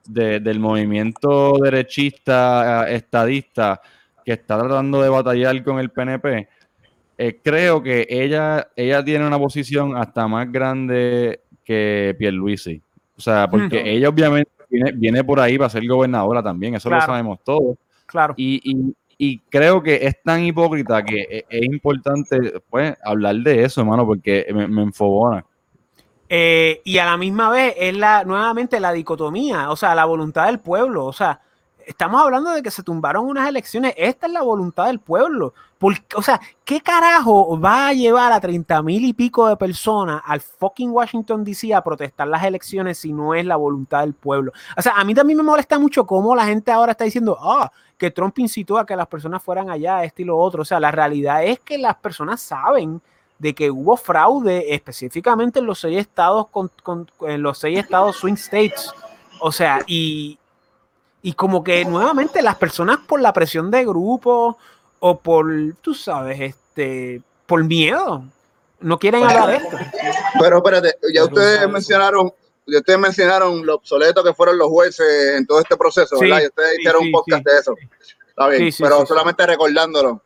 de- 0.06 0.38
del 0.38 0.60
movimiento 0.60 1.58
derechista, 1.60 2.86
eh, 2.88 2.94
estadista, 2.96 3.80
que 4.24 4.32
está 4.34 4.56
tratando 4.58 5.02
de 5.02 5.08
batallar 5.08 5.62
con 5.64 5.80
el 5.80 5.90
PNP. 5.90 6.48
Eh, 7.18 7.40
creo 7.42 7.82
que 7.82 8.06
ella, 8.08 8.68
ella 8.76 9.04
tiene 9.04 9.26
una 9.26 9.38
posición 9.38 9.96
hasta 9.96 10.28
más 10.28 10.50
grande 10.52 11.40
que 11.64 12.14
Pierluisi. 12.18 12.80
O 13.16 13.20
sea, 13.20 13.48
porque 13.50 13.82
ella 13.90 14.08
obviamente 14.08 14.50
viene, 14.76 14.92
viene 14.92 15.24
por 15.24 15.40
ahí 15.40 15.58
para 15.58 15.70
ser 15.70 15.86
gobernadora 15.86 16.42
también, 16.42 16.74
eso 16.74 16.88
lo 16.90 17.00
sabemos 17.00 17.38
todos. 17.44 17.76
Claro. 18.06 18.34
Y, 18.36 18.60
y- 18.64 18.94
y 19.18 19.38
creo 19.48 19.82
que 19.82 20.06
es 20.06 20.22
tan 20.22 20.44
hipócrita 20.44 21.02
que 21.02 21.22
e- 21.22 21.46
es, 21.48 21.64
importante 21.64 22.60
pues, 22.68 22.94
hablar 23.02 23.36
de 23.36 23.64
eso, 23.64 23.80
hermano, 23.80 24.04
porque 24.04 24.46
me, 24.52 24.68
me 24.68 24.82
enfogona. 24.82 25.42
Eh, 26.28 26.80
y 26.84 26.98
a 26.98 27.06
la 27.06 27.16
misma 27.16 27.48
vez 27.50 27.74
es 27.78 27.96
la 27.96 28.24
nuevamente 28.24 28.78
la 28.80 28.92
dicotomía, 28.92 29.70
o 29.70 29.76
sea, 29.76 29.94
la 29.94 30.04
voluntad 30.04 30.46
del 30.46 30.58
pueblo. 30.58 31.06
O 31.06 31.12
sea, 31.14 31.40
estamos 31.86 32.20
hablando 32.20 32.50
de 32.50 32.62
que 32.62 32.70
se 32.70 32.82
tumbaron 32.82 33.26
unas 33.26 33.48
elecciones. 33.48 33.94
Esta 33.96 34.26
es 34.26 34.32
la 34.32 34.42
voluntad 34.42 34.86
del 34.86 34.98
pueblo. 35.00 35.54
Por- 35.78 35.94
o 36.14 36.22
sea, 36.22 36.40
¿qué 36.64 36.80
carajo 36.80 37.60
va 37.60 37.88
a 37.88 37.92
llevar 37.92 38.32
a 38.32 38.40
30 38.40 38.80
mil 38.82 39.04
y 39.04 39.12
pico 39.12 39.46
de 39.46 39.56
personas 39.56 40.22
al 40.24 40.40
fucking 40.40 40.90
Washington 40.90 41.44
DC 41.44 41.74
a 41.74 41.84
protestar 41.84 42.26
las 42.28 42.42
elecciones 42.44 42.98
si 42.98 43.12
no 43.12 43.34
es 43.34 43.44
la 43.44 43.56
voluntad 43.56 44.00
del 44.00 44.14
pueblo? 44.14 44.52
O 44.76 44.80
sea, 44.82 44.92
a 44.96 45.04
mí 45.04 45.14
también 45.14 45.36
me 45.36 45.42
molesta 45.42 45.78
mucho 45.78 46.06
cómo 46.06 46.34
la 46.34 46.46
gente 46.46 46.72
ahora 46.72 46.92
está 46.92 47.04
diciendo, 47.04 47.36
ah, 47.40 47.70
que 47.98 48.10
Trump 48.10 48.38
incitó 48.38 48.78
a 48.78 48.86
que 48.86 48.96
las 48.96 49.06
personas 49.06 49.42
fueran 49.42 49.68
allá, 49.70 50.02
este 50.04 50.22
y 50.22 50.24
lo 50.24 50.38
otro. 50.38 50.62
O 50.62 50.64
sea, 50.64 50.80
la 50.80 50.90
realidad 50.90 51.44
es 51.44 51.60
que 51.60 51.76
las 51.78 51.96
personas 51.96 52.40
saben 52.40 53.00
de 53.38 53.54
que 53.54 53.70
hubo 53.70 53.96
fraude 53.98 54.74
específicamente 54.74 55.58
en 55.58 55.66
los 55.66 55.80
seis 55.80 55.98
estados 55.98 56.46
en 57.20 57.42
los 57.42 57.58
seis 57.58 57.78
estados 57.78 58.16
swing 58.16 58.34
states. 58.34 58.90
O 59.40 59.52
sea, 59.52 59.80
y, 59.86 60.38
y 61.20 61.34
como 61.34 61.62
que 61.62 61.84
nuevamente 61.84 62.40
las 62.40 62.56
personas 62.56 62.98
por 63.06 63.20
la 63.20 63.32
presión 63.34 63.70
de 63.70 63.84
grupo 63.84 64.56
o 65.08 65.18
por, 65.20 65.46
tú 65.80 65.94
sabes, 65.94 66.40
este, 66.40 67.22
por 67.46 67.62
miedo, 67.64 68.24
no 68.80 68.98
quieren 68.98 69.22
hablar 69.24 69.48
de 69.48 69.56
esto. 69.56 69.76
Pero 70.40 70.56
espérate, 70.58 70.88
ya 71.14 71.22
Pero 71.22 71.24
ustedes 71.26 71.56
sabes. 71.58 71.72
mencionaron, 71.72 72.32
ya 72.66 72.78
ustedes 72.78 72.98
mencionaron 72.98 73.64
lo 73.64 73.74
obsoleto 73.76 74.24
que 74.24 74.34
fueron 74.34 74.58
los 74.58 74.68
jueces 74.68 75.36
en 75.36 75.46
todo 75.46 75.60
este 75.60 75.76
proceso, 75.76 76.16
Sí, 76.16 76.24
¿verdad? 76.24 76.42
Y 76.42 76.46
ustedes 76.46 76.70
sí, 76.70 76.76
hicieron 76.80 77.00
sí, 77.02 77.06
un 77.06 77.12
podcast 77.12 77.42
sí. 77.46 77.50
de 77.52 77.58
eso. 77.60 77.74
Está 78.28 78.48
bien, 78.48 78.62
Sí, 78.62 78.72
sí, 78.72 78.82
pero 78.82 78.96
sí, 78.96 79.00
sí. 79.02 79.06
solamente 79.08 79.46
recordándolo. 79.46 80.22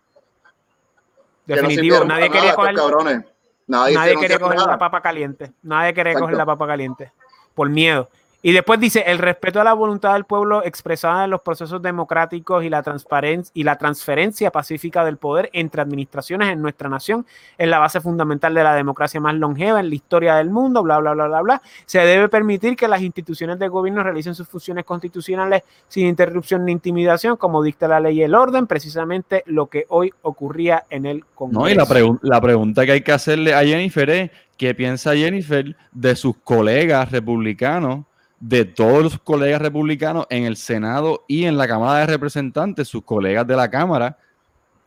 que 1.46 1.56
no 1.56 1.62
Definitivo, 1.62 2.04
nadie 2.04 2.26
quería 2.30 2.42
nada, 2.42 2.54
coger, 2.54 2.74
cabrones. 2.74 3.24
Nadie, 3.66 3.94
nadie 3.94 4.16
quería 4.16 4.38
coger 4.38 4.56
nada. 4.58 4.70
la 4.72 4.78
papa 4.78 5.00
caliente, 5.02 5.52
nadie 5.62 5.94
quería 5.94 6.12
Exacto. 6.12 6.24
coger 6.24 6.36
la 6.38 6.46
papa 6.46 6.66
caliente 6.66 7.12
por 7.54 7.68
miedo. 7.68 8.08
Y 8.42 8.52
después 8.52 8.80
dice, 8.80 9.04
el 9.06 9.18
respeto 9.18 9.60
a 9.60 9.64
la 9.64 9.74
voluntad 9.74 10.14
del 10.14 10.24
pueblo 10.24 10.64
expresada 10.64 11.24
en 11.24 11.30
los 11.30 11.42
procesos 11.42 11.82
democráticos 11.82 12.64
y 12.64 12.70
la, 12.70 12.82
transparencia 12.82 13.52
y 13.54 13.64
la 13.64 13.76
transferencia 13.76 14.50
pacífica 14.50 15.04
del 15.04 15.18
poder 15.18 15.50
entre 15.52 15.82
administraciones 15.82 16.48
en 16.48 16.62
nuestra 16.62 16.88
nación 16.88 17.26
es 17.58 17.68
la 17.68 17.78
base 17.78 18.00
fundamental 18.00 18.54
de 18.54 18.64
la 18.64 18.74
democracia 18.74 19.20
más 19.20 19.34
longeva 19.34 19.80
en 19.80 19.90
la 19.90 19.94
historia 19.94 20.36
del 20.36 20.48
mundo, 20.48 20.82
bla, 20.82 20.98
bla, 21.00 21.12
bla, 21.12 21.26
bla, 21.26 21.42
bla. 21.42 21.62
Se 21.84 21.98
debe 21.98 22.30
permitir 22.30 22.76
que 22.76 22.88
las 22.88 23.02
instituciones 23.02 23.58
de 23.58 23.68
gobierno 23.68 24.02
realicen 24.02 24.34
sus 24.34 24.48
funciones 24.48 24.86
constitucionales 24.86 25.62
sin 25.88 26.06
interrupción 26.06 26.64
ni 26.64 26.72
intimidación, 26.72 27.36
como 27.36 27.62
dicta 27.62 27.88
la 27.88 28.00
ley 28.00 28.20
y 28.20 28.22
el 28.22 28.34
orden, 28.34 28.66
precisamente 28.66 29.42
lo 29.46 29.66
que 29.66 29.84
hoy 29.90 30.14
ocurría 30.22 30.84
en 30.88 31.04
el 31.04 31.26
Congreso. 31.34 31.60
No, 31.60 31.68
y 31.68 31.74
la, 31.74 31.84
pregun- 31.84 32.20
la 32.22 32.40
pregunta 32.40 32.86
que 32.86 32.92
hay 32.92 33.00
que 33.02 33.12
hacerle 33.12 33.52
a 33.52 33.62
Jennifer 33.64 34.08
es, 34.08 34.30
¿qué 34.56 34.74
piensa 34.74 35.14
Jennifer 35.14 35.76
de 35.92 36.16
sus 36.16 36.36
colegas 36.38 37.12
republicanos, 37.12 38.06
de 38.40 38.64
todos 38.64 39.02
los 39.02 39.18
colegas 39.18 39.60
republicanos 39.60 40.26
en 40.30 40.44
el 40.44 40.56
Senado 40.56 41.24
y 41.28 41.44
en 41.44 41.56
la 41.56 41.68
Cámara 41.68 42.00
de 42.00 42.06
Representantes, 42.06 42.88
sus 42.88 43.04
colegas 43.04 43.46
de 43.46 43.54
la 43.54 43.70
Cámara, 43.70 44.18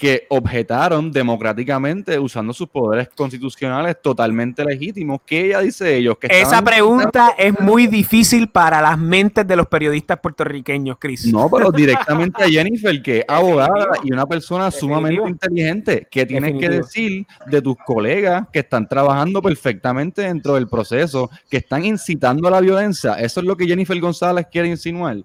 que 0.04 0.26
objetaron 0.28 1.14
democráticamente 1.14 2.20
usando 2.20 2.52
sus 2.52 2.68
poderes 2.68 3.08
constitucionales 3.16 3.96
totalmente 4.02 4.66
legítimos? 4.66 5.22
¿Qué 5.26 5.46
ella 5.46 5.62
dice 5.62 5.86
de 5.86 5.96
ellos? 5.96 6.18
Que 6.18 6.28
Esa 6.30 6.62
pregunta 6.62 7.34
es 7.38 7.58
muy 7.62 7.88
difícil 7.88 8.50
para 8.50 8.82
las 8.82 9.00
mentes 9.00 9.48
de 9.48 9.56
los 9.56 9.66
periodistas 9.68 10.20
puertorriqueños, 10.20 10.98
Chris. 11.00 11.28
No, 11.28 11.50
pero 11.50 11.72
directamente 11.72 12.44
a 12.44 12.50
Jennifer, 12.50 13.02
que 13.02 13.20
es 13.20 13.26
abogada 13.30 13.92
y 14.04 14.12
una 14.12 14.26
persona 14.26 14.72
sumamente 14.72 15.22
Definitivo. 15.22 15.30
inteligente. 15.30 16.08
¿Qué 16.12 16.26
tienes 16.26 16.60
que 16.60 16.68
decir 16.68 17.26
de 17.46 17.62
tus 17.62 17.78
colegas 17.78 18.46
que 18.52 18.60
están 18.60 18.90
trabajando 18.90 19.42
perfectamente 19.42 20.24
dentro 20.24 20.56
del 20.56 20.68
proceso, 20.68 21.30
que 21.50 21.56
están 21.56 21.86
incitando 21.86 22.50
a 22.50 22.52
la 22.52 22.60
violencia? 22.60 23.14
Eso 23.14 23.40
es 23.40 23.46
lo 23.46 23.56
que 23.56 23.66
Jennifer 23.66 23.98
González 24.02 24.48
quiere 24.52 24.68
insinuar. 24.68 25.20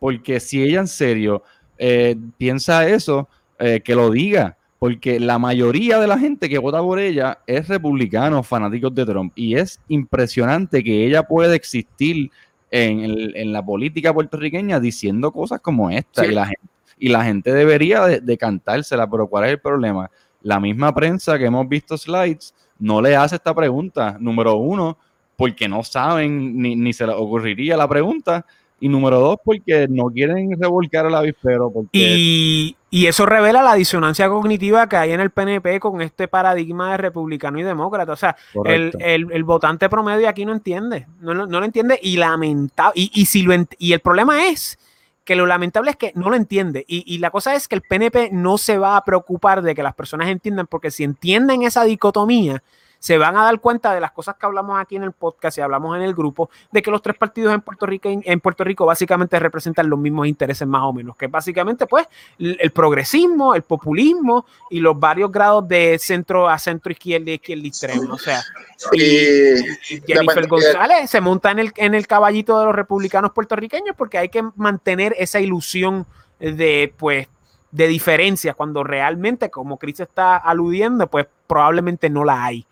Porque 0.00 0.40
si 0.40 0.62
ella 0.62 0.80
en 0.80 0.88
serio 0.88 1.42
eh, 1.76 2.16
piensa 2.38 2.88
eso, 2.88 3.28
eh, 3.62 3.80
que 3.80 3.94
lo 3.94 4.10
diga. 4.10 4.56
Porque 4.78 5.20
la 5.20 5.38
mayoría 5.38 6.00
de 6.00 6.08
la 6.08 6.18
gente 6.18 6.48
que 6.48 6.58
vota 6.58 6.80
por 6.80 6.98
ella 6.98 7.38
es 7.46 7.68
republicano, 7.68 8.42
fanáticos 8.42 8.92
de 8.92 9.06
Trump. 9.06 9.32
Y 9.36 9.54
es 9.54 9.80
impresionante 9.88 10.82
que 10.82 11.06
ella 11.06 11.22
pueda 11.22 11.54
existir 11.54 12.30
en, 12.70 12.98
el- 13.00 13.36
en 13.36 13.52
la 13.52 13.64
política 13.64 14.12
puertorriqueña 14.12 14.80
diciendo 14.80 15.30
cosas 15.30 15.60
como 15.60 15.88
esta. 15.88 16.24
Sí. 16.24 16.30
Y, 16.30 16.34
la 16.34 16.46
gente, 16.46 16.66
y 16.98 17.08
la 17.10 17.24
gente 17.24 17.52
debería 17.52 18.04
de, 18.06 18.20
de 18.20 18.36
cantársela. 18.36 19.08
Pero 19.08 19.28
¿cuál 19.28 19.44
es 19.44 19.50
el 19.52 19.60
problema? 19.60 20.10
La 20.42 20.58
misma 20.58 20.92
prensa 20.92 21.38
que 21.38 21.44
hemos 21.46 21.68
visto 21.68 21.96
slides 21.96 22.52
no 22.80 23.00
le 23.00 23.14
hace 23.14 23.36
esta 23.36 23.54
pregunta. 23.54 24.16
Número 24.18 24.56
uno, 24.56 24.98
porque 25.36 25.68
no 25.68 25.84
saben 25.84 26.60
ni, 26.60 26.74
ni 26.74 26.92
se 26.92 27.06
les 27.06 27.14
ocurriría 27.14 27.76
la 27.76 27.86
pregunta. 27.86 28.44
Y 28.84 28.88
número 28.88 29.20
dos, 29.20 29.36
porque 29.44 29.86
no 29.88 30.06
quieren 30.06 30.60
revolcar 30.60 31.06
el 31.06 31.14
avispero. 31.14 31.70
Porque 31.70 31.88
Y, 31.92 32.76
y 32.90 33.06
eso 33.06 33.24
revela 33.26 33.62
la 33.62 33.74
disonancia 33.74 34.28
cognitiva 34.28 34.88
que 34.88 34.96
hay 34.96 35.12
en 35.12 35.20
el 35.20 35.30
PNP 35.30 35.78
con 35.78 36.02
este 36.02 36.26
paradigma 36.26 36.90
de 36.90 36.96
republicano 36.96 37.60
y 37.60 37.62
demócrata. 37.62 38.12
O 38.12 38.16
sea, 38.16 38.36
el, 38.74 38.92
el- 39.00 39.32
el 39.32 39.44
votante 39.44 39.88
promedio 39.88 40.28
aquí 40.28 40.44
no 40.44 40.52
entiende, 40.52 41.06
no, 41.20 41.32
lo- 41.32 41.46
no 41.46 41.60
lo 41.60 41.64
entiende 41.64 41.98
y 42.02 42.16
lamentable. 42.16 42.92
Y, 42.96 43.10
y, 43.14 43.26
si 43.26 43.42
lo 43.42 43.54
ent- 43.54 43.76
y 43.78 43.92
el 43.92 44.00
problema 44.00 44.48
es 44.48 44.78
que 45.24 45.36
lo 45.36 45.46
lamentable 45.46 45.92
es 45.92 45.96
que 45.96 46.10
no 46.16 46.28
lo 46.28 46.34
entiende. 46.34 46.84
Y, 46.88 47.04
y 47.06 47.18
la 47.18 47.30
cosa 47.30 47.54
es 47.54 47.68
que 47.68 47.76
el 47.76 47.82
PNP 47.82 48.30
no 48.32 48.58
se 48.58 48.78
va 48.78 48.96
a 48.96 49.04
preocupar 49.04 49.62
de 49.62 49.76
que 49.76 49.84
las 49.84 49.94
personas 49.94 50.28
entiendan, 50.28 50.66
porque 50.66 50.90
si 50.90 51.04
entienden 51.04 51.62
esa 51.62 51.84
dicotomía, 51.84 52.64
se 53.02 53.18
van 53.18 53.36
a 53.36 53.42
dar 53.42 53.58
cuenta 53.58 53.92
de 53.92 54.00
las 54.00 54.12
cosas 54.12 54.36
que 54.36 54.46
hablamos 54.46 54.80
aquí 54.80 54.94
en 54.94 55.02
el 55.02 55.10
podcast 55.10 55.58
y 55.58 55.60
hablamos 55.60 55.96
en 55.96 56.02
el 56.02 56.14
grupo, 56.14 56.50
de 56.70 56.82
que 56.82 56.90
los 56.92 57.02
tres 57.02 57.16
partidos 57.16 57.52
en 57.52 57.60
Puerto 57.60 57.84
Rico, 57.84 58.08
en 58.08 58.38
Puerto 58.38 58.62
Rico 58.62 58.86
básicamente 58.86 59.40
representan 59.40 59.90
los 59.90 59.98
mismos 59.98 60.28
intereses 60.28 60.68
más 60.68 60.82
o 60.84 60.92
menos, 60.92 61.16
que 61.16 61.26
básicamente 61.26 61.88
pues 61.88 62.06
el 62.38 62.70
progresismo, 62.70 63.56
el 63.56 63.62
populismo 63.62 64.46
y 64.70 64.78
los 64.78 65.00
varios 65.00 65.32
grados 65.32 65.66
de 65.66 65.98
centro 65.98 66.48
a 66.48 66.56
centro 66.60 66.92
izquierda 66.92 67.32
y 67.32 67.34
izquierda 67.34 67.66
extrema. 67.66 68.14
O 68.14 68.18
sea, 68.18 68.40
Y 68.92 69.62
y 69.90 70.00
Jennifer 70.06 70.46
González 70.46 71.10
se 71.10 71.20
monta 71.20 71.50
en 71.50 71.58
el, 71.58 71.72
en 71.74 71.94
el 71.94 72.06
caballito 72.06 72.56
de 72.60 72.66
los 72.66 72.74
republicanos 72.74 73.32
puertorriqueños 73.32 73.96
porque 73.96 74.18
hay 74.18 74.28
que 74.28 74.44
mantener 74.54 75.16
esa 75.18 75.40
ilusión 75.40 76.06
de, 76.38 76.94
pues, 76.96 77.26
de 77.72 77.88
diferencias 77.88 78.54
cuando 78.54 78.84
realmente, 78.84 79.50
como 79.50 79.76
Chris 79.76 79.98
está 79.98 80.36
aludiendo, 80.36 81.08
pues 81.08 81.26
probablemente 81.48 82.08
no 82.08 82.24
la 82.24 82.44
hay. 82.44 82.64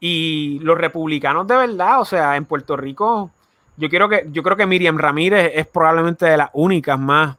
Y 0.00 0.58
los 0.62 0.78
republicanos 0.78 1.46
de 1.46 1.56
verdad, 1.56 2.00
o 2.00 2.04
sea, 2.04 2.36
en 2.36 2.46
Puerto 2.46 2.76
Rico, 2.76 3.30
yo 3.76 3.88
quiero 3.90 4.08
que, 4.08 4.26
yo 4.32 4.42
creo 4.42 4.56
que 4.56 4.66
Miriam 4.66 4.96
Ramírez 4.98 5.52
es 5.54 5.66
probablemente 5.66 6.24
de 6.26 6.36
las 6.38 6.48
únicas 6.54 6.98
más, 6.98 7.36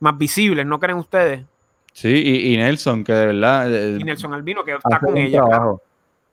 más 0.00 0.16
visibles, 0.18 0.66
¿no 0.66 0.78
creen 0.78 0.98
ustedes? 0.98 1.42
Sí, 1.92 2.08
y, 2.10 2.52
y 2.54 2.56
Nelson, 2.58 3.04
que 3.04 3.12
de 3.12 3.26
verdad 3.26 3.72
eh, 3.74 3.96
Y 4.00 4.04
Nelson 4.04 4.34
Albino, 4.34 4.64
que 4.64 4.74
está 4.74 4.98
con 4.98 5.16
ella. 5.16 5.42
Claro, 5.44 5.80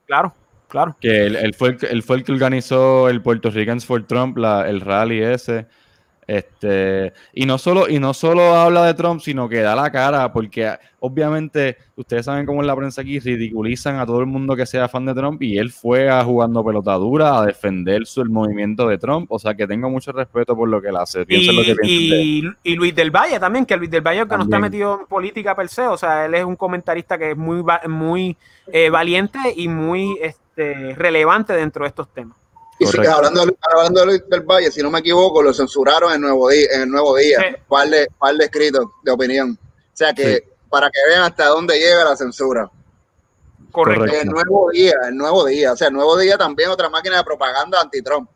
claro. 0.06 0.34
claro. 0.68 0.96
Que 1.00 1.26
él, 1.26 1.36
él 1.36 1.54
fue 1.54 1.70
el, 1.70 1.76
que- 1.78 1.86
él 1.86 2.02
fue 2.02 2.16
el 2.16 2.24
que 2.24 2.32
organizó 2.32 3.08
el 3.08 3.22
Puerto 3.22 3.48
Ricans 3.50 3.86
for 3.86 4.02
Trump, 4.06 4.36
la- 4.38 4.68
el 4.68 4.80
rally 4.80 5.22
ese. 5.22 5.66
Este, 6.26 7.12
y 7.32 7.46
no 7.46 7.58
solo, 7.58 7.88
y 7.88 7.98
no 7.98 8.14
solo 8.14 8.54
habla 8.54 8.84
de 8.86 8.94
Trump, 8.94 9.20
sino 9.20 9.48
que 9.48 9.60
da 9.60 9.74
la 9.74 9.90
cara, 9.90 10.32
porque 10.32 10.72
obviamente 11.00 11.76
ustedes 11.96 12.26
saben 12.26 12.46
cómo 12.46 12.60
es 12.60 12.66
la 12.66 12.76
prensa 12.76 13.00
aquí, 13.00 13.18
ridiculizan 13.18 13.98
a 13.98 14.06
todo 14.06 14.20
el 14.20 14.26
mundo 14.26 14.54
que 14.54 14.64
sea 14.64 14.88
fan 14.88 15.04
de 15.04 15.14
Trump, 15.14 15.42
y 15.42 15.58
él 15.58 15.72
fue 15.72 16.08
a 16.08 16.22
jugando 16.24 16.64
pelota 16.64 16.94
dura 16.94 17.38
a 17.38 17.46
defender 17.46 18.06
su, 18.06 18.22
el 18.22 18.30
movimiento 18.30 18.86
de 18.86 18.98
Trump. 18.98 19.30
O 19.32 19.38
sea 19.38 19.54
que 19.54 19.66
tengo 19.66 19.90
mucho 19.90 20.12
respeto 20.12 20.56
por 20.56 20.68
lo 20.68 20.80
que 20.80 20.88
él 20.88 20.96
hace. 20.96 21.26
Piensen 21.26 21.56
lo 21.56 21.62
que 21.62 21.76
Y, 21.82 22.42
de 22.42 22.76
Luis 22.76 22.94
del 22.94 23.10
Valle 23.10 23.40
también, 23.40 23.66
que 23.66 23.76
Luis 23.76 23.90
del 23.90 24.02
Valle 24.02 24.26
que 24.26 24.36
no 24.36 24.44
está 24.44 24.58
metido 24.58 25.00
en 25.00 25.06
política 25.06 25.56
per 25.56 25.68
se, 25.68 25.86
o 25.86 25.96
sea, 25.96 26.26
él 26.26 26.34
es 26.34 26.44
un 26.44 26.56
comentarista 26.56 27.18
que 27.18 27.32
es 27.32 27.36
muy, 27.36 27.64
muy 27.88 28.36
eh, 28.68 28.90
valiente 28.90 29.38
y 29.56 29.66
muy 29.68 30.16
este, 30.20 30.94
relevante 30.94 31.52
dentro 31.52 31.84
de 31.84 31.88
estos 31.88 32.08
temas. 32.08 32.41
Y 32.82 32.86
si, 32.86 32.98
hablando, 33.06 33.46
de- 33.46 33.56
hablando 33.70 34.00
de 34.00 34.06
Luis 34.06 34.22
del 34.28 34.40
Valle, 34.42 34.70
si 34.70 34.82
no 34.82 34.90
me 34.90 35.00
equivoco, 35.00 35.42
lo 35.42 35.52
censuraron 35.52 36.12
en 36.12 36.20
Nuevo 36.20 36.48
Día, 36.48 36.66
en 36.72 36.82
el 36.82 36.88
Nuevo 36.90 37.16
Día, 37.16 37.38
Sí. 37.38 37.56
par 37.68 37.88
de, 37.88 38.08
par 38.18 38.34
de 38.36 38.44
escritos 38.44 38.86
de 39.02 39.10
opinión. 39.12 39.58
O 39.60 39.96
sea 39.96 40.12
que 40.12 40.36
Sí. 40.36 40.42
para 40.70 40.90
que 40.90 40.98
vean 41.08 41.22
hasta 41.22 41.46
dónde 41.46 41.78
llega 41.78 42.04
la 42.04 42.16
censura. 42.16 42.70
Correcto. 43.70 44.04
El 44.04 44.28
Nuevo 44.28 44.70
Día, 44.70 44.94
el 45.08 45.16
Nuevo 45.16 45.44
Día. 45.46 45.72
O 45.72 45.76
sea, 45.76 45.88
el 45.88 45.94
Nuevo 45.94 46.16
Día 46.18 46.36
también 46.36 46.68
otra 46.70 46.90
máquina 46.90 47.16
de 47.16 47.24
propaganda 47.24 47.80
anti-Trump. 47.80 48.28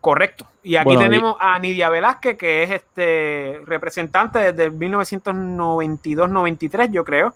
Correcto. 0.00 0.46
Y 0.64 0.76
aquí 0.76 0.84
Bueno, 0.84 1.00
tenemos 1.00 1.36
a 1.40 1.58
Nidia 1.58 1.88
Velázquez, 1.88 2.36
que 2.36 2.62
es 2.64 2.70
este 2.70 3.60
representante 3.66 4.52
desde 4.52 4.70
1992-93, 4.70 6.90
yo 6.92 7.04
creo. 7.04 7.34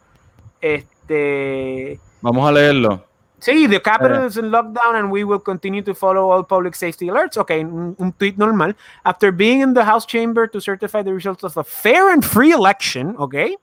Este. 0.60 1.98
Vamos 2.20 2.48
a 2.48 2.52
leerlo. 2.52 3.04
Sí, 3.38 3.68
the 3.68 3.80
capital 3.80 4.22
eh. 4.22 4.26
is 4.26 4.38
in 4.38 4.46
lockdown 4.46 4.98
and 4.98 5.10
we 5.10 5.22
will 5.22 5.38
continue 5.38 5.82
to 5.82 5.94
follow 5.94 6.30
all 6.30 6.42
public 6.42 6.74
safety 6.74 7.06
alerts. 7.08 7.36
Ok, 7.36 7.60
un, 7.60 7.94
un 7.98 8.12
tweet 8.18 8.38
normal. 8.38 8.72
After 9.04 9.30
being 9.30 9.60
in 9.60 9.74
the 9.74 9.84
House 9.84 10.06
chamber 10.06 10.46
to 10.46 10.60
certify 10.60 11.02
the 11.02 11.12
results 11.12 11.44
of 11.44 11.56
a 11.56 11.64
fair 11.64 12.10
and 12.10 12.24
free 12.24 12.52
election, 12.52 13.14
okay, 13.18 13.56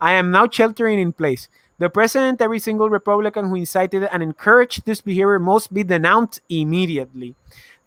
I 0.00 0.12
am 0.12 0.30
now 0.30 0.48
sheltering 0.48 0.98
in 0.98 1.12
place. 1.12 1.48
The 1.78 1.88
president, 1.88 2.42
every 2.42 2.58
single 2.58 2.90
Republican 2.90 3.48
who 3.48 3.54
incited 3.54 4.04
and 4.12 4.22
encouraged 4.22 4.84
this 4.84 5.00
behavior 5.00 5.38
must 5.38 5.72
be 5.72 5.82
denounced 5.82 6.40
immediately. 6.48 7.34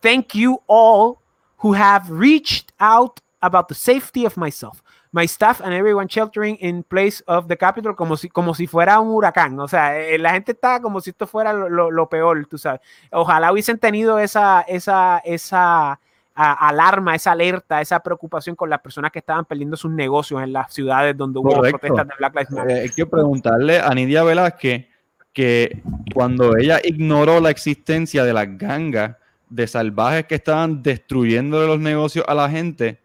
Thank 0.02 0.34
you 0.34 0.62
all 0.66 1.20
who 1.58 1.74
have 1.74 2.10
reached 2.10 2.72
out 2.80 3.20
about 3.40 3.68
the 3.68 3.74
safety 3.74 4.24
of 4.24 4.36
myself, 4.36 4.82
my 5.14 5.24
staff, 5.26 5.60
and 5.60 5.72
everyone 5.72 6.08
sheltering 6.08 6.56
in 6.60 6.82
place 6.82 7.22
of 7.28 7.46
the 7.46 7.56
Capitol 7.56 7.94
como 7.94 8.16
si, 8.16 8.28
como 8.28 8.52
si 8.52 8.66
fuera 8.66 8.98
un 8.98 9.10
huracán. 9.10 9.58
O 9.60 9.68
sea, 9.68 9.96
eh, 9.96 10.18
la 10.18 10.32
gente 10.32 10.50
está 10.52 10.80
como 10.80 11.00
si 11.00 11.10
esto 11.10 11.26
fuera 11.28 11.52
lo, 11.52 11.68
lo- 11.68 11.90
lo 11.92 12.08
peor, 12.08 12.44
tú 12.46 12.58
sabes. 12.58 12.80
Ojalá 13.12 13.52
hubiesen 13.52 13.78
tenido 13.78 14.18
esa, 14.18 14.62
esa, 14.62 15.18
esa 15.24 15.92
a- 16.34 16.68
alarma, 16.68 17.14
esa 17.14 17.30
alerta, 17.30 17.80
esa 17.80 18.00
preocupación 18.00 18.56
con 18.56 18.68
las 18.68 18.80
personas 18.80 19.12
que 19.12 19.20
estaban 19.20 19.44
perdiendo 19.44 19.76
sus 19.76 19.92
negocios 19.92 20.42
en 20.42 20.52
las 20.52 20.72
ciudades 20.74 21.16
donde 21.16 21.38
hubo 21.38 21.54
Correcto. 21.54 21.78
protestas 21.78 22.08
de 22.08 22.14
Black 22.18 22.34
Lives 22.34 22.50
Matter. 22.50 22.76
Eh, 22.76 22.80
hay 22.80 22.90
que 22.90 23.06
preguntarle 23.06 23.78
a 23.78 23.94
Nidia 23.94 24.24
Velázquez 24.24 24.86
que 25.32 25.80
cuando 26.12 26.56
ella 26.56 26.80
ignoró 26.82 27.38
la 27.40 27.50
existencia 27.50 28.24
de 28.24 28.32
las 28.32 28.58
gangas 28.58 29.16
de 29.48 29.66
salvajes 29.68 30.26
que 30.26 30.34
estaban 30.34 30.82
destruyendo 30.82 31.64
los 31.68 31.78
negocios 31.78 32.24
a 32.26 32.34
la 32.34 32.50
gente, 32.50 32.98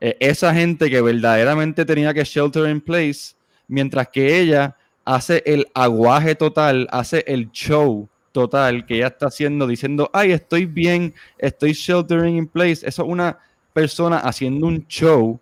eh, 0.00 0.16
esa 0.20 0.54
gente 0.54 0.90
que 0.90 1.00
verdaderamente 1.00 1.84
tenía 1.84 2.12
que 2.12 2.24
shelter 2.24 2.68
in 2.68 2.80
place, 2.80 3.34
mientras 3.68 4.08
que 4.08 4.40
ella 4.40 4.76
hace 5.04 5.42
el 5.46 5.66
aguaje 5.74 6.34
total, 6.34 6.88
hace 6.90 7.24
el 7.26 7.50
show 7.52 8.08
total 8.32 8.84
que 8.84 8.96
ella 8.96 9.06
está 9.06 9.28
haciendo, 9.28 9.66
diciendo, 9.66 10.10
ay, 10.12 10.32
estoy 10.32 10.66
bien, 10.66 11.14
estoy 11.38 11.72
sheltering 11.72 12.36
in 12.36 12.46
place. 12.46 12.86
Eso 12.86 13.02
es 13.02 13.08
una 13.08 13.38
persona 13.72 14.18
haciendo 14.18 14.66
un 14.66 14.86
show 14.86 15.40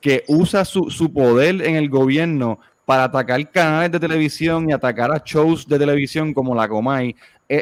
que 0.00 0.24
usa 0.28 0.64
su, 0.64 0.90
su 0.90 1.12
poder 1.12 1.62
en 1.62 1.76
el 1.76 1.88
gobierno 1.88 2.60
para 2.84 3.04
atacar 3.04 3.50
canales 3.50 3.92
de 3.92 4.00
televisión 4.00 4.68
y 4.68 4.72
atacar 4.72 5.12
a 5.12 5.22
shows 5.24 5.66
de 5.66 5.78
televisión 5.78 6.32
como 6.32 6.54
la 6.54 6.68
Comay, 6.68 7.14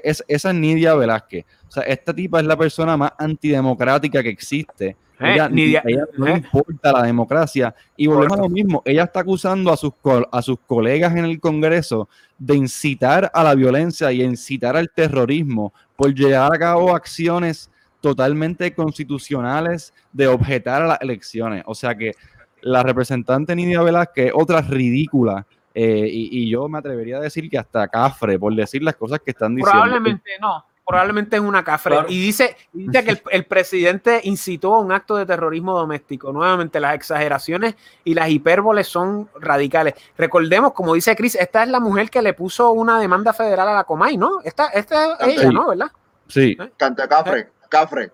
es, 0.04 0.24
esa 0.28 0.50
es 0.50 0.54
Nidia 0.54 0.94
Velázquez. 0.94 1.44
O 1.68 1.70
sea, 1.70 1.82
esta 1.84 2.14
tipa 2.14 2.40
es 2.40 2.46
la 2.46 2.56
persona 2.56 2.96
más 2.96 3.12
antidemocrática 3.18 4.22
que 4.22 4.28
existe. 4.28 4.96
Eh, 5.20 5.32
Ella, 5.34 5.48
Nidia- 5.48 5.82
ella 5.84 6.04
no 6.16 6.26
eh. 6.28 6.32
importa 6.34 6.92
la 6.92 7.02
democracia. 7.02 7.74
Y 7.96 8.06
volvemos 8.06 8.38
a 8.38 8.42
lo 8.42 8.48
mismo. 8.48 8.82
Ella 8.84 9.04
está 9.04 9.20
acusando 9.20 9.72
a 9.72 9.76
sus, 9.76 9.92
a 10.30 10.42
sus 10.42 10.58
colegas 10.66 11.12
en 11.16 11.24
el 11.24 11.40
Congreso 11.40 12.08
de 12.38 12.54
incitar 12.56 13.30
a 13.34 13.42
la 13.42 13.54
violencia 13.54 14.12
y 14.12 14.22
incitar 14.22 14.76
al 14.76 14.90
terrorismo 14.90 15.72
por 15.96 16.14
llevar 16.14 16.54
a 16.54 16.58
cabo 16.58 16.94
acciones 16.94 17.70
totalmente 18.00 18.72
constitucionales 18.74 19.92
de 20.12 20.28
objetar 20.28 20.82
a 20.82 20.86
las 20.86 21.00
elecciones. 21.00 21.64
O 21.66 21.74
sea 21.74 21.96
que 21.96 22.12
la 22.60 22.82
representante 22.82 23.56
Nidia 23.56 23.82
Velázquez 23.82 24.26
es 24.26 24.32
otra 24.34 24.60
ridícula. 24.60 25.46
Eh, 25.80 26.08
y, 26.10 26.42
y 26.42 26.50
yo 26.50 26.68
me 26.68 26.78
atrevería 26.78 27.18
a 27.18 27.20
decir 27.20 27.48
que 27.48 27.56
hasta 27.56 27.86
cafre 27.86 28.36
por 28.36 28.52
decir 28.54 28.82
las 28.82 28.96
cosas 28.96 29.20
que 29.20 29.30
están 29.30 29.54
diciendo. 29.54 29.80
Probablemente 29.80 30.30
no. 30.40 30.64
Probablemente 30.84 31.36
es 31.36 31.42
una 31.42 31.62
cafre. 31.62 31.92
Claro. 31.92 32.08
Y 32.08 32.18
dice, 32.18 32.56
y 32.72 32.88
dice 32.88 33.04
que 33.04 33.10
el, 33.10 33.22
el 33.30 33.44
presidente 33.44 34.22
incitó 34.24 34.74
a 34.74 34.80
un 34.80 34.90
acto 34.90 35.16
de 35.16 35.26
terrorismo 35.26 35.78
doméstico. 35.78 36.32
Nuevamente, 36.32 36.80
las 36.80 36.94
exageraciones 36.94 37.76
y 38.04 38.14
las 38.14 38.30
hipérboles 38.30 38.88
son 38.88 39.28
radicales. 39.38 39.94
Recordemos, 40.16 40.72
como 40.72 40.94
dice 40.94 41.14
Chris, 41.14 41.34
esta 41.34 41.62
es 41.62 41.68
la 41.68 41.78
mujer 41.78 42.08
que 42.08 42.22
le 42.22 42.32
puso 42.32 42.72
una 42.72 42.98
demanda 42.98 43.34
federal 43.34 43.68
a 43.68 43.74
la 43.74 43.84
Comay, 43.84 44.16
¿no? 44.16 44.40
Esta, 44.42 44.68
esta 44.68 45.12
es 45.20 45.28
ella, 45.28 45.48
Sí. 45.48 45.54
¿no? 45.54 45.68
¿Verdad? 45.68 45.90
Sí, 46.26 46.56
Canta 46.78 47.06
Cafre, 47.06 47.50
Cafre, 47.68 48.10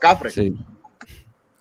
Cafre. 0.00 0.30
sí. 0.30 0.56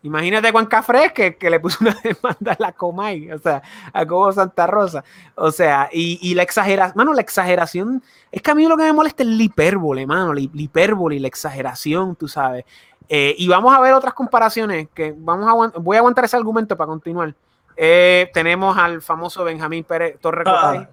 Imagínate 0.06 0.52
cuán 0.52 0.68
cafre 0.68 1.06
es 1.06 1.12
que, 1.12 1.36
que 1.36 1.50
le 1.50 1.60
puso 1.60 1.80
una 1.82 1.98
demanda 2.04 2.54
a 2.54 2.58
la 2.60 2.72
Comay, 2.72 3.32
o 3.32 3.40
sea, 3.40 3.62
a 3.92 4.06
Cobo 4.06 4.32
Santa 4.32 4.68
Rosa. 4.68 5.04
O 5.36 5.52
sea, 5.52 5.90
y, 5.92 6.20
y 6.22 6.36
la 6.36 6.44
exageración, 6.44 6.96
mano, 6.96 7.14
la 7.14 7.22
exageración, 7.22 8.04
es 8.32 8.42
que 8.42 8.52
a 8.52 8.56
mí 8.56 8.68
lo 8.68 8.78
que 8.78 8.84
me 8.84 8.94
molesta 8.94 9.24
es 9.24 9.30
la 9.30 9.44
hipérbole, 9.44 10.06
mano, 10.06 10.34
la, 10.34 10.42
hipérbole 10.42 11.16
y 11.16 11.20
la 11.20 11.28
exageración, 11.28 12.16
tú 12.16 12.28
sabes. 12.28 12.66
Eh, 13.10 13.36
y 13.38 13.48
vamos 13.48 13.74
a 13.76 13.80
ver 13.80 13.94
otras 13.94 14.14
comparaciones, 14.14 14.88
que 14.94 15.14
vamos 15.18 15.74
a 15.74 15.80
voy 15.80 15.96
a 15.96 16.00
aguantar 16.00 16.26
ese 16.26 16.38
argumento 16.38 16.78
para 16.78 16.88
continuar. 16.88 17.34
Eh, 17.76 18.30
tenemos 18.34 18.78
al 18.78 19.02
famoso 19.02 19.44
Benjamín 19.44 19.84
Pérez 19.84 20.20
Torre 20.20 20.44
Cotay. 20.44 20.78
Ah. 20.78 20.90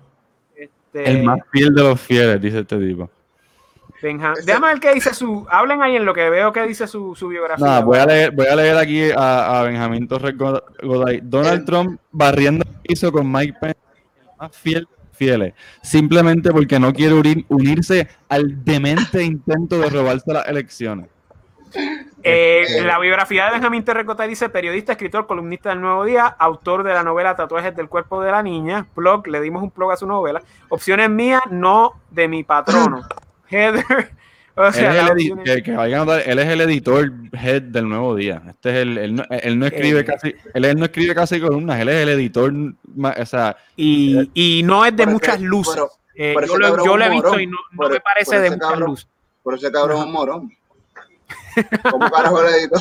Este, 0.56 1.10
El 1.10 1.22
más 1.22 1.40
fiel 1.50 1.74
de 1.74 1.82
los 1.82 2.00
fieles, 2.00 2.40
dice 2.40 2.60
este 2.60 2.78
tipo. 2.78 3.10
Benja- 4.02 4.34
Déjame 4.44 4.66
ver 4.68 4.80
qué 4.80 4.92
dice 4.94 5.14
su. 5.14 5.46
Hablen 5.48 5.80
ahí 5.82 5.94
en 5.96 6.04
lo 6.04 6.12
que 6.12 6.28
veo 6.28 6.52
que 6.52 6.66
dice 6.66 6.86
su, 6.88 7.14
su 7.14 7.28
biografía. 7.28 7.64
Nada, 7.64 7.80
voy 7.80 7.98
a 7.98 8.06
leer, 8.06 8.30
voy 8.32 8.46
a 8.46 8.56
leer 8.56 8.76
aquí 8.76 9.10
a, 9.12 9.60
a 9.60 9.62
Benjamín 9.62 10.08
Torres 10.08 10.36
God- 10.36 10.62
Goday. 10.82 11.20
Donald 11.22 11.64
Trump 11.64 12.00
barriendo 12.10 12.64
el 12.68 12.80
piso 12.82 13.12
con 13.12 13.30
Mike 13.30 13.54
Pence, 13.60 13.78
el 14.20 14.26
más 14.40 14.56
fiel 14.56 14.88
fieles, 15.12 15.54
simplemente 15.82 16.50
porque 16.50 16.80
no 16.80 16.92
quiere 16.92 17.14
unir- 17.14 17.44
unirse 17.48 18.08
al 18.28 18.64
demente 18.64 19.22
intento 19.22 19.78
de 19.78 19.88
robarse 19.88 20.32
las 20.32 20.48
elecciones. 20.48 21.06
Eh, 22.24 22.64
Eh, 22.68 22.82
la 22.84 22.98
biografía 22.98 23.46
de 23.46 23.52
Benjamín 23.52 23.84
Terrecota 23.84 24.24
dice 24.24 24.48
periodista, 24.48 24.92
escritor, 24.92 25.26
columnista 25.26 25.70
del 25.70 25.80
Nuevo 25.80 26.04
Día, 26.04 26.26
autor 26.26 26.82
de 26.82 26.92
la 26.92 27.02
novela 27.02 27.34
Tatuajes 27.36 27.74
del 27.76 27.88
cuerpo 27.88 28.20
de 28.22 28.30
la 28.30 28.42
niña, 28.42 28.86
blog, 28.96 29.26
le 29.28 29.40
dimos 29.40 29.62
un 29.62 29.72
blog 29.74 29.92
a 29.92 29.96
su 29.96 30.06
novela, 30.06 30.42
opciones 30.68 31.08
mías, 31.08 31.42
no 31.50 31.92
de 32.10 32.28
mi 32.28 32.42
patrono. 32.44 33.02
Heather, 33.52 33.84
o 34.56 34.66
Él, 34.66 34.72
sea, 34.72 35.02
es 35.06 35.10
el 35.10 35.42
que, 35.44 35.62
que 35.62 35.72
vayan 35.72 36.00
a 36.00 36.04
notar, 36.04 36.22
él 36.26 36.38
es 36.38 36.48
el 36.48 36.60
editor 36.62 37.12
head 37.32 37.62
del 37.62 37.88
Nuevo 37.88 38.14
Día. 38.16 38.42
Este 38.48 38.70
es 38.70 38.76
el, 38.76 38.98
él, 38.98 39.14
no, 39.14 39.24
él 39.30 39.58
no 39.58 39.66
escribe 39.66 40.00
Eh. 40.00 40.04
casi, 40.04 40.34
él, 40.54 40.64
él 40.64 40.78
no 40.78 40.84
escribe 40.86 41.14
casi 41.14 41.40
columnas, 41.40 41.80
él 41.80 41.88
es 41.88 42.02
el 42.02 42.08
editor, 42.10 42.52
o 42.52 43.26
sea, 43.26 43.56
y, 43.76 44.30
y 44.34 44.62
no 44.62 44.84
es 44.84 44.96
de 44.96 45.06
muchas 45.06 45.36
que- 45.38 45.44
luces. 45.44 45.74
pero- 45.74 45.90
Eh, 46.14 46.34
yo 46.46 46.58
lo, 46.58 46.84
yo 46.84 46.96
lo 46.96 47.04
he 47.04 47.08
visto 47.08 47.28
morón. 47.28 47.40
y 47.42 47.46
no, 47.46 47.56
no 47.72 47.76
Por- 47.76 47.92
me 47.92 48.00
parece 48.00 48.32
por 48.32 48.40
de 48.42 48.50
muchas 48.50 48.68
cabrón. 48.70 48.90
luces. 48.90 49.08
Pero 49.44 49.56
ese 49.56 49.72
cabrón 49.72 49.98
es 49.98 50.04
un 50.04 50.12
morón. 50.12 50.52
¿Cómo 51.90 52.10
carajo 52.10 52.42
el 52.46 52.54
editor? 52.54 52.80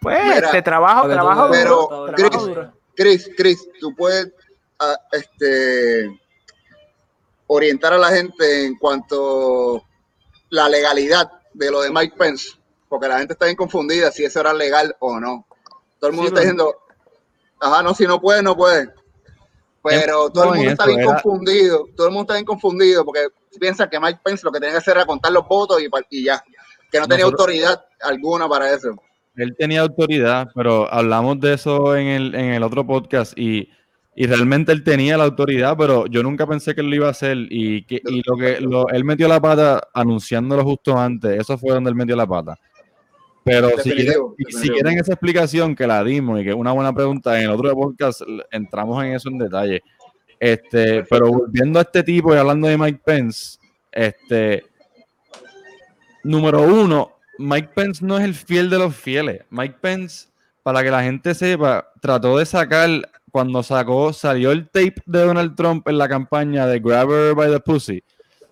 Pues, 0.00 0.22
Mira, 0.22 0.36
este 0.38 0.62
trabajo, 0.62 1.08
trabajo 1.08 1.48
pero, 1.50 1.70
duro, 1.90 2.12
Chris, 2.14 2.30
trabajo 2.30 2.46
duro. 2.46 2.72
Chris, 2.96 3.30
Chris, 3.36 3.68
tú 3.80 3.94
puedes 3.96 4.32
ah, 4.78 4.94
este, 5.10 6.08
orientar 7.48 7.92
a 7.92 7.98
la 7.98 8.08
gente 8.10 8.64
en 8.66 8.76
cuanto 8.76 9.82
la 10.50 10.68
legalidad 10.68 11.30
de 11.52 11.70
lo 11.70 11.80
de 11.82 11.90
Mike 11.90 12.14
Pence, 12.16 12.50
porque 12.88 13.08
la 13.08 13.18
gente 13.18 13.32
está 13.32 13.46
bien 13.46 13.56
confundida 13.56 14.10
si 14.12 14.24
eso 14.24 14.40
era 14.40 14.52
legal 14.54 14.94
o 15.00 15.18
no. 15.18 15.46
Todo 15.98 16.10
el 16.10 16.16
mundo 16.16 16.28
Sí, 16.28 16.34
está 16.34 16.40
diciendo, 16.40 16.74
ajá, 17.60 17.82
no, 17.82 17.94
si 17.94 18.06
no 18.06 18.20
puede, 18.20 18.42
no 18.42 18.56
puede. 18.56 18.88
Pero 19.82 20.28
todo 20.30 20.44
el 20.52 20.56
mundo 20.56 20.70
está 20.70 20.86
bien 20.86 21.00
era- 21.00 21.12
confundido, 21.14 21.86
todo 21.96 22.06
el 22.08 22.12
mundo 22.12 22.24
está 22.24 22.34
bien 22.34 22.44
confundido 22.44 23.04
porque 23.04 23.28
piensa 23.58 23.88
que 23.88 23.98
Mike 23.98 24.20
Pence 24.22 24.42
lo 24.44 24.52
que 24.52 24.60
tenía 24.60 24.72
que 24.74 24.78
hacer 24.78 24.96
era 24.96 25.06
contar 25.06 25.32
los 25.32 25.46
votos 25.48 25.80
y, 25.82 25.88
y 26.10 26.24
ya, 26.24 26.42
que 26.90 26.98
no 27.00 27.06
tenía 27.08 27.24
Nosotros- 27.24 27.40
autoridad 27.48 27.84
alguna 28.02 28.48
para 28.48 28.70
eso. 28.72 28.94
él 29.36 29.54
tenía 29.58 29.80
autoridad, 29.82 30.48
pero 30.54 30.92
hablamos 30.92 31.40
de 31.40 31.54
eso 31.54 31.96
en 31.96 32.06
el, 32.08 32.34
en 32.34 32.50
el 32.54 32.62
otro 32.62 32.86
podcast 32.86 33.32
y, 33.38 33.70
y 34.20 34.26
realmente 34.26 34.72
él 34.72 34.82
tenía 34.82 35.16
la 35.16 35.22
autoridad, 35.22 35.76
pero 35.78 36.06
yo 36.06 36.24
nunca 36.24 36.44
pensé 36.44 36.74
que 36.74 36.80
él 36.80 36.90
lo 36.90 36.96
iba 36.96 37.06
a 37.06 37.12
hacer 37.12 37.36
y, 37.50 37.84
que, 37.84 38.02
y 38.04 38.20
lo 38.26 38.36
que 38.36 38.60
lo- 38.60 38.88
él 38.88 39.04
metió 39.04 39.28
la 39.28 39.40
pata 39.40 39.80
anunciándolo 39.94 40.64
justo 40.64 40.98
antes, 40.98 41.38
eso 41.38 41.56
fue 41.56 41.70
donde 41.72 41.90
él 41.90 41.94
metió 41.94 42.16
la 42.16 42.26
pata. 42.26 42.58
Pero 43.44 43.70
si 43.78 43.92
quieren, 43.92 44.16
si 44.48 44.68
esa 44.98 45.12
explicación 45.12 45.76
que 45.76 45.86
la 45.86 46.02
dimos 46.02 46.40
y 46.40 46.42
que 46.42 46.50
es 46.50 46.56
una 46.56 46.72
buena 46.72 46.92
pregunta, 46.92 47.38
en 47.38 47.44
el 47.44 47.50
otro 47.50 47.72
podcast 47.74 48.22
entramos 48.50 49.04
en 49.04 49.12
eso 49.12 49.28
en 49.28 49.38
detalle. 49.38 49.82
Este, 50.40 51.04
pero 51.04 51.28
volviendo 51.28 51.78
a 51.78 51.82
este 51.82 52.02
tipo 52.02 52.34
y 52.34 52.38
hablando 52.38 52.66
de 52.66 52.76
Mike 52.76 53.00
Pence, 53.04 53.56
este, 53.92 54.64
número 56.24 56.62
uno, 56.62 57.12
Mike 57.38 57.70
Pence 57.72 58.04
no 58.04 58.18
es 58.18 58.24
el 58.24 58.34
fiel 58.34 58.68
de 58.68 58.78
los 58.78 58.96
fieles. 58.96 59.42
Mike 59.50 59.76
Pence, 59.80 60.26
para 60.64 60.82
que 60.82 60.90
la 60.90 61.04
gente 61.04 61.34
sepa, 61.36 61.88
trató 62.00 62.36
de 62.36 62.46
sacar, 62.46 62.90
cuando 63.38 63.62
sacó, 63.62 64.12
salió 64.12 64.50
el 64.50 64.68
tape 64.68 64.96
de 65.06 65.20
Donald 65.20 65.54
Trump 65.54 65.86
en 65.86 65.96
la 65.96 66.08
campaña 66.08 66.66
de 66.66 66.80
Grab 66.80 67.08
Her 67.08 67.36
by 67.36 67.48
the 67.48 67.60
Pussy. 67.60 68.02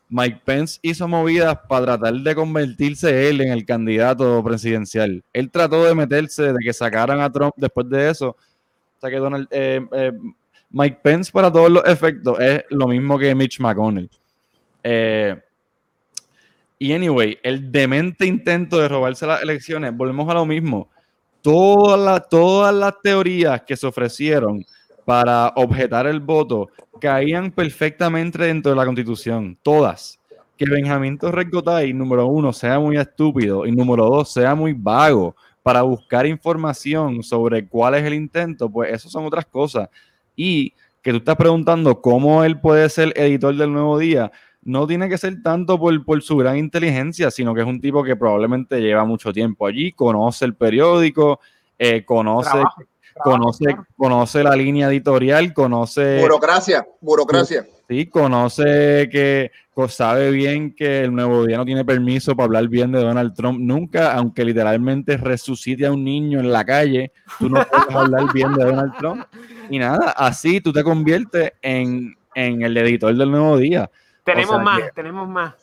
Mike 0.08 0.42
Pence 0.44 0.78
hizo 0.80 1.08
movidas 1.08 1.58
para 1.68 1.98
tratar 1.98 2.14
de 2.14 2.34
convertirse 2.36 3.28
él 3.28 3.40
en 3.40 3.50
el 3.50 3.66
candidato 3.66 4.44
presidencial. 4.44 5.24
Él 5.32 5.50
trató 5.50 5.82
de 5.82 5.92
meterse, 5.92 6.52
de 6.52 6.58
que 6.62 6.72
sacaran 6.72 7.18
a 7.18 7.32
Trump 7.32 7.52
después 7.56 7.88
de 7.88 8.10
eso. 8.10 8.28
O 8.28 9.00
sea 9.00 9.10
que 9.10 9.16
Donald, 9.16 9.48
eh, 9.50 9.84
eh, 9.90 10.12
Mike 10.70 11.00
Pence, 11.02 11.32
para 11.32 11.50
todos 11.50 11.68
los 11.68 11.84
efectos, 11.84 12.38
es 12.38 12.62
lo 12.70 12.86
mismo 12.86 13.18
que 13.18 13.34
Mitch 13.34 13.58
McConnell. 13.58 14.08
Eh, 14.84 15.36
y 16.78 16.92
anyway, 16.92 17.40
el 17.42 17.72
demente 17.72 18.24
intento 18.24 18.78
de 18.78 18.86
robarse 18.86 19.26
las 19.26 19.42
elecciones, 19.42 19.96
volvemos 19.96 20.30
a 20.30 20.34
lo 20.34 20.46
mismo. 20.46 20.88
Todas 21.42 22.22
las 22.72 22.94
teorías 23.02 23.62
que 23.62 23.76
se 23.76 23.84
ofrecieron 23.88 24.64
para 25.07 25.53
objetar 25.55 26.07
el 26.09 26.19
voto 26.19 26.69
caían 27.01 27.53
perfectamente 27.53 28.43
dentro 28.43 28.73
de 28.73 28.77
la 28.77 28.85
constitución. 28.85 29.57
Todas. 29.62 30.19
Que 30.59 30.66
Benjamín 30.66 31.16
Torres 31.16 31.49
Gotay, 31.51 31.93
número 31.95 32.27
uno, 32.27 32.53
sea 32.53 32.81
muy 32.81 32.97
estúpido 32.97 33.66
y 33.66 33.73
número 33.73 34.07
dos, 34.07 34.33
sea 34.33 34.55
muy 34.55 34.73
vago 34.73 35.37
para 35.62 35.83
buscar 35.83 36.27
información 36.27 37.23
sobre 37.23 37.69
cuál 37.69 37.95
es 37.95 38.05
el 38.05 38.15
intento, 38.15 38.69
pues 38.69 38.93
eso 38.93 39.09
son 39.09 39.27
otras 39.27 39.47
cosas. 39.47 39.89
Y 40.35 40.73
que 41.03 41.12
tú 41.12 41.19
estás 41.19 41.37
preguntando 41.37 42.01
cómo 42.01 42.43
él 42.43 42.59
puede 42.59 42.89
ser 42.89 43.12
editor 43.16 43.55
del 43.55 43.73
Nuevo 43.73 43.99
Día, 43.99 44.33
no 44.62 44.89
tiene 44.89 45.09
que 45.09 45.19
ser 45.19 45.41
tanto 45.41 45.78
por, 45.78 46.23
su 46.23 46.37
gran 46.37 46.57
inteligencia, 46.57 47.31
sino 47.31 47.55
que 47.55 47.61
es 47.61 47.66
un 47.66 47.81
tipo 47.81 48.03
que 48.03 48.16
probablemente 48.16 48.81
lleva 48.81 49.05
mucho 49.05 49.33
tiempo 49.33 49.69
allí, 49.69 49.93
conoce 49.93 50.45
el 50.45 50.57
periódico, 50.57 51.39
eh, 51.78 52.05
conoce, 52.05 52.59
conoce, 53.22 53.64
claro. 53.64 53.86
conoce 53.97 54.43
la 54.43 54.55
línea 54.56 54.88
editorial, 54.88 55.52
conoce, 55.55 56.20
Burocracia, 56.20 56.86
burocracia. 57.01 57.66
sí, 57.88 58.06
conoce 58.06 59.09
que 59.10 59.51
sabe 59.88 60.30
bien 60.30 60.74
que 60.74 61.02
el 61.05 61.14
Nuevo 61.14 61.44
Día 61.47 61.59
no 61.59 61.64
tiene 61.66 61.84
permiso 61.84 62.34
para 62.34 62.47
hablar 62.47 62.68
bien 62.68 62.93
de 62.93 63.01
Donald 63.02 63.34
Trump 63.34 63.59
nunca, 63.60 64.12
aunque 64.14 64.44
literalmente 64.44 65.16
resucite 65.18 65.84
a 65.86 65.93
un 65.93 66.02
niño 66.02 66.40
en 66.40 66.51
la 66.51 66.64
calle, 66.64 67.12
tú 67.38 67.51
no 67.51 67.62
puedes 67.66 67.86
hablar 67.94 68.32
bien 68.32 68.52
de 68.55 68.64
Donald 68.64 68.93
Trump. 68.98 69.24
Y 69.68 69.78
nada, 69.78 70.14
así 70.16 70.60
tú 70.62 70.72
te 70.72 70.82
conviertes 70.82 71.52
en, 71.60 72.16
en 72.34 72.62
el 72.62 72.76
editor 72.78 73.14
del 73.14 73.30
Nuevo 73.30 73.59
Día. 73.59 73.90
Tenemos 74.24 74.51
O 74.55 74.55
sea 74.56 74.64
más, 74.64 74.82
que- 74.82 74.93
tenemos 74.93 75.28
más. 75.28 75.55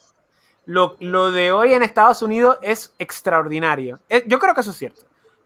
Lo, 0.65 0.95
lo 0.99 1.31
de 1.31 1.51
hoy 1.51 1.73
en 1.73 1.83
Estados 1.83 2.21
Unidos 2.21 2.57
es 2.61 2.93
extraordinario. 2.99 3.99
Eh, 4.07 4.23
Yo 4.27 4.37
creo 4.39 4.53
que 4.53 4.61
eso 4.61 4.71
es 4.71 4.77
cierto. 4.77 5.01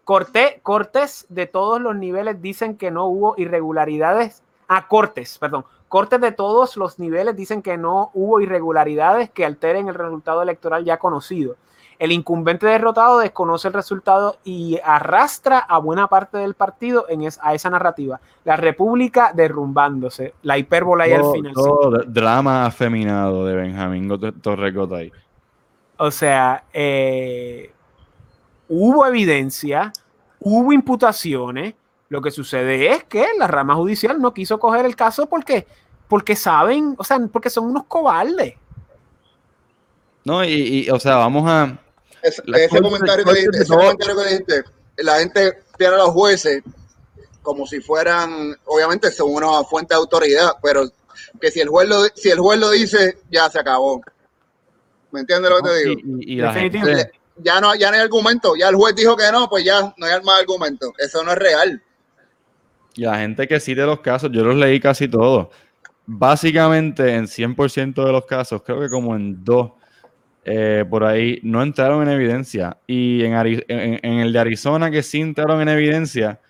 Corte, 0.08 0.60
cortes 0.62 1.26
de 1.28 1.44
todos 1.44 1.82
los 1.82 1.94
niveles 1.94 2.40
dicen 2.40 2.78
que 2.78 2.90
no 2.90 3.04
hubo 3.08 3.34
irregularidades. 3.36 4.42
Ah, 4.66 4.88
cortes, 4.88 5.36
perdón. 5.36 5.66
Cortes 5.86 6.18
de 6.18 6.32
todos 6.32 6.78
los 6.78 6.98
niveles 6.98 7.36
dicen 7.36 7.60
que 7.60 7.76
no 7.76 8.10
hubo 8.14 8.40
irregularidades 8.40 9.28
que 9.28 9.44
alteren 9.44 9.86
el 9.86 9.94
resultado 9.94 10.40
electoral 10.40 10.82
ya 10.86 10.96
conocido. 10.96 11.56
El 11.98 12.12
incumbente 12.12 12.66
derrotado 12.66 13.18
desconoce 13.18 13.68
el 13.68 13.74
resultado 13.74 14.38
y 14.44 14.80
arrastra 14.82 15.58
a 15.58 15.76
buena 15.76 16.06
parte 16.06 16.38
del 16.38 16.54
partido 16.54 17.04
en 17.10 17.24
es- 17.24 17.38
a 17.42 17.52
esa 17.52 17.68
narrativa. 17.68 18.18
La 18.46 18.56
República 18.56 19.32
derrumbándose. 19.34 20.32
La 20.40 20.56
hipérbola 20.56 21.04
ahí 21.04 21.12
al 21.12 21.32
final. 21.32 21.52
todo 21.52 21.90
drama 22.06 22.64
afeminado 22.64 23.44
de 23.44 23.56
Benjamín 23.56 24.08
Gotay. 24.08 25.12
O 25.98 26.10
sea, 26.10 26.64
eh, 26.72 27.72
hubo 28.68 29.06
evidencia, 29.06 29.92
hubo 30.40 30.72
imputaciones. 30.72 31.74
Lo 32.08 32.22
que 32.22 32.30
sucede 32.30 32.90
es 32.90 33.04
que 33.04 33.26
la 33.38 33.46
rama 33.46 33.74
judicial 33.74 34.20
no 34.20 34.32
quiso 34.32 34.58
coger 34.58 34.86
el 34.86 34.96
caso 34.96 35.26
porque, 35.26 35.66
porque 36.08 36.36
saben, 36.36 36.94
o 36.96 37.04
sea, 37.04 37.18
porque 37.30 37.50
son 37.50 37.66
unos 37.66 37.84
cobardes. 37.84 38.54
No, 40.24 40.44
y, 40.44 40.84
y, 40.86 40.90
o 40.90 40.98
sea, 40.98 41.16
vamos 41.16 41.44
a. 41.48 41.78
Ese, 42.22 42.42
comentario, 42.80 43.24
que 43.24 43.32
dijiste, 43.34 43.58
ese 43.62 43.72
comentario 43.74 44.16
que 44.16 44.24
dijiste, 44.30 44.64
la 44.98 45.18
gente 45.20 45.58
tiene 45.76 45.94
a 45.94 45.98
los 45.98 46.10
jueces 46.10 46.62
como 47.42 47.66
si 47.66 47.80
fueran, 47.80 48.54
obviamente 48.66 49.10
son 49.10 49.32
una 49.34 49.62
fuente 49.64 49.94
de 49.94 49.98
autoridad, 50.00 50.52
pero 50.62 50.82
que 51.40 51.50
si 51.50 51.60
el 51.60 51.68
juez 51.68 51.88
lo, 51.88 52.02
si 52.14 52.30
el 52.30 52.38
juez 52.40 52.58
lo 52.58 52.70
dice, 52.70 53.18
ya 53.30 53.48
se 53.48 53.58
acabó. 53.60 54.02
¿Me 55.12 55.20
entiendes 55.20 55.50
lo 55.50 55.56
que 55.58 55.62
te 55.70 55.76
digo? 55.76 55.92
Y, 55.92 56.32
y- 56.32 56.32
y 56.34 56.36
la 56.36 56.52
Definitivo. 56.52 56.86
gente- 56.86 57.10
Ya 57.42 57.60
no, 57.60 57.74
ya 57.74 57.90
no 57.90 57.96
hay 57.96 58.02
argumento, 58.02 58.56
ya 58.56 58.68
el 58.68 58.74
juez 58.76 58.94
dijo 58.96 59.16
que 59.16 59.30
no, 59.32 59.48
pues 59.48 59.64
ya 59.64 59.94
no 59.96 60.06
hay 60.06 60.20
más 60.22 60.40
argumento. 60.40 60.92
Eso 60.98 61.22
no 61.22 61.32
es 61.32 61.38
real. 61.38 61.82
Y 62.94 63.02
la 63.02 63.18
gente 63.18 63.46
que 63.46 63.60
cite 63.60 63.82
los 63.82 64.00
casos, 64.00 64.30
yo 64.32 64.42
los 64.42 64.56
leí 64.56 64.80
casi 64.80 65.06
todos. 65.08 65.48
Básicamente, 66.06 67.14
en 67.14 67.26
100% 67.28 68.04
de 68.04 68.12
los 68.12 68.24
casos, 68.26 68.62
creo 68.64 68.80
que 68.80 68.88
como 68.88 69.14
en 69.14 69.44
dos, 69.44 69.72
eh, 70.44 70.84
por 70.88 71.04
ahí, 71.04 71.38
no 71.42 71.62
entraron 71.62 72.02
en 72.02 72.08
evidencia. 72.08 72.78
Y 72.86 73.22
en, 73.24 73.34
Ari- 73.34 73.64
en- 73.68 74.18
el 74.20 74.32
de 74.32 74.38
Arizona, 74.38 74.90
que 74.90 75.02
sí 75.02 75.20
entraron 75.20 75.60
en 75.60 75.68
evidencia, 75.68 76.40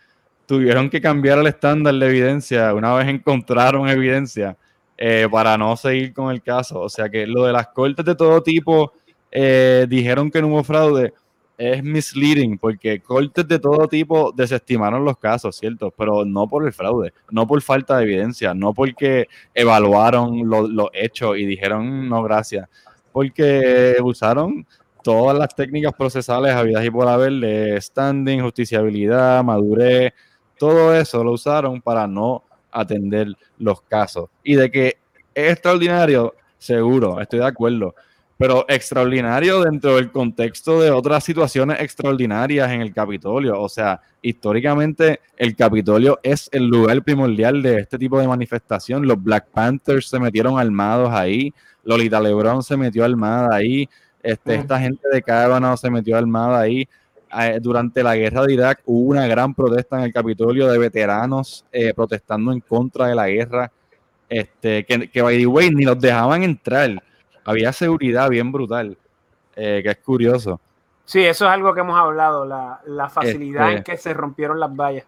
tuvieron 0.47 0.89
que 0.89 1.01
cambiar 1.01 1.39
el 1.39 1.49
estándar 1.49 1.93
de 1.95 2.07
evidencia 2.07 2.73
una 2.73 2.95
vez 2.95 3.09
encontraron 3.09 3.87
evidencia 3.89 4.57
eh, 4.97 5.29
para 5.31 5.59
no 5.59 5.77
seguir 5.77 6.15
con 6.15 6.31
el 6.33 6.41
caso. 6.43 6.81
O 6.81 6.89
sea 6.89 7.09
que 7.11 7.27
lo 7.27 7.45
de 7.45 7.53
las 7.53 7.67
cortes 7.69 8.05
de 8.07 8.15
todo 8.15 8.43
tipo 8.43 8.95
eh, 9.31 9.87
dijeron 9.89 10.31
que 10.31 10.41
no 10.41 10.49
hubo 10.49 10.65
fraude 10.65 11.13
es 11.57 11.83
misleading 11.83 12.57
porque 12.57 13.01
cortes 13.01 13.47
de 13.49 13.59
todo 13.59 13.89
tipo 13.89 14.33
desestimaron 14.33 15.05
los 15.05 15.19
casos, 15.19 15.57
¿cierto? 15.57 15.93
Pero 15.97 16.25
no 16.25 16.47
por 16.49 16.65
el 16.65 16.73
fraude, 16.73 17.13
no 17.31 17.47
por 17.49 17.61
falta 17.63 17.97
de 17.99 18.05
evidencia, 18.05 18.55
no 18.55 18.73
porque 18.73 19.27
evaluaron 19.55 20.49
lo- 20.49 20.69
los 20.69 20.89
hechos 20.93 21.37
y 21.37 21.45
dijeron 21.47 22.09
no 22.09 22.23
gracias, 22.23 22.69
porque 23.13 23.97
usaron 24.03 24.65
todas 25.03 25.37
las 25.37 25.55
técnicas 25.55 25.95
procesales 25.95 26.53
habidas 26.55 26.85
y 26.85 26.91
por 26.91 27.09
haber 27.09 27.33
de 27.35 27.81
standing, 27.81 28.41
justiciabilidad, 28.41 29.43
madurez, 29.43 30.13
todo 30.59 30.95
eso 30.95 31.25
lo 31.25 31.33
usaron 31.33 31.81
para 31.81 32.07
no 32.07 32.45
atender 32.71 33.29
los 33.59 33.81
casos. 33.83 34.29
Y 34.43 34.55
de 34.57 34.71
que 34.71 34.99
es 35.35 35.53
extraordinario, 35.53 36.35
seguro, 36.59 37.21
estoy 37.21 37.39
de 37.41 37.47
acuerdo 37.47 37.95
pero 38.39 38.65
extraordinario 38.69 39.63
dentro 39.63 39.97
del 39.97 40.13
contexto 40.13 40.81
de 40.81 40.93
otras 40.93 41.25
situaciones 41.25 41.81
extraordinarias 41.81 42.71
en 42.71 42.81
el 42.81 42.95
Capitolio. 42.95 43.61
O 43.61 43.69
sea, 43.69 44.01
históricamente 44.23 45.21
el 45.37 45.57
Capitolio 45.57 46.21
es 46.23 46.49
el 46.53 46.69
lugar 46.69 47.03
primordial 47.03 47.61
de 47.63 47.81
este 47.81 47.99
tipo 47.99 48.21
de 48.21 48.29
manifestación. 48.29 49.07
Los 49.09 49.21
Black 49.21 49.49
Panthers 49.53 50.09
se 50.09 50.21
metieron 50.21 50.57
armados 50.57 51.11
ahí, 51.11 51.53
Lolita 51.83 52.21
Lebron 52.21 52.63
se 52.63 52.77
metió 52.77 53.05
armada 53.05 53.57
ahí, 53.57 53.89
este, 54.23 54.55
esta 54.55 54.79
gente 54.79 55.09
de 55.13 55.21
Kavanaugh 55.21 55.77
se 55.77 55.91
metió 55.91 56.17
armada 56.17 56.61
ahí. 56.61 56.89
Eh, 57.41 57.59
durante 57.61 58.05
la 58.05 58.15
guerra 58.15 58.47
de 58.47 58.55
Irak 58.55 58.83
hubo 58.87 59.11
una 59.11 59.27
gran 59.27 59.53
protesta 59.53 59.99
en 59.99 60.05
el 60.05 60.13
Capitolio 60.13 60.69
de 60.69 60.79
veteranos 60.79 61.65
eh, 61.73 61.93
protestando 61.93 62.53
en 62.53 62.61
contra 62.61 63.09
de 63.09 63.17
la 63.17 63.29
guerra, 63.29 63.73
este, 64.29 64.85
que, 64.85 65.11
que 65.11 65.23
by 65.23 65.37
the 65.37 65.47
way 65.47 65.71
ni 65.71 65.85
los 65.85 66.01
dejaban 66.01 66.45
entrar 66.45 67.03
había 67.51 67.73
seguridad 67.73 68.29
bien 68.29 68.53
brutal, 68.53 68.97
eh, 69.57 69.81
que 69.83 69.91
es 69.91 69.97
curioso. 69.99 70.61
Sí, 71.05 71.21
eso 71.25 71.47
es 71.47 71.51
algo 71.51 71.73
que 71.75 71.81
hemos 71.81 71.99
hablado, 71.99 72.45
la, 72.45 72.81
la 72.87 73.09
facilidad 73.09 73.71
en 73.73 73.79
Este- 73.79 73.93
que 73.93 73.99
se 73.99 74.13
rompieron 74.15 74.61
las 74.61 74.75
vallas. 74.75 75.05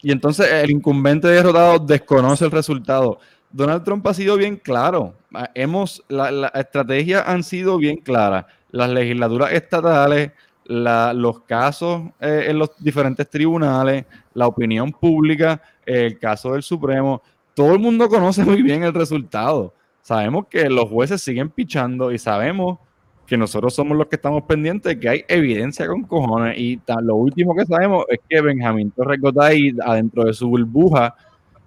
Y 0.00 0.12
entonces 0.12 0.46
el 0.52 0.70
incumbente 0.70 1.26
derrotado 1.28 1.78
desconoce 1.78 2.44
el 2.44 2.50
resultado. 2.50 3.18
Donald 3.50 3.82
Trump 3.82 4.06
ha 4.06 4.14
sido 4.14 4.36
bien 4.36 4.56
claro. 4.56 5.14
Ah, 5.34 5.50
Hemos, 5.54 6.04
la, 6.08 6.30
la 6.30 6.48
estrategia 6.48 7.22
han 7.22 7.42
sido 7.42 7.78
bien 7.78 7.96
claras. 7.96 8.44
Las 8.70 8.90
legislaturas 8.90 9.50
estatales, 9.52 10.32
la- 10.66 11.12
los 11.14 11.40
casos 11.40 12.02
eh, 12.20 12.44
en 12.48 12.58
los 12.58 12.70
diferentes 12.78 13.28
tribunales, 13.30 14.04
la 14.34 14.46
opinión 14.46 14.92
pública, 14.92 15.60
el 15.86 16.18
caso 16.18 16.52
del 16.52 16.62
Supremo, 16.62 17.22
todo 17.54 17.72
el 17.72 17.78
mundo 17.80 18.08
conoce 18.08 18.44
muy 18.44 18.60
bien 18.62 18.82
el 18.84 18.92
resultado. 18.92 19.72
Sabemos 20.08 20.46
que 20.48 20.70
los 20.70 20.88
jueces 20.88 21.20
siguen 21.20 21.50
pichando 21.50 22.10
y 22.10 22.18
sabemos 22.18 22.78
que 23.26 23.36
nosotros 23.36 23.74
somos 23.74 23.94
los 23.94 24.06
que 24.06 24.16
estamos 24.16 24.42
pendientes 24.44 24.96
que 24.96 25.06
hay 25.06 25.24
evidencia 25.28 25.86
con 25.86 26.04
cojones 26.04 26.56
y 26.56 26.80
lo 27.02 27.16
último 27.16 27.54
que 27.54 27.66
sabemos 27.66 28.06
es 28.08 28.18
que 28.26 28.40
Benjamín 28.40 28.90
Torres 28.90 29.20
Gotay 29.20 29.76
adentro 29.84 30.24
de 30.24 30.32
su 30.32 30.48
burbuja 30.48 31.14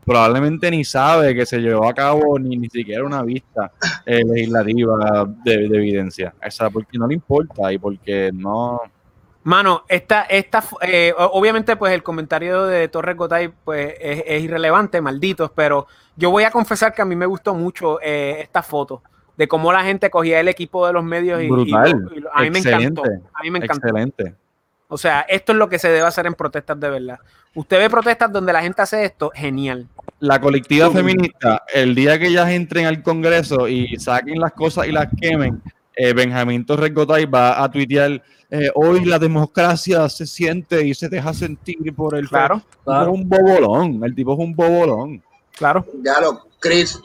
probablemente 0.04 0.72
ni 0.72 0.84
sabe 0.84 1.36
que 1.36 1.46
se 1.46 1.60
llevó 1.60 1.88
a 1.88 1.94
cabo 1.94 2.40
ni, 2.40 2.58
ni 2.58 2.68
siquiera 2.68 3.04
una 3.04 3.22
vista 3.22 3.74
eh, 4.08 4.24
legislativa 4.26 5.30
de, 5.46 5.70
de 5.70 5.78
evidencia. 5.78 6.34
O 6.44 6.50
sea, 6.50 6.72
porque 6.72 6.98
no 6.98 7.06
le 7.06 7.14
importa 7.14 7.72
y 7.72 7.78
porque 7.78 8.32
no... 8.34 8.82
Mano, 9.44 9.86
esta, 9.88 10.24
esta, 10.24 10.64
eh, 10.82 11.14
obviamente, 11.18 11.76
pues 11.76 11.94
el 11.94 12.04
comentario 12.04 12.66
de 12.66 12.88
Torres 12.88 13.18
Gotay 13.18 13.52
pues, 13.64 13.96
es, 14.00 14.24
es 14.28 14.44
irrelevante, 14.44 15.02
malditos, 15.02 15.52
pero 15.56 15.88
yo 16.16 16.30
voy 16.30 16.44
a 16.44 16.52
confesar 16.52 16.94
que 16.94 17.02
a 17.02 17.06
mí 17.06 17.16
me 17.16 17.26
gustó 17.26 17.56
mucho 17.56 18.00
eh, 18.02 18.38
esta 18.42 18.62
foto 18.62 19.02
de 19.38 19.48
cómo 19.48 19.74
la 19.74 19.84
gente 19.84 20.12
cogía 20.12 20.40
el 20.40 20.48
equipo 20.48 20.86
de 20.86 20.94
los 20.94 21.04
medios 21.04 21.42
y, 21.42 21.48
Brutal. 21.48 22.12
y 22.16 22.24
a 22.32 22.42
mí 22.42 22.52
me 22.52 22.60
encantó. 22.60 23.02
Excelente. 23.04 23.30
A 23.34 23.42
mí 23.42 23.50
me 23.50 23.60
encantó. 23.60 23.88
Excelente. 23.88 24.36
O 24.88 24.98
sea, 24.98 25.22
esto 25.22 25.54
es 25.54 25.58
lo 25.58 25.70
que 25.70 25.80
se 25.80 25.88
debe 25.88 26.06
hacer 26.06 26.28
en 26.28 26.34
protestas 26.34 26.80
de 26.80 26.90
verdad. 26.90 27.20
Usted 27.56 27.80
ve 27.80 27.90
protestas 27.90 28.32
donde 28.32 28.54
la 28.54 28.62
gente 28.62 28.82
hace 28.82 29.06
esto, 29.06 29.32
genial. 29.34 29.88
La 30.20 30.40
colectiva 30.40 30.92
feminista, 30.92 31.64
el 31.74 31.96
día 31.96 32.20
que 32.20 32.28
ellas 32.28 32.50
entren 32.50 32.86
al 32.86 33.02
Congreso 33.02 33.68
y 33.68 33.98
saquen 33.98 34.40
las 34.40 34.52
cosas 34.52 34.88
y 34.88 34.92
las 34.92 35.08
quemen, 35.20 35.62
eh, 35.96 36.14
Benjamín 36.14 36.66
Torres 36.66 36.94
Gotay 36.94 37.26
va 37.26 37.62
a 37.64 37.70
tuitear, 37.72 38.22
eh, 38.50 38.70
hoy 38.76 39.06
la 39.06 39.20
democracia 39.20 40.08
se 40.10 40.26
siente 40.26 40.86
y 40.86 40.94
se 40.94 41.10
deja 41.10 41.34
sentir 41.34 41.94
por 41.96 42.16
el... 42.16 42.28
Claro, 42.30 42.62
tipo 42.84 43.02
es 43.02 43.08
un 43.08 43.30
bobolón, 43.30 44.04
el 44.04 44.14
tipo 44.16 44.34
es 44.34 44.40
un 44.40 44.56
bobolón. 44.56 45.24
claro. 45.58 45.86
Ya 46.04 46.20
lo, 46.22 46.46
Chris, 46.60 47.00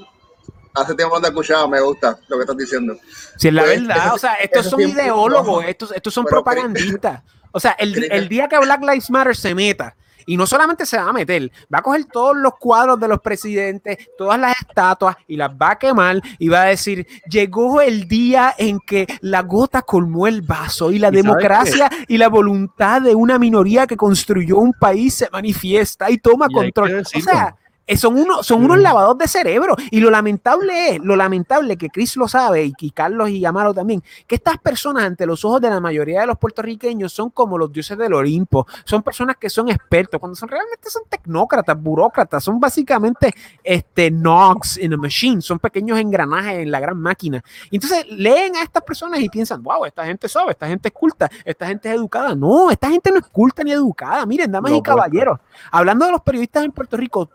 hace 0.75 0.95
tiempo 0.95 1.15
no 1.17 1.21
te 1.21 1.27
he 1.29 1.31
escuchado, 1.31 1.69
me 1.69 1.81
gusta 1.81 2.19
lo 2.29 2.37
que 2.37 2.43
estás 2.43 2.57
diciendo. 2.57 2.97
Si 3.37 3.49
es 3.49 3.55
la 3.55 3.63
Pues, 3.63 3.81
verdad, 3.87 4.07
eso- 4.07 4.15
o 4.15 4.19
sea, 4.19 4.35
estos 4.35 4.67
son 4.67 4.81
ideólogos, 4.81 5.63
no. 5.63 5.69
estos, 5.69 5.93
estos 5.93 6.13
son 6.15 6.25
propagandistas. 6.25 7.23
O 7.53 7.61
sea, 7.61 7.73
el, 7.79 8.11
el 8.13 8.29
día 8.29 8.49
que 8.49 8.59
Black 8.59 8.81
Lives 8.83 9.11
Matter 9.11 9.35
se 9.37 9.55
meta, 9.55 9.97
y 10.27 10.37
no 10.37 10.47
solamente 10.47 10.85
se 10.85 10.99
va 10.99 11.09
a 11.09 11.13
meter, 11.13 11.51
va 11.73 11.79
a 11.79 11.83
coger 11.83 12.05
todos 12.07 12.37
los 12.37 12.55
cuadros 12.59 12.99
de 13.01 13.09
los 13.09 13.21
presidentes, 13.21 13.97
todas 14.19 14.39
las 14.39 14.55
estatuas, 14.61 15.17
y 15.27 15.37
las 15.37 15.51
va 15.51 15.71
a 15.71 15.79
quemar, 15.79 16.21
y 16.39 16.49
va 16.49 16.63
a 16.63 16.67
decir, 16.67 17.07
llegó 17.31 17.81
el 17.81 18.09
día 18.09 18.55
en 18.59 18.81
que 18.81 19.07
la 19.21 19.43
gota 19.43 19.83
colmó 19.83 20.27
el 20.27 20.43
vaso, 20.43 20.91
y 20.91 20.99
la 20.99 21.09
¿Y 21.09 21.13
sabes 21.13 21.25
democracia 21.25 21.91
y 22.09 22.19
la 22.19 22.29
voluntad 22.29 23.01
de 23.03 23.15
una 23.15 23.39
minoría 23.39 23.87
que 23.87 23.97
construyó 23.97 24.59
un 24.59 24.73
país 24.73 25.15
se 25.15 25.29
manifiesta 25.31 26.11
y 26.11 26.19
toma 26.19 26.47
Y 26.51 26.55
control. 26.55 27.03
O 27.15 27.21
sea, 27.21 27.57
son, 27.95 28.19
unos 28.19 28.45
son 28.45 28.65
unos 28.65 28.79
lavados 28.79 29.17
de 29.19 29.29
cerebro. 29.29 29.77
Y 29.91 30.01
lo 30.01 30.11
lamentable 30.11 30.97
es, 30.97 31.01
lo 31.01 31.15
lamentable 31.15 31.77
que 31.77 31.89
Chris 31.89 32.17
lo 32.17 32.27
sabe 32.27 32.73
y, 32.79 32.91
Carlos 32.91 33.31
y 33.31 33.45
Amaro 33.45 33.73
también, 33.73 34.03
que 34.27 34.35
estas 34.35 34.59
personas 34.59 35.05
ante 35.05 35.27
los 35.27 35.45
ojos 35.45 35.61
de 35.61 35.71
la 35.71 35.81
mayoría 35.81 36.23
de 36.23 36.27
los 36.27 36.39
puertorriqueños 36.39 37.13
son 37.13 37.31
como 37.31 37.59
los 37.59 37.71
dioses 37.73 37.97
del 37.99 38.15
Olimpo. 38.15 38.67
Son 38.85 39.03
personas 39.03 39.37
que 39.37 39.49
son 39.49 39.69
expertos, 39.69 40.19
cuando 40.19 40.35
son 40.35 40.49
realmente 40.49 40.91
son 40.91 41.03
tecnócratas, 41.09 41.81
burócratas, 41.81 42.43
son 42.43 42.59
básicamente 42.59 43.33
este, 43.63 44.11
nogs 44.11 44.79
in 44.79 44.95
a 44.95 44.97
machine, 44.97 45.41
son 45.41 45.59
pequeños 45.59 45.99
engranajes 45.99 46.59
en 46.59 46.71
la 46.71 46.81
gran 46.81 46.99
máquina. 46.99 47.43
Y 47.71 47.77
entonces 47.77 48.07
leen 48.09 48.57
a 48.57 48.63
estas 48.63 48.83
personas 48.83 49.21
y 49.21 49.29
piensan, 49.29 49.63
wow, 49.63 49.85
esta 49.85 50.05
gente 50.05 50.29
sabe, 50.29 50.53
esta 50.53 50.67
gente 50.67 50.89
es 50.89 50.95
culta, 50.95 51.31
esta 51.45 51.67
gente 51.67 51.89
es 51.89 51.95
educada. 51.95 52.35
No, 52.35 52.71
esta 52.71 52.89
gente 52.89 53.11
no 53.11 53.19
es 53.19 53.27
culta 53.27 53.63
ni 53.63 53.73
educada. 53.73 54.27
Miren, 54.27 54.51
damas 54.51 54.73
Lo 54.73 54.79
y 54.79 54.83
caballeros, 54.83 55.39
hablando 55.71 56.07
de 56.07 56.13
los 56.13 56.23
periodistas 56.23 56.65
en 56.65 56.73
Puerto 56.73 56.97
Rico, 56.97 57.27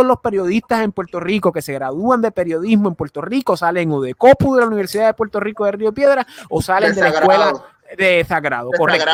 todos 0.00 0.06
los 0.08 0.20
periodistas 0.20 0.80
en 0.80 0.92
Puerto 0.92 1.20
Rico 1.20 1.52
que 1.52 1.60
se 1.60 1.74
gradúan 1.74 2.22
de 2.22 2.30
periodismo 2.32 2.88
en 2.88 2.94
Puerto 2.94 3.20
Rico 3.20 3.54
salen 3.56 3.92
o 3.92 4.00
de 4.00 4.14
COPU 4.14 4.54
de 4.54 4.62
la 4.62 4.66
Universidad 4.66 5.06
de 5.08 5.14
Puerto 5.14 5.40
Rico 5.40 5.66
de 5.66 5.72
Río 5.72 5.92
Piedra 5.92 6.26
o 6.48 6.62
salen 6.62 6.94
de 6.94 7.00
la 7.02 7.08
escuela 7.20 7.52
de 7.98 8.24
Sagrado, 8.24 8.70
correcto. 8.78 9.04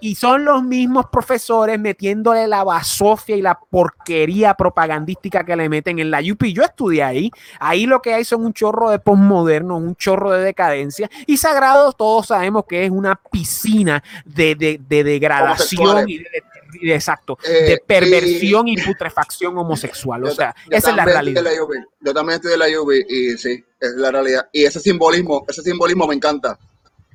Y 0.00 0.14
son 0.14 0.44
los 0.44 0.62
mismos 0.62 1.06
profesores 1.10 1.80
metiéndole 1.80 2.46
la 2.46 2.62
basofia 2.62 3.34
y 3.36 3.42
la 3.42 3.58
porquería 3.58 4.54
propagandística 4.54 5.42
que 5.44 5.56
le 5.56 5.68
meten 5.68 5.98
en 5.98 6.12
la 6.12 6.20
UP. 6.20 6.44
Yo 6.44 6.62
estudié 6.62 7.02
ahí. 7.02 7.30
Ahí 7.58 7.86
lo 7.86 8.00
que 8.00 8.14
hay 8.14 8.24
son 8.24 8.44
un 8.44 8.52
chorro 8.54 8.88
de 8.90 9.00
posmoderno, 9.00 9.76
un 9.76 9.96
chorro 9.96 10.30
de 10.30 10.44
decadencia. 10.44 11.10
Y 11.26 11.38
Sagrado, 11.38 11.92
todos 11.92 12.28
sabemos 12.28 12.64
que 12.68 12.84
es 12.84 12.90
una 12.92 13.16
piscina 13.30 14.02
de, 14.24 14.54
de- 14.54 14.80
de 14.88 15.02
degradación 15.04 16.08
y 16.08 16.18
de- 16.18 16.44
exacto, 16.82 17.38
Eh, 17.44 17.64
de 17.70 17.82
perversión 17.86 18.68
y, 18.68 18.76
putrefacción 18.76 19.56
homosexual. 19.58 20.24
O 20.24 20.30
sea, 20.30 20.54
yo 20.70 20.76
esa 20.76 20.90
es 20.90 20.96
la 20.96 21.04
realidad. 21.04 21.42
de 21.42 21.56
la 21.56 21.62
UV. 21.62 21.74
Yo 22.00 22.14
también 22.14 22.36
estoy 22.36 22.52
de 22.52 22.58
la 22.58 22.80
UV 22.80 23.04
y 23.08 23.36
sí, 23.38 23.64
es 23.80 23.90
la 23.96 24.10
realidad. 24.10 24.48
Y 24.52 24.64
ese 24.64 24.80
simbolismo, 24.80 25.44
ese 25.48 25.62
simbolismo 25.62 26.06
me 26.06 26.14
encanta. 26.14 26.58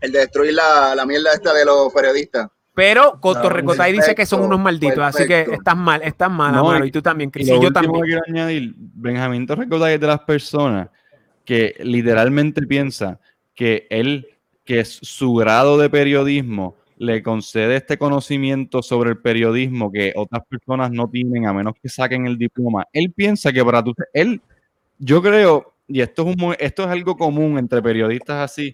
El 0.02 0.12
de 0.12 0.20
destruir 0.20 0.54
la, 0.54 0.94
la 0.96 1.06
mierda 1.06 1.34
esta 1.34 1.54
de 1.54 1.66
los 1.66 1.92
periodistas. 1.94 2.48
Pero 2.74 3.20
Coto 3.22 3.48
Recotay 3.50 3.94
dice 3.94 4.14
que 4.14 4.26
son 4.26 4.42
unos 4.42 4.60
malditos, 4.60 5.00
así 5.00 5.26
que 5.26 5.48
estás 5.50 5.78
mal, 5.78 6.02
estás 6.04 6.30
mal, 6.30 6.52
No, 6.54 6.60
Amaro, 6.70 6.84
y- 6.86 6.90
y 6.90 6.92
tú 6.92 7.02
también, 7.02 7.32
lo 7.34 7.42
yo 7.42 7.54
último 7.56 7.72
también. 7.72 7.94
que 7.94 8.02
quiero 8.08 8.22
añadir, 8.28 8.74
Benjamín 8.76 9.48
Torrecotay 9.48 9.94
es 9.94 10.02
de 10.02 10.08
las 10.08 10.20
personas 10.20 10.90
que 11.46 11.76
literalmente 11.80 12.62
piensa 12.64 13.18
que 13.54 13.88
él, 13.90 14.28
que 14.66 14.82
es 14.82 15.00
su 15.02 15.34
grado 15.36 15.78
de 15.78 15.90
periodismo, 15.90 16.76
le 16.98 17.22
concede 17.22 17.76
este 17.76 17.98
conocimiento 17.98 18.82
sobre 18.82 19.12
el 19.12 19.18
periodismo 19.18 19.92
que 19.92 20.14
otras 20.16 20.44
personas 20.48 20.92
no 20.92 21.10
tienen 21.10 21.46
a 21.48 21.54
menos 21.54 21.74
que 21.82 21.90
saquen 21.90 22.26
el 22.26 22.38
diploma. 22.38 22.86
Él 22.94 23.12
piensa 23.14 23.52
que 23.52 23.64
para 23.64 23.84
tú, 23.84 23.94
él, 24.14 24.42
yo 24.98 25.22
creo, 25.22 25.74
y 25.88 26.02
esto 26.02 26.30
es, 26.30 26.36
un, 26.36 26.56
esto 26.58 26.84
es 26.84 26.90
algo 26.90 27.18
común 27.18 27.58
entre 27.60 27.82
periodistas 27.82 28.52
así, 28.52 28.74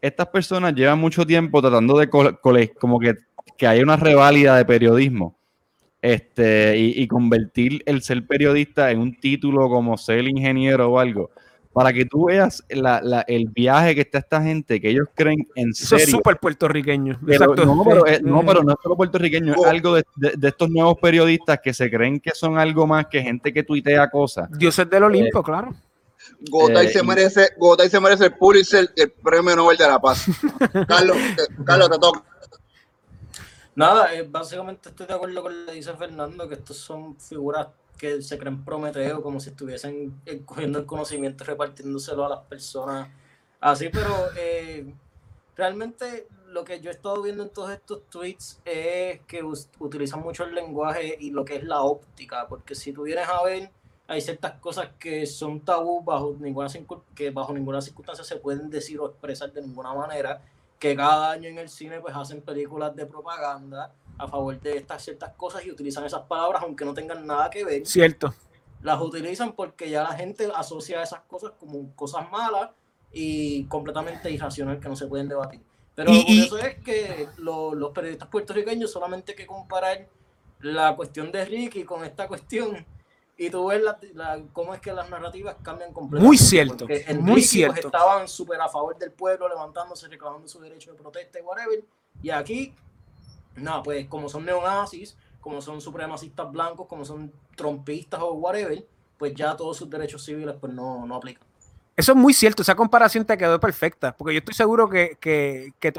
estas 0.00 0.26
personas 0.28 0.74
llevan 0.74 0.98
mucho 0.98 1.24
tiempo 1.24 1.60
tratando 1.60 1.96
de 1.98 2.08
cole- 2.10 2.72
como 2.74 2.98
que, 2.98 3.14
que 3.56 3.66
haya 3.66 3.82
una 3.82 3.96
reválida 3.96 4.56
de 4.56 4.64
periodismo 4.64 5.36
este, 6.02 6.76
y, 6.76 7.00
y 7.00 7.06
convertir 7.06 7.82
el 7.86 8.02
ser 8.02 8.26
periodista 8.26 8.90
en 8.90 8.98
un 8.98 9.14
título 9.14 9.68
como 9.68 9.96
ser 9.96 10.26
ingeniero 10.26 10.90
o 10.90 10.98
algo, 10.98 11.30
para 11.72 11.92
que 11.92 12.04
tú 12.04 12.26
veas 12.26 12.62
la- 12.68 13.00
la- 13.02 13.22
el 13.22 13.48
viaje 13.48 13.94
que 13.94 14.02
está 14.02 14.18
esta 14.18 14.42
gente, 14.42 14.80
que 14.80 14.90
ellos 14.90 15.08
creen 15.14 15.48
en 15.54 15.70
Eso 15.70 15.96
es 15.96 16.02
serio. 16.02 16.16
súper 16.18 16.36
puertorriqueño. 16.38 17.18
Pero, 17.24 17.32
Exacto. 17.44 17.64
no, 17.64 17.82
pero, 17.84 18.06
eh, 18.06 18.20
no, 18.22 18.44
pero 18.44 18.62
no 18.62 18.72
es 18.72 18.78
solo 18.82 18.96
puertorriqueño, 18.96 19.52
es 19.52 19.58
Oh. 19.58 19.66
algo 19.66 19.94
de, 19.94 20.04
de- 20.16 20.34
de 20.36 20.48
estos 20.48 20.68
nuevos 20.70 20.98
periodistas 21.00 21.60
que 21.62 21.72
se 21.72 21.90
creen 21.90 22.20
que 22.20 22.32
son 22.34 22.58
algo 22.58 22.86
más 22.86 23.06
que 23.06 23.22
gente 23.22 23.52
que 23.52 23.62
tuitea 23.62 24.10
cosas. 24.10 24.50
Dioses 24.58 24.88
del 24.90 25.04
Olimpo, 25.04 25.42
claro. 25.42 25.74
Gotay 26.50 26.86
Eh, 26.86 26.90
se 26.90 26.98
y- 27.00 27.06
merece, 27.06 27.48
Gotay 27.58 27.88
se 27.88 28.00
merece 28.00 28.26
el 28.26 28.34
Pulitzer 28.34 28.90
y 28.94 29.02
el 29.02 29.10
premio 29.12 29.56
Nobel 29.56 29.76
de 29.78 29.86
la 29.88 29.98
Paz. 29.98 30.26
Carlos, 30.88 31.16
te- 31.36 31.64
Carlos, 31.64 31.90
te 31.90 31.98
toca. 31.98 32.22
Nada, 33.74 34.14
eh, 34.14 34.26
básicamente 34.30 34.90
estoy 34.90 35.06
de 35.06 35.14
acuerdo 35.14 35.42
con 35.42 35.54
lo 35.54 35.66
que 35.66 35.72
dice 35.72 35.94
Fernando, 35.94 36.46
que 36.48 36.54
estos 36.56 36.76
son 36.76 37.16
figuras 37.18 37.68
que 37.98 38.22
se 38.22 38.38
creen 38.38 38.64
Prometeo, 38.64 39.22
como 39.22 39.40
si 39.40 39.50
estuviesen 39.50 40.20
eh, 40.26 40.42
cogiendo 40.44 40.78
el 40.78 40.86
conocimiento 40.86 41.44
y 41.44 41.46
repartiéndoselo 41.46 42.26
a 42.26 42.28
las 42.28 42.40
personas. 42.40 43.08
Así, 43.60 43.88
pero 43.90 44.12
eh, 44.36 44.92
realmente 45.56 46.26
lo 46.48 46.64
que 46.64 46.80
yo 46.80 46.90
he 46.90 46.92
estado 46.92 47.22
viendo 47.22 47.42
en 47.42 47.50
todos 47.50 47.70
estos 47.70 48.02
tweets 48.10 48.60
es 48.64 49.20
que 49.20 49.42
utilizan 49.78 50.20
mucho 50.20 50.44
el 50.44 50.54
lenguaje 50.54 51.16
y 51.18 51.30
lo 51.30 51.44
que 51.44 51.56
es 51.56 51.64
la 51.64 51.82
óptica, 51.82 52.46
porque 52.48 52.74
si 52.74 52.92
tú 52.92 53.02
vienes 53.02 53.28
a 53.28 53.42
ver, 53.42 53.70
hay 54.06 54.20
ciertas 54.20 54.60
cosas 54.60 54.90
que 54.98 55.24
son 55.26 55.60
tabú 55.60 56.02
bajo 56.02 56.36
ninguna, 56.38 56.68
que 57.14 57.30
bajo 57.30 57.52
ninguna 57.52 57.80
circunstancia 57.80 58.24
se 58.24 58.36
pueden 58.36 58.68
decir 58.68 59.00
o 59.00 59.06
expresar 59.06 59.52
de 59.52 59.62
ninguna 59.62 59.94
manera, 59.94 60.42
que 60.82 60.96
cada 60.96 61.30
año 61.30 61.48
en 61.48 61.58
el 61.58 61.68
cine 61.68 62.00
pues 62.00 62.12
hacen 62.16 62.42
películas 62.42 62.96
de 62.96 63.06
propaganda 63.06 63.94
a 64.18 64.26
favor 64.26 64.58
de 64.60 64.78
estas 64.78 65.00
ciertas 65.04 65.32
cosas 65.34 65.64
y 65.64 65.70
utilizan 65.70 66.04
esas 66.04 66.22
palabras 66.22 66.60
aunque 66.64 66.84
no 66.84 66.92
tengan 66.92 67.24
nada 67.24 67.48
que 67.50 67.64
ver, 67.64 67.86
Cierto. 67.86 68.34
las 68.82 69.00
utilizan 69.00 69.52
porque 69.52 69.88
ya 69.88 70.02
la 70.02 70.12
gente 70.14 70.48
asocia 70.52 71.00
esas 71.00 71.20
cosas 71.20 71.52
como 71.60 71.94
cosas 71.94 72.28
malas 72.32 72.70
y 73.12 73.64
completamente 73.66 74.28
irracional 74.28 74.80
que 74.80 74.88
no 74.88 74.96
se 74.96 75.06
pueden 75.06 75.28
debatir. 75.28 75.60
Pero 75.94 76.10
Y- 76.12 76.48
por 76.48 76.58
eso 76.58 76.66
es 76.66 76.78
que 76.82 77.28
lo- 77.36 77.76
los 77.76 77.92
periodistas 77.92 78.26
puertorriqueños 78.26 78.90
solamente 78.90 79.32
hay 79.32 79.36
que 79.36 79.46
comparar 79.46 80.08
la 80.62 80.96
cuestión 80.96 81.30
de 81.30 81.44
Ricky 81.44 81.84
con 81.84 82.04
esta 82.04 82.26
cuestión 82.26 82.84
y 83.36 83.50
tú 83.50 83.66
ves 83.66 83.82
la- 83.82 83.98
la- 84.14 84.42
cómo 84.52 84.74
es 84.74 84.80
que 84.80 84.92
las 84.92 85.08
narrativas 85.10 85.56
cambian 85.62 85.92
completamente. 85.92 86.26
Muy 86.26 86.36
cierto, 86.38 86.86
muy 86.86 87.32
pues, 87.32 87.50
cierto. 87.50 87.88
estaban 87.88 88.28
súper 88.28 88.60
a 88.60 88.68
favor 88.68 88.96
del 88.98 89.10
pueblo, 89.12 89.48
levantándose, 89.48 90.08
reclamando 90.08 90.46
su 90.48 90.60
derecho 90.60 90.92
de 90.92 90.98
protesta 90.98 91.38
y 91.38 91.42
whatever. 91.42 91.84
Y 92.22 92.30
aquí, 92.30 92.74
no, 93.56 93.82
pues 93.82 94.06
como 94.08 94.28
son 94.28 94.44
neonazis, 94.44 95.16
como 95.40 95.60
son 95.60 95.80
supremacistas 95.80 96.50
blancos, 96.52 96.86
como 96.86 97.04
son 97.04 97.32
trompistas 97.56 98.20
o 98.20 98.32
whatever, 98.34 98.86
pues 99.18 99.34
ya 99.34 99.56
todos 99.56 99.76
sus 99.76 99.90
derechos 99.90 100.24
civiles 100.24 100.54
pues 100.60 100.72
no, 100.72 101.04
no 101.06 101.16
aplican. 101.16 101.46
Eso 101.94 102.12
es 102.12 102.18
muy 102.18 102.32
cierto, 102.32 102.62
esa 102.62 102.74
comparación 102.74 103.26
te 103.26 103.36
quedó 103.36 103.60
perfecta, 103.60 104.16
porque 104.16 104.32
yo 104.32 104.38
estoy 104.38 104.54
seguro 104.54 104.88
que, 104.88 105.18
que, 105.20 105.74
que 105.78 105.92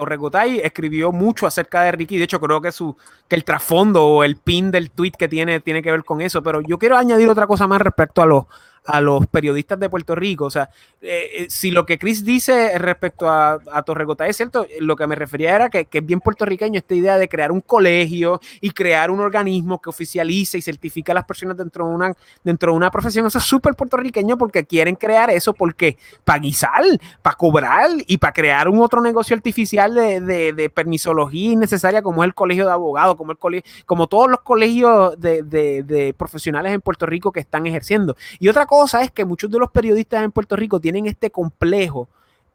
escribió 0.64 1.11
mucho 1.11 1.45
acerca 1.45 1.84
de 1.84 1.91
Ricky, 1.91 2.18
de 2.18 2.24
hecho 2.24 2.40
creo 2.40 2.61
que, 2.61 2.72
su, 2.72 2.98
que 3.28 3.36
el 3.36 3.44
trasfondo 3.44 4.03
o 4.03 4.24
el 4.24 4.38
pin 4.38 4.72
del 4.72 4.90
tweet 4.90 5.11
que 5.11 5.28
tiene 5.28 5.60
tiene 5.60 5.84
que 5.84 5.91
ver 5.91 6.03
con 6.03 6.20
eso, 6.22 6.41
pero 6.41 6.61
yo 6.61 6.80
quiero 6.80 6.98
añadir 6.98 7.30
otra 7.30 7.45
cosa 7.45 7.68
más 7.68 7.80
respecto 7.80 8.24
a 8.24 8.26
los, 8.26 8.45
a 8.86 9.02
los 9.02 9.28
periodistas 9.28 9.80
de 9.80 9.90
Puerto 9.90 10.16
Rico, 10.16 10.46
o 10.46 10.52
sea, 10.52 10.70
eh, 11.02 11.30
eh, 11.38 11.46
si 11.50 11.72
lo 11.72 11.86
que 11.86 11.98
Chris 11.98 12.24
dice 12.24 12.78
respecto 12.78 13.30
a, 13.30 13.60
a 13.72 13.84
Torrecotay 13.84 14.30
es 14.30 14.38
cierto, 14.38 14.66
lo 14.80 14.96
que 14.96 15.08
me 15.08 15.16
refería 15.16 15.56
era 15.56 15.70
que, 15.70 15.86
que 15.86 16.00
es 16.00 16.06
bien 16.06 16.20
puertorriqueño 16.20 16.78
esta 16.78 16.96
idea 16.96 17.18
de 17.18 17.28
crear 17.30 17.52
un 17.52 17.62
colegio 17.62 18.40
y 18.62 18.72
crear 18.72 19.12
un 19.12 19.20
organismo 19.20 19.82
que 19.82 19.90
oficialice 19.90 20.58
y 20.58 20.62
certifique 20.62 21.12
a 21.12 21.16
las 21.16 21.26
personas 21.26 21.58
dentro 21.58 21.88
de 21.88 21.94
una, 21.94 22.14
dentro 22.44 22.72
de 22.72 22.78
una 22.78 22.92
profesión, 22.92 23.26
eso 23.26 23.38
es 23.38 23.44
súper 23.44 23.76
puertorriqueño 23.76 24.38
porque 24.38 24.66
quieren 24.66 24.96
crear 24.96 25.30
eso. 25.30 25.54
Porque 25.54 25.98
para 26.24 26.40
guisar, 26.40 26.84
para 27.22 27.36
cobrar 27.36 27.90
y 28.08 28.18
para 28.18 28.34
crear 28.34 28.68
un 28.68 28.80
otro 28.80 29.02
negocio 29.02 29.36
artificial 29.36 29.94
de, 29.94 30.22
de, 30.22 30.54
de 30.54 30.70
permisología 30.70 31.52
innecesaria 31.52 32.02
como 32.02 32.24
es 32.24 32.28
el 32.28 32.34
colegio 32.34 32.66
de 32.66 32.72
abogados, 32.72 33.16
como 33.16 33.32
el 33.32 33.38
colegio, 33.38 33.70
como 33.86 34.08
todos 34.08 34.30
los 34.30 34.42
colegios 34.42 35.20
de, 35.20 35.44
de, 35.44 35.84
de 35.84 36.14
profesionales 36.14 36.74
en 36.74 36.82
Puerto 36.82 37.06
Rico 37.06 37.32
que 37.32 37.40
están 37.40 37.66
ejerciendo. 37.68 38.16
Y 38.40 38.48
otra 38.48 38.66
es 39.02 39.12
que 39.12 39.26
muchos 39.26 39.50
de 39.52 39.60
los 39.60 39.72
periodistas 39.72 40.24
en 40.24 40.32
Puerto 40.32 40.56
Rico 40.56 40.80
tienen 40.80 41.06
este 41.06 41.30
complejo 41.32 42.08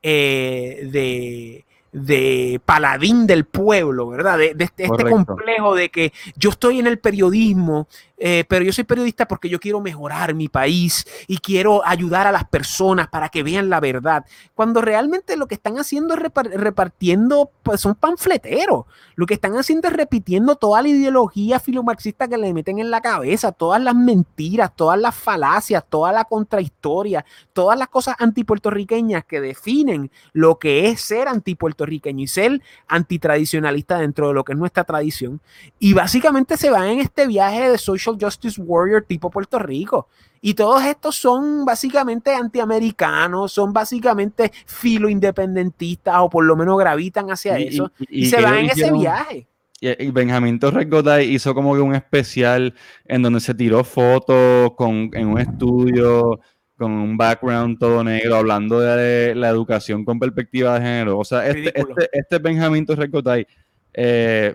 eh, 0.02 0.88
de, 0.92 1.64
de 1.92 2.60
paladín 2.64 3.26
del 3.26 3.44
pueblo, 3.44 4.08
¿verdad? 4.08 4.38
De, 4.38 4.54
de 4.54 4.64
este, 4.64 4.84
este 4.84 5.04
complejo 5.10 5.74
de 5.74 5.88
que 5.88 6.12
yo 6.36 6.50
estoy 6.50 6.78
en 6.80 6.86
el 6.86 6.98
periodismo, 6.98 7.88
eh, 8.18 8.44
pero 8.48 8.64
yo 8.64 8.72
soy 8.72 8.84
periodista 8.84 9.28
porque 9.28 9.48
yo 9.48 9.60
quiero 9.60 9.80
mejorar 9.80 10.34
mi 10.34 10.48
país 10.48 11.06
y 11.28 11.38
quiero 11.38 11.86
ayudar 11.86 12.26
a 12.26 12.32
las 12.32 12.44
personas 12.44 13.08
para 13.08 13.28
que 13.28 13.42
vean 13.42 13.70
la 13.70 13.80
verdad. 13.80 14.26
Cuando 14.54 14.80
realmente 14.80 15.36
lo 15.36 15.46
que 15.46 15.54
están 15.54 15.78
haciendo 15.78 16.14
es 16.14 16.20
repar- 16.20 16.50
repartiendo, 16.52 17.50
pues 17.62 17.80
son 17.80 17.94
panfleteros. 17.94 18.84
Lo 19.14 19.24
que 19.26 19.34
están 19.34 19.56
haciendo 19.56 19.88
es 19.88 19.94
repitiendo 19.94 20.56
toda 20.56 20.82
la 20.82 20.88
ideología 20.88 21.60
filomarxista 21.60 22.28
que 22.28 22.38
le 22.38 22.52
meten 22.52 22.80
en 22.80 22.90
la 22.90 23.00
cabeza, 23.00 23.52
todas 23.52 23.80
las 23.80 23.94
mentiras, 23.94 24.72
todas 24.74 24.98
las 24.98 25.14
falacias, 25.14 25.84
toda 25.88 26.12
la 26.12 26.24
contrahistoria, 26.24 27.24
todas 27.52 27.78
las 27.78 27.88
cosas 27.88 28.16
antipuertorriqueñas 28.18 29.24
que 29.24 29.40
definen 29.40 30.10
lo 30.32 30.58
que 30.58 30.88
es 30.88 31.00
ser 31.00 31.28
antipuertorriqueño 31.28 31.78
y 31.92 32.26
ser 32.28 32.60
antitradicionalista 32.86 33.98
dentro 33.98 34.28
de 34.28 34.34
lo 34.34 34.44
que 34.44 34.52
es 34.52 34.58
nuestra 34.58 34.84
tradición. 34.84 35.40
Y 35.78 35.92
básicamente 35.94 36.56
se 36.56 36.70
van 36.70 36.88
en 36.88 37.00
este 37.00 37.26
viaje 37.26 37.70
de 37.70 37.78
social 37.78 38.16
justice 38.20 38.60
warrior 38.60 39.04
tipo 39.06 39.30
Puerto 39.30 39.58
Rico. 39.58 40.08
Y 40.40 40.54
todos 40.54 40.84
estos 40.84 41.16
son 41.16 41.64
básicamente 41.64 42.32
antiamericanos, 42.34 43.52
son 43.52 43.72
básicamente 43.72 44.52
filo 44.66 45.08
independentistas 45.08 46.14
o 46.18 46.30
por 46.30 46.44
lo 46.44 46.54
menos 46.56 46.78
gravitan 46.78 47.30
hacia 47.30 47.58
Y- 47.58 47.64
eso 47.68 47.90
y, 47.98 48.20
y- 48.20 48.22
y 48.22 48.26
se 48.26 48.40
van 48.40 48.54
en 48.58 48.66
ese 48.70 48.92
viaje. 48.92 49.46
Y, 49.80 49.88
y 50.06 50.10
Benjamín 50.10 50.58
Torres 50.58 50.88
Gotay 50.90 51.32
hizo 51.34 51.54
como 51.54 51.74
que 51.74 51.80
un 51.80 51.94
especial 51.94 52.74
en 53.04 53.22
donde 53.22 53.40
se 53.40 53.54
tiró 53.54 53.82
fotos 53.84 54.72
con, 54.76 55.10
en 55.12 55.28
un 55.28 55.38
estudio 55.40 56.40
con 56.78 56.92
un 56.92 57.16
background 57.16 57.78
todo 57.78 58.02
negro, 58.04 58.36
hablando 58.36 58.80
de 58.80 59.34
la 59.34 59.48
educación 59.48 60.04
con 60.04 60.18
perspectiva 60.18 60.74
de 60.78 60.80
género. 60.86 61.18
O 61.18 61.24
sea, 61.24 61.46
este, 61.48 61.72
este, 61.78 62.08
este 62.12 62.38
Benjamín 62.38 62.86
Torres 62.86 63.10
Gotay, 63.10 63.46
eh, 63.92 64.54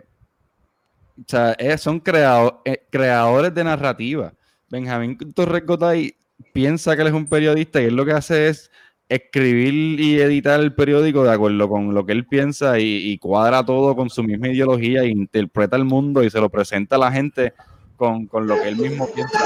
o 1.20 1.24
sea, 1.28 1.52
eh, 1.60 1.78
son 1.78 2.00
creado- 2.00 2.62
eh, 2.66 2.84
creadores 2.90 3.54
de 3.54 3.64
narrativa. 3.64 4.34
Benjamín 4.70 5.18
Torres 5.36 5.66
Gotay 5.66 6.16
piensa 6.54 6.96
que 6.96 7.02
él 7.04 7.10
es 7.10 7.14
un 7.14 7.28
periodista 7.28 7.82
y 7.82 7.86
él 7.86 7.96
lo 7.96 8.06
que 8.06 8.14
hace 8.14 8.48
es 8.48 8.72
escribir 9.10 10.00
y 10.00 10.20
editar 10.20 10.60
el 10.60 10.74
periódico 10.74 11.24
de 11.24 11.32
acuerdo 11.32 11.70
con 11.70 11.94
lo 11.94 12.06
que 12.06 12.14
él 12.14 12.26
piensa 12.26 12.80
y, 12.80 13.12
y 13.12 13.18
cuadra 13.20 13.64
todo 13.64 13.96
con 13.96 14.10
su 14.10 14.24
misma 14.24 14.48
ideología 14.48 15.02
e 15.04 15.10
interpreta 15.10 15.76
el 15.76 15.84
mundo 15.86 16.24
y 16.24 16.30
se 16.32 16.40
lo 16.40 16.50
presenta 16.50 16.96
a 16.96 17.00
la 17.00 17.12
gente 17.12 17.54
con, 18.04 18.28
con 18.28 18.46
lo 18.48 18.62
que 18.62 18.68
él 18.68 18.76
mismo 18.76 19.08
piensa. 19.08 19.40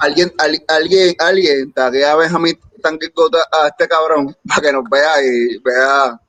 Alguien, 0.00 0.32
al- 0.38 0.62
alguien, 0.68 1.14
alguien, 1.18 1.72
taguea 1.72 2.12
a 2.12 2.16
Benjamín 2.16 2.56
Tanquicota 2.80 3.38
a 3.52 3.66
este 3.68 3.88
cabrón 3.88 4.36
para 4.46 4.60
que 4.62 4.72
nos 4.72 4.84
vea 4.88 5.20
y 5.20 5.58
vea 5.58 6.20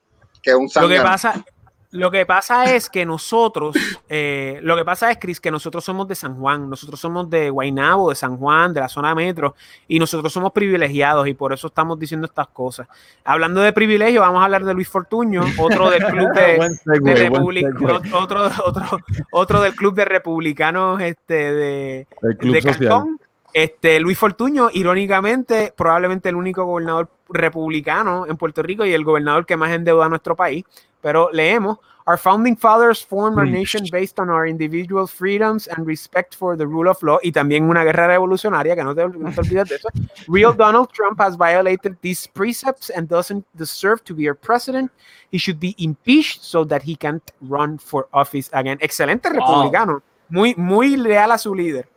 que 0.42 0.50
es 0.50 0.56
un 0.56 0.68
Lo 0.82 0.90
que 0.90 1.00
pasa, 1.00 1.46
lo 1.92 2.10
que 2.10 2.26
pasa 2.26 2.74
es 2.74 2.90
que 2.90 3.06
nosotros, 3.06 3.76
eh, 4.08 4.60
lo 4.64 4.78
que 4.78 4.86
pasa 4.86 5.12
es, 5.12 5.18
Cris, 5.18 5.42
que 5.42 5.52
nosotros 5.52 5.84
somos 5.84 6.08
de 6.08 6.16
San 6.16 6.36
Juan, 6.38 6.70
nosotros 6.70 7.00
somos 7.00 7.30
de 7.30 7.50
Guaynabo, 7.50 8.10
de 8.10 8.16
San 8.16 8.38
Juan, 8.38 8.74
de 8.74 8.80
la 8.80 8.88
zona 8.88 9.14
metro, 9.14 9.56
y 9.90 10.00
nosotros 10.00 10.32
somos 10.32 10.54
privilegiados 10.54 11.28
y 11.28 11.34
por 11.34 11.52
eso 11.52 11.68
estamos 11.68 12.00
diciendo 12.00 12.28
estas 12.28 12.48
cosas. 12.48 12.88
Hablando 13.26 13.60
de 13.60 13.74
privilegio, 13.74 14.22
vamos 14.22 14.42
a 14.42 14.46
hablar 14.46 14.64
de 14.64 14.74
Luis 14.74 14.88
Fortuño, 14.88 15.44
otro 15.58 15.90
del 15.90 16.04
club 16.06 16.32
de, 16.34 16.42
de 16.86 17.00
buen 17.00 17.18
republic- 17.18 17.68
segue. 17.78 18.14
otro, 18.14 18.50
otro, 18.66 18.86
otro 19.32 19.62
del 19.62 19.76
club 19.76 19.94
de 19.94 20.06
republicanos 20.06 21.02
este, 21.02 21.54
de, 21.54 22.08
club 22.40 22.54
de. 22.54 22.62
Cantón. 22.62 23.20
Este, 23.54 24.00
Luis 24.00 24.18
Fortuño, 24.18 24.70
irónicamente, 24.72 25.74
probablemente 25.76 26.30
el 26.30 26.36
único 26.36 26.64
gobernador 26.64 27.10
republicano 27.30 28.26
en 28.28 28.38
Puerto 28.38 28.64
Rico 28.64 28.86
y 28.86 28.94
el 28.94 29.04
gobernador 29.04 29.46
que 29.46 29.58
más 29.58 29.72
endeuda 29.72 30.06
a 30.06 30.10
nuestro 30.10 30.38
país. 30.38 30.64
Pero 31.02 31.30
leemos, 31.32 31.78
Our 32.08 32.18
founding 32.18 32.58
fathers 32.58 33.00
formed 33.06 33.38
our 33.38 33.46
nation 33.46 33.86
based 33.92 34.20
on 34.20 34.28
our 34.28 34.48
individual 34.48 35.06
freedoms 35.06 35.68
and 35.68 35.86
respect 35.86 36.34
for 36.36 36.58
the 36.58 36.66
rule 36.66 36.90
of 36.90 37.02
law. 37.04 37.20
Y 37.22 37.32
también 37.32 37.70
una 37.70 37.84
guerra 37.84 38.08
revolucionaria, 38.08 38.76
que 38.76 38.84
no 38.84 38.96
te, 38.96 39.08
no 39.08 39.32
te 39.32 39.40
olvides 39.40 39.70
de 39.70 39.76
eso. 39.76 39.88
Real 40.28 40.52
Donald 40.58 40.90
Trump 40.92 41.22
has 41.22 41.38
violated 41.38 41.96
these 42.02 42.28
precepts 42.34 42.90
and 42.90 43.08
doesn't 43.08 43.46
deserve 43.54 44.04
to 44.04 44.16
be 44.16 44.28
our 44.28 44.36
president. 44.36 44.92
He 45.32 45.38
should 45.38 45.60
be 45.60 45.76
impeached 45.78 46.42
so 46.42 46.66
that 46.66 46.82
he 46.82 46.96
can't 46.96 47.24
run 47.40 47.78
for 47.78 48.08
office 48.12 48.50
again. 48.52 48.80
Excelente 48.82 49.30
republicano. 49.30 50.02
Muy, 50.30 50.56
muy 50.58 50.98
leal 50.98 51.32
a 51.32 51.38
su 51.38 51.54
líder. 51.54 51.88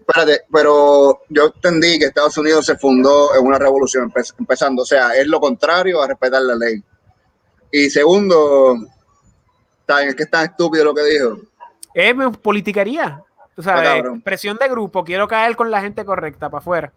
Espérate, 0.00 0.40
pero 0.50 1.20
yo 1.28 1.52
entendí 1.54 1.98
que 1.98 2.06
Estados 2.06 2.36
Unidos 2.38 2.64
se 2.64 2.76
fundó 2.78 3.34
en 3.38 3.46
una 3.46 3.58
revolución 3.58 4.10
empe- 4.10 4.34
empezando, 4.38 4.82
o 4.82 4.86
sea, 4.86 5.14
es 5.14 5.26
lo 5.28 5.38
contrario 5.38 6.02
a 6.02 6.08
respetar 6.08 6.40
la 6.42 6.56
ley. 6.56 6.82
Y 7.72 7.88
segundo, 7.90 8.76
es 10.06 10.14
que 10.14 10.22
es 10.24 10.30
tan 10.30 10.44
estúpido 10.44 10.84
lo 10.84 10.94
que 10.94 11.04
dijo. 11.04 11.38
Es 11.94 12.14
politiquería. 12.38 13.22
Tú 13.56 13.62
sabes, 13.62 13.88
Ah, 13.88 13.94
cabrón. 13.96 14.20
presión 14.22 14.56
de 14.58 14.68
grupo. 14.68 15.04
Quiero 15.04 15.26
caer 15.28 15.56
con 15.56 15.70
la 15.70 15.80
gente 15.80 16.04
correcta 16.04 16.48
para 16.48 16.60
afuera. 16.60 16.92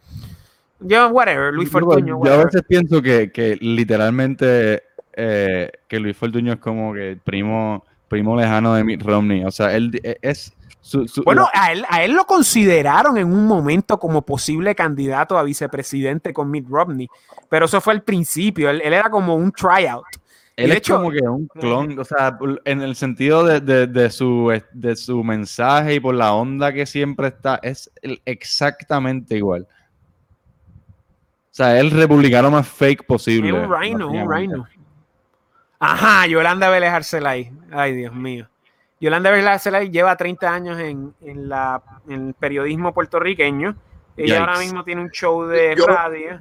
Yo, 0.79 1.07
whatever, 1.09 1.53
Luis 1.53 1.69
Fortuño, 1.69 2.19
Yo 2.23 2.33
a 2.33 2.43
veces 2.45 2.61
pienso 2.67 3.01
que, 3.01 3.31
que 3.31 3.57
literalmente 3.61 4.83
eh, 5.13 5.71
que 5.87 5.99
Luis 5.99 6.15
Fortuño 6.17 6.53
es 6.53 6.59
como 6.59 6.93
que 6.93 7.11
el 7.11 7.17
primo, 7.17 7.85
primo 8.07 8.35
lejano 8.35 8.73
de 8.75 8.83
Mitt 8.83 9.01
Romney. 9.03 9.43
O 9.45 9.51
sea, 9.51 9.75
él 9.75 9.99
e- 10.03 10.17
es 10.21 10.51
su, 10.81 11.07
su- 11.07 11.23
Bueno, 11.23 11.47
la- 11.53 11.61
a 11.63 11.71
él, 11.71 11.85
a 11.89 12.03
él 12.03 12.11
lo 12.13 12.25
consideraron 12.25 13.17
en 13.17 13.31
un 13.31 13.47
momento 13.47 13.97
como 13.99 14.21
posible 14.23 14.75
candidato 14.75 15.37
a 15.37 15.43
vicepresidente 15.43 16.33
con 16.33 16.51
Mitt 16.51 16.67
Romney, 16.69 17.07
pero 17.49 17.65
eso 17.65 17.79
fue 17.79 17.93
al 17.93 18.01
principio, 18.03 18.69
él, 18.69 18.81
él 18.83 18.93
era 18.93 19.09
como 19.09 19.35
un 19.35 19.51
tryout. 19.51 20.05
Él 20.55 20.67
de 20.67 20.73
es 20.73 20.77
hecho- 20.79 20.97
como 20.97 21.11
que 21.11 21.21
un 21.21 21.47
clon, 21.47 21.97
o 21.99 22.03
sea, 22.03 22.37
en 22.65 22.81
el 22.81 22.95
sentido 22.95 23.43
de, 23.43 23.59
de- 23.61 23.87
de 23.87 24.09
su, 24.09 24.51
de 24.71 24.95
su 24.95 25.23
mensaje 25.23 25.95
y 25.95 25.99
por 25.99 26.13
la 26.15 26.33
onda 26.33 26.71
que 26.73 26.85
siempre 26.85 27.27
está, 27.27 27.59
es 27.63 27.91
exactamente 28.25 29.35
igual. 29.37 29.67
O 29.69 31.55
sea, 31.55 31.75
es 31.77 31.81
el 31.83 31.91
republicano 31.91 32.49
más 32.49 32.67
fake 32.67 33.05
posible. 33.05 33.49
Es 33.49 33.53
un 33.67 33.71
rhino, 33.79 34.07
un 34.09 34.31
rhino. 34.31 34.67
Ajá, 35.79 36.25
Yolanda 36.27 36.69
Vélez 36.69 36.89
Arcelay. 36.91 37.51
Ay, 37.71 37.93
Dios 37.95 38.13
mío. 38.13 38.47
Yolanda 38.99 39.29
Vélez 39.31 39.47
Arcelay 39.47 39.89
lleva 39.91 40.15
30 40.15 40.51
años 40.53 40.79
en, 40.79 41.13
en 41.21 41.49
la, 41.49 41.81
en 42.07 42.27
el 42.29 42.33
periodismo 42.33 42.93
puertorriqueño. 42.93 43.75
Ella 44.15 44.39
ahora 44.41 44.53
Yikes. 44.53 44.65
mismo 44.65 44.83
tiene 44.83 45.01
un 45.01 45.09
show 45.11 45.45
de 45.47 45.75
Yo- 45.75 45.85
radio. 45.87 46.39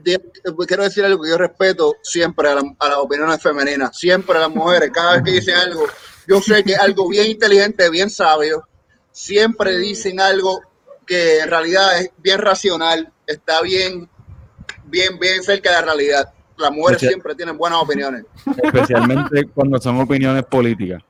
Quiero 0.66 0.82
decir 0.82 1.04
algo 1.04 1.22
que 1.22 1.30
yo 1.30 1.38
respeto 1.38 1.94
siempre 2.02 2.48
a, 2.48 2.54
la- 2.56 2.74
a 2.78 2.88
las 2.88 2.98
opiniones 2.98 3.42
femeninas, 3.42 3.96
siempre 3.98 4.36
a 4.36 4.40
las 4.42 4.50
mujeres, 4.50 4.90
cada 4.92 5.14
vez 5.14 5.22
que 5.22 5.30
dicen 5.32 5.54
algo, 5.56 5.86
yo 6.26 6.40
sé 6.40 6.62
que 6.64 6.72
es 6.72 6.78
algo 6.78 7.08
bien 7.08 7.26
inteligente, 7.30 7.88
bien 7.90 8.10
sabio, 8.10 8.68
siempre 9.10 9.78
dicen 9.78 10.20
algo 10.20 10.60
que 11.06 11.40
en 11.40 11.50
realidad 11.50 11.98
es 12.00 12.10
bien 12.18 12.38
racional, 12.38 13.10
está 13.26 13.60
bien, 13.62 14.08
bien, 14.84 15.18
bien 15.18 15.42
cerca 15.42 15.70
de 15.70 15.76
la 15.76 15.82
realidad. 15.82 16.32
Las 16.58 16.70
mujeres 16.70 17.00
siempre 17.00 17.34
tienen 17.34 17.56
buenas 17.56 17.80
opiniones. 17.82 18.24
Especialmente 18.62 19.44
cuando 19.54 19.78
son 19.80 19.98
opiniones 20.00 20.44
políticas. 20.44 21.02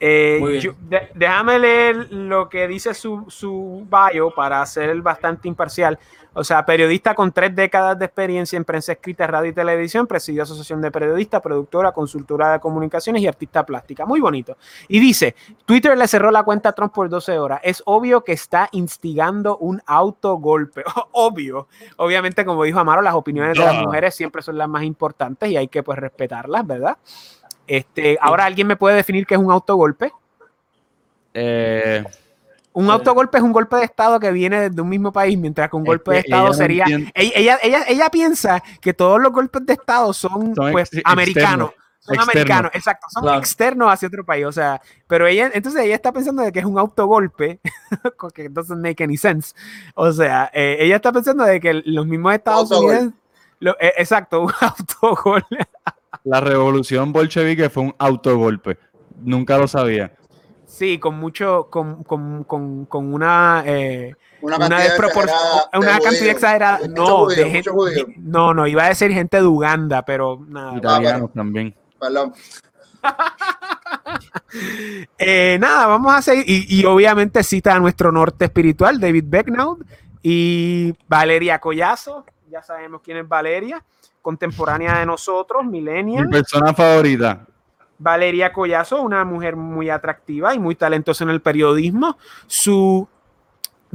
Eh, 0.00 0.58
yo- 0.60 0.74
de- 0.80 1.08
déjame 1.14 1.58
leer 1.58 2.12
lo 2.12 2.48
que 2.48 2.66
dice 2.68 2.94
su, 2.94 3.24
su 3.28 3.86
bio 3.88 4.30
para 4.34 4.64
ser 4.66 5.00
bastante 5.00 5.48
imparcial. 5.48 5.98
O 6.36 6.42
sea, 6.42 6.66
periodista 6.66 7.14
con 7.14 7.30
tres 7.30 7.54
décadas 7.54 7.96
de 7.96 8.06
experiencia 8.06 8.56
en 8.56 8.64
prensa 8.64 8.90
escrita, 8.90 9.24
radio 9.24 9.50
y 9.50 9.54
televisión, 9.54 10.04
presidió 10.08 10.42
Asociación 10.42 10.80
de 10.82 10.90
Periodistas, 10.90 11.40
productora, 11.40 11.92
consultora 11.92 12.52
de 12.54 12.58
comunicaciones 12.58 13.22
y 13.22 13.28
artista 13.28 13.64
plástica. 13.64 14.04
Muy 14.04 14.20
bonito. 14.20 14.56
Y 14.88 14.98
dice, 14.98 15.36
Twitter 15.64 15.96
le 15.96 16.08
cerró 16.08 16.32
la 16.32 16.42
cuenta 16.42 16.70
a 16.70 16.72
Trump 16.72 16.92
por 16.92 17.08
12 17.08 17.38
horas. 17.38 17.60
Es 17.62 17.84
obvio 17.86 18.24
que 18.24 18.32
está 18.32 18.68
instigando 18.72 19.58
un 19.58 19.80
autogolpe. 19.86 20.82
Obvio. 21.12 21.68
Obviamente, 21.98 22.44
como 22.44 22.64
dijo 22.64 22.80
Amaro, 22.80 23.00
las 23.00 23.14
opiniones 23.14 23.56
de 23.56 23.64
las 23.64 23.76
mujeres 23.86 24.16
siempre 24.16 24.42
son 24.42 24.58
las 24.58 24.68
más 24.68 24.82
importantes 24.82 25.48
y 25.50 25.56
hay 25.56 25.68
que 25.68 25.84
pues 25.84 26.00
respetarlas, 26.00 26.66
¿verdad? 26.66 26.96
Este, 27.66 28.18
ahora 28.20 28.44
alguien 28.44 28.66
me 28.66 28.76
puede 28.76 28.96
definir 28.96 29.26
qué 29.26 29.34
es 29.34 29.40
un 29.40 29.50
autogolpe. 29.50 30.12
Eh, 31.32 32.04
Un 32.76 32.86
Eh. 32.88 32.90
autogolpe 32.92 33.38
es 33.38 33.44
un 33.44 33.52
golpe 33.52 33.76
de 33.76 33.84
estado 33.84 34.18
que 34.18 34.32
viene 34.32 34.68
de 34.68 34.82
un 34.82 34.88
mismo 34.88 35.12
país, 35.12 35.38
mientras 35.38 35.70
que 35.70 35.76
un 35.76 35.84
golpe 35.84 36.10
de 36.10 36.16
ella 36.18 36.24
estado 36.26 36.46
no 36.48 36.54
sería. 36.54 36.84
Ella, 36.86 37.32
ella, 37.36 37.58
ella, 37.62 37.84
ella 37.86 38.10
piensa 38.10 38.60
que 38.80 38.92
todos 38.92 39.20
los 39.20 39.30
golpes 39.32 39.64
de 39.64 39.74
estado 39.74 40.12
son, 40.12 40.54
Son 40.56 40.72
pues 40.72 40.92
ex- 40.92 41.02
americanos. 41.04 41.70
Son 42.00 42.16
externos. 42.16 42.28
americanos, 42.34 42.70
exacto, 42.74 43.06
son 43.10 43.22
Claro. 43.22 43.38
externos 43.38 43.92
hacia 43.92 44.08
otro 44.08 44.24
país, 44.26 44.44
o 44.44 44.50
sea, 44.52 44.82
pero 45.06 45.26
ella, 45.26 45.50
entonces 45.54 45.82
ella 45.84 45.94
está 45.94 46.12
pensando 46.12 46.42
de 46.42 46.50
que 46.52 46.58
es 46.58 46.64
un 46.66 46.78
autogolpe, 46.78 47.60
que 48.34 48.48
doesn't 48.50 48.82
make 48.82 49.02
any 49.02 49.16
sense, 49.16 49.54
o 49.94 50.12
sea, 50.12 50.50
eh, 50.52 50.76
ella 50.80 50.96
está 50.96 51.12
pensando 51.12 51.44
de 51.44 51.60
que 51.60 51.72
los 51.86 52.06
mismos 52.06 52.34
Estados. 52.34 52.70
Unidos, 52.72 53.12
lo- 53.60 53.76
eh, 53.80 53.94
exacto, 53.96 54.42
un 54.42 54.52
autogolpe, 54.60 55.58
la 56.24 56.40
revolución 56.40 57.12
bolchevique 57.12 57.70
fue 57.70 57.84
un 57.84 57.94
autogolpe. 57.98 58.78
Nunca 59.20 59.56
lo 59.58 59.68
sabía. 59.68 60.12
sí, 60.66 60.98
con 60.98 61.16
mucho, 61.18 61.68
con, 61.70 62.02
con, 62.02 62.42
con, 62.44 62.86
con 62.86 63.14
una, 63.14 63.62
eh, 63.66 64.14
Una 64.40 64.56
una, 64.56 64.68
cantidad 64.68 64.86
exagerada 66.30 66.78
de 66.78 66.82
cantidad 66.86 66.88
No, 67.06 67.16
judío, 67.18 67.36
de 67.36 67.44
mucho 67.44 67.52
gente- 67.52 67.70
judío. 67.70 68.06
no, 68.18 68.52
no, 68.54 68.66
iba 68.66 68.84
a 68.84 68.88
decir 68.88 69.12
gente 69.12 69.36
de 69.36 69.46
Uganda, 69.46 70.04
pero 70.04 70.44
nada. 70.48 70.76
Italianos 70.76 71.32
también. 71.32 71.74
Perdón. 72.00 72.32
Eh, 75.18 75.58
nada, 75.60 75.86
vamos 75.86 76.14
a 76.14 76.22
seguir. 76.22 76.44
Y, 76.46 76.80
y 76.80 76.84
obviamente 76.84 77.42
cita 77.42 77.74
a 77.74 77.80
nuestro 77.80 78.12
norte 78.12 78.44
espiritual, 78.46 79.00
David 79.00 79.24
Becknaud 79.26 79.78
y 80.22 80.94
Valeria 81.08 81.58
Collazo. 81.58 82.24
Ya 82.50 82.62
sabemos 82.62 83.00
quién 83.02 83.18
es 83.18 83.28
Valeria, 83.28 83.82
contemporánea 84.22 84.98
de 84.98 85.06
nosotros, 85.06 85.64
Mi 85.64 85.80
millennial. 85.80 86.28
persona 86.28 86.72
favorita. 86.74 87.46
Valeria 87.98 88.52
Collazo, 88.52 89.00
una 89.02 89.24
mujer 89.24 89.56
muy 89.56 89.88
atractiva 89.88 90.54
y 90.54 90.58
muy 90.58 90.74
talentosa 90.74 91.24
en 91.24 91.30
el 91.30 91.40
periodismo. 91.40 92.18
Su 92.46 93.08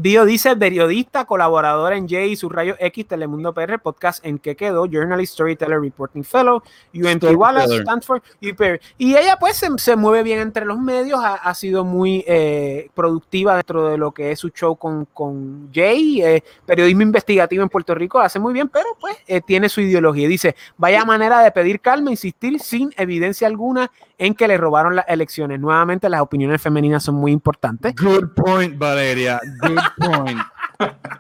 bio 0.02 0.26
dice 0.26 0.56
periodista, 0.56 1.26
colaboradora 1.26 1.98
en 1.98 2.08
J 2.08 2.22
y 2.26 2.36
su 2.36 2.50
rayo 2.50 2.76
X, 2.80 3.08
Telemundo 3.08 3.54
PR, 3.54 3.80
podcast 3.80 4.26
en 4.26 4.40
que 4.40 4.56
quedó, 4.56 4.86
Journalist, 4.86 5.34
Storyteller, 5.34 5.80
Reporting 5.82 6.24
Fellow, 6.24 6.64
UNT 6.94 7.24
Wallace. 7.36 7.78
Stanford 7.78 8.22
y 8.40 8.54
PR. 8.54 8.80
Y 8.98 9.16
ella 9.16 9.38
pues 9.40 9.58
se, 9.58 9.68
se 9.78 9.96
mueve 9.96 10.24
bien 10.24 10.40
entre 10.40 10.66
los 10.66 10.80
medios, 10.80 11.20
ha, 11.22 11.36
ha 11.36 11.54
sido 11.54 11.84
muy 11.84 12.24
eh, 12.28 12.90
productiva 12.94 13.56
dentro 13.56 13.90
de 13.90 13.98
lo 13.98 14.12
que 14.12 14.32
es 14.32 14.40
su 14.40 14.50
show 14.50 14.76
con, 14.76 15.06
con 15.06 15.70
Jay, 15.74 16.22
eh, 16.22 16.44
periodismo 16.66 17.02
investigativo 17.02 17.64
en 17.64 17.70
Puerto 17.70 17.94
Rico, 17.94 18.20
hace 18.20 18.40
muy 18.40 18.54
bien, 18.54 18.70
pero 18.70 18.88
pues 19.00 19.18
eh, 19.28 19.42
tiene 19.42 19.70
su 19.70 19.82
ideología. 19.82 20.28
Dice, 20.28 20.56
vaya 20.78 21.04
manera 21.06 21.42
de 21.42 21.52
pedir 21.52 21.80
calma, 21.80 22.12
insistir 22.12 22.60
sin 22.60 22.94
evidencia 22.98 23.48
alguna 23.48 23.92
en 24.20 24.36
que 24.36 24.48
le 24.48 24.58
robaron 24.58 24.96
las 24.96 25.06
elecciones. 25.08 25.60
Nuevamente, 25.60 26.10
las 26.10 26.22
opiniones 26.22 26.62
femeninas 26.62 27.04
son 27.04 27.16
muy 27.16 27.32
importantes. 27.32 27.96
Good 27.96 28.34
point, 28.36 28.78
Valeria. 28.78 29.42
Good 29.62 30.08
point. 30.08 30.40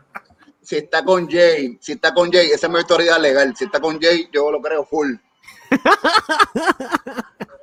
Si 0.61 0.76
está 0.76 1.03
con 1.03 1.27
Jay, 1.27 1.80
si 1.81 1.93
está 1.93 2.13
con 2.13 2.31
Jay, 2.31 2.51
esa 2.51 2.67
es 2.67 2.71
mi 2.71 2.77
autoridad 2.77 3.19
legal. 3.19 3.55
Si 3.55 3.65
está 3.65 3.80
con 3.80 3.99
Jay, 3.99 4.30
yo 4.31 4.51
lo 4.51 4.61
creo 4.61 4.85
full. 4.85 5.15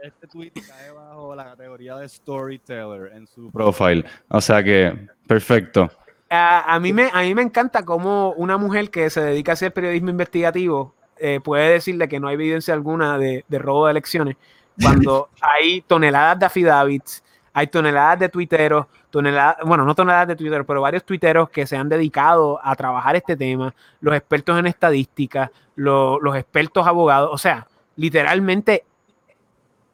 Este 0.03 0.27
tweet 0.27 0.51
cae 0.53 0.91
bajo 0.91 1.33
la 1.37 1.45
categoría 1.45 1.95
de 1.97 2.09
storyteller 2.09 3.13
en 3.15 3.29
su 3.29 3.53
profile. 3.53 4.05
O 4.29 4.41
sea 4.41 4.61
que, 4.65 5.07
perfecto. 5.29 5.89
A, 6.29 6.75
a 6.75 6.81
mí 6.81 6.93
me, 6.93 7.09
a 7.13 7.23
mí 7.23 7.33
me 7.33 7.43
encanta 7.43 7.85
cómo 7.85 8.33
una 8.33 8.57
mujer 8.57 8.91
que 8.91 9.09
se 9.09 9.21
dedica 9.21 9.53
a 9.53 9.55
hacer 9.55 9.73
periodismo 9.73 10.11
investigativo 10.11 10.97
eh, 11.19 11.41
puede 11.43 11.71
decirle 11.71 12.09
que 12.09 12.19
no 12.19 12.27
hay 12.27 12.35
evidencia 12.35 12.75
alguna 12.75 13.19
de, 13.19 13.45
de 13.47 13.59
robo 13.61 13.87
de 13.87 13.93
elecciones 13.93 14.37
cuando 14.81 15.29
hay 15.41 15.81
toneladas 15.83 16.39
de 16.39 16.47
affidavits, 16.47 17.23
hay 17.53 17.67
toneladas 17.69 18.19
de 18.19 18.29
tuiteros, 18.29 18.87
toneladas, 19.11 19.57
bueno, 19.65 19.85
no 19.85 19.95
toneladas 19.95 20.29
de 20.29 20.37
tuiteros, 20.37 20.67
pero 20.67 20.81
varios 20.83 21.05
tuiteros 21.05 21.49
que 21.49 21.67
se 21.67 21.77
han 21.77 21.89
dedicado 21.89 22.61
a 22.63 22.75
trabajar 22.77 23.17
este 23.17 23.37
tema, 23.37 23.75
los 24.01 24.15
expertos 24.15 24.59
en 24.59 24.67
estadística, 24.67 25.51
lo- 25.75 26.21
los 26.21 26.37
expertos 26.37 26.87
abogados, 26.87 27.31
o 27.33 27.39
sea, 27.39 27.67
literalmente 27.97 28.85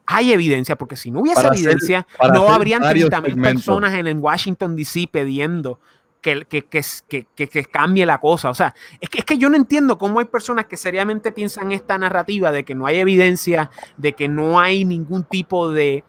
hay 0.07 0.33
evidencia, 0.33 0.77
porque 0.77 0.97
si 0.97 1.11
no 1.11 1.21
hubiese 1.21 1.41
Para 1.43 1.55
evidencia, 1.55 2.07
no 2.33 2.53
habrían 2.53 2.83
varios 2.83 3.09
30 3.09 3.21
mil 3.21 3.31
segmentos. 3.35 3.53
personas 3.65 3.95
en, 3.95 4.07
en 4.09 4.19
Washington, 4.23 4.75
D.C. 4.77 5.09
pidiendo 5.11 5.79
que, 6.23 6.47
que, 6.47 6.65
que, 6.65 7.27
que, 7.35 7.65
cambie 7.65 8.07
la 8.07 8.19
cosa. 8.19 8.49
O 8.49 8.55
sea, 8.55 8.75
es 9.01 9.11
que, 9.11 9.19
es 9.19 9.25
que 9.25 9.37
yo 9.37 9.51
no 9.51 9.57
entiendo 9.57 9.99
cómo 9.99 10.21
hay 10.21 10.27
personas 10.27 10.67
que 10.67 10.77
seriamente 10.77 11.33
piensan 11.33 11.73
esta 11.73 11.99
narrativa 11.99 12.53
de 12.53 12.65
que 12.65 12.75
no 12.75 12.87
hay 12.87 12.99
evidencia, 12.99 13.71
de 13.97 14.15
que 14.15 14.29
no 14.29 14.59
hay 14.61 14.85
ningún 14.85 15.25
tipo 15.25 15.71
de 15.71 16.05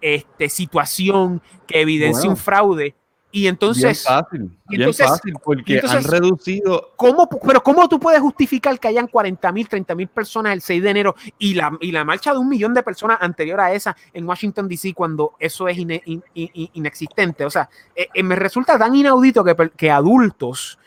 este, 0.00 0.48
situación 0.48 1.42
que 1.66 1.80
evidencie 1.80 2.20
Bueno. 2.20 2.30
un 2.30 2.36
fraude. 2.36 2.94
Y 3.36 3.40
Bien 3.42 3.52
entonces, 3.52 4.02
fácil, 4.02 4.50
bien 4.66 4.80
entonces- 4.80 5.06
fácil, 5.06 5.34
porque 5.44 5.74
entonces- 5.74 6.06
han 6.06 6.10
reducido 6.10 6.92
¿cómo, 6.96 7.28
pero 7.28 7.62
¿cómo 7.62 7.86
tú 7.86 8.00
puedes 8.00 8.18
justificar 8.22 8.80
que 8.80 8.88
hayan 8.88 9.08
40 9.08 9.52
mil, 9.52 9.68
30 9.68 9.94
mil 9.94 10.08
personas 10.08 10.54
el 10.54 10.62
6 10.62 10.82
de 10.82 10.88
enero 10.88 11.14
y 11.38 11.52
la, 11.52 11.76
y 11.82 11.92
la 11.92 12.02
marcha 12.02 12.32
de 12.32 12.38
un 12.38 12.48
millón 12.48 12.72
de 12.72 12.82
personas 12.82 13.18
anterior 13.20 13.60
a 13.60 13.74
esa 13.74 13.94
en 14.14 14.26
Washington, 14.26 14.66
D.C. 14.68 14.94
cuando 14.94 15.34
eso 15.38 15.68
es 15.68 15.76
ine- 15.76 16.00
in- 16.06 16.24
in- 16.32 16.50
in- 16.54 16.70
inexistente? 16.72 17.44
O 17.44 17.50
sea, 17.50 17.68
eh, 17.94 18.08
eh, 18.14 18.22
me 18.22 18.36
resulta 18.36 18.78
tan 18.78 18.94
inaudito 18.94 19.44
que, 19.44 19.54
que 19.76 19.90
adultos 19.90 20.78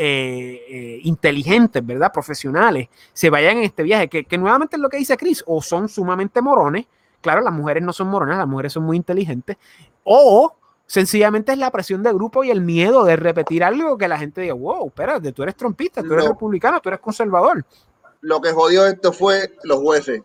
eh, 0.00 1.00
inteligentes, 1.02 1.84
¿verdad? 1.84 2.10
Profesionales, 2.10 2.88
se 3.12 3.28
vayan 3.28 3.58
en 3.58 3.64
este 3.64 3.82
viaje, 3.82 4.08
que, 4.08 4.24
que 4.24 4.38
nuevamente 4.38 4.76
es 4.76 4.80
lo 4.80 4.88
que 4.88 4.96
dice 4.96 5.16
Chris, 5.18 5.44
o 5.46 5.60
son 5.60 5.88
sumamente 5.90 6.40
morones, 6.40 6.86
claro, 7.20 7.42
las 7.42 7.52
mujeres 7.52 7.82
no 7.82 7.92
son 7.92 8.08
moronas, 8.08 8.38
las 8.38 8.46
mujeres 8.48 8.72
son 8.72 8.84
muy 8.84 8.96
inteligentes, 8.96 9.56
o 10.04 10.54
sencillamente 10.88 11.52
es 11.52 11.58
la 11.58 11.70
presión 11.70 12.02
de 12.02 12.12
grupo 12.12 12.42
y 12.42 12.50
el 12.50 12.62
miedo 12.62 13.04
de 13.04 13.14
repetir 13.14 13.62
algo 13.62 13.96
que 13.98 14.08
la 14.08 14.18
gente 14.18 14.40
diga, 14.40 14.54
wow, 14.54 14.88
espérate, 14.88 15.32
tú 15.32 15.42
eres 15.44 15.54
trompista, 15.54 16.02
tú 16.02 16.12
eres 16.14 16.24
No. 16.24 16.32
republicano, 16.32 16.80
tú 16.80 16.88
eres 16.88 17.00
conservador. 17.00 17.64
Lo 18.22 18.40
que 18.40 18.50
jodió 18.52 18.86
esto 18.86 19.12
fue 19.12 19.54
los 19.62 19.78
jueces, 19.78 20.22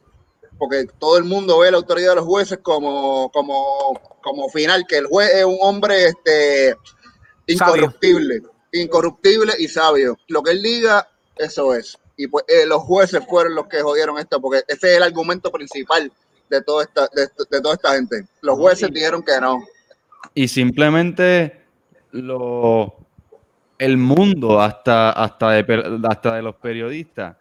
porque 0.58 0.88
todo 0.98 1.18
el 1.18 1.26
mundo 1.26 1.60
ve 1.60 1.70
la 1.70 1.78
autoridad 1.78 2.12
de 2.12 2.16
los 2.16 2.26
jueces 2.26 2.60
como, 2.64 3.30
como, 3.32 4.00
como 4.24 4.50
final, 4.50 4.86
que 4.88 4.98
el 4.98 5.08
juez 5.08 5.30
es 5.36 5.46
un 5.46 5.58
hombre 5.60 6.06
este, 6.08 6.76
incorruptible, 7.46 8.42
incorruptible 8.72 9.54
y 9.60 9.68
sabio. 9.68 10.18
Lo 10.30 10.42
que 10.42 10.52
él 10.52 10.64
diga, 10.64 11.08
eso 11.36 11.76
es. 11.76 11.98
Y 12.16 12.28
pues 12.28 12.46
eh, 12.48 12.66
los 12.66 12.82
jueces 12.84 13.22
fueron 13.28 13.54
los 13.54 13.68
que 13.68 13.82
jodieron 13.82 14.18
esto, 14.18 14.40
porque 14.40 14.64
ese 14.68 14.92
es 14.92 14.98
el 14.98 15.04
argumento 15.04 15.52
principal 15.52 16.12
de 16.50 16.62
toda 16.62 16.84
esta, 16.86 17.10
de, 17.14 17.28
de 17.50 17.62
toda 17.62 17.74
esta 17.76 17.96
gente. 17.96 18.26
Los 18.42 18.58
jueces 18.58 18.90
dijeron 18.94 19.22
que 19.22 19.40
no. 19.42 19.62
Y 20.34 20.48
simplemente 20.48 21.62
lo 22.12 22.96
el 23.78 23.98
mundo 23.98 24.62
hasta 24.62 25.12
hasta 25.12 25.52
de, 25.52 26.02
hasta 26.08 26.36
de 26.36 26.42
los 26.42 26.56
periodistas 26.56 27.36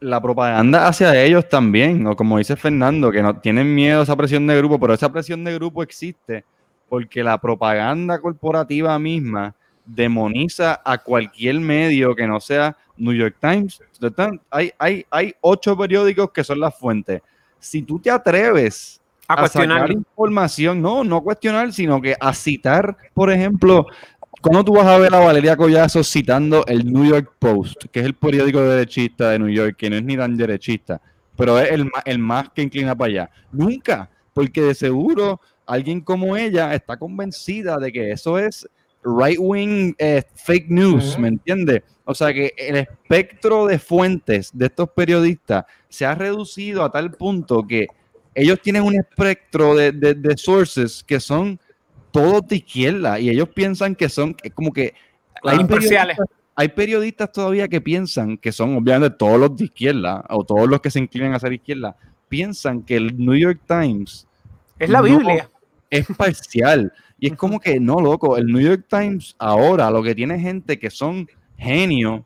la 0.00 0.20
propaganda 0.20 0.88
hacia 0.88 1.14
ellos 1.22 1.48
también 1.48 2.06
o 2.06 2.16
como 2.16 2.38
dice 2.38 2.56
Fernando 2.56 3.10
que 3.10 3.22
no 3.22 3.38
tienen 3.38 3.74
miedo 3.74 4.00
a 4.00 4.02
esa 4.02 4.16
presión 4.16 4.46
de 4.46 4.56
grupo 4.56 4.78
pero 4.78 4.94
esa 4.94 5.10
presión 5.10 5.44
de 5.44 5.54
grupo 5.54 5.82
existe 5.82 6.44
porque 6.88 7.22
la 7.22 7.38
propaganda 7.38 8.20
corporativa 8.20 8.98
misma 8.98 9.54
demoniza 9.84 10.80
a 10.84 10.98
cualquier 10.98 11.60
medio 11.60 12.14
que 12.14 12.26
no 12.26 12.40
sea 12.40 12.76
New 12.96 13.14
York 13.14 13.36
Times. 13.40 13.82
hay 14.50 14.72
hay 14.78 15.06
hay 15.10 15.34
ocho 15.40 15.76
periódicos 15.76 16.30
que 16.32 16.44
son 16.44 16.60
las 16.60 16.76
fuentes 16.76 17.22
si 17.58 17.82
tú 17.82 17.98
te 17.98 18.10
atreves 18.10 18.99
A 19.30 19.34
a 19.34 19.36
cuestionar. 19.42 19.80
sacar 19.80 19.92
información, 19.92 20.82
no, 20.82 21.04
no 21.04 21.22
cuestionar, 21.22 21.72
sino 21.72 22.00
que 22.00 22.16
a 22.18 22.34
citar, 22.34 22.96
por 23.14 23.30
ejemplo, 23.30 23.86
¿cómo 24.40 24.64
tú 24.64 24.74
vas 24.74 24.86
a 24.86 24.98
ver 24.98 25.14
a 25.14 25.20
Valeria 25.20 25.56
Collazo 25.56 26.02
citando 26.02 26.64
el 26.66 26.92
New 26.92 27.04
York 27.04 27.34
Post, 27.38 27.84
que 27.92 28.00
es 28.00 28.06
el 28.06 28.14
periódico 28.14 28.60
derechista 28.60 29.30
de 29.30 29.38
New 29.38 29.48
York, 29.48 29.76
que 29.76 29.88
no 29.88 29.96
es 29.96 30.02
ni 30.02 30.16
tan 30.16 30.36
derechista, 30.36 31.00
pero 31.36 31.58
es 31.60 31.70
el, 31.70 31.88
el 32.04 32.18
más 32.18 32.48
que 32.50 32.62
inclina 32.62 32.96
para 32.96 33.10
allá? 33.10 33.30
Nunca, 33.52 34.10
porque 34.34 34.62
de 34.62 34.74
seguro 34.74 35.40
alguien 35.64 36.00
como 36.00 36.36
ella 36.36 36.74
está 36.74 36.96
convencida 36.96 37.78
de 37.78 37.92
que 37.92 38.10
eso 38.10 38.38
es 38.38 38.68
right-wing 39.04 39.94
eh, 39.98 40.22
fake 40.34 40.68
news. 40.68 41.18
¿me 41.18 41.28
entiendes? 41.28 41.82
O 42.04 42.14
sea 42.14 42.32
que 42.32 42.52
el 42.56 42.76
espectro 42.76 43.66
de 43.66 43.78
fuentes 43.78 44.50
de 44.52 44.66
estos 44.66 44.90
periodistas 44.90 45.64
se 45.88 46.04
ha 46.04 46.14
reducido 46.14 46.82
a 46.82 46.90
tal 46.90 47.12
punto 47.12 47.64
que 47.66 47.86
ellos 48.34 48.60
tienen 48.62 48.82
un 48.82 48.94
espectro 48.94 49.74
de, 49.74 49.92
de, 49.92 50.14
de 50.14 50.36
sources 50.36 51.02
que 51.06 51.18
son 51.20 51.58
todos 52.10 52.46
de 52.48 52.56
izquierda 52.56 53.18
y 53.20 53.28
ellos 53.30 53.48
piensan 53.48 53.94
que 53.94 54.08
son 54.08 54.34
que 54.34 54.50
como 54.50 54.72
que 54.72 54.94
Claro, 55.42 55.60
imparciales. 55.62 56.16
periodistas, 56.16 56.38
hay 56.54 56.68
periodistas 56.68 57.32
todavía 57.32 57.66
que 57.68 57.80
piensan 57.80 58.36
que 58.36 58.52
son 58.52 58.76
obviamente 58.76 59.16
todos 59.16 59.38
los 59.40 59.56
de 59.56 59.64
izquierda 59.64 60.24
o 60.28 60.44
todos 60.44 60.68
los 60.68 60.80
que 60.80 60.90
se 60.90 60.98
inclinan 60.98 61.32
a 61.34 61.38
ser 61.38 61.52
izquierda 61.54 61.96
piensan 62.28 62.82
que 62.82 62.96
el 62.96 63.16
New 63.16 63.34
York 63.36 63.60
Times 63.66 64.26
Es 64.78 64.90
la 64.90 64.98
No. 64.98 65.04
Biblia. 65.04 65.48
es 65.88 66.06
parcial 66.16 66.92
y 67.18 67.28
es 67.28 67.36
como 67.36 67.58
que 67.58 67.80
no 67.80 68.00
loco 68.00 68.36
el 68.36 68.46
New 68.46 68.60
York 68.60 68.84
Times 68.88 69.34
ahora 69.38 69.90
lo 69.90 70.02
que 70.02 70.14
tiene 70.14 70.38
gente 70.38 70.78
que 70.78 70.90
son 70.90 71.26
genios 71.56 72.22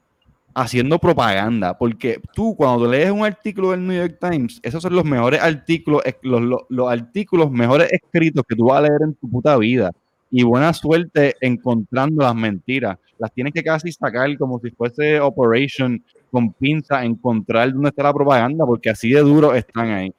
haciendo 0.55 0.99
propaganda, 0.99 1.77
porque 1.77 2.21
tú 2.35 2.55
cuando 2.57 2.87
lees 2.89 3.11
un 3.11 3.25
artículo 3.25 3.73
del 3.73 3.87
New 3.87 3.97
York 3.97 4.19
Times, 4.21 4.61
esos 4.63 4.83
son 4.83 4.95
los 4.95 5.05
mejores 5.05 5.41
artículos, 5.43 6.03
los, 6.23 6.43
los- 6.43 6.63
los 6.69 6.91
artículos 6.91 7.51
mejores 7.51 7.93
escritos 7.93 8.45
que 8.49 8.55
tú 8.57 8.67
vas 8.67 8.79
a 8.79 8.83
leer 8.83 9.01
en 9.03 9.15
tu 9.15 9.29
puta 9.31 9.57
vida. 9.59 9.91
Y 10.31 10.43
buena 10.43 10.73
suerte 10.73 11.35
encontrando 11.41 12.23
las 12.23 12.35
mentiras. 12.35 12.99
Las 13.19 13.33
tienes 13.33 13.53
que 13.53 13.63
casi 13.63 13.93
sacar 13.93 14.37
como 14.39 14.59
si 14.61 14.71
fuese 14.71 15.21
Operation 15.21 16.03
con 16.31 16.53
pinza, 16.53 17.05
encontrar 17.05 17.73
dónde 17.73 17.91
está 17.91 18.03
la 18.05 18.13
propaganda, 18.15 18.67
porque 18.67 18.91
así 18.91 19.11
de 19.11 19.21
duro 19.21 19.55
están 19.55 19.91
ahí. 19.91 20.13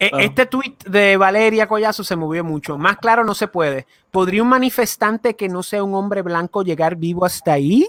Eh, 0.00 0.08
Claro. 0.10 0.24
Este 0.24 0.46
tweet 0.46 0.76
de 0.86 1.16
Valeria 1.16 1.66
Collazo 1.66 2.04
se 2.04 2.14
movió 2.16 2.44
mucho. 2.44 2.78
Más 2.78 2.96
claro 2.98 3.24
no 3.24 3.34
se 3.34 3.48
puede. 3.48 3.86
¿Podría 4.10 4.42
un 4.42 4.48
manifestante 4.48 5.34
que 5.34 5.48
no 5.48 5.62
sea 5.62 5.82
un 5.82 5.94
hombre 5.94 6.22
blanco 6.22 6.62
llegar 6.62 6.94
vivo 6.96 7.24
hasta 7.24 7.52
ahí? 7.54 7.88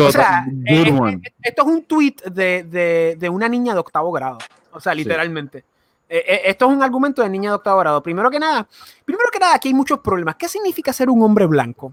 O 0.00 0.10
sea, 0.12 0.44
eh, 0.66 0.82
eh, 1.24 1.32
esto 1.42 1.62
es 1.62 1.68
un 1.68 1.84
tweet 1.84 2.14
de, 2.30 2.62
de- 2.64 3.16
de 3.18 3.28
una 3.28 3.48
niña 3.48 3.74
de 3.74 3.80
octavo 3.80 4.10
grado. 4.12 4.38
O 4.72 4.80
sea, 4.80 4.94
literalmente. 4.94 5.64
Eh, 6.08 6.42
esto 6.46 6.66
es 6.66 6.72
un 6.72 6.82
argumento 6.82 7.22
de 7.22 7.28
niña 7.28 7.50
de 7.50 7.56
octavo 7.56 7.80
grado. 7.80 8.02
Primero 8.02 8.30
que 8.30 8.38
nada, 8.40 8.66
primero 9.04 9.28
que 9.32 9.38
nada, 9.38 9.54
aquí 9.56 9.68
hay 9.68 9.74
muchos 9.74 9.98
problemas. 10.00 10.36
¿Qué 10.36 10.48
significa 10.48 10.92
ser 10.92 11.10
un 11.10 11.22
hombre 11.22 11.46
blanco? 11.46 11.92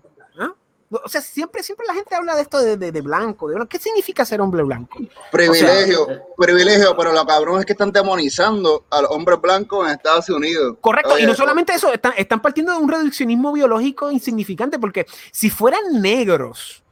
O 0.92 1.10
sea, 1.10 1.20
siempre, 1.20 1.64
siempre 1.64 1.86
la 1.88 1.94
gente 1.96 2.14
habla 2.16 2.36
de 2.36 2.44
esto 2.44 2.60
de, 2.60 2.78
de- 2.78 2.92
de 2.92 3.02
blanco. 3.02 3.48
de 3.48 3.56
blanco. 3.56 3.70
¿Qué 3.70 3.80
significa 3.80 4.24
ser 4.24 4.40
hombre 4.40 4.62
blanco? 4.64 5.00
Privilegio, 5.32 6.10
eh, 6.10 6.22
privilegio, 6.38 6.96
pero 6.96 7.12
lo 7.12 7.26
cabrón 7.26 7.60
es 7.60 7.66
que 7.66 7.74
están 7.74 7.92
demonizando 7.92 8.86
a 8.92 9.02
los 9.02 9.12
hombres 9.12 9.42
blancos 9.42 9.88
en 9.88 9.94
Estados 9.96 10.30
Unidos. 10.30 10.78
Correcto, 10.82 11.18
y 11.20 11.26
no 11.26 11.34
solamente 11.34 11.74
eso, 11.74 11.92
están, 11.92 12.14
están 12.18 12.42
partiendo 12.42 12.72
de 12.72 12.78
un 12.78 12.90
reduccionismo 12.90 13.52
biológico 13.52 14.12
insignificante, 14.12 14.78
porque 14.80 15.06
si 15.32 15.50
fueran 15.50 16.02
negros, 16.02 16.84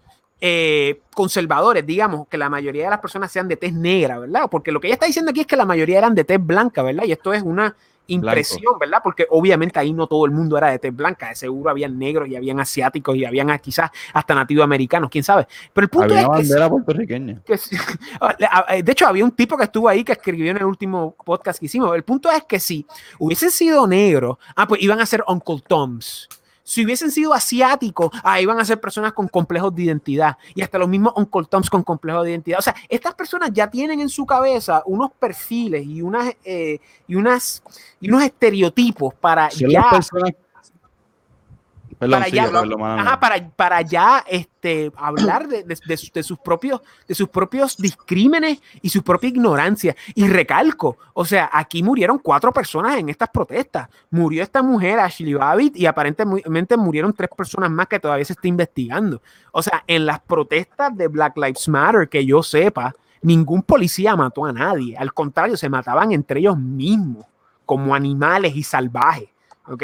eh, 0.41 0.99
conservadores, 1.13 1.85
digamos, 1.85 2.27
que 2.27 2.37
la 2.37 2.49
mayoría 2.49 2.85
de 2.85 2.89
las 2.89 2.99
personas 2.99 3.31
sean 3.31 3.47
de 3.47 3.55
tez 3.55 3.73
negra, 3.73 4.19
¿verdad? 4.19 4.49
Porque 4.51 4.71
lo 4.71 4.81
que 4.81 4.87
ella 4.87 4.95
está 4.95 5.05
diciendo 5.05 5.31
aquí 5.31 5.41
es 5.41 5.47
que 5.47 5.55
la 5.55 5.65
mayoría 5.65 5.99
eran 5.99 6.15
de 6.15 6.23
tez 6.25 6.43
blanca, 6.45 6.81
¿verdad? 6.83 7.03
Y 7.05 7.11
esto 7.13 7.31
es 7.33 7.41
una 7.43 7.75
impresión, 8.07 8.77
¿verdad? 8.79 8.99
Porque 9.03 9.25
obviamente 9.29 9.79
ahí 9.79 9.93
no 9.93 10.07
todo 10.07 10.25
el 10.25 10.31
mundo 10.31 10.57
era 10.57 10.69
de 10.69 10.79
tez 10.79 10.95
blanca, 10.95 11.29
de 11.29 11.35
seguro 11.35 11.69
habían 11.69 11.97
negros 11.97 12.27
y 12.27 12.35
habían 12.35 12.59
asiáticos 12.59 13.15
y 13.15 13.25
habían 13.25 13.49
ah, 13.49 13.57
quizás 13.59 13.91
hasta 14.13 14.35
nativos 14.35 14.63
americanos, 14.63 15.09
quién 15.09 15.23
sabe. 15.23 15.47
Pero 15.73 15.85
el 15.85 15.89
punto 15.89 16.13
Había 16.13 16.27
una 16.27 16.39
es 16.39 16.47
que 16.47 16.53
bandera 16.53 16.69
puertorriqueña. 16.69 17.41
que 17.45 17.57
sí. 17.57 17.77
De 18.83 18.91
hecho, 18.91 19.07
había 19.07 19.23
un 19.23 19.31
tipo 19.31 19.57
que 19.57 19.63
estuvo 19.65 19.87
ahí 19.87 20.03
que 20.03 20.13
escribió 20.13 20.51
en 20.51 20.57
el 20.57 20.65
último 20.65 21.15
podcast 21.23 21.59
que 21.59 21.67
hicimos. 21.67 21.95
El 21.95 22.03
punto 22.03 22.29
es 22.31 22.43
que 22.43 22.59
si 22.59 22.85
hubiesen 23.19 23.51
sido 23.51 23.87
negros, 23.87 24.37
ah, 24.55 24.67
pues 24.67 24.81
iban 24.81 24.99
a 24.99 25.05
ser 25.05 25.23
Uncle 25.27 25.61
Toms. 25.67 26.27
Si 26.63 26.83
hubiesen 26.83 27.11
sido 27.11 27.33
asiáticos, 27.33 28.11
ah, 28.23 28.39
iban 28.39 28.59
a 28.59 28.65
ser 28.65 28.79
personas 28.79 29.13
con 29.13 29.27
complejos 29.27 29.75
de 29.75 29.83
identidad. 29.83 30.37
Y 30.55 30.61
hasta 30.61 30.77
los 30.77 30.87
mismos 30.87 31.13
Uncle 31.15 31.45
Toms 31.49 31.69
con 31.69 31.83
complejos 31.83 32.23
de 32.23 32.31
identidad. 32.31 32.59
O 32.59 32.61
sea, 32.61 32.75
estas 32.89 33.13
personas 33.15 33.51
ya 33.53 33.69
tienen 33.69 33.99
en 33.99 34.09
su 34.09 34.25
cabeza 34.25 34.81
unos 34.85 35.11
perfiles 35.11 35.85
y 35.85 36.01
unas, 36.01 36.33
eh, 36.43 36.79
y 37.07 37.15
unas 37.15 37.61
y 37.99 38.09
unos 38.09 38.23
estereotipos 38.23 39.13
para 39.13 39.49
Son 39.51 39.69
ya 39.69 39.81
las 39.81 39.93
personas. 39.93 40.31
Perdón, 42.03 42.19
para 42.19 42.25
sigue, 42.25 42.35
ya, 42.37 42.43
perdón, 42.45 42.81
ajá, 42.99 43.19
para, 43.19 43.47
para 43.49 43.81
ya 43.81 44.23
este, 44.27 44.91
hablar 44.95 45.47
de, 45.47 45.63
de- 45.63 45.77
de- 45.85 46.11
de 46.13 46.23
sus 46.23 46.37
propios, 46.39 46.81
de 47.07 47.15
sus 47.15 47.29
propios 47.29 47.77
discrímenes 47.77 48.61
y 48.81 48.89
su 48.89 49.03
propia 49.03 49.29
ignorancia. 49.29 49.95
Y 50.15 50.27
recalco, 50.27 50.97
o 51.13 51.25
sea, 51.25 51.49
aquí 51.51 51.83
murieron 51.83 52.19
cuatro 52.19 52.51
personas 52.51 52.97
en 52.97 53.09
estas 53.09 53.29
protestas. 53.29 53.89
Murió 54.09 54.43
esta 54.43 54.61
mujer, 54.63 54.99
Ashley 54.99 55.33
Babbitt, 55.33 55.75
y 55.75 55.85
aparentemente 55.85 56.77
murieron 56.77 57.13
tres 57.13 57.29
personas 57.35 57.69
más 57.71 57.87
que 57.87 57.99
todavía 57.99 58.25
se 58.25 58.33
está 58.33 58.47
investigando. 58.47 59.21
O 59.51 59.61
sea, 59.61 59.83
en 59.87 60.05
las 60.05 60.19
protestas 60.19 60.95
de 60.95 61.07
Black 61.07 61.37
Lives 61.37 61.67
Matter, 61.67 62.09
que 62.09 62.25
yo 62.25 62.41
sepa, 62.43 62.93
ningún 63.21 63.63
policía 63.63 64.15
mató 64.15 64.45
a 64.45 64.51
nadie. 64.53 64.97
Al 64.97 65.13
contrario, 65.13 65.55
se 65.57 65.69
mataban 65.69 66.11
entre 66.11 66.39
ellos 66.41 66.57
mismos, 66.57 67.25
como 67.65 67.95
animales 67.95 68.55
y 68.55 68.63
salvajes. 68.63 69.29
¿Ok? 69.65 69.83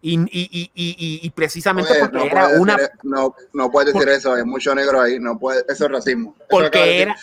Y, 0.00 0.14
y, 0.20 0.28
y, 0.30 0.70
y, 0.74 1.20
y 1.22 1.30
precisamente 1.30 1.90
oye, 1.92 2.00
porque 2.00 2.16
no 2.18 2.24
era 2.24 2.44
puedes 2.44 2.60
una 2.60 2.76
decir- 2.76 2.90
no, 3.02 3.34
no 3.52 3.70
puedes 3.70 3.92
decir 3.92 4.06
Por- 4.06 4.16
eso, 4.16 4.34
hay 4.34 4.44
mucho 4.44 4.74
negro 4.74 5.00
ahí, 5.00 5.18
no 5.18 5.38
puede, 5.38 5.64
eso 5.68 5.86
es 5.86 5.90
racismo. 5.90 6.34
Eso 6.38 6.46
porque 6.48 6.78
decir. 6.78 7.00
era 7.02 7.16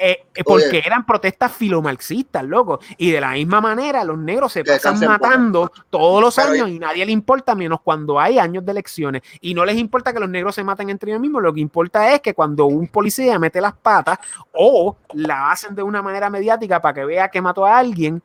eh, 0.00 0.26
eh, 0.32 0.44
porque 0.44 0.68
Oye. 0.68 0.82
eran 0.86 1.04
protestas 1.04 1.50
filomarxistas, 1.52 2.44
loco. 2.44 2.78
Y 2.98 3.10
de 3.10 3.20
la 3.20 3.32
misma 3.32 3.60
manera, 3.60 4.04
los 4.04 4.16
negros 4.16 4.52
se 4.52 4.62
pasan 4.62 4.96
matando 5.00 5.72
todos 5.90 6.22
los 6.22 6.36
Pero- 6.36 6.50
años 6.50 6.68
y 6.68 6.78
nadie 6.78 7.04
le 7.04 7.10
importa, 7.10 7.56
menos 7.56 7.80
cuando 7.82 8.20
hay 8.20 8.38
años 8.38 8.64
de 8.64 8.70
elecciones. 8.70 9.22
Y 9.40 9.54
no 9.54 9.64
les 9.64 9.76
importa 9.76 10.12
que 10.12 10.20
los 10.20 10.28
negros 10.28 10.54
se 10.54 10.62
maten 10.62 10.88
entre 10.90 11.10
ellos 11.10 11.20
mismos. 11.20 11.42
Lo 11.42 11.52
que 11.52 11.58
importa 11.60 12.14
es 12.14 12.20
que 12.20 12.32
cuando 12.32 12.66
un 12.66 12.86
policía 12.86 13.40
mete 13.40 13.60
las 13.60 13.72
patas 13.74 14.18
o 14.52 14.96
la 15.14 15.50
hacen 15.50 15.74
de 15.74 15.82
una 15.82 16.00
manera 16.00 16.30
mediática 16.30 16.80
para 16.80 16.94
que 16.94 17.04
vea 17.04 17.28
que 17.28 17.42
mató 17.42 17.66
a 17.66 17.76
alguien, 17.78 18.22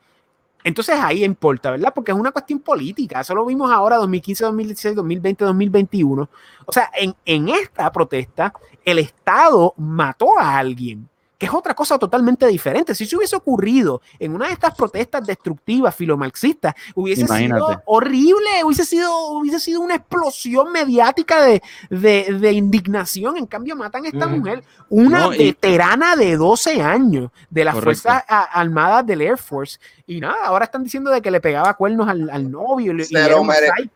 entonces 0.64 0.96
ahí 0.98 1.22
importa, 1.22 1.70
¿verdad? 1.70 1.92
Porque 1.94 2.10
es 2.10 2.18
una 2.18 2.32
cuestión 2.32 2.58
política. 2.58 3.20
Eso 3.20 3.34
lo 3.34 3.44
vimos 3.44 3.70
ahora 3.70 3.96
2015, 3.96 4.44
2016, 4.44 4.96
2020, 4.96 5.44
2021. 5.44 6.30
O 6.64 6.72
sea, 6.72 6.90
en, 6.94 7.14
en 7.26 7.50
esta 7.50 7.92
protesta, 7.92 8.52
el 8.84 8.98
Estado 8.98 9.74
mató 9.76 10.38
a 10.38 10.56
alguien 10.58 11.08
es 11.44 11.52
otra 11.54 11.74
cosa 11.74 11.98
totalmente 11.98 12.46
diferente. 12.46 12.94
Si 12.94 13.04
eso 13.04 13.16
hubiese 13.18 13.36
ocurrido 13.36 14.02
en 14.18 14.34
una 14.34 14.46
de 14.48 14.52
estas 14.54 14.74
protestas 14.74 15.26
destructivas 15.26 15.94
filomarxistas, 15.94 16.74
hubiese 16.94 17.22
Imagínate. 17.22 17.60
sido 17.60 17.82
horrible, 17.86 18.64
hubiese 18.64 18.84
sido, 18.84 19.28
hubiese 19.28 19.60
sido 19.60 19.80
una 19.80 19.94
explosión 19.96 20.72
mediática 20.72 21.42
de, 21.42 21.62
de- 21.90 22.36
de 22.40 22.52
indignación. 22.52 23.36
En 23.36 23.46
cambio, 23.46 23.76
matan 23.76 24.04
a 24.04 24.08
esta 24.08 24.26
mujer, 24.26 24.64
una 24.88 25.20
No, 25.20 25.34
y- 25.34 25.38
veterana 25.38 26.16
de 26.16 26.36
12 26.36 26.80
años 26.82 27.30
de 27.50 27.64
las 27.64 27.74
Correcto. 27.74 28.02
Fuerzas 28.02 28.24
Armadas 28.28 29.06
del 29.06 29.20
Air 29.22 29.38
Force. 29.38 29.78
Y 30.06 30.20
nada, 30.20 30.36
ahora 30.44 30.64
están 30.66 30.82
diciendo 30.84 31.10
de 31.10 31.22
que 31.22 31.30
le 31.30 31.40
pegaba 31.40 31.74
cuernos 31.74 32.08
al, 32.08 32.28
al 32.30 32.50
novio 32.50 32.92
y, 32.92 33.00
y 33.00 33.04
Se 33.04 33.18
era 33.24 33.36
un 33.40 33.50
psycho. 33.50 33.90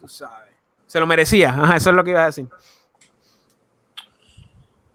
Tú 0.00 0.08
sabes. 0.08 0.48
Se 0.86 0.98
lo 1.00 1.06
merecía, 1.06 1.50
Ajá, 1.50 1.76
eso 1.76 1.90
es 1.90 1.96
lo 1.96 2.02
que 2.04 2.10
iba 2.10 2.22
a 2.22 2.26
decir. 2.26 2.48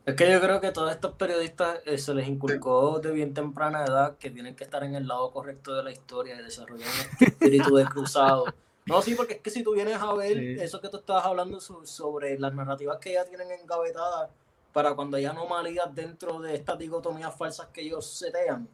Es 0.05 0.15
que 0.15 0.30
yo 0.30 0.41
creo 0.41 0.59
que 0.59 0.71
todos 0.71 0.91
estos 0.91 1.13
periodistas 1.13 1.80
eh, 1.85 1.97
se 1.97 2.13
les 2.13 2.27
inculcó 2.27 2.99
de 2.99 3.11
bien 3.11 3.34
temprana 3.34 3.85
edad 3.85 4.17
que 4.17 4.30
tienen 4.30 4.53
que 4.55 4.65
estar 4.65 4.84
en 4.84 4.95
el 4.95 5.07
lado 5.07 5.31
correcto 5.31 5.73
de 5.75 5.81
la 5.84 5.91
historia 5.91 6.35
y 6.38 6.43
desarrollar 6.43 6.89
un 7.21 7.27
espíritu 7.27 7.75
de 7.75 7.85
cruzado. 7.85 8.45
No, 8.85 9.01
sí, 9.01 9.15
porque 9.15 9.35
es 9.35 9.39
que 9.39 9.49
si 9.49 9.63
tú 9.63 9.73
vienes 9.73 9.95
a 10.01 10.13
ver 10.13 10.38
Sí. 10.38 10.55
eso 10.59 10.81
que 10.81 10.89
tú 10.89 10.97
estabas 10.97 11.25
hablando 11.25 11.61
so- 11.61 11.85
sobre 11.85 12.38
las 12.38 12.53
narrativas 12.53 12.97
que 12.97 13.13
ya 13.13 13.23
tienen 13.23 13.49
engavetadas 13.51 14.30
para 14.73 14.93
cuando 14.93 15.15
hay 15.15 15.25
anomalías 15.25 15.93
dentro 15.95 16.41
de 16.41 16.55
estas 16.55 16.77
dicotomías 16.77 17.34
falsas 17.34 17.67
que 17.67 17.80
ellos 17.81 18.05
setean. 18.05 18.67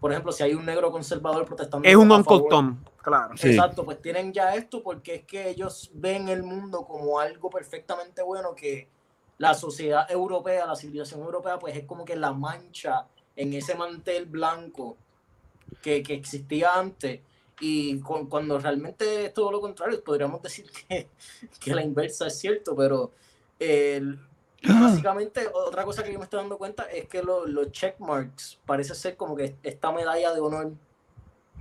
Por 0.00 0.12
ejemplo, 0.12 0.32
si 0.32 0.42
hay 0.44 0.54
un 0.54 0.64
negro 0.64 0.90
conservador 0.90 1.44
protestando. 1.44 1.86
Es 1.86 1.94
un 1.94 2.10
Uncle 2.10 2.36
favor- 2.36 2.48
Tom, 2.48 2.78
claro. 3.02 3.36
Sí. 3.36 3.50
Exacto, 3.50 3.84
pues 3.84 4.00
tienen 4.00 4.32
ya 4.32 4.54
esto 4.54 4.82
porque 4.82 5.16
es 5.16 5.24
que 5.26 5.50
ellos 5.50 5.90
ven 5.92 6.30
el 6.30 6.42
mundo 6.42 6.86
como 6.86 7.20
algo 7.20 7.50
perfectamente 7.50 8.22
bueno 8.22 8.54
que 8.54 8.88
la 9.40 9.54
sociedad 9.54 10.10
europea, 10.10 10.66
la 10.66 10.76
civilización 10.76 11.20
europea, 11.22 11.58
pues 11.58 11.74
es 11.74 11.84
como 11.84 12.04
que 12.04 12.14
la 12.14 12.32
mancha 12.32 13.06
en 13.34 13.54
ese 13.54 13.74
mantel 13.74 14.26
blanco 14.26 14.98
que, 15.82 16.02
que 16.02 16.12
existía 16.14 16.74
antes. 16.74 17.20
Y 17.58 17.98
cu- 18.00 18.28
cuando 18.28 18.58
realmente 18.58 19.26
es 19.26 19.34
todo 19.34 19.50
lo 19.50 19.60
contrario, 19.62 20.04
podríamos 20.04 20.42
decir 20.42 20.70
que, 20.88 21.08
que 21.58 21.74
la 21.74 21.82
inversa 21.82 22.26
es 22.26 22.38
cierto, 22.38 22.76
pero 22.76 23.12
el- 23.58 24.18
básicamente 24.62 25.48
otra 25.52 25.84
cosa 25.84 26.02
que 26.02 26.12
yo 26.12 26.18
me 26.18 26.24
estoy 26.24 26.40
dando 26.40 26.58
cuenta 26.58 26.82
es 26.84 27.08
que 27.08 27.22
lo- 27.22 27.46
los 27.46 27.72
checkmarks 27.72 28.58
parece 28.66 28.94
ser 28.94 29.16
como 29.16 29.34
que 29.34 29.56
esta 29.62 29.90
medalla 29.90 30.34
de 30.34 30.40
honor 30.40 30.72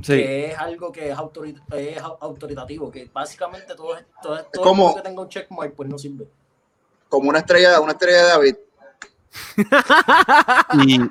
Sí. 0.01 0.13
que 0.17 0.45
es 0.51 0.57
algo 0.57 0.91
que 0.93 1.09
es, 1.11 1.17
autori- 1.17 1.61
es 1.75 2.01
au- 2.01 2.17
autoritativo, 2.21 2.89
que 2.91 3.09
básicamente 3.13 3.73
todo, 3.75 3.95
todo, 4.21 4.43
todo 4.51 4.63
como- 4.63 4.95
que 4.95 5.01
tenga 5.01 5.21
un 5.21 5.29
checkmark 5.29 5.73
pues 5.75 5.87
no 5.89 5.97
sirve. 5.97 6.27
Como 7.09 7.29
una 7.29 7.39
estrella, 7.39 7.81
una 7.81 7.91
estrella 7.93 8.17
de 8.23 8.27
David. 8.29 8.55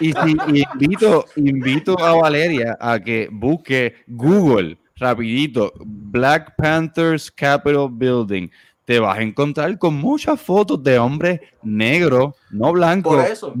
Y, 0.00 0.10
y 0.10 0.64
invito, 0.80 1.26
invito 1.36 1.98
a 2.02 2.14
Valeria 2.14 2.76
a 2.80 2.98
que 2.98 3.28
busque 3.30 3.94
Google 4.06 4.78
rapidito 4.96 5.72
Black 5.84 6.54
Panthers 6.56 7.30
Capitol 7.30 7.90
Building. 7.92 8.48
Te 8.84 8.98
vas 8.98 9.18
a 9.18 9.22
encontrar 9.22 9.78
con 9.78 9.94
muchas 9.94 10.40
fotos 10.40 10.82
de 10.82 10.98
hombres 10.98 11.40
negros, 11.62 12.34
no 12.50 12.72
blancos. 12.72 13.16
Por 13.16 13.24
eso. 13.30 13.54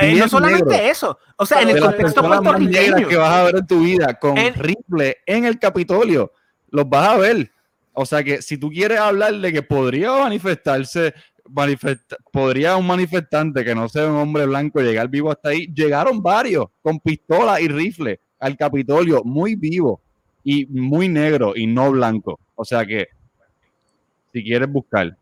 Eh, 0.00 0.14
no 0.14 0.26
solamente 0.26 0.64
negros, 0.64 0.90
eso, 0.90 1.18
o 1.36 1.44
sea, 1.44 1.60
en 1.60 1.68
el 1.68 1.80
contexto 1.80 2.22
puertorriqueño. 2.22 3.06
que 3.06 3.16
vas 3.16 3.34
a 3.34 3.42
ver 3.44 3.56
en 3.56 3.66
tu 3.66 3.80
vida 3.80 4.14
con 4.14 4.38
En- 4.38 4.54
rifle 4.54 5.18
en 5.26 5.44
el 5.44 5.58
Capitolio, 5.58 6.32
los 6.70 6.88
vas 6.88 7.08
a 7.10 7.16
ver. 7.18 7.52
O 7.92 8.06
sea 8.06 8.22
que 8.24 8.40
si 8.42 8.56
tú 8.56 8.70
quieres 8.70 8.98
hablar 8.98 9.34
de 9.34 9.52
que 9.52 9.62
podría 9.62 10.12
manifestarse, 10.12 11.12
manifesta- 11.44 12.16
podría 12.32 12.76
un 12.76 12.86
manifestante 12.86 13.64
que 13.64 13.74
no 13.74 13.88
sea 13.88 14.06
un 14.06 14.16
hombre 14.16 14.46
blanco 14.46 14.80
llegar 14.80 15.08
vivo 15.08 15.30
hasta 15.30 15.50
ahí, 15.50 15.66
llegaron 15.74 16.22
varios 16.22 16.66
con 16.80 16.98
pistola 17.00 17.60
y 17.60 17.68
rifle 17.68 18.20
al 18.40 18.56
Capitolio, 18.56 19.22
muy 19.24 19.54
vivo 19.56 20.00
y 20.42 20.66
muy 20.66 21.08
negro 21.08 21.52
y 21.54 21.66
no 21.66 21.90
blanco. 21.92 22.38
O 22.54 22.64
sea 22.64 22.84
que 22.86 23.08
si 24.32 24.42
quieres 24.42 24.70
buscar, 24.70 25.16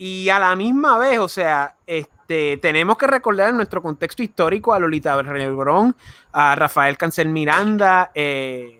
Y 0.00 0.28
a 0.28 0.38
la 0.38 0.54
misma 0.54 0.96
vez, 0.96 1.18
o 1.18 1.28
sea, 1.28 1.74
este, 1.84 2.56
tenemos 2.58 2.96
que 2.96 3.08
recordar 3.08 3.50
en 3.50 3.56
nuestro 3.56 3.82
contexto 3.82 4.22
histórico 4.22 4.72
a 4.72 4.78
Lolita 4.78 5.20
Rebrón, 5.20 5.96
a 6.32 6.54
Rafael 6.54 6.96
Cancel 6.96 7.28
Miranda, 7.30 8.12
eh, 8.14 8.77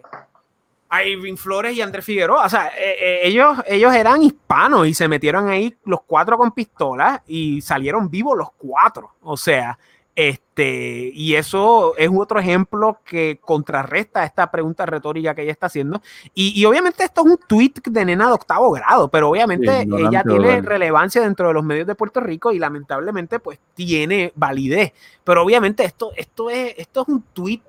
a 0.89 1.05
Irving 1.05 1.37
Flores 1.37 1.77
y 1.77 1.83
Andrés 1.83 2.05
Figueroa. 2.05 2.47
O 2.47 2.49
sea, 2.49 2.69
eh, 2.69 2.97
eh, 2.99 3.21
ellos, 3.25 3.59
ellos 3.67 3.95
eran 3.95 4.23
hispanos 4.23 4.87
y 4.87 4.95
se 4.95 5.09
metieron 5.09 5.49
ahí 5.49 5.75
los 5.85 6.03
cuatro 6.03 6.39
con 6.39 6.53
pistolas 6.53 7.21
y 7.27 7.61
salieron 7.61 8.11
vivos 8.11 8.37
los 8.37 8.51
cuatro. 8.53 9.13
O 9.23 9.37
sea, 9.37 9.79
este, 10.19 11.13
y 11.15 11.37
eso 11.37 11.97
es 11.97 12.11
otro 12.13 12.41
ejemplo 12.41 12.99
que 13.05 13.39
contrarresta 13.41 14.25
esta 14.25 14.51
pregunta 14.51 14.85
retórica 14.85 15.33
que 15.33 15.43
ella 15.43 15.53
está 15.53 15.67
haciendo. 15.67 16.03
Y, 16.35 16.61
y 16.61 16.65
obviamente 16.65 17.05
esto 17.05 17.21
es 17.21 17.33
un 17.33 17.39
tweet 17.47 17.75
de 17.85 18.05
nena 18.05 18.27
de 18.27 18.33
octavo 18.33 18.73
grado, 18.73 19.09
pero 19.09 19.31
obviamente 19.31 19.83
Sí, 19.83 19.89
ella 19.97 20.25
tiene 20.25 20.61
relevancia 20.63 21.23
dentro 21.23 21.47
de 21.47 21.55
los 21.55 21.63
medios 21.63 21.87
de 21.87 21.95
Puerto 21.95 22.19
Rico 22.19 22.51
y 22.51 22.59
lamentablemente 22.59 23.39
pues 23.39 23.61
tiene 23.75 24.33
validez. 24.35 24.93
Pero 25.23 25.45
obviamente 25.45 25.85
esto, 25.85 26.11
esto, 26.17 26.51
es, 26.51 26.75
esto 26.79 27.03
es 27.03 27.09
un 27.09 27.23
tweet 27.33 27.63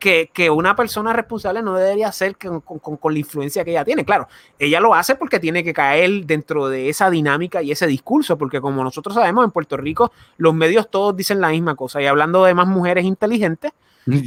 que, 0.00 0.30
que 0.32 0.50
una 0.50 0.74
persona 0.74 1.12
responsable 1.12 1.62
no 1.62 1.76
debería 1.76 2.08
hacer 2.08 2.36
con, 2.36 2.60
con- 2.62 3.12
la 3.12 3.18
influencia 3.20 3.64
que 3.64 3.70
ella 3.70 3.84
tiene. 3.84 4.04
Claro, 4.04 4.26
ella 4.58 4.80
lo 4.80 4.94
hace 4.94 5.14
porque 5.14 5.38
tiene 5.38 5.62
que 5.62 5.72
caer 5.72 6.24
dentro 6.24 6.68
de 6.68 6.88
esa 6.88 7.10
dinámica 7.10 7.62
y 7.62 7.70
ese 7.70 7.86
discurso, 7.86 8.36
porque 8.38 8.60
como 8.60 8.82
nosotros 8.82 9.14
sabemos, 9.14 9.44
en 9.44 9.50
Puerto 9.52 9.76
Rico 9.76 10.10
los 10.38 10.54
medios 10.54 10.90
todos 10.90 11.14
dicen 11.16 11.40
la 11.40 11.50
misma 11.50 11.76
cosa. 11.76 12.00
Y 12.02 12.06
hablando 12.06 12.42
de 12.44 12.54
más 12.54 12.66
mujeres 12.66 13.04
inteligentes, 13.04 13.70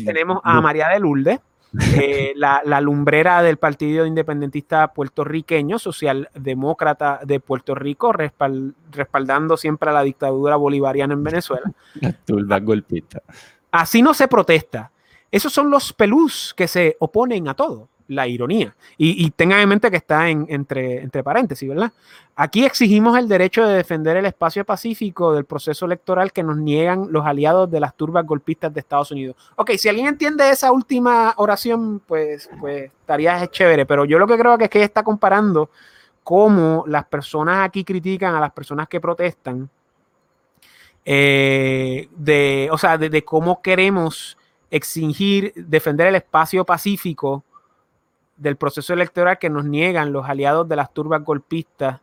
tenemos 0.06 0.40
a 0.44 0.62
María 0.62 0.88
de 0.90 1.00
Lourdes, 1.00 1.40
eh, 1.96 2.34
la, 2.36 2.62
la 2.64 2.80
lumbrera 2.80 3.42
del 3.42 3.58
Partido 3.58 4.06
Independentista 4.06 4.94
Puertorriqueño, 4.94 5.80
socialdemócrata 5.80 7.20
de 7.24 7.40
Puerto 7.40 7.74
Rico, 7.76 8.14
respal- 8.14 8.74
respaldando 8.92 9.58
siempre 9.58 9.90
a 9.90 9.94
la 9.94 10.04
dictadura 10.04 10.56
bolivariana 10.56 11.14
en 11.16 11.24
Venezuela. 11.24 11.72
Así 13.72 14.02
no 14.04 14.14
se 14.14 14.28
protesta. 14.28 14.92
Esos 15.34 15.52
son 15.52 15.72
los 15.72 15.92
pelús 15.94 16.54
que 16.56 16.68
se 16.68 16.96
oponen 17.00 17.48
a 17.48 17.56
todo, 17.56 17.90
la 18.08 18.28
ironía. 18.28 18.76
Y, 18.98 19.26
y 19.26 19.32
tengan 19.32 19.62
en 19.62 19.70
mente 19.70 19.90
que 19.90 19.98
está 19.98 20.30
en- 20.30 20.46
entre, 20.48 21.02
entre 21.02 21.24
paréntesis, 21.24 21.68
¿verdad? 21.68 21.92
Aquí 22.36 22.64
exigimos 22.66 23.18
el 23.18 23.28
derecho 23.28 23.66
de 23.66 23.76
defender 23.78 24.16
el 24.18 24.28
espacio 24.28 24.64
pacífico 24.64 25.34
del 25.34 25.46
proceso 25.46 25.86
electoral 25.88 26.32
que 26.32 26.44
nos 26.44 26.58
niegan 26.58 27.08
los 27.10 27.26
aliados 27.26 27.72
de 27.72 27.80
las 27.80 27.96
turbas 27.98 28.26
golpistas 28.28 28.72
de 28.74 28.80
Estados 28.82 29.10
Unidos. 29.10 29.36
Ok, 29.56 29.72
si 29.72 29.90
alguien 29.90 30.06
entiende 30.06 30.48
esa 30.50 30.72
última 30.72 31.34
oración, 31.38 32.00
pues, 32.06 32.48
pues 32.60 32.92
estaría 33.02 33.48
chévere, 33.48 33.86
pero 33.88 34.06
yo 34.06 34.20
lo 34.20 34.28
que 34.28 34.38
creo 34.38 34.56
que 34.58 34.66
es 34.66 34.70
que 34.70 34.78
ella 34.78 34.86
está 34.86 35.02
comparando 35.04 35.72
cómo 36.24 36.84
las 36.88 37.06
personas 37.06 37.66
aquí 37.66 37.84
critican 37.84 38.36
a 38.36 38.40
las 38.40 38.52
personas 38.52 38.88
que 38.88 39.02
protestan, 39.02 39.68
eh, 41.06 42.08
de, 42.16 42.70
o 42.72 42.78
sea, 42.78 42.98
de, 42.98 43.10
de 43.10 43.24
cómo 43.26 43.62
queremos 43.62 44.38
exigir, 44.74 45.54
defender 45.56 46.08
el 46.08 46.16
espacio 46.16 46.66
pacífico 46.66 47.44
del 48.36 48.58
proceso 48.58 48.92
electoral 48.92 49.38
que 49.38 49.50
nos 49.50 49.66
niegan 49.66 50.12
los 50.12 50.28
aliados 50.28 50.68
de 50.68 50.76
las 50.76 50.92
turbas 50.92 51.24
golpistas 51.24 52.02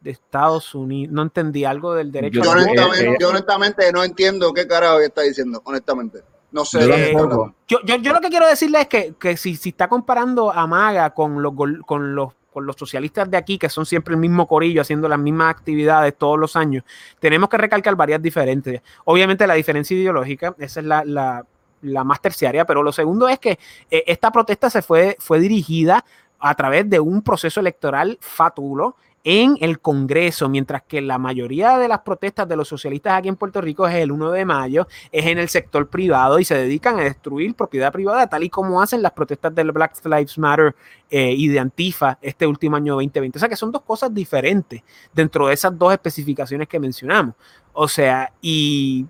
de 0.00 0.10
Estados 0.12 0.74
Unidos. 0.74 1.12
No 1.12 1.20
entendí 1.20 1.66
algo 1.66 1.94
del 1.94 2.10
derecho 2.10 2.42
Yo 2.42 2.50
honestamente, 2.50 3.04
eh, 3.04 3.16
yo 3.20 3.28
honestamente 3.28 3.92
no 3.92 4.02
entiendo 4.02 4.54
qué 4.54 4.66
carajo 4.66 5.00
está 5.00 5.20
diciendo, 5.20 5.60
honestamente. 5.64 6.20
No 6.50 6.64
sé. 6.64 6.82
Hablando. 6.82 7.54
Yo, 7.68 7.80
yo, 7.84 7.96
yo 7.96 8.14
lo 8.14 8.22
que 8.22 8.30
quiero 8.30 8.48
decirle 8.48 8.80
es 8.80 8.88
que, 8.88 9.14
que 9.20 9.36
si, 9.36 9.54
si 9.56 9.68
está 9.68 9.86
comparando 9.86 10.50
a 10.50 10.66
Maga 10.66 11.10
con 11.10 11.42
los, 11.42 11.52
con, 11.86 12.14
los, 12.14 12.32
con 12.50 12.64
los 12.64 12.76
socialistas 12.76 13.30
de 13.30 13.36
aquí, 13.36 13.58
que 13.58 13.68
son 13.68 13.84
siempre 13.84 14.14
el 14.14 14.20
mismo 14.20 14.46
corillo, 14.46 14.80
haciendo 14.80 15.08
las 15.08 15.18
mismas 15.18 15.50
actividades 15.50 16.16
todos 16.16 16.38
los 16.38 16.56
años, 16.56 16.84
tenemos 17.20 17.50
que 17.50 17.58
recalcar 17.58 17.96
varias 17.96 18.22
diferencias. 18.22 18.82
Obviamente 19.04 19.46
la 19.46 19.54
diferencia 19.54 19.94
ideológica, 19.94 20.54
esa 20.58 20.80
es 20.80 20.86
la, 20.86 21.04
la, 21.04 21.44
la 21.82 22.04
más 22.04 22.20
terciaria, 22.20 22.64
pero 22.64 22.82
lo 22.82 22.92
segundo 22.92 23.28
es 23.28 23.38
que 23.38 23.58
eh, 23.90 24.04
esta 24.06 24.30
protesta 24.30 24.70
se 24.70 24.82
fue, 24.82 25.16
fue 25.18 25.40
dirigida 25.40 26.04
a 26.38 26.54
través 26.54 26.88
de 26.88 27.00
un 27.00 27.22
proceso 27.22 27.60
electoral 27.60 28.18
fatulo 28.20 28.96
en 29.24 29.56
el 29.60 29.80
Congreso, 29.80 30.48
mientras 30.48 30.82
que 30.84 31.00
la 31.00 31.18
mayoría 31.18 31.76
de 31.76 31.88
las 31.88 32.00
protestas 32.00 32.48
de 32.48 32.56
los 32.56 32.68
socialistas 32.68 33.12
aquí 33.12 33.28
en 33.28 33.36
Puerto 33.36 33.60
Rico 33.60 33.86
es 33.86 33.94
el 33.96 34.12
1 34.12 34.30
de 34.30 34.44
mayo, 34.44 34.86
es 35.12 35.26
en 35.26 35.38
el 35.38 35.48
sector 35.48 35.88
privado 35.88 36.38
y 36.38 36.44
se 36.44 36.54
dedican 36.54 36.98
a 36.98 37.02
destruir 37.02 37.54
propiedad 37.54 37.92
privada, 37.92 38.26
tal 38.26 38.44
y 38.44 38.48
como 38.48 38.80
hacen 38.80 39.02
las 39.02 39.12
protestas 39.12 39.54
del 39.54 39.72
Black 39.72 40.02
Lives 40.04 40.38
Matter 40.38 40.74
eh, 41.10 41.34
y 41.36 41.48
de 41.48 41.58
Antifa 41.58 42.18
este 42.22 42.46
último 42.46 42.76
año 42.76 42.94
2020. 42.94 43.38
O 43.38 43.40
sea 43.40 43.48
que 43.48 43.56
son 43.56 43.72
dos 43.72 43.82
cosas 43.82 44.14
diferentes 44.14 44.82
dentro 45.12 45.48
de 45.48 45.54
esas 45.54 45.76
dos 45.76 45.92
especificaciones 45.92 46.68
que 46.68 46.78
mencionamos. 46.78 47.34
O 47.72 47.86
sea, 47.86 48.32
y 48.40 49.04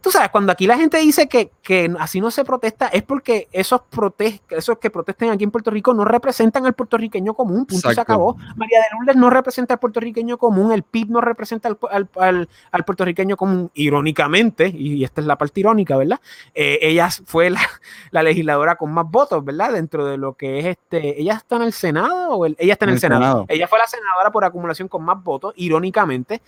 tú 0.00 0.10
sabes, 0.10 0.30
cuando 0.30 0.52
aquí 0.52 0.66
la 0.66 0.76
gente 0.76 0.98
dice 0.98 1.28
que, 1.28 1.50
que 1.62 1.92
así 1.98 2.20
no 2.20 2.30
se 2.30 2.44
protesta, 2.44 2.86
es 2.88 3.02
porque 3.02 3.48
esos, 3.52 3.82
protest 3.90 4.42
esos 4.52 4.78
que 4.78 4.90
protesten 4.90 5.30
aquí 5.30 5.44
en 5.44 5.50
Puerto 5.50 5.70
Rico 5.70 5.92
no 5.94 6.04
representan 6.04 6.66
al 6.66 6.72
puertorriqueño 6.74 7.34
común, 7.34 7.66
punto 7.66 7.88
se 7.94 8.00
acabó. 8.00 8.36
María 8.56 8.78
de 8.80 8.86
Lourdes 8.96 9.16
no 9.16 9.30
representa 9.30 9.74
al 9.74 9.80
puertorriqueño 9.80 10.38
común, 10.38 10.72
el 10.72 10.82
PIB 10.82 11.10
no 11.10 11.20
representa 11.20 11.68
al, 11.68 11.78
al- 11.90 12.08
al- 12.18 12.48
al 12.72 12.84
puertorriqueño 12.84 13.36
común, 13.36 13.70
irónicamente, 13.74 14.68
y 14.68 15.04
esta 15.04 15.20
es 15.20 15.26
la 15.26 15.36
parte 15.36 15.60
irónica, 15.60 15.96
¿verdad? 15.96 16.20
Eh, 16.54 16.78
ella 16.82 17.08
fue 17.26 17.50
la, 17.50 17.60
la 18.10 18.22
legisladora 18.22 18.76
con 18.76 18.92
más 18.92 19.04
votos, 19.10 19.44
¿verdad? 19.44 19.72
Dentro 19.72 20.06
de 20.06 20.16
lo 20.16 20.34
que 20.34 20.58
es 20.60 20.66
este, 20.66 21.20
ella 21.20 21.34
está 21.34 21.56
en 21.56 21.62
el 21.62 21.72
Senado 21.72 22.30
o 22.36 22.46
el- 22.46 22.56
ella 22.58 22.72
está 22.72 22.84
en 22.86 22.90
En 22.90 22.92
el, 22.92 22.96
el 22.96 23.00
Senado. 23.00 23.22
Senado. 23.22 23.46
Ella 23.48 23.68
fue 23.68 23.78
la 23.78 23.86
senadora 23.86 24.30
por 24.32 24.44
acumulación 24.44 24.88
con 24.88 25.02
más 25.04 25.22
votos, 25.22 25.52
irónicamente. 25.56 26.40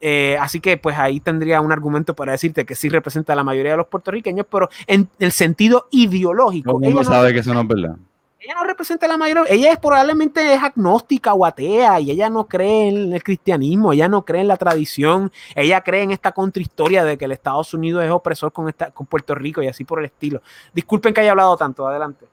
Eh, 0.00 0.36
así 0.40 0.60
que 0.60 0.76
pues 0.76 0.96
ahí 0.98 1.20
tendría 1.20 1.60
un 1.60 1.72
argumento 1.72 2.14
para 2.14 2.32
decirte 2.32 2.66
que 2.66 2.74
sí 2.74 2.88
representa 2.88 3.32
a 3.32 3.36
la 3.36 3.44
mayoría 3.44 3.72
de 3.72 3.78
los 3.78 3.86
puertorriqueños, 3.86 4.46
pero 4.50 4.68
en 4.86 5.08
el 5.18 5.32
sentido 5.32 5.88
ideológico, 5.90 6.72
Todo 6.72 6.78
el 6.80 6.84
ella 6.84 6.94
mundo 6.94 7.10
no, 7.10 7.16
sabe 7.16 7.32
que 7.32 7.40
eso 7.40 7.54
no 7.54 7.62
es 7.62 7.68
verdad. 7.68 7.96
ella 8.38 8.54
no 8.54 8.64
representa 8.64 9.06
a 9.06 9.08
la 9.08 9.16
mayoría, 9.16 9.44
ella 9.48 9.72
es 9.72 9.78
probablemente 9.78 10.52
es 10.52 10.62
agnóstica 10.62 11.32
o 11.32 11.46
atea 11.46 11.98
y 12.00 12.10
ella 12.10 12.28
no 12.28 12.46
cree 12.46 12.88
en 12.88 13.14
el 13.14 13.22
cristianismo, 13.22 13.94
ella 13.94 14.06
no 14.06 14.22
cree 14.22 14.42
en 14.42 14.48
la 14.48 14.58
tradición, 14.58 15.32
ella 15.54 15.80
cree 15.80 16.02
en 16.02 16.10
esta 16.10 16.32
contrahistoria 16.32 17.02
de 17.02 17.16
que 17.16 17.24
el 17.24 17.32
Estados 17.32 17.72
Unidos 17.72 18.04
es 18.04 18.10
opresor 18.10 18.52
con, 18.52 18.68
esta, 18.68 18.90
con 18.90 19.06
Puerto 19.06 19.34
Rico 19.34 19.62
y 19.62 19.68
así 19.68 19.84
por 19.84 20.00
el 20.00 20.04
estilo. 20.06 20.42
Disculpen 20.74 21.14
que 21.14 21.22
haya 21.22 21.30
hablado 21.30 21.56
tanto, 21.56 21.88
adelante. 21.88 22.26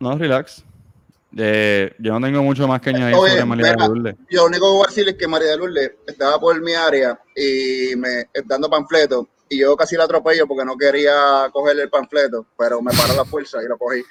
No, 0.00 0.16
relax. 0.16 0.64
Eh, 1.36 1.94
yo 1.98 2.18
no 2.18 2.26
tengo 2.26 2.42
mucho 2.42 2.66
más 2.66 2.80
que 2.80 2.90
añadir 2.90 3.14
Oye, 3.14 3.32
sobre 3.32 3.44
María 3.44 3.72
mira, 3.74 3.86
Lourdes. 3.86 4.16
Yo 4.30 4.40
lo 4.42 4.46
único 4.46 4.66
que 4.66 4.72
voy 4.72 4.84
a 4.84 4.88
decir 4.88 5.08
es 5.08 5.14
que 5.16 5.28
María 5.28 5.48
de 5.48 5.56
Lourdes 5.58 5.92
estaba 6.06 6.40
por 6.40 6.60
mi 6.60 6.74
área 6.74 7.20
y 7.36 7.94
me 7.96 8.28
dando 8.46 8.70
panfletos 8.70 9.26
y 9.48 9.60
yo 9.60 9.76
casi 9.76 9.96
la 9.96 10.04
atropello 10.04 10.46
porque 10.46 10.64
no 10.64 10.76
quería 10.76 11.48
coger 11.52 11.78
el 11.78 11.90
panfleto, 11.90 12.46
pero 12.56 12.82
me 12.82 12.92
paró 12.92 13.14
la 13.14 13.24
fuerza 13.24 13.62
y 13.62 13.68
lo 13.68 13.78
cogí. 13.78 14.02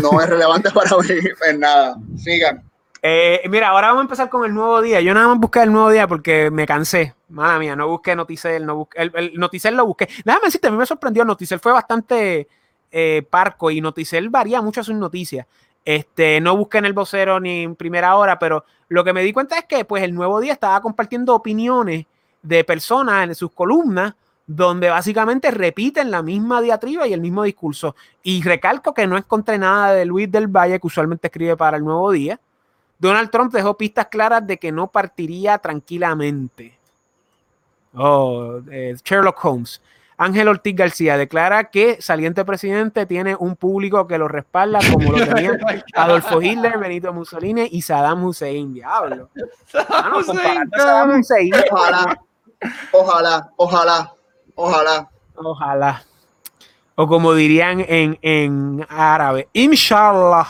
No 0.00 0.20
es 0.20 0.28
relevante 0.28 0.70
para 0.74 0.96
mí 0.98 1.14
en 1.48 1.60
nada. 1.60 1.96
Sigan. 2.16 2.62
Eh, 3.02 3.42
mira, 3.50 3.68
ahora 3.68 3.88
vamos 3.88 4.00
a 4.00 4.04
empezar 4.04 4.28
con 4.30 4.44
el 4.44 4.54
nuevo 4.54 4.80
día. 4.80 5.00
Yo 5.00 5.12
nada 5.12 5.28
más 5.28 5.38
busqué 5.38 5.62
el 5.62 5.72
nuevo 5.72 5.90
día 5.90 6.08
porque 6.08 6.50
me 6.50 6.66
cansé. 6.66 7.14
Mala 7.28 7.58
mía, 7.58 7.76
no 7.76 7.88
busqué 7.88 8.16
Noticel, 8.16 8.64
no 8.64 8.76
busqué, 8.76 9.02
el, 9.02 9.12
el 9.14 9.34
Noticel 9.34 9.76
lo 9.76 9.86
busqué. 9.86 10.08
Nada 10.24 10.38
más 10.38 10.46
decirte, 10.48 10.68
a 10.68 10.70
mí 10.70 10.76
me 10.76 10.86
sorprendió. 10.86 11.24
Noticel 11.24 11.60
fue 11.60 11.72
bastante 11.72 12.48
eh, 12.90 13.26
parco 13.28 13.70
y 13.70 13.80
Noticel 13.80 14.30
varía 14.30 14.62
mucho 14.62 14.82
sus 14.84 14.94
noticias. 14.94 15.46
Este, 15.84 16.40
no 16.40 16.56
busqué 16.56 16.78
en 16.78 16.86
el 16.86 16.92
vocero 16.92 17.40
ni 17.40 17.64
en 17.64 17.76
primera 17.76 18.16
hora, 18.16 18.38
pero 18.38 18.64
lo 18.88 19.04
que 19.04 19.12
me 19.12 19.22
di 19.22 19.32
cuenta 19.32 19.58
es 19.58 19.64
que 19.64 19.84
pues 19.84 20.02
el 20.02 20.14
nuevo 20.14 20.40
día 20.40 20.54
estaba 20.54 20.80
compartiendo 20.80 21.34
opiniones 21.34 22.06
de 22.42 22.64
personas 22.64 23.28
en 23.28 23.34
sus 23.34 23.52
columnas 23.52 24.14
donde 24.46 24.90
básicamente 24.90 25.50
repiten 25.50 26.10
la 26.10 26.22
misma 26.22 26.60
diatriba 26.60 27.06
y 27.06 27.12
el 27.12 27.20
mismo 27.20 27.44
discurso. 27.44 27.96
Y 28.22 28.42
recalco 28.42 28.92
que 28.92 29.06
no 29.06 29.16
encontré 29.16 29.58
nada 29.58 29.94
de 29.94 30.04
Luis 30.04 30.30
del 30.30 30.48
Valle, 30.48 30.78
que 30.78 30.86
usualmente 30.86 31.28
escribe 31.28 31.56
para 31.56 31.76
el 31.76 31.84
nuevo 31.84 32.10
día. 32.10 32.38
Donald 32.98 33.30
Trump 33.30 33.52
dejó 33.52 33.76
pistas 33.76 34.06
claras 34.06 34.46
de 34.46 34.58
que 34.58 34.70
no 34.70 34.88
partiría 34.88 35.58
tranquilamente. 35.58 36.78
Oh, 37.94 38.60
eh, 38.70 38.94
Sherlock 39.02 39.42
Holmes. 39.44 39.80
Ángel 40.24 40.48
Ortiz 40.48 40.74
García 40.74 41.18
declara 41.18 41.64
que 41.64 42.00
saliente 42.00 42.46
presidente 42.46 43.04
tiene 43.04 43.36
un 43.38 43.56
público 43.56 44.06
que 44.06 44.16
lo 44.16 44.26
respalda 44.26 44.78
como 44.90 45.12
lo 45.12 45.26
tenían 45.26 45.58
Adolfo 45.94 46.40
Hitler, 46.40 46.78
Benito 46.78 47.12
Mussolini 47.12 47.68
y 47.70 47.82
Saddam 47.82 48.24
Hussein. 48.24 48.72
Diablo. 48.72 49.28
Mano, 49.90 50.22
Saddam 50.22 51.20
Hussein, 51.20 51.52
Ojalá, 51.70 52.20
ojalá, 52.92 53.50
ojalá, 53.56 54.14
ojalá. 54.54 55.10
ojalá. 55.34 56.02
O 56.94 57.06
como 57.06 57.34
dirían 57.34 57.84
en, 57.86 58.18
en 58.22 58.86
árabe, 58.88 59.48
inshallah. 59.52 60.46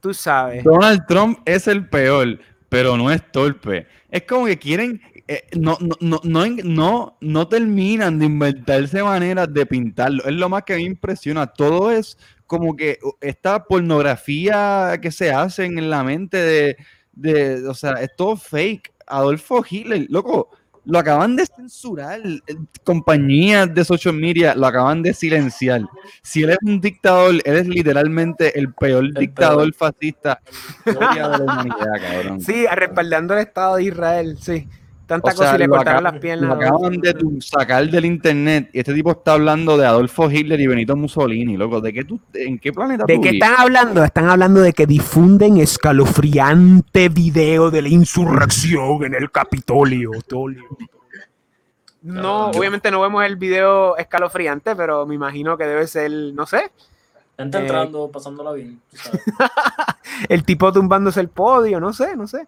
Tú 0.00 0.12
sabes. 0.12 0.64
Donald 0.64 1.06
Trump 1.06 1.38
es 1.46 1.66
el 1.66 1.88
peor, 1.88 2.40
pero 2.68 2.98
no 2.98 3.10
es 3.10 3.22
torpe. 3.32 3.86
Es 4.10 4.24
como 4.24 4.44
que 4.44 4.58
quieren, 4.58 5.00
eh, 5.28 5.44
no, 5.58 5.76
no, 5.80 5.94
no, 6.00 6.20
no, 6.24 6.46
no, 6.64 7.18
no 7.20 7.48
terminan 7.48 8.18
de 8.18 8.24
inventarse 8.24 9.02
maneras 9.02 9.52
de 9.52 9.66
pintarlo. 9.66 10.24
Es 10.24 10.32
lo 10.32 10.48
más 10.48 10.62
que 10.64 10.76
me 10.76 10.82
impresiona. 10.82 11.46
Todo 11.46 11.90
es 11.90 12.16
como 12.46 12.74
que 12.74 12.98
esta 13.20 13.62
pornografía 13.64 14.98
que 15.02 15.12
se 15.12 15.30
hace 15.30 15.66
en 15.66 15.90
la 15.90 16.02
mente 16.02 16.38
de, 16.38 16.76
de 17.12 17.68
o 17.68 17.74
sea, 17.74 17.92
es 18.00 18.10
todo 18.16 18.36
fake. 18.36 18.90
Adolfo 19.06 19.64
Hitler, 19.68 20.06
loco, 20.08 20.50
lo 20.86 20.98
acaban 20.98 21.36
de 21.36 21.44
censurar. 21.44 22.20
eh, 22.24 22.40
Compañías 22.82 23.74
de 23.74 23.84
social 23.84 24.14
media 24.14 24.54
lo 24.54 24.66
acaban 24.66 25.02
de 25.02 25.12
silenciar. 25.12 25.82
Si 26.22 26.42
él 26.42 26.50
es 26.50 26.58
un 26.64 26.80
dictador, 26.80 27.34
él 27.44 27.56
es 27.56 27.68
literalmente 27.68 28.58
el 28.58 28.72
peor 28.72 29.12
dictador 29.12 29.74
fascista 29.74 30.40
de 30.86 30.94
la 30.94 31.38
humanidad, 31.38 31.76
cabrón. 32.00 32.40
Sí, 32.40 32.64
respaldando 32.74 33.34
el 33.34 33.40
Estado 33.40 33.76
de 33.76 33.84
Israel, 33.84 34.38
sí. 34.40 34.66
Tanta 35.08 35.28
O 35.30 35.32
sea, 35.32 35.46
cosa 35.46 35.56
y 35.56 35.58
le 35.60 35.68
cortaron 35.68 36.00
acaban- 36.06 36.12
las 36.14 36.20
piernas. 36.22 36.48
Lo 36.48 36.54
acaban 36.54 37.00
de 37.00 37.14
tu- 37.14 37.40
sacar 37.40 37.88
del 37.88 38.04
internet 38.04 38.68
y 38.74 38.78
este 38.80 38.92
tipo 38.92 39.10
está 39.12 39.32
hablando 39.32 39.76
de 39.78 39.86
Adolfo 39.86 40.30
Hitler 40.30 40.60
y 40.60 40.66
Benito 40.66 40.94
Mussolini, 40.96 41.56
loco. 41.56 41.80
¿De 41.80 41.92
qué 41.94 42.04
tú, 42.04 42.20
¿En 42.34 42.58
qué 42.58 42.72
planeta 42.74 43.04
¿De 43.06 43.14
tú 43.16 43.20
qué 43.22 43.30
vives? 43.32 43.48
están 43.48 43.60
hablando? 43.60 44.04
Están 44.04 44.28
hablando 44.28 44.60
de 44.60 44.72
que 44.74 44.86
difunden 44.86 45.56
escalofriante 45.56 47.08
video 47.08 47.70
de 47.70 47.82
la 47.82 47.88
insurrección 47.88 49.02
en 49.04 49.14
el 49.14 49.30
Capitolio. 49.30 50.10
Tolio. 50.28 50.64
No, 52.02 52.48
obviamente 52.50 52.90
no 52.90 53.00
vemos 53.00 53.24
el 53.24 53.36
video 53.36 53.96
escalofriante, 53.96 54.76
pero 54.76 55.04
me 55.06 55.14
imagino 55.14 55.56
que 55.56 55.64
debe 55.64 55.86
ser, 55.86 56.10
no 56.34 56.46
sé, 56.46 56.70
Gente 57.36 57.56
Eh, 57.56 57.60
entrando, 57.60 58.10
pasándola 58.10 58.52
bien. 58.52 58.80
sabes. 58.92 59.22
el 60.28 60.42
tipo 60.44 60.72
tumbándose 60.72 61.20
el 61.20 61.28
podio, 61.28 61.78
no 61.80 61.92
sé, 61.92 62.16
no 62.16 62.26
sé. 62.26 62.46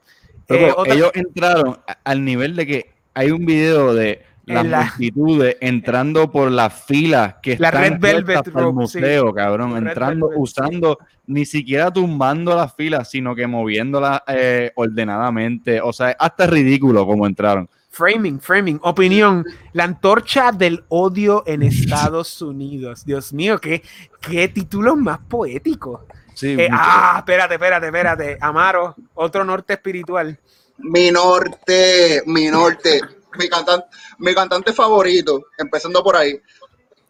Eh, 0.54 0.72
otra- 0.76 0.94
ellos 0.94 1.10
entraron 1.14 1.78
al 2.04 2.24
nivel 2.24 2.56
de 2.56 2.66
que 2.66 2.90
hay 3.14 3.30
un 3.30 3.44
video 3.46 3.94
de 3.94 4.24
las 4.46 4.66
la- 4.66 4.82
multitudes 4.84 5.56
entrando 5.60 6.30
por 6.30 6.50
las 6.50 6.84
filas 6.84 7.36
que 7.42 7.56
La 7.58 7.68
están 7.68 7.82
Red 7.84 8.00
Velvet 8.00 8.46
el 8.46 8.52
sí. 8.52 8.72
museo, 8.72 9.32
cabrón, 9.32 9.72
Red 9.74 9.86
entrando, 9.88 10.28
Velvet, 10.28 10.36
sí. 10.38 10.42
usando, 10.42 10.98
ni 11.26 11.46
siquiera 11.46 11.92
tumbando 11.92 12.56
las 12.56 12.74
filas, 12.74 13.08
sino 13.10 13.34
que 13.34 13.46
moviéndolas 13.46 14.22
eh, 14.26 14.72
ordenadamente, 14.74 15.80
o 15.80 15.92
sea, 15.92 16.16
hasta 16.18 16.46
ridículo 16.46 17.06
como 17.06 17.26
entraron. 17.26 17.68
Framing, 17.92 18.40
framing, 18.40 18.78
opinión. 18.82 19.44
La 19.72 19.82
antorcha 19.84 20.52
del 20.52 20.84
odio 20.88 21.42
en 21.46 21.62
Estados 21.62 22.40
Unidos. 22.40 23.04
Dios 23.04 23.32
mío, 23.32 23.58
qué, 23.58 23.82
qué 24.20 24.46
títulos 24.48 24.96
más 24.96 25.18
poéticos. 25.28 26.02
Sí, 26.34 26.56
Eh, 26.58 26.68
ah, 26.72 27.16
espérate, 27.18 27.54
espérate, 27.54 27.86
espérate. 27.86 28.38
Amaro, 28.40 28.94
otro 29.14 29.44
norte 29.44 29.74
espiritual. 29.74 30.38
Mi 30.78 31.10
norte, 31.10 32.22
mi 32.26 32.46
norte, 32.46 33.00
mi 33.38 33.48
cantante, 33.48 33.86
mi 34.18 34.34
cantante 34.34 34.72
favorito, 34.72 35.46
empezando 35.58 36.02
por 36.02 36.16
ahí. 36.16 36.40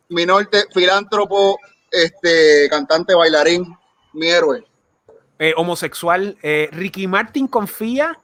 Mi 0.08 0.26
norte, 0.26 0.64
filántropo, 0.74 1.58
este, 1.90 2.68
cantante, 2.68 3.14
bailarín, 3.14 3.76
mi 4.14 4.28
héroe. 4.28 4.64
Eh, 5.38 5.54
homosexual. 5.56 6.36
eh, 6.42 6.68
Ricky 6.72 7.06
Martin 7.06 7.46
confía 7.46 8.18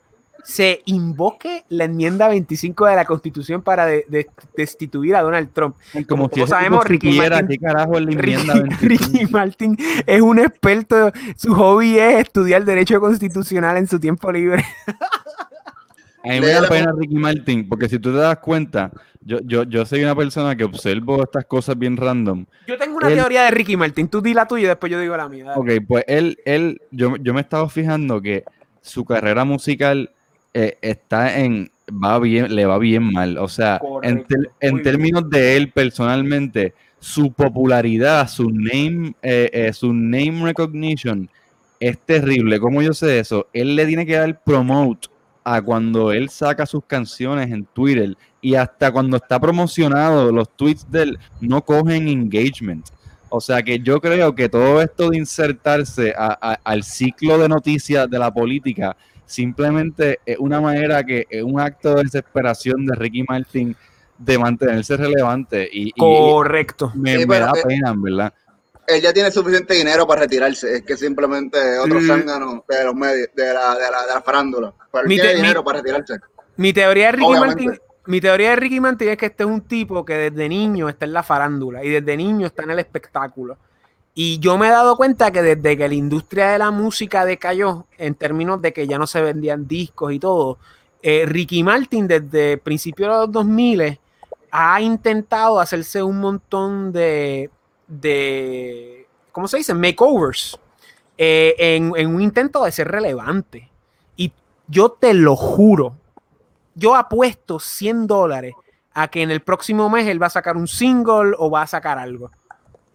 se 0.49 0.81
invoque 0.85 1.65
la 1.71 1.85
enmienda 1.85 2.29
25 2.29 2.87
de 2.87 2.95
la 2.95 3.05
Constitución 3.05 3.63
para 3.63 3.85
de- 3.85 4.05
de- 4.09 4.29
destituir 4.57 5.17
a 5.17 5.23
Donald 5.23 5.51
Trump. 5.53 5.75
como 6.09 6.29
como 6.31 6.47
si 6.47 6.51
sabemos, 6.51 6.85
Ricky 6.85 7.19
Martin- 7.19 7.49
qué 7.49 7.59
carajo 7.59 7.99
es 7.99 8.05
la 8.05 8.13
enmienda 8.13 8.55
Ricky, 8.55 8.69
25. 8.87 8.87
Ricky 9.13 9.33
Martin 9.33 9.77
es 10.07 10.21
un 10.21 10.39
experto. 10.39 11.11
Su 11.37 11.53
hobby 11.55 11.99
es 11.99 12.21
estudiar 12.21 12.65
derecho 12.65 13.01
constitucional 13.01 13.77
en 13.77 13.89
su 13.89 13.99
tiempo 13.99 14.31
libre. 14.31 14.65
A 16.25 16.29
mí 16.29 16.41
me 16.41 16.47
da 16.49 16.69
pena 16.69 16.93
Ricky 16.97 17.15
Martin, 17.15 17.69
porque 17.69 17.89
si 17.89 17.99
tú 18.01 18.11
te 18.11 18.19
das 18.19 18.39
cuenta, 18.39 18.91
yo, 19.21 19.39
yo, 19.45 19.63
yo 19.63 19.87
soy 19.87 20.03
una 20.03 20.15
persona 20.17 20.57
que 20.57 20.65
observo 20.65 21.23
estas 21.23 21.45
cosas 21.45 21.79
bien 21.79 21.97
random. 21.97 22.47
Yo 22.67 22.77
tengo 22.79 22.97
una 22.97 23.09
Él- 23.09 23.15
teoría 23.15 23.45
de 23.45 23.51
Ricky 23.53 23.77
Martin. 23.77 24.09
Tú 24.09 24.21
di 24.21 24.35
la 24.35 24.47
tuya 24.47 24.65
y 24.65 24.67
después 24.67 24.91
yo 24.91 24.99
digo 25.01 25.17
la 25.17 25.29
mía. 25.29 25.45
dale. 25.45 25.61
Ok, 25.61 25.85
pues 25.87 26.05
él, 26.09 26.39
él, 26.45 26.81
yo, 26.91 27.17
yo 27.17 27.33
me 27.33 27.41
he 27.41 27.43
estado 27.43 27.69
fijando 27.69 28.21
que 28.21 28.43
su 28.81 29.05
carrera 29.05 29.45
musical 29.45 30.11
eh, 30.59 30.79
está 30.81 31.39
en, 31.39 31.71
va 32.03 32.19
bien, 32.19 32.55
le 32.55 32.65
va 32.67 32.79
bien 32.79 33.13
mal. 33.13 33.37
O 33.39 33.49
sea, 33.49 33.81
en, 34.03 34.23
Correcto, 34.23 34.35
en 34.61 34.83
términos 34.83 35.29
de 35.31 35.57
él 35.57 35.71
personalmente, 35.71 36.73
su 36.99 37.33
popularidad, 37.33 38.29
su 38.29 38.51
name, 38.51 39.15
eh, 39.23 39.51
eh, 39.53 39.73
su 39.73 39.93
name 39.93 40.43
recognition 40.45 41.29
es 41.79 41.99
terrible. 41.99 42.59
¿Cómo 42.59 42.81
yo 42.81 42.95
sé 42.95 43.19
eso? 43.19 43.49
Él 43.53 43.77
le 43.77 43.85
tiene 43.87 44.07
que 44.07 44.15
dar 44.17 44.41
promote 44.43 45.09
a 45.45 45.61
cuando 45.61 46.11
él 46.11 46.29
saca 46.31 46.65
sus 46.67 46.85
canciones 46.87 47.51
en 47.53 47.67
Twitter 47.67 48.17
y 48.41 48.55
hasta 48.55 48.91
cuando 48.91 49.19
está 49.19 49.39
promocionado, 49.39 50.33
los 50.33 50.49
tweets 50.57 50.91
de 50.91 51.03
él 51.03 51.19
no 51.41 51.63
cogen 51.63 52.09
engagement. 52.09 52.87
O 53.29 53.41
sea 53.41 53.63
que 53.63 53.79
yo 53.81 54.01
creo 54.01 54.35
que 54.35 54.49
todo 54.49 54.81
esto 54.81 55.11
de 55.11 55.19
insertarse 55.19 56.15
a- 56.17 56.39
a- 56.41 56.61
al 56.65 56.83
ciclo 56.83 57.37
de 57.39 57.49
noticias 57.49 58.09
de 58.09 58.19
la 58.19 58.33
política 58.33 58.97
simplemente 59.27 60.21
es 60.25 60.39
una 60.39 60.61
manera 60.61 61.05
que 61.05 61.27
es 61.29 61.43
un 61.43 61.61
acto 61.61 61.95
de 61.97 62.05
desesperación 62.05 62.87
de 62.87 62.95
Ricky 62.95 63.25
Martin 63.25 63.77
de 64.19 64.39
mantenerse 64.39 64.97
relevante 64.97 65.69
y, 65.71 65.89
y 65.89 65.93
Correcto. 66.01 66.91
me, 66.95 67.19
Sí, 67.19 67.27
me 67.27 67.39
da 67.41 67.53
eh, 67.55 67.63
pena, 67.67 67.91
en 67.91 68.03
verdad. 68.03 68.33
Él 68.87 69.03
ya 69.03 69.13
tiene 69.13 69.31
suficiente 69.31 69.75
dinero 69.75 70.07
para 70.07 70.23
retirarse, 70.23 70.77
es 70.77 70.83
que 70.83 70.97
simplemente 70.97 71.59
otro 71.79 72.01
Mm. 72.01 72.07
zángano 72.07 72.65
de 72.69 72.85
los 72.85 72.95
medios, 72.95 73.29
de 73.35 73.45
la, 73.53 73.75
de 73.75 73.91
la, 73.91 74.07
de 74.07 74.15
la 74.15 74.23
farándula. 74.25 74.73
Pero 74.93 75.03
él 75.03 75.09
Mi 75.09 75.15
tiene 75.17 75.29
te- 75.31 75.35
mi- 75.35 75.43
dinero 75.43 75.65
para 75.65 75.79
retirarse. 75.81 76.15
Mi 76.57 76.73
teoría 76.73 77.07
de 77.07 77.13
Ricky 77.13 77.25
Obviamente. 77.27 77.65
Martin, 77.65 77.81
mi 78.07 78.21
teoría 78.21 78.51
de 78.51 78.57
Ricky 78.57 78.81
Martin 78.81 79.09
es 79.09 79.17
que 79.19 79.27
este 79.27 79.43
es 79.43 79.49
un 79.51 79.61
tipo 79.63 80.05
que 80.05 80.15
desde 80.31 80.49
niño 80.49 80.89
está 80.89 81.05
en 81.05 81.13
la 81.13 81.23
farándula 81.25 81.85
y 81.85 81.91
desde 81.91 82.17
niño 82.17 82.47
está 82.47 82.63
en 82.63 82.71
el 82.71 82.79
espectáculo. 82.79 83.59
Y 84.19 84.39
yo 84.39 84.57
me 84.57 84.69
he 84.69 84.71
dado 84.71 84.97
cuenta 84.97 85.31
que 85.31 85.43
desde 85.43 85.77
que 85.77 85.87
la 85.87 85.95
industria 85.95 86.49
de 86.49 86.59
la 86.59 86.71
música 86.71 87.27
decayó, 87.27 87.85
en 87.99 88.15
términos 88.15 88.63
de 88.63 88.73
que 88.73 88.87
ya 88.87 88.97
no 88.97 89.07
se 89.07 89.21
vendían 89.21 89.69
discos 89.69 90.11
y 90.11 90.19
todo, 90.19 90.57
eh, 91.03 91.25
Ricky 91.27 91.63
Martin 91.63 92.09
desde 92.09 92.57
principios 92.57 93.11
de 93.11 93.15
los 93.19 93.33
2000 93.33 94.01
ha 94.51 94.81
intentado 94.81 95.61
hacerse 95.61 96.03
un 96.03 96.19
montón 96.19 96.93
de, 96.93 97.51
de 97.87 99.07
¿cómo 99.33 99.49
se 99.49 99.59
dice? 99.59 99.75
Makeovers 99.75 100.59
eh, 101.19 101.55
en, 101.59 101.93
en 101.95 102.15
un 102.15 102.23
intento 102.23 102.65
de 102.65 102.73
ser 102.73 102.89
relevante. 102.89 103.69
Y 104.17 104.33
yo 104.67 104.93
te 104.93 105.13
lo 105.13 105.37
juro, 105.37 105.95
yo 106.75 106.95
apuesto 106.95 107.61
100 107.61 108.07
dólares 108.07 108.55
a 108.95 109.09
que 109.09 109.21
en 109.21 109.31
el 109.31 109.43
próximo 109.43 109.91
mes 109.91 110.07
él 110.07 110.23
va 110.23 110.29
a 110.29 110.31
sacar 110.31 110.57
un 110.57 110.69
single 110.69 111.35
o 111.37 111.51
va 111.51 111.61
a 111.61 111.67
sacar 111.67 111.99
algo. 111.99 112.31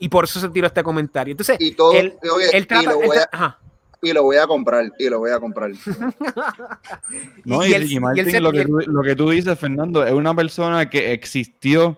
Y 0.02 0.10
por 0.10 0.26
eso 0.26 0.40
se 0.40 0.50
tiró 0.50 0.68
este 0.68 0.84
comentario. 0.84 1.32
Entonces, 1.32 1.56
Y 1.60 1.72
todo, 1.72 1.94
él, 1.94 2.16
y, 2.22 2.28
oye, 2.28 2.46
él 2.54 2.68
y 2.70 2.86
lo 2.86 2.96
voy 2.98 3.18
a, 3.18 3.22
tra- 3.22 3.30
ajá. 3.32 3.60
y 4.02 4.12
lo 4.14 4.24
voy 4.24 4.36
a 4.38 4.48
comprar, 4.48 4.92
y 5.00 5.10
lo 5.10 5.20
voy 5.20 5.32
a 5.32 5.40
comprar. 5.40 5.72
No, 7.46 7.66
y 7.66 7.72
y, 7.72 7.78
Ricky 7.78 7.96
y 7.96 8.40
lo, 8.40 8.52
que 8.52 8.66
tú, 8.66 8.80
lo 8.88 9.02
que 9.04 9.16
tú 9.16 9.30
dices, 9.30 9.58
Fernando, 9.60 10.06
es 10.06 10.14
una 10.14 10.34
persona 10.36 10.90
que 10.90 11.12
existió 11.14 11.98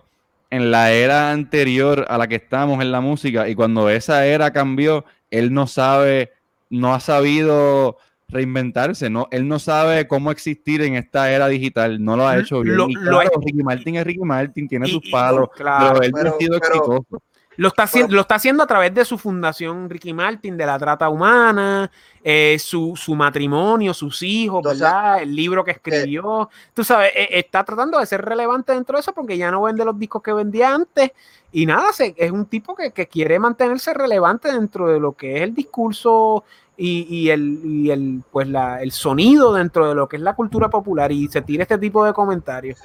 en 0.50 0.70
la 0.70 0.92
era 0.92 1.32
anterior 1.32 2.06
a 2.08 2.18
la 2.18 2.28
que 2.28 2.36
estamos 2.36 2.80
en 2.80 2.92
la 2.92 3.00
música 3.00 3.48
y 3.48 3.54
cuando 3.54 3.88
esa 3.90 4.26
era 4.26 4.52
cambió, 4.52 5.04
él 5.30 5.52
no 5.52 5.66
sabe, 5.66 6.32
no 6.70 6.94
ha 6.94 7.00
sabido 7.00 7.96
reinventarse, 8.28 9.10
no, 9.10 9.28
él 9.30 9.46
no 9.48 9.58
sabe 9.58 10.06
cómo 10.08 10.30
existir 10.30 10.82
en 10.82 10.94
esta 10.96 11.30
era 11.30 11.48
digital, 11.48 12.02
no 12.04 12.16
lo 12.16 12.26
ha 12.26 12.38
hecho 12.38 12.60
bien. 12.60 12.76
Lo- 12.76 12.88
y 12.88 12.94
lo 12.94 13.00
claro, 13.18 13.30
Ricky 13.44 13.62
Martin 13.62 13.96
es 13.96 14.04
Ricky 14.04 14.20
Martin, 14.20 14.68
tiene 14.68 14.88
Y- 14.88 14.92
sus 14.92 15.06
y- 15.06 15.10
palos, 15.10 15.48
claro, 15.54 15.94
pero 16.00 16.02
él 16.04 16.12
pero- 16.12 16.34
ha 16.34 16.38
sido 16.38 16.58
pero- 16.60 16.74
exitoso. 16.74 17.22
Lo 17.56 17.68
está, 17.68 17.84
haciendo, 17.84 18.14
lo 18.14 18.20
está 18.22 18.34
haciendo 18.36 18.62
a 18.62 18.66
través 18.66 18.92
de 18.94 19.04
su 19.04 19.16
fundación 19.18 19.88
Ricky 19.88 20.12
Martin, 20.12 20.56
de 20.56 20.66
la 20.66 20.78
trata 20.78 21.08
humana, 21.08 21.90
eh, 22.22 22.56
su, 22.58 22.94
su 22.96 23.14
matrimonio, 23.14 23.94
sus 23.94 24.22
hijos, 24.22 24.58
Entonces, 24.58 24.80
¿verdad? 24.80 25.22
El 25.22 25.34
libro 25.36 25.64
que 25.64 25.70
escribió. 25.72 26.50
Tú 26.72 26.82
sabes, 26.84 27.12
eh, 27.14 27.28
está 27.30 27.62
tratando 27.64 27.98
de 27.98 28.06
ser 28.06 28.22
relevante 28.24 28.72
dentro 28.72 28.96
de 28.96 29.00
eso 29.02 29.12
porque 29.12 29.36
ya 29.38 29.50
no 29.50 29.62
vende 29.62 29.84
los 29.84 29.98
discos 29.98 30.22
que 30.22 30.32
vendía 30.32 30.74
antes. 30.74 31.12
Y 31.52 31.66
nada, 31.66 31.92
se- 31.92 32.14
es 32.16 32.32
un 32.32 32.46
tipo 32.46 32.74
que, 32.74 32.90
que 32.92 33.06
quiere 33.06 33.38
mantenerse 33.38 33.94
relevante 33.94 34.50
dentro 34.52 34.88
de 34.88 34.98
lo 34.98 35.12
que 35.12 35.36
es 35.36 35.42
el 35.42 35.54
discurso 35.54 36.42
y, 36.76 37.06
y 37.08 37.30
el, 37.30 37.60
y 37.64 37.90
el, 37.90 38.22
pues 38.32 38.48
la, 38.48 38.82
el 38.82 38.90
sonido 38.90 39.52
dentro 39.52 39.88
de 39.88 39.94
lo 39.94 40.08
que 40.08 40.16
es 40.16 40.22
la 40.22 40.34
cultura 40.34 40.68
popular. 40.68 41.12
Y 41.12 41.28
se 41.28 41.42
tira 41.42 41.62
este 41.62 41.78
tipo 41.78 42.04
de 42.04 42.12
comentarios. 42.12 42.78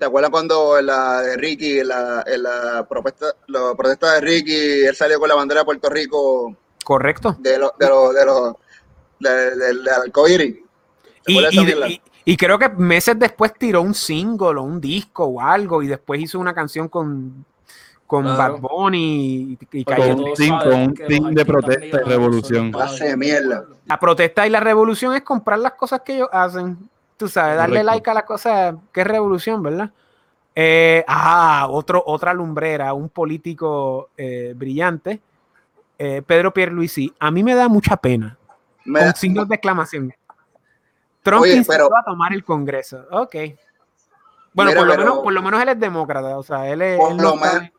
¿Te 0.00 0.06
acuerdas 0.06 0.30
cuando 0.30 0.78
en 0.78 0.86
la 0.86 1.20
de 1.20 1.36
Ricky, 1.36 1.78
en 1.80 1.88
la, 1.88 2.24
en 2.26 2.42
la 2.42 2.86
propuesta, 2.88 3.26
la 3.48 3.74
protesta 3.76 4.14
de 4.14 4.20
Ricky, 4.22 4.84
él 4.86 4.96
salió 4.96 5.20
con 5.20 5.28
la 5.28 5.34
bandera 5.34 5.60
de 5.60 5.64
Puerto 5.66 5.90
Rico 5.90 6.56
¿Correcto? 6.84 7.36
de 7.38 7.58
los 7.58 7.72
de 7.78 7.88
los 7.88 8.14
de 8.14 8.24
los 8.24 8.54
de- 9.20 9.54
acuerdas 9.56 9.74
de 9.74 9.74
y- 11.26 11.92
y- 11.92 12.00
y 12.24 12.36
creo 12.38 12.58
que 12.58 12.70
meses 12.70 13.18
después 13.18 13.52
tiró 13.58 13.82
un 13.82 13.92
single 13.94 14.58
o 14.58 14.62
un 14.62 14.80
disco 14.80 15.24
o 15.26 15.40
algo 15.40 15.82
y 15.82 15.86
después 15.88 16.18
hizo 16.20 16.38
una 16.38 16.54
canción 16.54 16.88
con, 16.88 17.44
con 18.06 18.22
Claro. 18.24 18.54
Bad 18.54 18.60
Bunny 18.62 19.58
y, 19.70 19.84
cayó. 19.84 20.14
Con 20.16 20.24
un 20.24 20.34
team- 20.34 21.34
de 21.34 21.44
protesta 21.44 22.00
y 22.00 22.08
revolución. 22.08 22.72
de. 22.72 23.66
La 23.86 24.00
protesta 24.00 24.46
y 24.46 24.50
la 24.50 24.60
revolución 24.60 25.14
es 25.14 25.20
comprar 25.22 25.58
las 25.58 25.72
cosas 25.74 26.00
que 26.02 26.16
ellos 26.16 26.28
hacen. 26.32 26.89
Tú 27.20 27.28
sabes, 27.28 27.56
darle 27.58 27.80
Correcto. 27.80 27.92
like 27.94 28.10
a 28.10 28.14
las 28.14 28.22
cosas 28.24 28.74
que 28.94 29.02
es 29.02 29.06
revolución, 29.06 29.62
¿verdad? 29.62 29.90
Eh, 30.54 31.04
ah, 31.06 31.66
otro, 31.68 32.02
otra 32.06 32.32
lumbrera, 32.32 32.94
un 32.94 33.10
político 33.10 34.08
eh, 34.16 34.54
brillante, 34.56 35.20
eh, 35.98 36.22
Pedro 36.26 36.52
Pierluisi. 36.54 37.12
A 37.20 37.30
mí 37.30 37.42
me 37.42 37.54
da 37.54 37.68
mucha 37.68 37.96
pena. 37.98 38.38
Me 38.86 39.00
con 39.00 39.08
da- 39.08 39.14
signos 39.14 39.46
de 39.48 39.54
exclamación. 39.54 40.14
Trump 41.22 41.42
Oye, 41.42 41.62
pero- 41.68 41.94
a 41.94 42.02
tomar 42.02 42.32
el 42.32 42.42
Congreso. 42.42 43.04
Ok. 43.10 43.34
Bueno, 44.54 44.70
Mira, 44.70 44.80
por, 44.80 44.86
lo 44.86 44.92
pero- 44.94 45.04
menos, 45.04 45.18
por 45.18 45.32
lo 45.34 45.42
menos 45.42 45.62
él 45.62 45.68
es 45.68 45.78
demócrata. 45.78 46.38
O 46.38 46.42
sea, 46.42 46.66
él 46.68 46.80
es. 46.80 46.98
Por 46.98 47.10
él 47.12 47.16
no 47.18 47.22
lo 47.22 47.36
menos- 47.36 47.70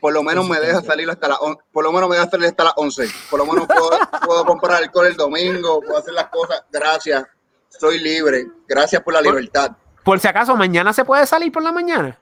por 0.00 0.12
lo 0.14 0.22
menos 0.22 0.48
me 0.48 0.58
deja 0.60 0.80
salir 0.80 1.10
hasta 1.10 1.28
las 1.28 1.38
on- 1.42 1.58
por 1.70 1.84
lo 1.84 1.92
menos 1.92 2.08
me 2.08 2.16
deja 2.16 2.30
salir 2.30 2.46
hasta 2.46 2.64
las 2.64 2.72
11. 2.76 3.08
Por 3.30 3.40
lo 3.40 3.44
menos 3.46 3.66
puedo, 3.66 3.90
puedo 4.26 4.44
comprar 4.46 4.82
alcohol 4.82 5.06
el 5.06 5.16
domingo, 5.16 5.80
puedo 5.82 5.98
hacer 5.98 6.14
las 6.14 6.28
cosas. 6.28 6.64
Gracias. 6.72 7.26
Soy 7.68 7.98
libre. 7.98 8.46
Gracias 8.66 9.02
por 9.02 9.14
la 9.14 9.20
Por- 9.20 9.34
libertad. 9.34 9.72
Por 10.04 10.18
si 10.20 10.26
acaso, 10.28 10.56
mañana 10.56 10.92
se 10.92 11.04
puede 11.04 11.26
salir 11.26 11.52
por 11.52 11.62
la 11.62 11.72
mañana. 11.72 12.18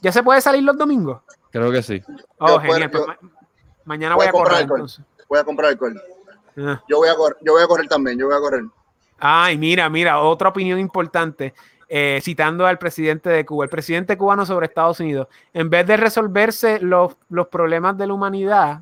¿Ya 0.00 0.12
se 0.12 0.22
puede 0.22 0.40
salir 0.40 0.62
los 0.62 0.76
domingos? 0.76 1.20
Creo 1.50 1.70
que 1.70 1.82
sí. 1.82 2.02
Oh, 2.38 2.48
Yo 2.48 2.60
genial. 2.60 2.90
puedo- 2.90 3.06
pues 3.06 3.18
ma- 3.22 3.30
mañana 3.84 4.14
voy 4.16 4.26
a 4.26 4.30
comprar 4.32 4.48
correr 4.52 4.62
alcohol. 4.62 4.78
entonces. 4.80 5.04
Voy 5.28 5.38
a 5.38 5.44
comprar 5.44 5.70
alcohol. 5.70 6.02
Ah. 6.58 6.82
Yo 6.88 6.96
voy 6.98 7.08
a 7.08 7.14
correr, 7.16 7.36
yo 7.42 7.52
voy 7.52 7.62
a 7.62 7.66
correr 7.66 7.88
también, 7.88 8.18
yo 8.18 8.26
voy 8.26 8.36
a 8.36 8.40
correr. 8.40 8.64
Ay, 9.18 9.58
mira, 9.58 9.88
mira, 9.90 10.20
otra 10.20 10.48
opinión 10.48 10.78
importante. 10.78 11.54
eh, 11.88 12.18
citando 12.20 12.66
al 12.66 12.78
presidente 12.80 13.30
de 13.30 13.46
Cuba, 13.46 13.62
el 13.62 13.70
presidente 13.70 14.18
cubano 14.18 14.44
sobre 14.44 14.66
Estados 14.66 14.98
Unidos, 14.98 15.28
en 15.54 15.70
vez 15.70 15.86
de 15.86 15.96
resolverse 15.96 16.80
los, 16.80 17.16
los 17.28 17.46
problemas 17.46 17.96
de 17.96 18.08
la 18.08 18.12
humanidad, 18.14 18.80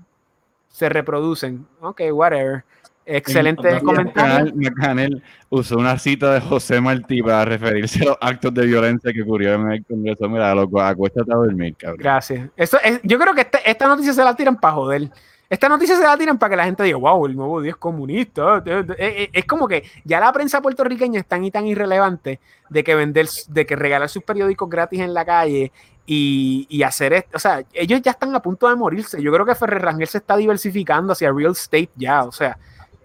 se 0.71 0.89
reproducen. 0.89 1.67
Ok, 1.83 2.01
whatever. 2.13 2.65
Excelente 3.07 3.81
comentario. 3.83 4.53
McCannell, 4.55 5.23
usó 5.51 5.77
una 5.77 5.99
cita 5.99 6.33
de 6.35 6.41
José 6.41 6.81
Martí 6.81 7.23
para 7.23 7.45
referirse 7.45 8.03
a 8.03 8.07
los 8.07 8.17
actos 8.21 8.55
de 8.55 8.67
violencia 8.67 9.13
que 9.13 9.23
ocurrieron 9.23 9.63
en 9.67 9.73
el 9.73 9.85
Congreso. 9.85 10.29
Mira, 10.29 10.55
loco, 10.55 10.81
acuéstate 10.81 11.33
a 11.33 11.37
dormir, 11.37 11.75
cabrón. 11.77 11.99
Gracias. 12.01 12.49
Eso 12.57 12.79
es, 12.83 13.01
yo 13.03 13.19
creo 13.19 13.35
que 13.35 13.43
este- 13.43 13.71
esta 13.71 13.87
noticia 13.87 14.13
se 14.13 14.25
la 14.25 14.35
tiran 14.35 14.57
para 14.57 14.75
joder. 14.75 15.11
Esta 15.51 15.69
noticia 15.69 15.95
se 15.97 16.03
la 16.03 16.17
tiran 16.17 16.39
para 16.39 16.51
que 16.51 16.57
la 16.57 16.65
gente 16.65 16.83
diga, 16.83 16.97
wow, 16.97 17.27
el 17.27 17.37
nuevo 17.37 17.61
Dios 17.61 17.77
comunista. 17.77 18.63
Eh, 18.65 18.85
eh, 18.99 19.31
Es 19.33 19.45
como 19.45 19.69
que 19.69 19.85
ya 20.03 20.19
la 20.19 20.33
prensa 20.33 20.63
puertorriqueña 20.63 21.21
es 21.21 21.27
tan 21.27 21.45
y 21.45 21.51
tan 21.51 21.67
irrelevante 21.67 22.41
de 22.71 22.83
que 22.83 22.95
vender, 22.95 23.27
de 23.49 23.67
que 23.67 23.77
regalar 23.77 24.09
sus 24.09 24.23
periódicos 24.23 24.69
gratis 24.71 25.01
en 25.01 25.13
la 25.13 25.25
calle 25.25 25.71
y, 26.07 26.67
y 26.71 26.83
hacer 26.83 27.13
esto. 27.13 27.37
O 27.37 27.39
sea, 27.39 27.63
ellos 27.75 28.01
ya 28.03 28.13
están 28.13 28.35
a 28.35 28.41
punto 28.41 28.69
de 28.69 28.75
morirse. 28.75 29.23
Yo 29.23 29.31
creo 29.33 29.45
que 29.45 29.55
Ferrer 29.55 29.83
Rangel 29.83 30.09
se 30.09 30.19
está 30.19 30.37
diversificando 30.37 31.13
hacia 31.13 31.31
real 31.31 31.53
estate 31.53 31.91
ya. 31.95 32.25
O 32.25 32.33
sea, 32.33 32.59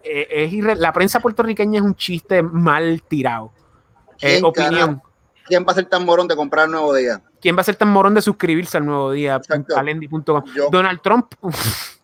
eh, 0.04 0.28
es 0.30 0.52
irre- 0.54 0.76
la 0.78 0.94
prensa 0.94 1.20
puertorriqueña 1.20 1.80
es 1.80 1.86
un 1.86 1.96
chiste 1.96 2.42
mal 2.42 3.04
tirado. 3.08 3.52
Eh, 4.22 4.40
¿Quién, 4.42 4.46
opinión. 4.46 5.02
¿Quién 5.46 5.66
va 5.68 5.72
a 5.72 5.76
ser 5.76 5.86
tan 5.86 6.06
morón 6.06 6.28
de 6.28 6.36
comprar 6.36 6.66
el 6.66 6.72
nuevo 6.72 6.94
día? 6.94 7.22
¿Quién 7.42 7.56
va 7.56 7.62
a 7.62 7.64
ser 7.64 7.76
tan 7.76 7.90
morón 7.90 8.14
de 8.14 8.22
suscribirse 8.22 8.78
al 8.78 8.86
nuevo 8.86 9.12
día? 9.12 9.40
Donald 10.72 11.02
Trump. 11.02 11.34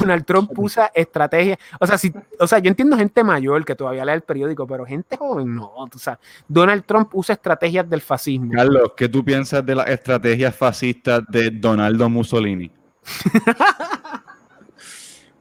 Donald 0.00 0.24
Trump 0.24 0.50
usa 0.58 0.90
estrategia. 0.94 1.58
O 1.78 1.86
sea, 1.86 1.96
si, 1.96 2.12
o 2.38 2.46
sea, 2.46 2.58
yo 2.58 2.68
entiendo 2.68 2.96
gente 2.96 3.22
mayor 3.22 3.64
que 3.64 3.76
todavía 3.76 4.04
lee 4.04 4.12
el 4.12 4.22
periódico, 4.22 4.66
pero 4.66 4.84
gente 4.84 5.16
joven 5.16 5.54
no. 5.54 5.70
O 5.74 5.88
sea, 5.96 6.18
Donald 6.48 6.84
Trump 6.84 7.14
usa 7.14 7.34
estrategias 7.34 7.88
del 7.88 8.00
fascismo. 8.00 8.50
Carlos, 8.52 8.92
¿qué 8.96 9.08
tú 9.08 9.24
piensas 9.24 9.64
de 9.64 9.74
las 9.76 9.88
estrategias 9.88 10.56
fascistas 10.56 11.22
de 11.28 11.50
Donaldo 11.50 12.08
Mussolini? 12.08 12.70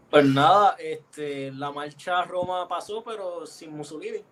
Pues 0.09 0.25
nada, 0.25 0.75
este, 0.79 1.51
la 1.51 1.71
marcha 1.71 2.19
a 2.19 2.25
Roma 2.25 2.67
pasó, 2.67 3.03
pero 3.03 3.45
sin 3.45 3.75
Mussolini. 3.75 4.23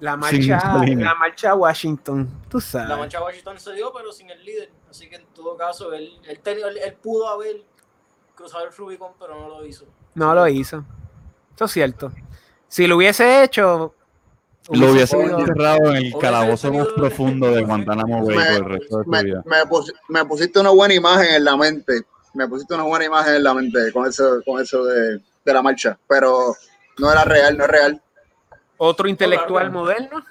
La 0.00 0.16
marcha, 0.16 0.60
Mussolini. 0.64 1.02
la 1.04 1.14
marcha 1.14 1.50
a 1.50 1.54
Washington, 1.54 2.28
tú 2.48 2.58
La 2.58 2.62
sabes. 2.64 2.98
marcha 2.98 3.18
a 3.18 3.22
Washington 3.22 3.58
se 3.60 3.72
dio, 3.74 3.92
pero 3.92 4.10
sin 4.10 4.30
el 4.30 4.44
líder. 4.44 4.70
Así 4.90 5.08
que 5.08 5.16
en 5.16 5.26
todo 5.26 5.56
caso, 5.56 5.92
él, 5.92 6.10
él, 6.26 6.40
tenía- 6.40 6.66
él- 6.68 6.78
él 6.78 6.94
pudo 6.94 7.28
haber 7.28 7.62
cruzado 8.34 8.64
el 8.66 8.72
Rubicon, 8.72 9.12
pero 9.18 9.38
no 9.38 9.48
lo 9.48 9.64
hizo. 9.64 9.84
No 10.14 10.34
lo 10.34 10.48
hizo. 10.48 10.84
Eso 11.54 11.64
es 11.66 11.70
cierto. 11.70 12.10
Si 12.66 12.86
lo 12.88 12.96
hubiese 12.96 13.44
hecho, 13.44 13.94
Lo 14.70 14.90
hubiese 14.92 15.18
sido- 15.18 15.38
encerrado 15.38 15.90
en 15.90 15.96
el 16.06 16.18
calabozo 16.18 16.72
más 16.72 16.88
profundo 16.88 17.50
de 17.52 17.62
Guantánamo 17.64 18.24
Bay 18.26 18.34
por 18.36 18.44
el 18.46 18.64
resto 18.64 18.98
de 18.98 19.04
su 19.04 19.10
Me, 19.10 19.22
vida. 19.22 19.42
me 19.46 19.66
pus- 19.66 19.92
me 20.08 20.24
pusiste 20.24 20.58
una 20.58 20.70
buena 20.70 20.94
imagen 20.94 21.34
en 21.34 21.44
la 21.44 21.56
mente. 21.56 22.02
Me 22.34 22.48
pusiste 22.48 22.74
una 22.74 22.84
buena 22.84 23.04
imagen 23.04 23.34
en 23.34 23.42
la 23.44 23.54
mente 23.54 23.92
con 23.92 24.06
eso, 24.06 24.40
con 24.44 24.60
eso 24.60 24.84
de, 24.84 25.20
de 25.44 25.52
la 25.52 25.62
marcha. 25.62 25.98
Pero 26.08 26.54
no 26.98 27.10
era 27.12 27.24
real, 27.24 27.56
no 27.58 27.64
es 27.64 27.70
real. 27.70 28.02
otro 28.78 29.08
intelectual 29.08 29.70
moderno. 29.70 30.24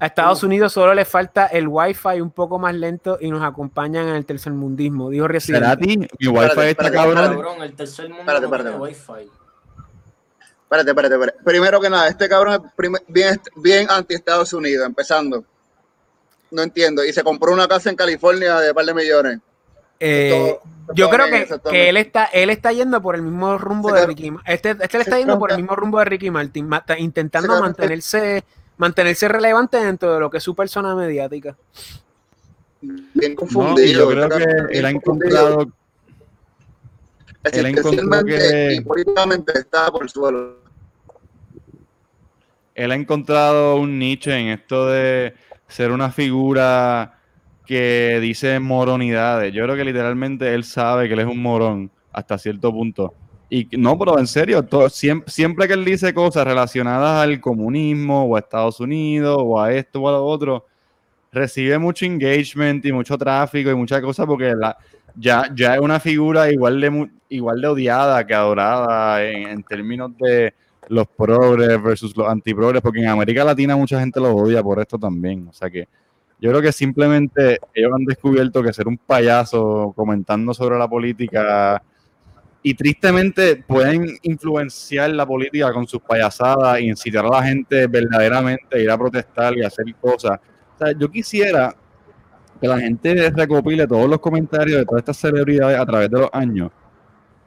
A 0.00 0.06
Estados 0.06 0.44
Unidos 0.44 0.72
solo 0.72 0.94
le 0.94 1.04
falta 1.04 1.46
el 1.46 1.66
Wi-Fi 1.66 2.20
un 2.20 2.30
poco 2.30 2.56
más 2.60 2.72
lento 2.72 3.18
y 3.20 3.30
nos 3.32 3.42
acompañan 3.42 4.06
en 4.08 4.14
el 4.14 4.24
tercermundismo, 4.26 5.10
dijo 5.10 5.26
Residente. 5.26 5.64
Cerati, 5.66 5.96
mi 5.98 6.06
wifi 6.28 6.46
Espérate, 6.46 6.70
está 6.70 6.84
espérate, 6.84 6.96
cabrón. 6.96 7.62
el 7.62 7.74
tercer 7.74 8.08
mundo 8.08 8.20
Espérate, 8.20 8.40
no 8.40 8.46
espérate. 8.46 8.70
tiene 8.70 8.84
wifi. 8.84 9.30
Espérate, 10.62 10.90
espérate, 10.90 11.14
espérate. 11.14 11.38
Primero 11.44 11.80
que 11.80 11.90
nada, 11.90 12.06
este 12.08 12.28
cabrón 12.28 12.62
es 12.78 12.90
bien, 13.08 13.40
bien 13.56 13.86
anti 13.90 14.14
Estados 14.14 14.52
Unidos, 14.52 14.86
empezando. 14.86 15.44
No 16.52 16.62
entiendo. 16.62 17.04
Y 17.04 17.12
se 17.12 17.24
compró 17.24 17.52
una 17.52 17.66
casa 17.66 17.90
en 17.90 17.96
California 17.96 18.60
de 18.60 18.68
un 18.70 18.74
par 18.76 18.84
de 18.84 18.94
millones. 18.94 19.38
Eh, 20.00 20.30
Todo- 20.30 20.60
yo 20.94 21.10
creo 21.10 21.26
que, 21.26 21.46
que 21.70 21.88
él 21.88 21.96
está 21.96 22.24
él 22.26 22.50
está 22.50 22.72
yendo 22.72 23.02
por 23.02 23.14
el 23.14 23.22
mismo 23.22 23.58
rumbo 23.58 23.90
Sí, 23.90 23.94
de. 23.96 24.06
Ricky 24.06 24.32
este, 24.46 24.70
este 24.70 24.98
le 24.98 25.02
está 25.02 25.18
yendo 25.18 25.38
por 25.38 25.50
el 25.50 25.58
mismo 25.58 25.76
rumbo 25.76 25.98
de 25.98 26.04
Ricky 26.06 26.30
Martin 26.30 26.66
ma- 26.68 26.84
ta- 26.84 26.98
intentando 26.98 27.60
mantenerse 27.60 28.44
mantenerse 28.78 29.28
relevante 29.28 29.76
dentro 29.76 30.14
de 30.14 30.20
lo 30.20 30.30
que 30.30 30.38
es 30.38 30.42
su 30.42 30.54
persona 30.54 30.94
mediática 30.94 31.56
Bien 32.80 33.34
confundido. 33.34 34.10
yo 34.14 34.28
creo 34.28 34.38
que 34.68 34.78
él 34.78 34.84
ha 34.86 34.90
encontrado, 34.90 35.62
él 35.62 35.72
encontró 37.66 37.90
Existencialmente 37.92 38.38
que- 38.38 38.74
y 38.76 38.80
políticamente 38.82 39.58
está 39.58 39.90
por 39.90 40.04
el 40.04 40.08
suelo. 40.08 40.58
él 42.74 42.92
ha 42.92 42.94
encontrado 42.94 43.76
un 43.76 43.98
nicho 43.98 44.30
en 44.30 44.48
esto 44.48 44.86
de 44.86 45.34
ser 45.66 45.90
una 45.90 46.12
figura 46.12 47.17
que 47.68 48.18
dice 48.22 48.58
moronidades. 48.60 49.52
Yo 49.52 49.62
creo 49.64 49.76
que 49.76 49.84
literalmente 49.84 50.54
él 50.54 50.64
sabe 50.64 51.06
que 51.06 51.12
él 51.12 51.20
es 51.20 51.26
un 51.26 51.42
morón 51.42 51.90
hasta 52.12 52.38
cierto 52.38 52.72
punto. 52.72 53.12
Y 53.50 53.68
no, 53.78 53.98
pero 53.98 54.18
en 54.18 54.26
serio, 54.26 54.62
todo- 54.62 54.88
siempre, 54.88 55.30
siempre 55.30 55.68
que 55.68 55.74
él 55.74 55.84
dice 55.84 56.14
cosas 56.14 56.46
relacionadas 56.46 57.22
al 57.22 57.40
comunismo 57.40 58.24
o 58.24 58.36
a 58.36 58.38
Estados 58.40 58.80
Unidos 58.80 59.36
o 59.38 59.60
a 59.60 59.70
esto 59.72 60.00
o 60.00 60.08
a 60.08 60.12
lo 60.12 60.24
otro, 60.24 60.64
recibe 61.30 61.78
mucho 61.78 62.06
engagement 62.06 62.84
y 62.86 62.92
mucho 62.92 63.18
tráfico 63.18 63.70
y 63.70 63.74
muchas 63.74 64.00
cosas 64.00 64.24
porque 64.26 64.54
la, 64.54 64.76
ya, 65.14 65.44
ya 65.54 65.74
es 65.74 65.80
una 65.80 66.00
figura 66.00 66.50
igual 66.50 66.80
de, 66.80 67.10
igual 67.28 67.60
de 67.60 67.66
odiada 67.68 68.26
que 68.26 68.34
adorada 68.34 69.22
en, 69.24 69.48
en 69.48 69.62
términos 69.62 70.16
de 70.18 70.54
los 70.88 71.06
progres 71.06 71.82
versus 71.82 72.16
los 72.16 72.26
antiprogres, 72.28 72.80
porque 72.80 73.00
en 73.00 73.08
América 73.08 73.44
Latina 73.44 73.76
mucha 73.76 74.00
gente 74.00 74.20
los 74.20 74.32
odia 74.32 74.62
por 74.62 74.80
esto 74.80 74.98
también. 74.98 75.46
O 75.48 75.52
sea 75.52 75.68
que 75.68 75.86
yo 76.40 76.50
creo 76.50 76.62
que 76.62 76.72
simplemente 76.72 77.58
ellos 77.74 77.92
han 77.94 78.04
descubierto 78.04 78.62
que 78.62 78.72
ser 78.72 78.86
un 78.86 78.96
payaso 78.96 79.92
comentando 79.96 80.54
sobre 80.54 80.78
la 80.78 80.88
política 80.88 81.82
y 82.62 82.74
tristemente 82.74 83.56
pueden 83.56 84.18
influenciar 84.22 85.10
la 85.10 85.26
política 85.26 85.72
con 85.72 85.86
sus 85.86 86.00
payasadas 86.00 86.78
e 86.78 86.82
incitar 86.82 87.24
a 87.26 87.30
la 87.30 87.42
gente 87.42 87.86
verdaderamente 87.86 88.76
a 88.76 88.78
ir 88.78 88.90
a 88.90 88.98
protestar 88.98 89.56
y 89.56 89.64
hacer 89.64 89.86
cosas. 90.00 90.38
O 90.74 90.78
sea, 90.78 90.92
yo 90.92 91.10
quisiera 91.10 91.74
que 92.60 92.68
la 92.68 92.78
gente 92.78 93.30
recopile 93.30 93.86
todos 93.86 94.08
los 94.08 94.20
comentarios 94.20 94.78
de 94.78 94.84
todas 94.84 95.00
estas 95.00 95.16
celebridades 95.16 95.78
a 95.78 95.86
través 95.86 96.10
de 96.10 96.18
los 96.18 96.30
años 96.32 96.70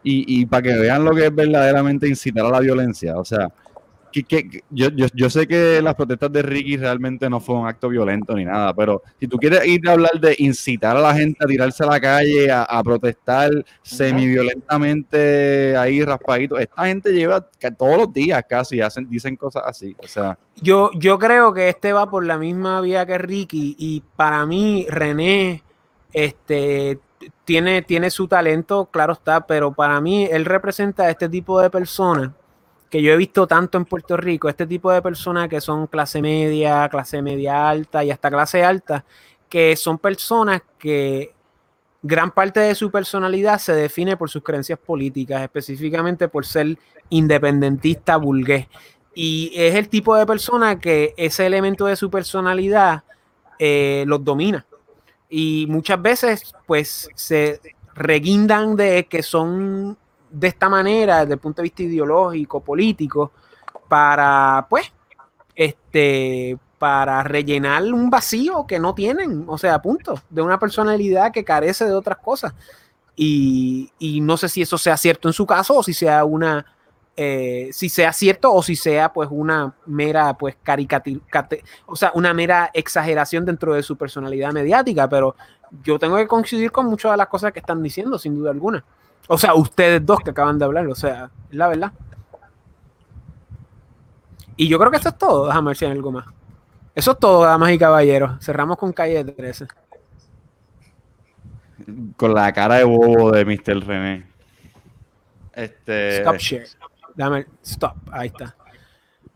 y, 0.04 0.42
y 0.42 0.46
para 0.46 0.64
que 0.64 0.74
vean 0.76 1.04
lo 1.04 1.14
que 1.14 1.28
es 1.28 1.36
verdaderamente 1.36 2.08
incitar 2.08 2.46
a 2.46 2.50
la 2.50 2.60
violencia. 2.60 3.18
O 3.18 3.26
sea, 3.26 3.48
yo, 4.70 5.30
sé 5.30 5.48
que 5.48 5.82
las 5.82 5.96
protestas 5.96 6.32
de 6.32 6.42
Ricky 6.42 6.78
realmente 6.78 7.30
no 7.30 7.40
fue 7.40 7.56
un 7.56 7.68
acto 7.68 7.90
violento 7.90 8.36
ni 8.36 8.46
nada, 8.46 8.74
pero 8.74 9.02
si 9.20 9.28
tú 9.28 9.38
quieres 9.38 9.66
ir 9.66 9.88
a 9.88 9.94
hablar 9.94 10.20
de 10.20 10.36
incitar 10.40 10.98
a 10.98 11.02
la 11.02 11.14
gente 11.14 11.44
a 11.44 11.48
tirarse 11.48 11.84
a 11.84 11.88
la 11.88 12.00
calle, 12.00 12.52
a, 12.52 12.82
protestar 12.84 13.52
semi-violentamente 13.84 15.78
ahí 15.78 16.04
raspadito, 16.04 16.58
esta 16.58 16.86
gente 16.86 17.14
lleva 17.14 17.42
todos 17.78 17.98
los 17.98 18.14
días 18.14 18.44
casi, 18.48 18.82
hacen, 18.82 19.10
dicen 19.10 19.36
cosas 19.36 19.64
así. 19.66 19.96
Yo 20.56 20.90
creo 21.20 21.54
que 21.54 21.70
este 21.70 21.94
va 21.94 22.10
por 22.10 22.26
la 22.26 22.38
misma 22.38 22.82
vía 22.82 23.06
que 23.06 23.18
Ricky 23.18 23.76
y 23.78 24.04
para 24.16 24.46
mí 24.46 24.86
René 24.90 25.64
este 26.14 27.00
tiene 27.46 27.82
tiene 27.84 28.10
su 28.10 28.28
talento 28.28 28.90
claro 28.92 29.14
está 29.14 29.46
pero 29.46 29.74
para 29.74 30.02
mí 30.02 30.28
él 30.30 30.46
representa 30.46 31.04
a 31.04 31.10
este 31.10 31.30
tipo 31.30 31.62
de 31.62 31.70
personas 31.70 32.32
que 32.92 33.02
yo 33.02 33.14
he 33.14 33.18
visto 33.18 33.48
tanto 33.48 33.78
en 33.78 33.86
Puerto 33.86 34.18
Rico, 34.18 34.50
este 34.50 34.68
tipo 34.68 34.92
de 34.92 35.02
personas 35.02 35.48
que 35.48 35.62
son 35.62 35.88
clase 35.88 36.22
media, 36.22 36.90
clase 36.90 37.22
media 37.22 37.70
alta 37.70 38.04
y 38.04 38.12
hasta 38.12 38.30
clase 38.30 38.66
alta, 38.66 39.06
que 39.48 39.78
son 39.78 39.98
personas 39.98 40.62
que 40.78 41.34
gran 42.02 42.32
parte 42.32 42.60
de 42.60 42.76
su 42.76 42.92
personalidad 42.92 43.60
se 43.60 43.74
define 43.74 44.18
por 44.18 44.30
sus 44.30 44.44
creencias 44.44 44.78
políticas, 44.78 45.42
específicamente 45.42 46.28
por 46.28 46.46
ser 46.46 46.78
independentista 47.10 48.18
burgués. 48.18 48.68
Y 49.16 49.54
es 49.56 49.76
el 49.76 49.88
tipo 49.88 50.14
de 50.18 50.26
persona 50.26 50.78
que 50.78 51.14
ese 51.16 51.46
elemento 51.46 51.86
de 51.86 51.96
su 51.96 52.10
personalidad 52.10 53.04
eh, 53.58 54.04
los 54.06 54.22
domina. 54.22 54.66
Y 55.30 55.66
muchas 55.70 56.02
veces, 56.02 56.54
pues, 56.66 57.08
se 57.16 57.62
reguindan 57.94 58.76
de 58.76 59.06
que 59.06 59.24
son 59.24 59.98
de 60.32 60.48
esta 60.48 60.70
manera, 60.70 61.22
desde 61.22 61.34
el 61.34 61.40
punto 61.40 61.62
de 61.62 61.64
vista 61.64 61.84
ideológico, 61.84 62.62
político, 62.62 63.32
para, 63.88 64.66
pues, 64.70 64.92
este, 65.56 66.58
para 66.80 67.24
rellenar 67.24 67.84
un 67.84 68.10
vacío 68.10 68.66
que 68.66 68.80
no 68.80 68.96
tienen, 68.96 69.46
o 69.48 69.58
sea, 69.58 69.82
punto, 69.82 70.20
de 70.30 70.42
una 70.42 70.60
personalidad 70.60 71.32
que 71.32 71.44
carece 71.44 71.86
de 71.86 71.94
otras 71.94 72.18
cosas. 72.18 72.54
Y, 73.16 73.92
y 74.00 74.22
no 74.22 74.38
sé 74.38 74.50
si 74.50 74.62
eso 74.62 74.78
sea 74.78 74.98
cierto 74.98 75.28
en 75.30 75.34
su 75.34 75.46
caso 75.46 75.76
o 75.78 75.84
si 75.84 75.94
sea 75.94 76.24
una, 76.24 76.66
eh, 77.18 77.70
si 77.74 77.90
sea 77.90 78.14
cierto 78.14 78.54
o 78.54 78.64
si 78.64 78.76
sea 78.76 79.12
pues 79.12 79.28
una 79.32 79.76
mera 79.86 80.34
pues 80.38 80.56
caricatura, 80.64 81.20
o 81.86 81.96
sea, 81.96 82.12
una 82.16 82.34
mera 82.34 82.72
exageración 82.74 83.46
dentro 83.46 83.74
de 83.74 83.84
su 83.84 83.98
personalidad 83.98 84.54
mediática, 84.54 85.10
pero 85.10 85.36
yo 85.84 86.00
tengo 86.00 86.16
que 86.18 86.28
coincidir 86.28 86.72
con 86.72 86.86
muchas 86.86 87.12
de 87.12 87.18
las 87.18 87.28
cosas 87.28 87.52
que 87.52 87.60
están 87.60 87.84
diciendo, 87.84 88.18
sin 88.18 88.36
duda 88.36 88.52
alguna. 88.52 88.84
O 89.28 89.38
sea, 89.38 89.54
ustedes 89.54 90.06
dos 90.06 90.20
que 90.20 90.32
acaban 90.32 90.60
de 90.60 90.66
hablar, 90.66 90.88
o 90.88 90.96
sea, 90.96 91.30
es 91.50 91.56
la 91.56 91.68
verdad. 91.68 91.92
Y 94.58 94.68
yo 94.68 94.78
creo 94.78 94.92
que 94.92 94.98
eso 94.98 95.10
es 95.10 95.18
todo. 95.18 95.48
Déjame 95.48 95.68
ver 95.70 95.78
si 95.78 95.86
hay 95.86 95.92
algo 95.92 96.12
más. 96.12 96.26
Eso 96.94 97.12
es 97.12 97.20
todo, 97.20 97.44
damas 97.44 97.72
y 97.72 97.78
caballeros. 97.78 98.44
Cerramos 98.44 98.78
con 98.78 98.92
calle 98.92 99.24
13. 99.24 99.68
con 102.16 102.34
la 102.34 102.52
cara 102.54 102.76
de 102.76 102.84
bobo 102.84 103.32
de 103.32 103.46
Mr. 103.46 103.86
René. 103.86 104.26
Este, 105.54 106.18
Stop 106.18 106.38
share. 106.38 106.68
Dame, 107.16 107.46
stop. 107.64 107.96
Ahí 108.12 108.28
está. 108.28 108.56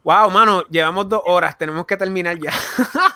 Wow, 0.04 0.30
mano, 0.30 0.64
llevamos 0.70 1.10
dos 1.10 1.22
horas. 1.26 1.58
Tenemos 1.58 1.86
que 1.86 1.98
terminar 1.98 2.38
ya. 2.38 2.52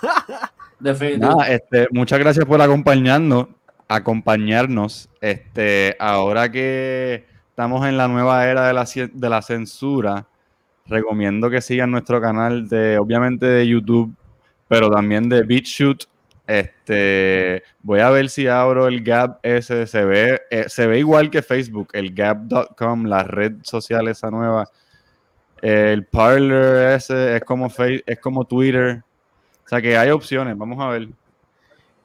Definitivo. 0.79 1.35
Nada, 1.35 1.47
este, 1.49 1.87
muchas 1.91 2.19
gracias 2.19 2.45
por 2.45 2.61
acompañarnos, 2.61 3.47
acompañarnos. 3.89 5.09
Este, 5.19 5.97
ahora 5.99 6.49
que 6.49 7.25
estamos 7.49 7.85
en 7.85 7.97
la 7.97 8.07
nueva 8.07 8.47
era 8.47 8.67
de 8.67 8.73
la, 8.73 8.85
de 8.85 9.29
la 9.29 9.41
censura, 9.41 10.27
recomiendo 10.85 11.49
que 11.49 11.59
sigan 11.61 11.91
nuestro 11.91 12.21
canal 12.21 12.69
de, 12.69 12.97
obviamente, 12.97 13.45
de 13.45 13.67
YouTube, 13.67 14.15
pero 14.69 14.89
también 14.89 15.27
de 15.27 15.43
BitChute. 15.43 16.05
Este, 16.47 17.61
voy 17.83 17.99
a 17.99 18.09
ver 18.09 18.29
si 18.29 18.47
abro 18.47 18.87
el 18.87 19.03
Gap 19.03 19.39
ese, 19.43 19.85
se 19.85 20.03
ve, 20.03 20.41
eh, 20.49 20.65
se 20.67 20.87
ve 20.87 20.97
igual 20.99 21.29
que 21.29 21.43
Facebook, 21.43 21.89
el 21.93 22.13
Gap.com, 22.13 23.05
la 23.05 23.23
red 23.23 23.53
social 23.63 24.07
esa 24.07 24.31
nueva. 24.31 24.67
El 25.61 26.05
Parler 26.05 26.93
ese 26.95 27.35
es 27.35 27.43
como, 27.43 27.69
Face- 27.69 28.03
es 28.05 28.19
como 28.19 28.45
Twitter. 28.45 29.03
O 29.65 29.67
sea 29.69 29.81
que 29.81 29.95
hay 29.97 30.09
opciones, 30.09 30.57
vamos 30.57 30.79
a 30.83 30.89
ver. 30.89 31.09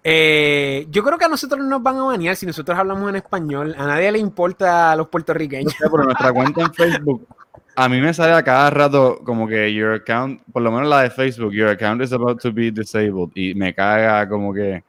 Eh, 0.07 0.87
yo 0.91 1.03
creo 1.03 1.17
que 1.17 1.25
a 1.25 1.29
nosotros 1.29 1.59
no 1.59 1.67
nos 1.67 1.83
van 1.83 1.97
a 1.97 2.03
banear 2.05 2.37
si 2.37 2.45
nosotros 2.45 2.79
hablamos 2.79 3.09
en 3.09 3.17
español. 3.17 3.75
A 3.79 3.87
nadie 3.87 4.13
le 4.13 4.19
importa 4.19 4.93
a 4.93 4.97
los 4.97 5.07
No 5.07 5.11
puertorriqueños. 5.11 5.73
sé, 5.73 5.89
pero 5.91 6.05
nuestra 6.05 6.31
cuenta 6.31 6.61
en 6.61 6.75
Facebook, 6.75 7.27
a 7.75 7.89
mí 7.89 8.01
me 8.03 8.13
sale 8.13 8.35
a 8.35 8.43
cada 8.43 8.69
rato 8.69 9.21
como 9.25 9.49
que 9.49 9.73
your 9.73 9.95
account, 9.95 10.43
por 10.53 10.61
lo 10.61 10.71
menos 10.71 10.89
la 10.89 11.01
de 11.01 11.11
Facebook, 11.11 11.53
your 11.53 11.71
account 11.71 12.03
is 12.03 12.13
about 12.13 12.39
to 12.43 12.53
be 12.53 12.71
disabled. 12.71 13.31
Y 13.35 13.55
me 13.55 13.75
caga 13.75 14.29
como 14.29 14.53
que. 14.53 14.85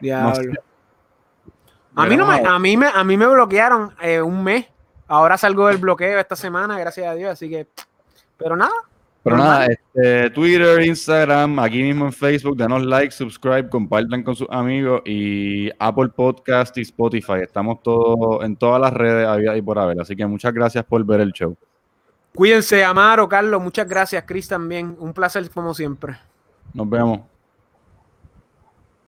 No 0.00 0.34
sé. 0.34 0.42
Diablo. 0.42 0.62
A 1.96 2.06
mí, 2.06 2.16
no 2.16 2.26
me, 2.26 2.42
a, 2.44 2.58
mí 2.58 2.76
me, 2.76 2.86
a 2.92 3.04
mí 3.04 3.16
me 3.16 3.26
bloquearon 3.26 3.94
eh, 4.00 4.20
un 4.20 4.42
mes. 4.42 4.66
Ahora 5.06 5.36
salgo 5.36 5.68
del 5.68 5.76
bloqueo 5.76 6.18
esta 6.18 6.34
semana, 6.34 6.78
gracias 6.78 7.06
a 7.06 7.14
Dios. 7.14 7.30
Así 7.32 7.48
que, 7.50 7.68
pero 8.38 8.56
nada. 8.56 8.72
Pero 9.24 9.38
nada, 9.38 9.66
este, 9.66 10.28
Twitter, 10.30 10.82
Instagram, 10.82 11.58
aquí 11.58 11.82
mismo 11.82 12.04
en 12.04 12.12
Facebook, 12.12 12.58
denos 12.58 12.84
like, 12.84 13.10
subscribe, 13.10 13.70
compartan 13.70 14.22
con 14.22 14.36
sus 14.36 14.46
amigos 14.50 15.00
y 15.06 15.70
Apple 15.78 16.10
Podcast 16.14 16.76
y 16.76 16.82
Spotify. 16.82 17.40
Estamos 17.42 17.82
todos 17.82 18.44
en 18.44 18.54
todas 18.54 18.78
las 18.82 18.92
redes 18.92 19.26
había 19.26 19.56
y 19.56 19.62
por 19.62 19.78
haber. 19.78 19.98
Así 19.98 20.14
que 20.14 20.26
muchas 20.26 20.52
gracias 20.52 20.84
por 20.84 21.02
ver 21.06 21.22
el 21.22 21.32
show. 21.32 21.56
Cuídense, 22.34 22.84
Amaro, 22.84 23.26
Carlos. 23.26 23.62
Muchas 23.62 23.88
gracias, 23.88 24.22
Chris 24.26 24.46
también. 24.46 24.94
Un 25.00 25.14
placer 25.14 25.48
como 25.48 25.72
siempre. 25.72 26.16
Nos 26.74 26.90
vemos. 26.90 27.20